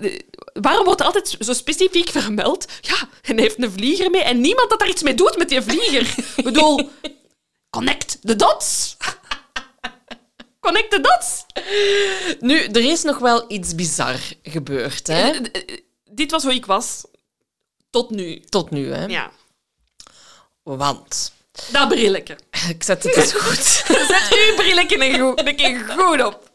Waarom 0.53 0.85
wordt 0.85 1.01
er 1.01 1.07
altijd 1.07 1.37
zo 1.41 1.53
specifiek 1.53 2.09
vermeld? 2.09 2.66
Ja, 2.81 2.97
en 3.22 3.35
hij 3.35 3.43
heeft 3.43 3.62
een 3.62 3.72
vlieger 3.72 4.11
mee 4.11 4.22
en 4.22 4.41
niemand 4.41 4.70
dat 4.70 4.79
daar 4.79 4.89
iets 4.89 5.03
mee 5.03 5.14
doet 5.14 5.37
met 5.39 5.49
die 5.49 5.62
vlieger. 5.62 6.14
ik 6.37 6.45
bedoel, 6.45 6.91
connect 7.70 8.18
the 8.22 8.37
dots. 8.37 8.97
Connect 10.61 10.91
the 10.91 11.01
dots. 11.01 11.45
Nu, 12.41 12.59
er 12.64 12.91
is 12.91 13.03
nog 13.03 13.18
wel 13.18 13.45
iets 13.53 13.75
bizar 13.75 14.16
gebeurd, 14.43 15.07
hè? 15.07 15.31
Eh, 15.31 15.77
Dit 16.11 16.31
was 16.31 16.43
hoe 16.43 16.55
ik 16.55 16.66
was. 16.66 17.05
Tot 17.91 18.11
nu. 18.11 18.41
Tot 18.41 18.70
nu, 18.70 18.93
hè? 18.93 19.05
Ja. 19.07 19.31
Want... 20.62 21.33
Dat 21.72 21.88
brilletje. 21.88 22.36
Ik 22.68 22.82
zet 22.82 23.02
het 23.02 23.16
eens 23.16 23.32
goed. 23.32 23.64
Zet 24.09 24.28
uw 24.48 24.55
brilletje 24.57 25.05
een, 25.05 25.20
goed, 25.20 25.46
een 25.48 25.57
keer 25.57 25.84
goed 25.96 26.24
op. 26.24 26.50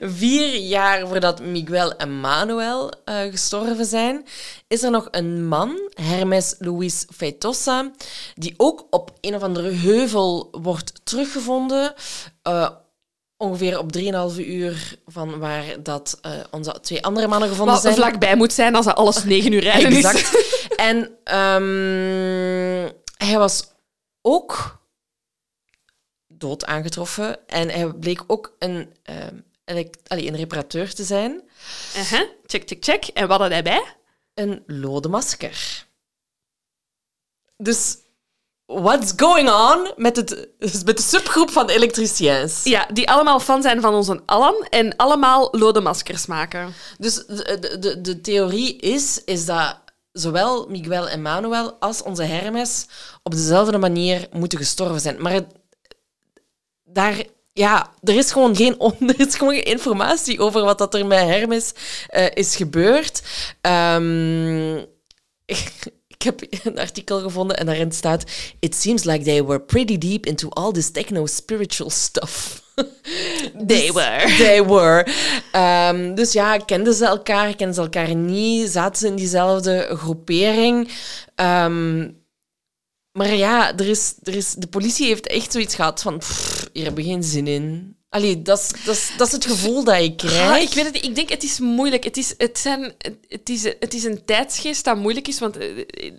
Vier 0.00 0.54
jaar 0.56 1.06
voordat 1.08 1.40
Miguel 1.40 1.96
en 1.96 2.20
Manuel 2.20 2.90
eh, 3.04 3.20
gestorven 3.30 3.84
zijn, 3.86 4.24
is 4.68 4.82
er 4.82 4.90
nog 4.90 5.08
een 5.10 5.46
man, 5.48 5.90
Hermes 6.00 6.54
Luis 6.58 7.06
Feitosa, 7.16 7.90
die 8.34 8.54
ook 8.56 8.86
op 8.90 9.10
een 9.20 9.34
of 9.34 9.42
andere 9.42 9.70
heuvel 9.70 10.48
wordt 10.62 10.92
teruggevonden. 11.04 11.94
eh, 12.42 12.68
ongeveer 13.36 13.78
op 13.78 13.92
3,5 13.92 14.38
uur 14.46 14.98
van 15.06 15.38
waar 15.38 15.64
dat, 15.82 16.18
eh, 16.22 16.30
onze 16.50 16.80
twee 16.80 17.04
andere 17.04 17.26
mannen 17.28 17.48
gevonden 17.48 17.74
Wat 17.74 17.82
zijn. 17.82 17.94
vlakbij 17.94 18.36
moet 18.36 18.52
zijn 18.52 18.74
als 18.74 18.84
dat 18.86 18.96
alles 18.96 19.24
negen 19.24 19.52
uur 19.52 19.62
rijden 19.62 19.92
is. 19.92 20.04
Exact. 20.04 20.54
En 20.76 21.10
ehm, 21.24 22.88
hij 23.16 23.38
was 23.38 23.64
ook 24.26 24.78
dood 26.26 26.64
aangetroffen. 26.64 27.48
En 27.48 27.68
hij 27.68 27.86
bleek 27.92 28.24
ook 28.26 28.56
een, 28.58 28.94
ehm, 29.02 29.36
allee, 29.64 29.90
een 30.26 30.36
reparateur 30.36 30.94
te 30.94 31.04
zijn. 31.04 31.42
Uh-huh. 31.96 32.28
Check, 32.46 32.68
check, 32.68 32.84
check. 32.84 33.04
En 33.04 33.28
wat 33.28 33.40
had 33.40 33.50
hij 33.50 33.62
bij? 33.62 33.84
Een 34.34 34.62
lode 34.66 35.08
masker. 35.08 35.86
Dus 37.56 37.96
what's 38.64 39.12
going 39.16 39.50
on 39.50 39.92
met, 39.96 40.16
het, 40.16 40.48
met 40.84 40.96
de 40.96 41.02
subgroep 41.02 41.50
van 41.50 41.68
elektriciens? 41.68 42.64
Ja, 42.64 42.86
die 42.92 43.10
allemaal 43.10 43.40
fan 43.40 43.62
zijn 43.62 43.80
van 43.80 43.94
onze 43.94 44.22
Allan 44.26 44.66
en 44.70 44.96
allemaal 44.96 45.48
lode 45.52 45.80
maskers 45.80 46.26
maken. 46.26 46.74
Dus 46.98 47.26
de, 47.26 47.58
de, 47.60 47.78
de, 47.78 48.00
de 48.00 48.20
theorie 48.20 48.76
is, 48.76 49.24
is 49.24 49.44
dat 49.44 49.84
zowel 50.18 50.66
Miguel 50.68 51.08
en 51.08 51.22
Manuel 51.22 51.72
als 51.80 52.02
onze 52.02 52.22
Hermes 52.22 52.86
op 53.22 53.32
dezelfde 53.32 53.78
manier 53.78 54.28
moeten 54.32 54.58
gestorven 54.58 55.00
zijn. 55.00 55.22
Maar 55.22 55.40
daar, 56.84 57.24
ja, 57.52 57.90
er 58.02 58.16
is 58.16 58.32
gewoon 58.32 58.56
geen, 58.56 58.80
on- 58.80 59.08
er 59.08 59.20
is 59.26 59.34
gewoon 59.34 59.54
geen 59.54 59.64
informatie 59.64 60.40
over 60.40 60.62
wat 60.64 60.78
dat 60.78 60.94
er 60.94 61.06
met 61.06 61.18
Hermes 61.18 61.72
eh, 62.08 62.26
is 62.34 62.56
gebeurd. 62.56 63.22
Ehm, 63.60 64.76
ik 66.16 66.22
heb 66.22 66.42
een 66.64 66.78
artikel 66.78 67.20
gevonden 67.20 67.56
en 67.56 67.66
daarin 67.66 67.92
staat: 67.92 68.24
It 68.58 68.74
seems 68.74 69.04
like 69.04 69.24
they 69.24 69.44
were 69.44 69.60
pretty 69.60 69.98
deep 69.98 70.26
into 70.26 70.48
all 70.48 70.72
this 70.72 70.90
techno-spiritual 70.90 71.90
stuff. 71.90 72.64
They 73.66 73.92
were. 73.92 74.34
They 74.38 74.64
were. 74.64 75.06
Ehm, 75.52 76.14
dus 76.14 76.32
ja, 76.32 76.56
kenden 76.56 76.94
ze 76.94 77.04
elkaar, 77.06 77.56
kenden 77.56 77.74
ze 77.74 77.80
elkaar 77.80 78.14
niet, 78.14 78.70
zaten 78.70 78.98
ze 78.98 79.06
in 79.06 79.16
diezelfde 79.16 79.96
groepering. 79.96 80.90
Ehm, 81.34 82.10
maar 83.12 83.34
ja, 83.34 83.76
er 83.76 83.88
is, 83.88 84.14
er 84.22 84.34
is, 84.34 84.52
de 84.52 84.66
politie 84.66 85.06
heeft 85.06 85.26
echt 85.26 85.52
zoiets 85.52 85.74
gehad 85.74 86.02
van, 86.02 86.18
pff, 86.18 86.68
hier 86.72 86.84
hebben 86.84 87.04
we 87.04 87.10
geen 87.10 87.22
zin 87.22 87.46
in. 87.46 87.96
Allee, 88.08 88.42
dat 88.42 88.74
is, 88.86 89.32
het 89.32 89.46
gevoel 89.46 89.84
dat 89.84 90.00
ik 90.00 90.16
krijg. 90.16 90.50
Ah, 90.50 90.62
ik 90.62 90.72
weet 90.72 90.84
het 90.84 90.94
niet. 90.94 91.04
Ik 91.04 91.14
denk, 91.14 91.28
het 91.28 91.42
is 91.42 91.58
moeilijk. 91.58 92.04
Het 92.04 92.16
is, 92.16 92.34
het 92.38 92.58
zijn, 92.58 92.94
het 93.28 93.48
is, 93.48 93.62
het 93.62 93.94
is 93.94 94.04
een 94.04 94.24
tijdsgeest 94.24 94.84
dat 94.84 94.96
moeilijk 94.96 95.28
is, 95.28 95.38
want 95.38 95.56
eh, 95.56 96.12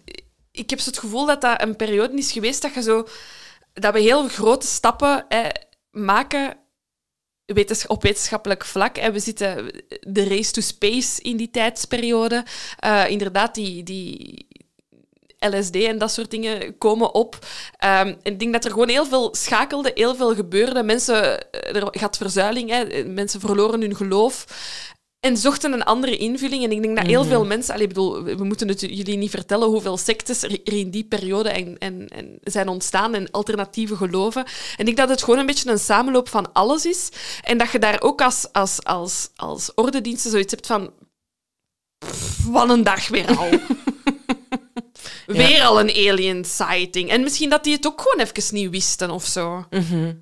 ik 0.52 0.70
heb 0.70 0.80
zo 0.80 0.90
het 0.90 1.00
gevoel 1.00 1.26
dat 1.26 1.42
dat 1.42 1.62
een 1.62 1.76
periode 1.76 2.18
is 2.18 2.32
geweest 2.32 2.62
dat 2.62 2.74
je 2.74 2.82
zo... 2.82 3.08
Dat 3.74 3.94
we 3.94 4.00
heel 4.00 4.28
grote 4.28 4.68
stappen 4.68 5.26
eh, 5.30 5.46
maken 5.91 6.57
op 7.88 8.01
wetenschappelijk 8.01 8.65
vlak. 8.65 8.97
En 8.97 9.14
we 9.14 9.19
zitten 9.19 9.72
de 9.99 10.27
race 10.27 10.51
to 10.51 10.61
space 10.61 11.22
in 11.22 11.38
die 11.38 11.51
tijdsperiode. 11.51 12.45
Eh, 12.77 13.09
inderdaad, 13.09 13.55
die, 13.55 13.84
die 13.84 14.47
LSD 15.39 15.76
en 15.76 15.97
dat 15.97 16.11
soort 16.11 16.31
dingen 16.31 16.77
komen 16.77 17.14
op. 17.14 17.45
En 17.77 18.19
ik 18.23 18.39
denk 18.39 18.53
dat 18.53 18.65
er 18.65 18.72
gewoon 18.72 18.89
heel 18.89 19.05
veel 19.05 19.35
schakelde, 19.35 19.91
heel 19.93 20.15
veel 20.15 20.35
gebeurde. 20.35 20.84
Mensen, 20.84 21.51
eh, 21.51 21.76
er 21.76 21.88
gaat 21.91 22.18
verzuiling, 22.18 22.69
hè. 22.69 23.03
mensen 23.03 23.39
verloren 23.39 23.81
hun 23.81 23.95
geloof. 23.95 24.45
En 25.19 25.38
zochten 25.38 25.73
een 25.73 25.84
andere 25.84 26.18
invulling. 26.18 26.64
En 26.64 26.72
ik 26.72 26.81
denk 26.81 26.98
dat 26.98 27.06
heel 27.06 27.23
veel 27.23 27.45
mensen... 27.45 27.73
Allee, 27.73 27.88
bedoel, 27.88 28.23
we 28.23 28.44
moeten 28.44 28.68
het 28.68 28.80
jullie 28.80 29.18
niet 29.18 29.30
vertellen 29.30 29.68
hoeveel 29.68 29.98
sectes 29.98 30.44
er 30.44 30.60
in 30.64 30.89
die 30.89 31.03
periode 31.03 31.49
en, 31.49 31.77
en, 31.77 32.07
en 32.07 32.39
zijn 32.44 32.68
ontstaan 32.68 33.14
en 33.14 33.31
alternatieve 33.31 33.95
geloven. 33.95 34.45
En 34.45 34.77
ik 34.77 34.85
denk 34.85 34.98
dat 34.98 35.10
het 35.10 35.23
gewoon 35.23 35.39
een 35.39 35.45
beetje 35.45 35.69
een 35.69 35.80
samenloop 35.80 36.30
van 36.30 36.53
alles 36.53 36.85
is. 36.85 37.10
En 37.41 37.57
dat 37.57 37.72
je 37.72 37.80
daar 37.80 38.02
ook 38.02 38.22
als, 38.22 38.48
als, 38.52 38.84
als, 38.84 39.30
als 39.35 39.73
ordediensten 39.73 40.31
zoiets 40.31 40.52
hebt 40.52 40.68
van... 40.68 40.94
"Pff, 41.98 42.45
Wat 42.45 42.69
een 42.69 42.84
dag 42.84 43.07
weer 43.07 43.38
al. 43.38 43.49
Weer 45.26 45.64
al 45.64 45.80
een 45.80 45.89
alien 45.89 46.45
sighting. 46.45 47.10
En 47.10 47.22
misschien 47.22 47.49
dat 47.49 47.64
die 47.64 47.73
het 47.73 47.88
ook 47.88 48.02
gewoon 48.02 48.27
even 48.27 48.56
niet 48.56 48.69
wisten 48.69 49.11
of 49.11 49.26
zo. 49.26 49.65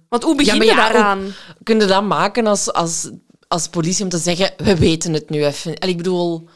Want 0.10 0.24
hoe 0.24 0.36
begin 0.36 0.56
je 0.56 0.66
ja, 0.66 0.76
daaraan? 0.76 1.34
Kun 1.64 1.80
je 1.80 1.86
dat 1.86 2.04
maken 2.04 2.48
als, 2.48 2.74
als, 2.74 3.10
als 3.56 3.68
politie 3.68 4.04
om 4.04 4.10
te 4.10 4.18
zeggen, 4.18 4.54
we 4.58 4.76
weten 4.78 5.14
het 5.14 5.30
nu 5.30 5.46
even? 5.46 5.76
En 5.78 5.90
ik 5.90 5.98
bedoel, 5.98 6.48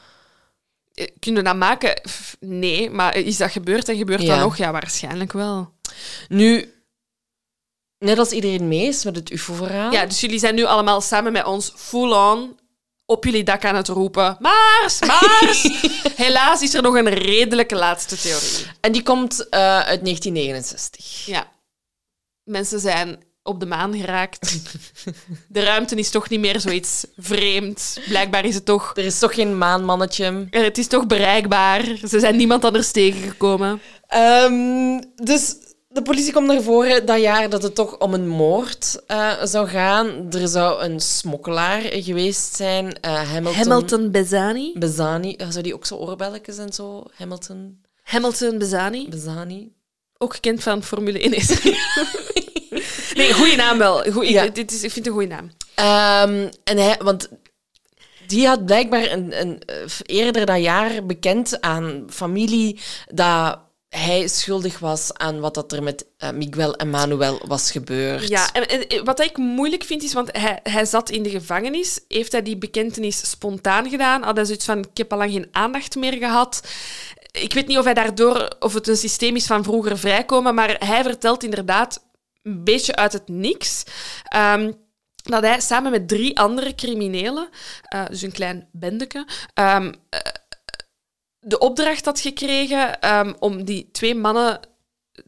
Eh, 0.94 1.08
Kunnen 1.20 1.44
we 1.44 1.50
dat 1.50 1.58
maken? 1.58 2.02
Nee, 2.40 2.90
maar 2.90 3.16
is 3.16 3.38
dat 3.38 3.52
gebeurd 3.52 3.90
en 3.90 3.98
gebeurt 3.98 4.22
Ja. 4.22 4.28
dat 4.36 4.40
nog? 4.40 4.58
Ja, 4.58 4.72
waarschijnlijk 4.72 5.34
wel. 5.34 5.74
nu, 6.28 6.74
net 7.98 8.18
als 8.18 8.32
iedereen 8.32 8.68
mee 8.68 8.88
is 8.88 9.04
met 9.04 9.16
het 9.16 9.30
UFO-verhaal. 9.32 9.92
Ja, 9.92 10.06
dus 10.06 10.20
jullie 10.20 10.40
zijn 10.40 10.56
nu 10.56 10.64
allemaal 10.64 11.02
samen 11.02 11.32
met 11.32 11.46
ons 11.46 11.74
full-on 11.76 12.60
op 13.06 13.24
jullie 13.24 13.44
dak 13.44 13.66
aan 13.66 13.76
het 13.76 13.88
roepen. 13.88 14.38
Mars, 14.40 15.00
Mars! 15.00 15.64
Helaas 16.26 16.62
is 16.62 16.74
er 16.74 16.82
nog 16.82 16.96
een 16.96 17.10
redelijke 17.10 17.76
laatste 17.76 18.16
theorie. 18.18 18.66
En 18.82 18.92
die 18.92 19.04
komt 19.04 19.50
eh, 19.50 19.60
uit 19.80 20.04
1969. 20.04 21.26
Ja. 21.26 21.52
Mensen 22.44 22.80
zijn 22.80 23.24
op 23.50 23.60
de 23.60 23.66
maan 23.66 23.96
geraakt. 23.98 24.60
De 25.48 25.60
ruimte 25.64 25.96
is 25.96 26.10
toch 26.10 26.30
niet 26.30 26.40
meer 26.40 26.60
zoiets 26.60 27.06
vreemd. 27.18 28.00
Blijkbaar 28.08 28.46
is 28.46 28.56
het 28.56 28.66
toch... 28.66 28.92
Er 28.96 29.06
is 29.06 29.20
toch 29.20 29.34
geen 29.34 29.58
maanmannetje. 29.58 30.48
Het 30.50 30.78
is 30.78 30.88
toch 30.88 31.08
bereikbaar. 31.08 31.84
Ze 32.08 32.20
zijn 32.20 32.36
niemand 32.36 32.66
anders 32.66 32.92
tegengekomen. 32.92 33.82
Ehm, 34.08 35.02
dus 35.16 35.56
de 35.88 36.02
politie 36.02 36.34
komt 36.34 36.48
naar 36.48 36.62
voren 36.62 37.06
dat 37.06 37.22
jaar 37.22 37.50
dat 37.50 37.64
het 37.64 37.76
toch 37.76 37.98
om 37.98 38.14
een 38.14 38.28
moord 38.28 39.02
eh, 39.08 39.32
zou 39.44 39.68
gaan. 39.68 40.28
Er 40.32 40.48
zou 40.48 40.84
een 40.84 41.00
smokkelaar 41.00 41.82
geweest 41.82 42.56
zijn. 42.56 43.00
eh, 43.02 43.32
Hamilton. 43.32 43.54
Hamilton 43.62 44.12
Bezani. 44.12 44.72
Bezani. 44.76 45.36
Eh, 45.36 45.50
Zou 45.50 45.64
die 45.64 45.74
ook 45.74 45.86
zo 45.86 45.96
oorbelletjes 45.96 46.58
en 46.58 46.74
zo? 46.74 47.04
Hamilton. 47.16 47.82
Hamilton 48.04 48.58
Bezani. 48.58 49.10
Bezani. 49.10 49.72
Ook 50.18 50.34
gekend 50.34 50.64
van 50.64 50.84
Formule 50.84 51.20
1. 51.20 51.32
Nee, 53.20 53.34
goede 53.34 53.56
naam 53.56 53.78
wel. 53.78 54.04
Goeie, 54.12 54.32
Ja. 54.32 54.48
dit 54.48 54.72
is, 54.72 54.84
ik 54.84 54.91
vind 54.91 55.06
het 55.06 55.16
een 55.16 55.22
goede 55.22 55.36
naam. 55.36 55.52
Ehm, 55.76 56.50
en 56.64 56.78
hij, 56.78 56.98
want 57.04 57.30
die 58.28 58.48
had 58.48 58.66
blijkbaar 58.66 59.12
een, 59.12 59.41
een, 59.41 59.62
eh, 59.66 59.76
eerder 60.06 60.46
dat 60.46 60.62
jaar 60.62 61.06
bekend 61.06 61.62
aan 61.62 62.06
familie 62.10 62.80
dat 63.14 63.60
hij 63.90 64.28
schuldig 64.28 64.80
was 64.80 65.14
aan 65.14 65.40
wat 65.40 65.54
dat 65.54 65.72
er 65.72 65.84
met 65.84 66.06
eh, 66.18 66.32
Miguel 66.32 66.76
en 66.76 66.90
Manuel 66.90 67.40
was 67.48 67.72
gebeurd. 67.72 68.28
Ja, 68.28 68.54
en, 68.54 68.68
en 68.90 69.04
wat 69.06 69.20
ik 69.20 69.38
moeilijk 69.38 69.84
vind 69.84 70.04
is, 70.04 70.14
want 70.14 70.30
hij, 70.38 70.60
hij 70.64 70.86
zat 70.86 71.10
in 71.10 71.24
de 71.24 71.30
gevangenis. 71.30 72.00
Heeft 72.08 72.32
hij 72.32 72.41
die 72.44 72.58
bekentenis 72.58 73.30
spontaan 73.30 73.90
gedaan? 73.90 74.24
Had 74.24 74.36
hij 74.36 74.46
zoiets 74.46 74.66
van, 74.66 74.80
ik 74.80 74.98
heb 74.98 75.12
al 75.12 75.18
lang 75.18 75.32
geen 75.32 75.48
aandacht 75.52 75.96
meer 75.96 76.14
gehad. 76.14 76.62
Ik 77.32 77.54
weet 77.54 77.68
niet 77.68 77.78
of 77.78 77.84
hij 77.84 77.94
daardoor, 77.94 78.56
of 78.60 78.74
het 78.74 78.88
een 78.88 78.98
systeem 78.98 79.36
is 79.36 79.46
van 79.46 79.64
vroeger 79.64 79.98
vrijkomen, 79.98 80.56
maar 80.56 80.76
hij 80.86 81.04
vertelt 81.04 81.44
inderdaad 81.44 82.02
een 82.44 82.64
beetje 82.64 82.95
uit 82.95 83.14
het 83.14 83.28
niks. 83.28 83.84
ehm, 84.24 84.72
dat 85.24 85.44
hij 85.44 85.60
samen 85.60 85.91
met 85.91 86.07
drie 86.07 86.40
andere 86.40 86.76
criminelen, 86.76 87.49
eh, 87.82 88.06
dus 88.06 88.22
een 88.22 88.32
klein 88.32 88.68
bendeke, 88.72 89.28
ehm, 89.53 89.94
eh, 90.10 90.20
de 91.40 91.57
opdracht 91.57 92.06
had 92.06 92.20
gekregen 92.20 92.99
ehm, 92.99 93.34
om 93.40 93.64
die 93.64 93.90
twee 93.91 94.16
mannen 94.16 94.60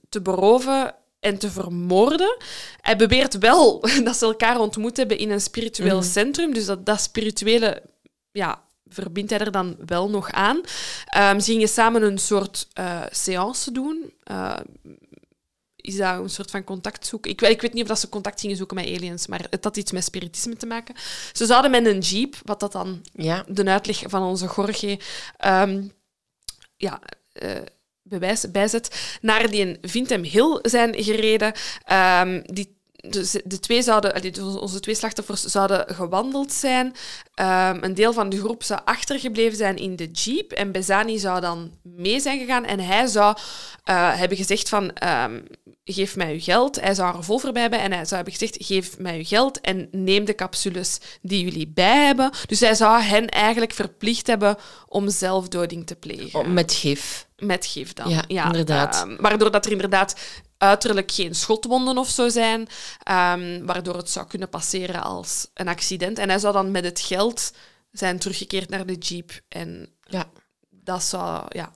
te 0.10 0.22
beroven 0.22 0.96
en 1.20 1.38
te 1.38 1.52
vermoorden. 1.52 2.38
Hij 2.82 2.96
beweert 2.96 3.38
wel 3.38 3.80
dat 4.04 4.18
ze 4.18 4.26
elkaar 4.26 4.60
ontmoet 4.60 4.98
hebben 4.98 5.18
in 5.18 5.32
een 5.32 5.42
spiritueel 5.42 5.98
Mhm. 6.00 6.06
centrum. 6.08 6.54
Dus 6.54 6.66
dat, 6.66 6.86
dat 6.86 7.02
spirituele 7.02 7.82
ja, 8.32 8.64
verbindt 8.88 9.30
hij 9.30 9.40
er 9.40 9.52
dan 9.52 9.76
wel 9.86 10.10
nog 10.10 10.32
aan. 10.32 10.62
Ehm, 11.06 11.40
ze 11.40 11.52
gingen 11.52 11.68
samen 11.68 12.04
een 12.04 12.18
soort 12.18 12.68
eh 12.74 13.02
seance 13.12 13.72
doen. 13.72 14.14
Is 15.82 15.96
dat 15.98 16.20
een 16.20 16.30
soort 16.30 16.52
van 16.52 16.64
contact 16.64 17.06
zoeken? 17.06 17.32
Ik, 17.32 17.40
weet- 17.40 17.52
ik 17.52 17.62
weet 17.62 17.74
niet 17.74 17.82
of 17.84 17.88
dat 17.88 18.00
ze 18.00 18.10
contact 18.10 18.40
gingen 18.40 18.56
zoeken 18.58 18.76
met 18.76 18.86
aliens, 18.86 19.28
maar 19.28 19.46
het 19.50 19.64
had 19.64 19.78
iets 19.78 19.92
met 19.92 20.04
spiritisme 20.04 20.56
te 20.56 20.66
maken. 20.66 20.96
Ze 21.34 21.46
zouden 21.46 21.72
met 21.72 21.86
een 21.86 22.00
jeep, 22.00 22.36
wat 22.46 22.60
dat 22.60 22.72
dan 22.72 23.02
Ja. 23.14 23.44
de 23.48 23.66
uitleg 23.66 24.04
van 24.06 24.24
onze 24.24 24.50
Jorge 24.56 25.00
ehm, 25.38 25.84
ja, 26.78 27.00
eh, 27.32 27.62
bewijs 28.02 28.52
bijzet, 28.52 29.18
naar 29.22 29.50
die 29.50 29.78
Vintem 29.82 30.24
Hill 30.24 30.60
zijn 30.62 31.04
gereden. 31.04 31.54
Ehm, 31.86 32.42
die, 32.46 32.80
de, 33.02 33.42
de 33.46 33.60
twee 33.60 33.82
zouden, 33.82 34.22
dus 34.22 34.40
onze 34.40 34.80
twee 34.80 34.96
slachtoffers 34.96 35.44
zouden 35.44 35.96
gewandeld 35.96 36.54
zijn. 36.54 36.94
Ehm, 37.34 37.78
een 37.82 37.94
deel 37.94 38.14
van 38.14 38.30
de 38.30 38.40
groep 38.40 38.64
zou 38.64 38.80
achtergebleven 38.86 39.58
zijn 39.58 39.78
in 39.78 39.96
de 39.96 40.12
jeep. 40.12 40.52
En 40.52 40.72
Bezani 40.72 41.20
zou 41.20 41.42
dan 41.42 41.72
mee 41.84 42.20
zijn 42.20 42.40
gegaan. 42.40 42.66
En 42.66 42.80
hij 42.80 43.08
zou 43.08 43.38
eh, 43.84 44.18
hebben 44.18 44.38
gezegd 44.38 44.70
van... 44.70 44.94
ehm, 44.94 45.40
geef 45.84 46.16
mij 46.16 46.34
uw 46.34 46.40
geld. 46.42 46.82
Hij 46.82 46.94
zou 46.94 47.10
een 47.10 47.16
revolver 47.16 47.52
bij 47.52 47.62
hebben 47.62 47.80
en 47.80 47.92
hij 47.92 48.06
zou 48.06 48.16
hebben 48.16 48.34
gezegd, 48.34 48.66
geef 48.66 48.98
mij 48.98 49.18
uw 49.18 49.26
geld 49.26 49.62
en 49.62 49.88
neem 49.92 50.26
de 50.26 50.36
capsules 50.36 51.00
die 51.22 51.44
jullie 51.44 51.68
bij 51.68 52.06
hebben. 52.06 52.32
Dus 52.46 52.60
hij 52.60 52.76
zou 52.76 53.02
hen 53.02 53.30
eigenlijk 53.30 53.74
verplicht 53.74 54.28
hebben 54.28 54.58
om 54.88 55.10
zelfdoding 55.10 55.88
te 55.88 55.96
plegen. 55.96 56.54
Met 56.54 56.74
gif. 56.74 57.28
Met 57.42 57.66
gif 57.66 57.94
dan. 57.94 58.10
Ja, 58.28 58.46
inderdaad. 58.46 58.96
ehm, 58.96 59.16
waardoor 59.22 59.52
dat 59.52 59.66
er 59.66 59.72
inderdaad 59.72 60.16
uiterlijk 60.58 61.12
geen 61.12 61.36
schotwonden 61.36 61.98
of 61.98 62.10
zo 62.10 62.30
zijn, 62.30 62.68
ehm, 63.04 63.66
waardoor 63.66 63.96
het 63.98 64.10
zou 64.10 64.28
kunnen 64.28 64.50
passeren 64.50 65.04
als 65.04 65.48
een 65.54 65.68
accident. 65.68 66.20
En 66.20 66.30
hij 66.30 66.40
zou 66.40 66.54
dan 66.54 66.72
met 66.72 66.84
het 66.84 67.00
geld 67.00 67.52
zijn 67.92 68.20
teruggekeerd 68.20 68.70
naar 68.70 68.86
de 68.86 68.94
jeep. 68.98 69.32
En 69.50 69.90
Ja. 70.04 70.30
dat 70.70 71.04
zou, 71.04 71.44
ja, 71.50 71.72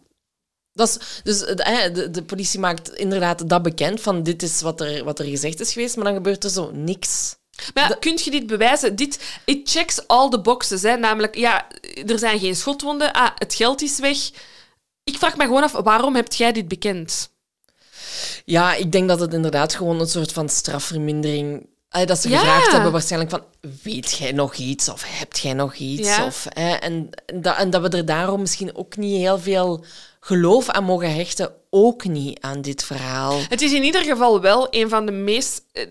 Dat 0.74 0.88
is, 0.90 1.22
dus 1.24 1.44
eh, 1.46 1.94
de, 1.94 2.12
de 2.12 2.24
politie 2.24 2.60
maakt 2.60 2.90
inderdaad 2.94 3.50
dat 3.50 3.62
bekend, 3.64 4.02
van 4.02 4.24
dit 4.24 4.44
is 4.44 4.62
wat 4.62 4.82
er, 4.82 5.04
wat 5.04 5.20
er 5.20 5.26
gezegd 5.26 5.60
is 5.60 5.74
geweest, 5.74 5.96
maar 5.96 6.06
dan 6.06 6.14
gebeurt 6.14 6.44
er 6.44 6.50
zo 6.50 6.72
niks. 6.72 7.36
Maar 7.74 7.90
ja, 7.90 7.96
kun 8.00 8.20
je 8.24 8.32
dit 8.32 8.48
bewijzen? 8.48 8.96
Dit, 8.96 9.20
it 9.46 9.70
checks 9.70 10.08
all 10.08 10.30
the 10.30 10.40
boxes. 10.42 10.82
Hè. 10.82 10.96
Namelijk, 10.98 11.36
ja, 11.36 11.68
er 12.06 12.20
zijn 12.20 12.40
geen 12.40 12.56
schotwonden. 12.56 13.14
Ah, 13.14 13.30
het 13.36 13.54
geld 13.54 13.82
is 13.82 14.00
weg. 14.00 14.18
Ik 15.06 15.18
vraag 15.18 15.38
me 15.38 15.44
gewoon 15.44 15.64
af, 15.64 15.72
waarom 15.72 16.16
hebt 16.16 16.36
jij 16.36 16.52
dit 16.52 16.68
bekend? 16.68 17.30
Ja, 18.46 18.74
ik 18.74 18.92
denk 18.92 19.08
dat 19.08 19.20
het 19.20 19.34
inderdaad 19.34 19.76
gewoon 19.76 20.00
een 20.00 20.08
soort 20.08 20.32
van 20.32 20.50
strafvermindering... 20.50 21.68
Allee, 21.90 22.06
dat 22.06 22.20
ze 22.20 22.30
Ja. 22.30 22.38
gevraagd 22.40 22.72
hebben 22.72 22.92
waarschijnlijk 22.92 23.32
van, 23.32 23.44
weet 23.84 24.12
jij 24.18 24.32
nog 24.32 24.56
iets? 24.56 24.90
Of 24.90 25.04
hebt 25.08 25.40
jij 25.40 25.54
nog 25.54 25.76
iets? 25.76 26.08
Ja. 26.08 26.26
Of, 26.26 26.46
hè, 26.50 26.72
en, 26.74 27.10
dat, 27.36 27.56
en 27.58 27.70
dat 27.70 27.82
we 27.82 27.90
er 27.98 28.06
daarom 28.06 28.40
misschien 28.42 28.76
ook 28.76 28.98
niet 28.98 29.18
heel 29.18 29.40
veel 29.40 29.86
geloof 30.20 30.70
aan 30.70 30.84
mogen 30.84 31.14
hechten. 31.16 31.54
Ook 31.70 32.04
niet 32.06 32.40
aan 32.42 32.62
dit 32.62 32.84
verhaal. 32.84 33.40
Het 33.50 33.62
is 33.62 33.72
in 33.74 33.84
ieder 33.84 34.02
geval 34.04 34.42
wel 34.42 34.68
een 34.70 34.90
van 34.90 35.06
de 35.06 35.12
meest... 35.12 35.62
eh, 35.72 35.84
eh, 35.84 35.90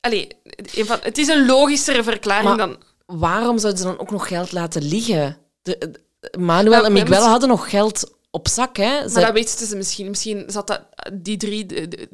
allee, 0.00 0.28
een 0.74 0.86
van, 0.86 0.98
het 1.02 1.18
is 1.18 1.28
een 1.28 1.46
logischere 1.46 2.02
verklaring 2.02 2.48
Maar- 2.48 2.56
dan... 2.56 2.76
Waarom 3.06 3.58
zouden 3.58 3.82
ze 3.82 3.88
dan 3.88 3.98
ook 3.98 4.10
nog 4.10 4.28
geld 4.28 4.52
laten 4.52 4.82
liggen? 4.82 5.36
De, 5.62 5.78
de- 5.78 6.38
Manuel 6.38 6.72
Nou, 6.72 6.84
en 6.84 6.92
Miguel 6.92 7.26
hadden 7.26 7.48
nog 7.48 7.70
geld 7.70 8.12
op 8.34 8.48
zak, 8.48 8.76
hè? 8.76 9.08
Maar 9.08 9.22
dat 9.24 9.32
weten 9.32 9.66
ze 9.66 9.76
misschien. 9.76 10.08
Misschien 10.08 10.44
zat 10.46 10.66
dat, 10.66 10.80
die 11.12 11.36
drie, 11.36 11.66
de- 11.66 11.88
de 11.88 12.08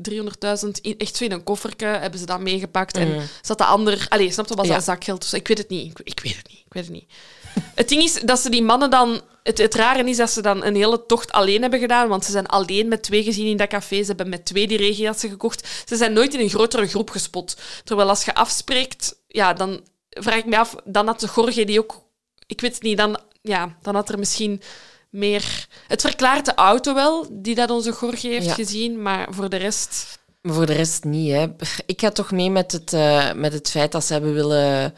300.000 0.64 0.68
in, 0.80 0.98
echt 0.98 1.16
zo 1.16 1.24
in 1.24 1.32
een 1.32 1.42
kofferke, 1.42 1.84
hebben 1.84 2.20
ze 2.20 2.26
dat 2.26 2.40
meegepakt. 2.40 2.96
En 2.96 3.28
zat 3.42 3.58
de 3.58 3.64
ander... 3.64 4.06
Allee, 4.08 4.30
snap 4.30 4.48
je, 4.48 4.54
was 4.54 4.64
Mm. 4.64 4.70
Ja. 4.70 4.76
dat 4.76 4.84
zakgeld? 4.86 5.24
zo? 5.24 5.36
ik 5.36 5.48
weet 5.48 5.58
het 5.58 5.68
niet. 5.68 5.90
Ik, 5.90 6.06
ik 6.06 6.20
weet 6.20 6.36
het 6.36 6.48
niet. 6.48 6.58
Ik 6.66 6.72
weet 6.72 6.84
het 6.84 6.92
niet. 6.92 7.10
het 7.74 7.88
ding 7.88 8.02
is 8.02 8.20
dat 8.20 8.38
ze 8.40 8.50
die 8.50 8.62
mannen 8.62 8.90
dan... 8.90 9.20
Het, 9.42 9.58
het 9.58 9.74
rare 9.74 10.04
is 10.08 10.16
dat 10.16 10.30
ze 10.30 10.42
dan 10.42 10.64
een 10.64 10.74
hele 10.76 11.06
tocht 11.06 11.32
alleen 11.32 11.60
hebben 11.60 11.80
gedaan, 11.80 12.08
want 12.08 12.24
ze 12.24 12.30
zijn 12.30 12.46
alleen 12.46 12.88
met 12.88 13.02
twee 13.02 13.22
gezien 13.22 13.46
in 13.46 13.56
dat 13.56 13.68
café. 13.68 14.00
Ze 14.00 14.06
hebben 14.06 14.28
met 14.28 14.44
twee 14.44 14.66
die 14.68 14.76
regenjassen 14.78 15.30
gekocht. 15.30 15.68
Ze 15.86 15.96
zijn 15.96 16.12
nooit 16.12 16.34
in 16.34 16.40
een 16.40 16.48
grotere 16.48 16.86
groep 16.86 17.10
gespot. 17.10 17.56
Terwijl 17.84 18.08
als 18.08 18.24
je 18.24 18.34
afspreekt, 18.34 19.18
ja, 19.28 19.52
dan 19.52 19.80
vraag 20.10 20.38
ik 20.38 20.46
me 20.46 20.58
af... 20.58 20.74
Dan 20.84 21.06
had 21.06 21.20
de 21.20 21.28
Gorge 21.28 21.64
die 21.64 21.78
ook... 21.78 22.02
Ik 22.46 22.60
weet 22.60 22.74
het 22.74 22.82
niet, 22.82 22.96
dan, 22.96 23.20
ja, 23.42 23.76
dan 23.82 23.94
had 23.94 24.08
er 24.08 24.18
misschien 24.18 24.62
meer... 25.10 25.66
Het 25.86 26.00
verklaart 26.00 26.44
de 26.44 26.54
auto 26.54 26.94
wel, 26.94 27.26
die 27.30 27.54
dat 27.54 27.70
onze 27.70 27.92
Gorge 27.92 28.28
heeft 28.28 28.46
Ja. 28.46 28.54
gezien, 28.54 29.02
maar 29.02 29.26
voor 29.30 29.48
de 29.48 29.56
rest... 29.56 30.18
Maar 30.42 30.54
voor 30.54 30.66
de 30.66 30.72
rest 30.72 31.04
niet. 31.04 31.32
Hè. 31.32 31.46
Ik 31.86 32.00
ga 32.00 32.10
toch 32.10 32.30
mee 32.30 32.50
met 32.50 32.72
het, 32.72 32.92
eh, 32.92 33.32
met 33.32 33.52
het 33.52 33.70
feit 33.70 33.92
dat 33.92 34.04
ze 34.04 34.12
hebben 34.12 34.34
willen 34.34 34.94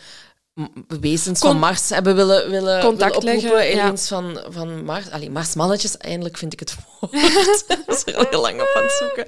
wezens 1.00 1.40
van 1.40 1.58
Mars 1.58 1.88
hebben 1.88 2.16
willen, 2.16 2.50
willen, 2.50 2.80
Contact 2.80 3.22
willen 3.22 3.36
oproepen. 3.36 3.58
leggen, 3.58 3.86
ja. 3.86 3.96
Van, 3.96 4.40
van 4.48 4.84
Mars. 4.84 5.10
Allee, 5.10 5.30
Marsmannetjes, 5.30 5.96
eindelijk 5.96 6.36
vind 6.36 6.52
ik 6.52 6.60
het 6.60 6.74
woord. 7.00 7.12
dat 7.68 7.96
is 7.96 8.02
er 8.04 8.16
al 8.16 8.26
heel 8.30 8.40
lang 8.40 8.60
op 8.60 8.72
aan 8.76 8.82
het 8.82 8.92
zoeken. 8.92 9.24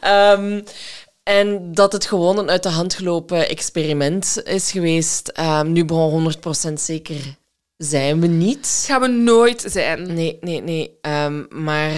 Ehm, 0.00 0.60
en 1.22 1.74
dat 1.74 1.92
het 1.92 2.06
gewoon 2.06 2.38
een 2.38 2.50
uit 2.50 2.62
de 2.62 2.68
hand 2.68 2.94
gelopen 2.94 3.48
experiment 3.48 4.40
is 4.44 4.70
geweest. 4.70 5.28
Ehm, 5.28 5.72
nu 5.72 5.84
begon 5.84 6.10
100% 6.10 6.72
zeker 6.80 7.16
zijn 7.78 8.20
we 8.20 8.26
niet. 8.26 8.84
gaan 8.86 9.00
we 9.00 9.06
nooit 9.06 9.64
zijn. 9.66 10.14
Nee, 10.14 10.38
nee, 10.40 10.62
nee. 10.62 10.98
Ehm, 11.00 11.44
maar 11.64 11.90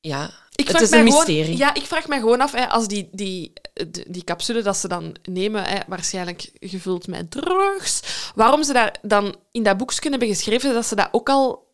ja, 0.00 0.30
Ik 0.54 0.68
het 0.68 0.80
is 0.80 0.90
een 0.90 0.98
gewoon- 0.98 1.04
mysterie. 1.04 1.56
ja, 1.56 1.74
ik 1.74 1.82
vraag 1.84 2.08
mij 2.08 2.18
gewoon 2.18 2.40
af, 2.40 2.52
hè, 2.52 2.68
als 2.68 2.88
die, 2.88 3.08
die, 3.12 3.52
die, 3.88 4.04
die 4.08 4.24
capsule 4.24 4.62
dat 4.62 4.76
ze 4.76 4.88
dan 4.88 5.16
nemen, 5.22 5.64
hè, 5.64 5.78
waarschijnlijk 5.86 6.50
gevuld 6.60 7.06
met 7.06 7.30
drugs, 7.30 8.00
waarom 8.34 8.62
ze 8.64 8.72
daar 8.72 8.94
dan 9.02 9.36
in 9.50 9.62
dat 9.62 9.76
boekje 9.76 10.10
hebben 10.10 10.28
geschreven 10.28 10.74
dat 10.74 10.86
ze 10.86 10.94
dat 10.94 11.08
ook 11.12 11.28
al... 11.28 11.68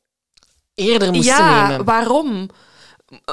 Eerder 0.74 1.12
moesten 1.12 1.34
ja, 1.36 1.68
nemen. 1.68 1.84
waarom? 1.84 2.48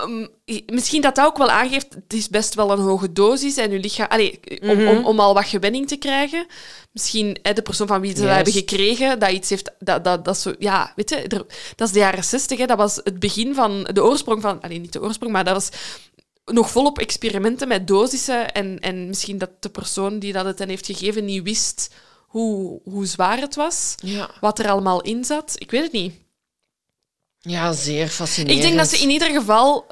Um, 0.03 0.27
misschien 0.65 1.01
dat 1.01 1.15
dat 1.15 1.25
ook 1.25 1.37
wel 1.37 1.49
aangeeft, 1.49 1.93
het 1.93 2.13
is 2.13 2.29
best 2.29 2.53
wel 2.55 2.71
een 2.71 2.79
hoge 2.79 3.11
dosis 3.13 3.57
en 3.57 3.71
uw 3.71 3.79
lichaam... 3.79 4.07
Allee, 4.07 4.39
om, 4.61 4.77
Mhm. 4.77 4.87
om, 4.87 5.05
om 5.05 5.19
al 5.19 5.33
wat 5.33 5.45
gewenning 5.45 5.87
te 5.87 5.95
krijgen. 5.95 6.45
Misschien 6.91 7.37
hè, 7.41 7.53
de 7.53 7.61
persoon 7.61 7.87
van 7.87 8.01
wie 8.01 8.15
ze 8.15 8.21
dat 8.21 8.35
hebben 8.35 8.53
gekregen, 8.53 9.19
dat 9.19 9.31
iets 9.31 9.49
heeft... 9.49 9.71
Dat, 9.79 10.03
dat, 10.03 10.25
dat, 10.25 10.37
zo, 10.37 10.53
ja, 10.59 10.93
weet 10.95 11.09
je, 11.09 11.15
er- 11.15 11.45
dat 11.75 11.87
is 11.87 11.93
de 11.93 11.99
jaren 11.99 12.23
zestig, 12.23 12.65
dat 12.65 12.77
was 12.77 12.95
het 13.03 13.19
begin 13.19 13.53
van... 13.55 13.87
De 13.93 14.03
oorsprong 14.03 14.41
van... 14.41 14.61
Allee, 14.61 14.79
niet 14.79 14.93
de 14.93 15.01
oorsprong, 15.01 15.31
maar 15.31 15.43
dat 15.43 15.53
was 15.53 15.69
nog 16.45 16.69
volop 16.69 16.99
experimenten 16.99 17.67
met 17.67 17.87
dosissen 17.87 18.51
en, 18.53 18.79
en 18.79 19.07
misschien 19.07 19.37
dat 19.37 19.49
de 19.59 19.69
persoon 19.69 20.19
die 20.19 20.33
dat 20.33 20.45
het 20.45 20.59
hen 20.59 20.69
heeft 20.69 20.85
gegeven 20.85 21.25
niet 21.25 21.43
wist 21.43 21.89
hoe, 22.27 22.79
hoe 22.83 23.05
zwaar 23.05 23.39
het 23.39 23.55
was, 23.55 23.95
Ja. 24.03 24.29
wat 24.41 24.59
er 24.59 24.69
allemaal 24.69 25.01
in 25.01 25.23
zat. 25.25 25.55
Ik 25.57 25.71
weet 25.71 25.83
het 25.83 25.91
niet. 25.91 26.13
Ja, 27.51 27.71
zeer 27.71 28.07
fascinerend. 28.07 28.57
Ik 28.57 28.65
denk 28.65 28.77
dat 28.77 28.87
ze 28.89 28.97
in 29.03 29.09
ieder 29.09 29.29
geval. 29.31 29.85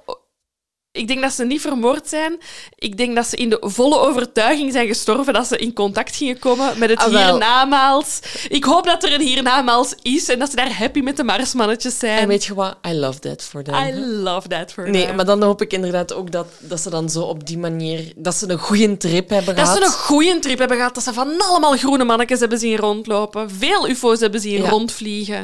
Ik 0.93 1.07
denk 1.07 1.21
dat 1.21 1.31
ze 1.33 1.45
niet 1.45 1.61
vermoord 1.61 2.07
zijn. 2.07 2.37
Ik 2.75 2.97
denk 2.97 3.15
dat 3.15 3.25
ze 3.27 3.35
in 3.35 3.49
de 3.49 3.57
volle 3.61 3.99
overtuiging 3.99 4.71
zijn 4.71 4.87
gestorven 4.87 5.33
dat 5.33 5.47
ze 5.47 5.57
in 5.57 5.73
contact 5.73 6.15
gingen 6.15 6.39
komen 6.39 6.79
met 6.79 6.89
het 6.89 6.99
Ah, 6.99 7.05
hiernamaals. 7.05 8.19
Ik 8.49 8.63
hoop 8.63 8.85
dat 8.85 9.03
er 9.03 9.13
een 9.13 9.21
hiernamaals 9.21 9.95
is 10.01 10.29
en 10.29 10.39
dat 10.39 10.49
ze 10.49 10.55
daar 10.55 10.73
happy 10.77 10.99
met 10.99 11.17
de 11.17 11.23
Marsmannetjes 11.23 11.99
zijn. 11.99 12.17
En 12.19 12.27
weet 12.27 12.43
je 12.45 12.53
wat? 12.53 12.77
I 12.87 12.93
love 12.93 13.19
that 13.19 13.43
for 13.43 13.63
them. 13.63 13.75
I 13.87 13.93
love 13.99 14.47
that 14.47 14.71
for 14.71 14.89
Nee, 14.89 15.05
them. 15.05 15.15
maar 15.15 15.25
dan 15.25 15.43
hoop 15.43 15.61
ik 15.61 15.73
inderdaad 15.73 16.13
ook 16.13 16.31
dat, 16.31 16.47
dat 16.59 16.79
ze 16.79 16.89
dan 16.89 17.09
zo 17.09 17.21
op 17.21 17.47
die 17.47 17.57
manier... 17.57 18.13
Dat 18.15 18.35
ze 18.35 18.49
een 18.49 18.59
goede 18.59 18.97
trip 18.97 19.29
hebben 19.29 19.55
Dat 19.55 19.65
gehad. 19.67 19.77
ze 19.79 19.85
een 19.85 19.91
goede 19.91 20.39
trip 20.39 20.59
hebben 20.59 20.77
gehad. 20.77 20.95
Dat 20.95 21.03
ze 21.03 21.13
van 21.13 21.41
allemaal 21.41 21.77
groene 21.77 22.03
mannetjes 22.03 22.39
hebben 22.39 22.59
zien 22.59 22.77
rondlopen. 22.77 23.49
Veel 23.51 23.89
ufo's 23.89 24.19
hebben 24.19 24.39
zien 24.41 24.61
Ja. 24.63 24.69
rondvliegen. 24.69 25.35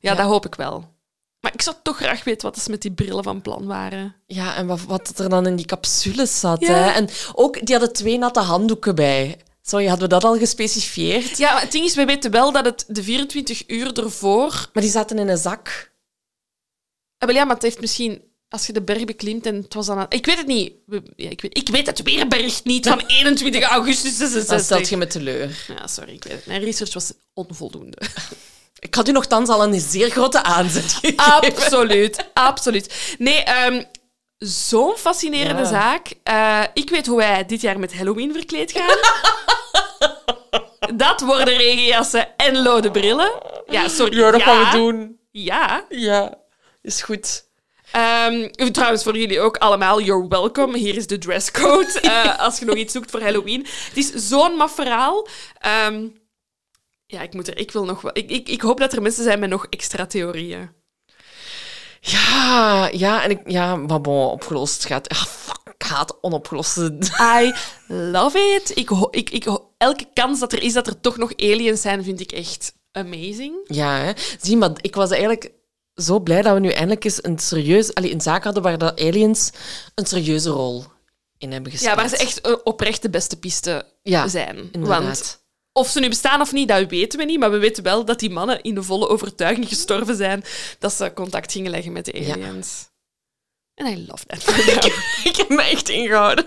Ja, 0.00 0.10
Ja. 0.10 0.14
dat 0.14 0.26
hoop 0.26 0.46
ik 0.46 0.54
wel. 0.54 0.96
Maar 1.48 1.56
ik 1.56 1.62
zou 1.62 1.76
toch 1.82 1.96
graag 1.96 2.24
weten 2.24 2.50
wat 2.50 2.58
ze 2.62 2.70
met 2.70 2.82
die 2.82 2.90
brillen 2.92 3.22
van 3.24 3.42
plan 3.42 3.66
waren. 3.66 4.14
Ja, 4.26 4.56
en 4.56 4.66
wat, 4.66 4.80
wat 4.82 5.18
er 5.18 5.28
dan 5.28 5.46
in 5.46 5.56
die 5.56 5.66
capsules 5.66 6.40
zat. 6.40 6.60
Ja. 6.60 6.72
Hè? 6.74 6.90
En 6.90 7.08
ook, 7.34 7.66
die 7.66 7.74
hadden 7.76 7.92
twee 7.94 8.18
natte 8.18 8.40
handdoeken 8.40 8.94
bij. 8.94 9.38
Sorry, 9.62 9.86
hadden 9.86 10.08
we 10.08 10.14
dat 10.14 10.24
al 10.24 10.38
gespecifieerd? 10.38 11.38
Ja, 11.38 11.52
maar 11.52 11.62
het 11.62 11.72
ding 11.72 11.84
is, 11.84 11.94
wij 11.94 12.06
weten 12.06 12.30
wel 12.30 12.52
dat 12.52 12.64
het 12.64 12.84
de 12.88 13.02
24 13.02 13.62
uur 13.66 13.92
ervoor... 13.98 14.68
Maar 14.72 14.82
die 14.82 14.92
zaten 14.92 15.18
in 15.18 15.28
een 15.28 15.36
zak. 15.38 15.92
Ah, 17.18 17.30
ja, 17.34 17.44
maar 17.44 17.54
het 17.54 17.62
heeft 17.64 17.80
misschien... 17.80 18.22
Als 18.48 18.66
je 18.66 18.72
de 18.72 18.82
berg 18.82 19.04
beklimt 19.04 19.46
en 19.46 19.54
het 19.54 19.74
was 19.74 19.86
dan... 19.86 19.98
Aan... 19.98 20.06
Ik 20.08 20.26
weet 20.26 20.36
het 20.38 20.46
niet. 20.46 20.72
We- 20.86 21.02
Ja, 21.16 21.30
ik, 21.30 21.40
weet, 21.40 21.56
ik 21.58 21.68
weet 21.68 21.86
het 21.86 22.02
weerbericht 22.02 22.64
niet 22.64 22.86
van 22.88 22.98
21 23.06 23.62
augustus 23.62 24.18
Dan 24.18 24.28
66. 24.28 24.64
stelt 24.64 24.88
je 24.88 24.96
me 24.96 25.06
teleur. 25.06 25.64
Ja, 25.76 25.86
sorry, 25.86 26.12
ik 26.12 26.24
weet 26.24 26.32
het. 26.36 26.46
Mijn 26.46 26.62
research 26.64 26.92
was 26.94 27.12
onvoldoende. 27.34 27.96
Ik 28.78 28.94
had 28.94 29.08
u 29.08 29.12
nogthans 29.12 29.48
al 29.48 29.62
een 29.62 29.80
zeer 29.80 30.10
grote 30.10 30.42
aanzet 30.42 30.92
gegeven. 30.92 31.24
absoluut, 31.42 32.24
absoluut. 32.34 33.14
Nee, 33.18 33.42
ehm, 33.42 33.82
zo'n 34.38 34.96
fascinerende 34.96 35.62
Ja. 35.62 35.68
zaak. 35.68 36.12
Eh, 36.22 36.62
ik 36.74 36.90
weet 36.90 37.06
hoe 37.06 37.16
wij 37.16 37.46
dit 37.46 37.60
jaar 37.60 37.78
met 37.78 37.94
Halloween 37.96 38.32
verkleed 38.32 38.72
gaan. 38.72 38.96
dat 40.96 41.20
worden 41.20 41.56
regenjassen 41.56 42.36
en 42.36 42.62
lode 42.62 42.90
brillen. 42.90 43.32
Ja, 43.66 43.88
sorry. 43.88 44.18
Ja, 44.18 44.30
dat 44.30 44.42
gaan 44.42 44.58
we 44.70 44.76
doen. 44.76 45.18
Ja. 45.30 45.84
Ja, 45.88 46.34
is 46.82 47.02
goed. 47.02 47.46
Ehm, 47.92 48.48
trouwens, 48.72 49.02
voor 49.02 49.16
jullie 49.16 49.40
ook 49.40 49.56
allemaal, 49.56 50.00
you're 50.00 50.28
welcome. 50.28 50.78
Hier 50.78 50.96
is 50.96 51.06
de 51.06 51.18
dresscode. 51.18 52.00
eh, 52.00 52.38
als 52.38 52.58
je 52.58 52.64
nog 52.64 52.76
iets 52.76 52.92
zoekt 52.92 53.10
voor 53.10 53.22
Halloween. 53.22 53.66
Het 53.88 53.96
is 53.96 54.12
zo'n 54.28 54.54
maf 54.56 54.74
verhaal. 54.74 55.28
Ehm, 55.58 56.06
ja, 57.10 57.22
ik, 57.22 57.34
moet 57.34 57.48
er, 57.48 57.58
ik, 57.58 57.70
wil 57.70 57.84
nog 57.84 58.00
wel, 58.00 58.10
ik, 58.14 58.30
ik, 58.30 58.48
ik 58.48 58.60
hoop 58.60 58.78
dat 58.78 58.92
er 58.92 59.02
mensen 59.02 59.24
zijn 59.24 59.38
met 59.38 59.50
nog 59.50 59.66
extra 59.70 60.06
theorieën. 60.06 60.70
Ja, 62.00 62.88
ja, 62.92 63.22
en 63.22 63.30
ik, 63.30 63.40
ja, 63.50 63.76
maar 63.76 64.00
bon, 64.00 64.30
opgelost 64.30 64.86
gaat. 64.86 65.08
Ah, 65.08 65.24
fuck, 65.24 65.74
ik 65.78 65.82
haat 65.82 66.18
onopgeloste. 66.20 66.98
I 67.20 67.52
love 67.86 68.38
it. 68.38 68.76
Ik, 68.76 68.90
ik, 69.10 69.30
ik, 69.30 69.60
elke 69.78 70.06
kans 70.12 70.40
dat 70.40 70.52
er 70.52 70.62
is 70.62 70.72
dat 70.72 70.86
er 70.86 71.00
toch 71.00 71.16
nog 71.16 71.36
aliens 71.36 71.80
zijn, 71.80 72.04
vind 72.04 72.20
ik 72.20 72.32
echt 72.32 72.72
amazing. 72.92 73.54
Ja, 73.64 73.96
hè. 73.96 74.12
zie, 74.40 74.56
maar 74.56 74.72
ik 74.80 74.94
was 74.94 75.10
eigenlijk 75.10 75.52
zo 75.94 76.20
blij 76.20 76.42
dat 76.42 76.54
we 76.54 76.60
nu 76.60 76.70
eindelijk 76.70 77.04
eens 77.04 77.24
een 77.24 77.38
serieus, 77.38 77.94
allee, 77.94 78.12
een 78.12 78.20
zaak 78.20 78.44
hadden 78.44 78.62
waar 78.62 78.78
de 78.78 78.96
aliens 78.96 79.50
een 79.94 80.06
serieuze 80.06 80.50
rol 80.50 80.84
in 81.38 81.52
hebben 81.52 81.72
gespeeld. 81.72 81.94
Ja, 81.94 82.00
waar 82.00 82.10
ze 82.10 82.16
echt 82.16 82.40
eh, 82.40 82.54
oprecht 82.64 83.02
de 83.02 83.10
beste 83.10 83.38
piste 83.38 83.86
Ja, 84.02 84.28
zijn. 84.28 84.68
inderdaad. 84.72 85.02
Want 85.02 85.37
of 85.78 85.88
ze 85.88 86.00
nu 86.00 86.08
bestaan 86.08 86.40
of 86.40 86.52
niet, 86.52 86.68
dat 86.68 86.86
weten 86.88 87.18
we 87.18 87.24
niet. 87.24 87.38
Maar 87.38 87.50
we 87.50 87.58
weten 87.58 87.82
wel 87.82 88.04
dat 88.04 88.18
die 88.18 88.30
mannen 88.30 88.62
in 88.62 88.74
de 88.74 88.82
volle 88.82 89.08
overtuiging 89.08 89.68
gestorven 89.68 90.16
zijn 90.16 90.44
dat 90.78 90.92
ze 90.92 91.12
contact 91.14 91.52
gingen 91.52 91.70
leggen 91.70 91.92
met 91.92 92.04
de 92.04 92.20
Ja. 92.24 92.32
aliens. 92.34 92.86
En 93.74 93.86
I 93.86 94.04
love 94.08 94.26
that. 94.26 94.48
ik 95.30 95.36
heb 95.36 95.48
me 95.48 95.62
echt 95.62 95.88
ingehouden. 95.88 96.46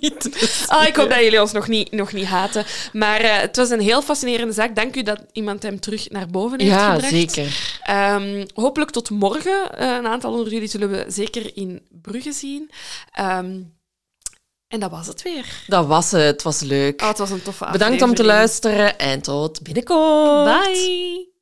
niet 0.00 0.28
Ah, 0.68 0.86
ik 0.86 0.96
hoop 0.96 1.08
dat 1.08 1.18
jullie 1.18 1.40
ons 1.40 1.52
nog 1.52 1.68
niet, 1.68 1.92
nog 1.92 2.12
niet 2.12 2.24
haten. 2.26 2.64
Maar 2.92 3.20
eh, 3.20 3.40
het 3.40 3.56
was 3.56 3.70
een 3.70 3.80
heel 3.80 4.02
fascinerende 4.02 4.52
zaak. 4.52 4.76
Dank 4.76 4.96
u 4.96 5.02
dat 5.02 5.20
iemand 5.32 5.62
hem 5.62 5.80
terug 5.80 6.10
naar 6.10 6.26
boven 6.26 6.60
heeft 6.60 6.72
Ja, 6.72 6.92
gebracht. 6.92 7.12
zeker. 7.12 7.78
Ehm, 7.82 8.46
hopelijk 8.54 8.90
tot 8.90 9.10
morgen. 9.10 9.78
Eh, 9.78 9.88
een 9.94 10.06
aantal 10.06 10.32
onder 10.32 10.52
jullie 10.52 10.68
zullen 10.68 10.90
we 10.90 11.04
zeker 11.08 11.56
in 11.56 11.86
Brugge 11.90 12.32
zien. 12.32 12.70
Ehm, 13.12 13.60
en 14.74 14.80
dat 14.80 14.90
was 14.90 15.06
het 15.06 15.22
weer. 15.22 15.62
Dat 15.66 15.86
was 15.86 16.10
het. 16.10 16.22
Het 16.22 16.42
was 16.42 16.60
leuk. 16.60 17.02
Oh, 17.02 17.08
het 17.08 17.18
was 17.18 17.30
een 17.30 17.42
toffe 17.42 17.68
Bedankt 17.72 18.02
om 18.02 18.14
te 18.14 18.24
luisteren 18.24 18.98
en 18.98 19.22
tot 19.22 19.62
binnenkort. 19.62 20.44
Bye. 20.44 21.33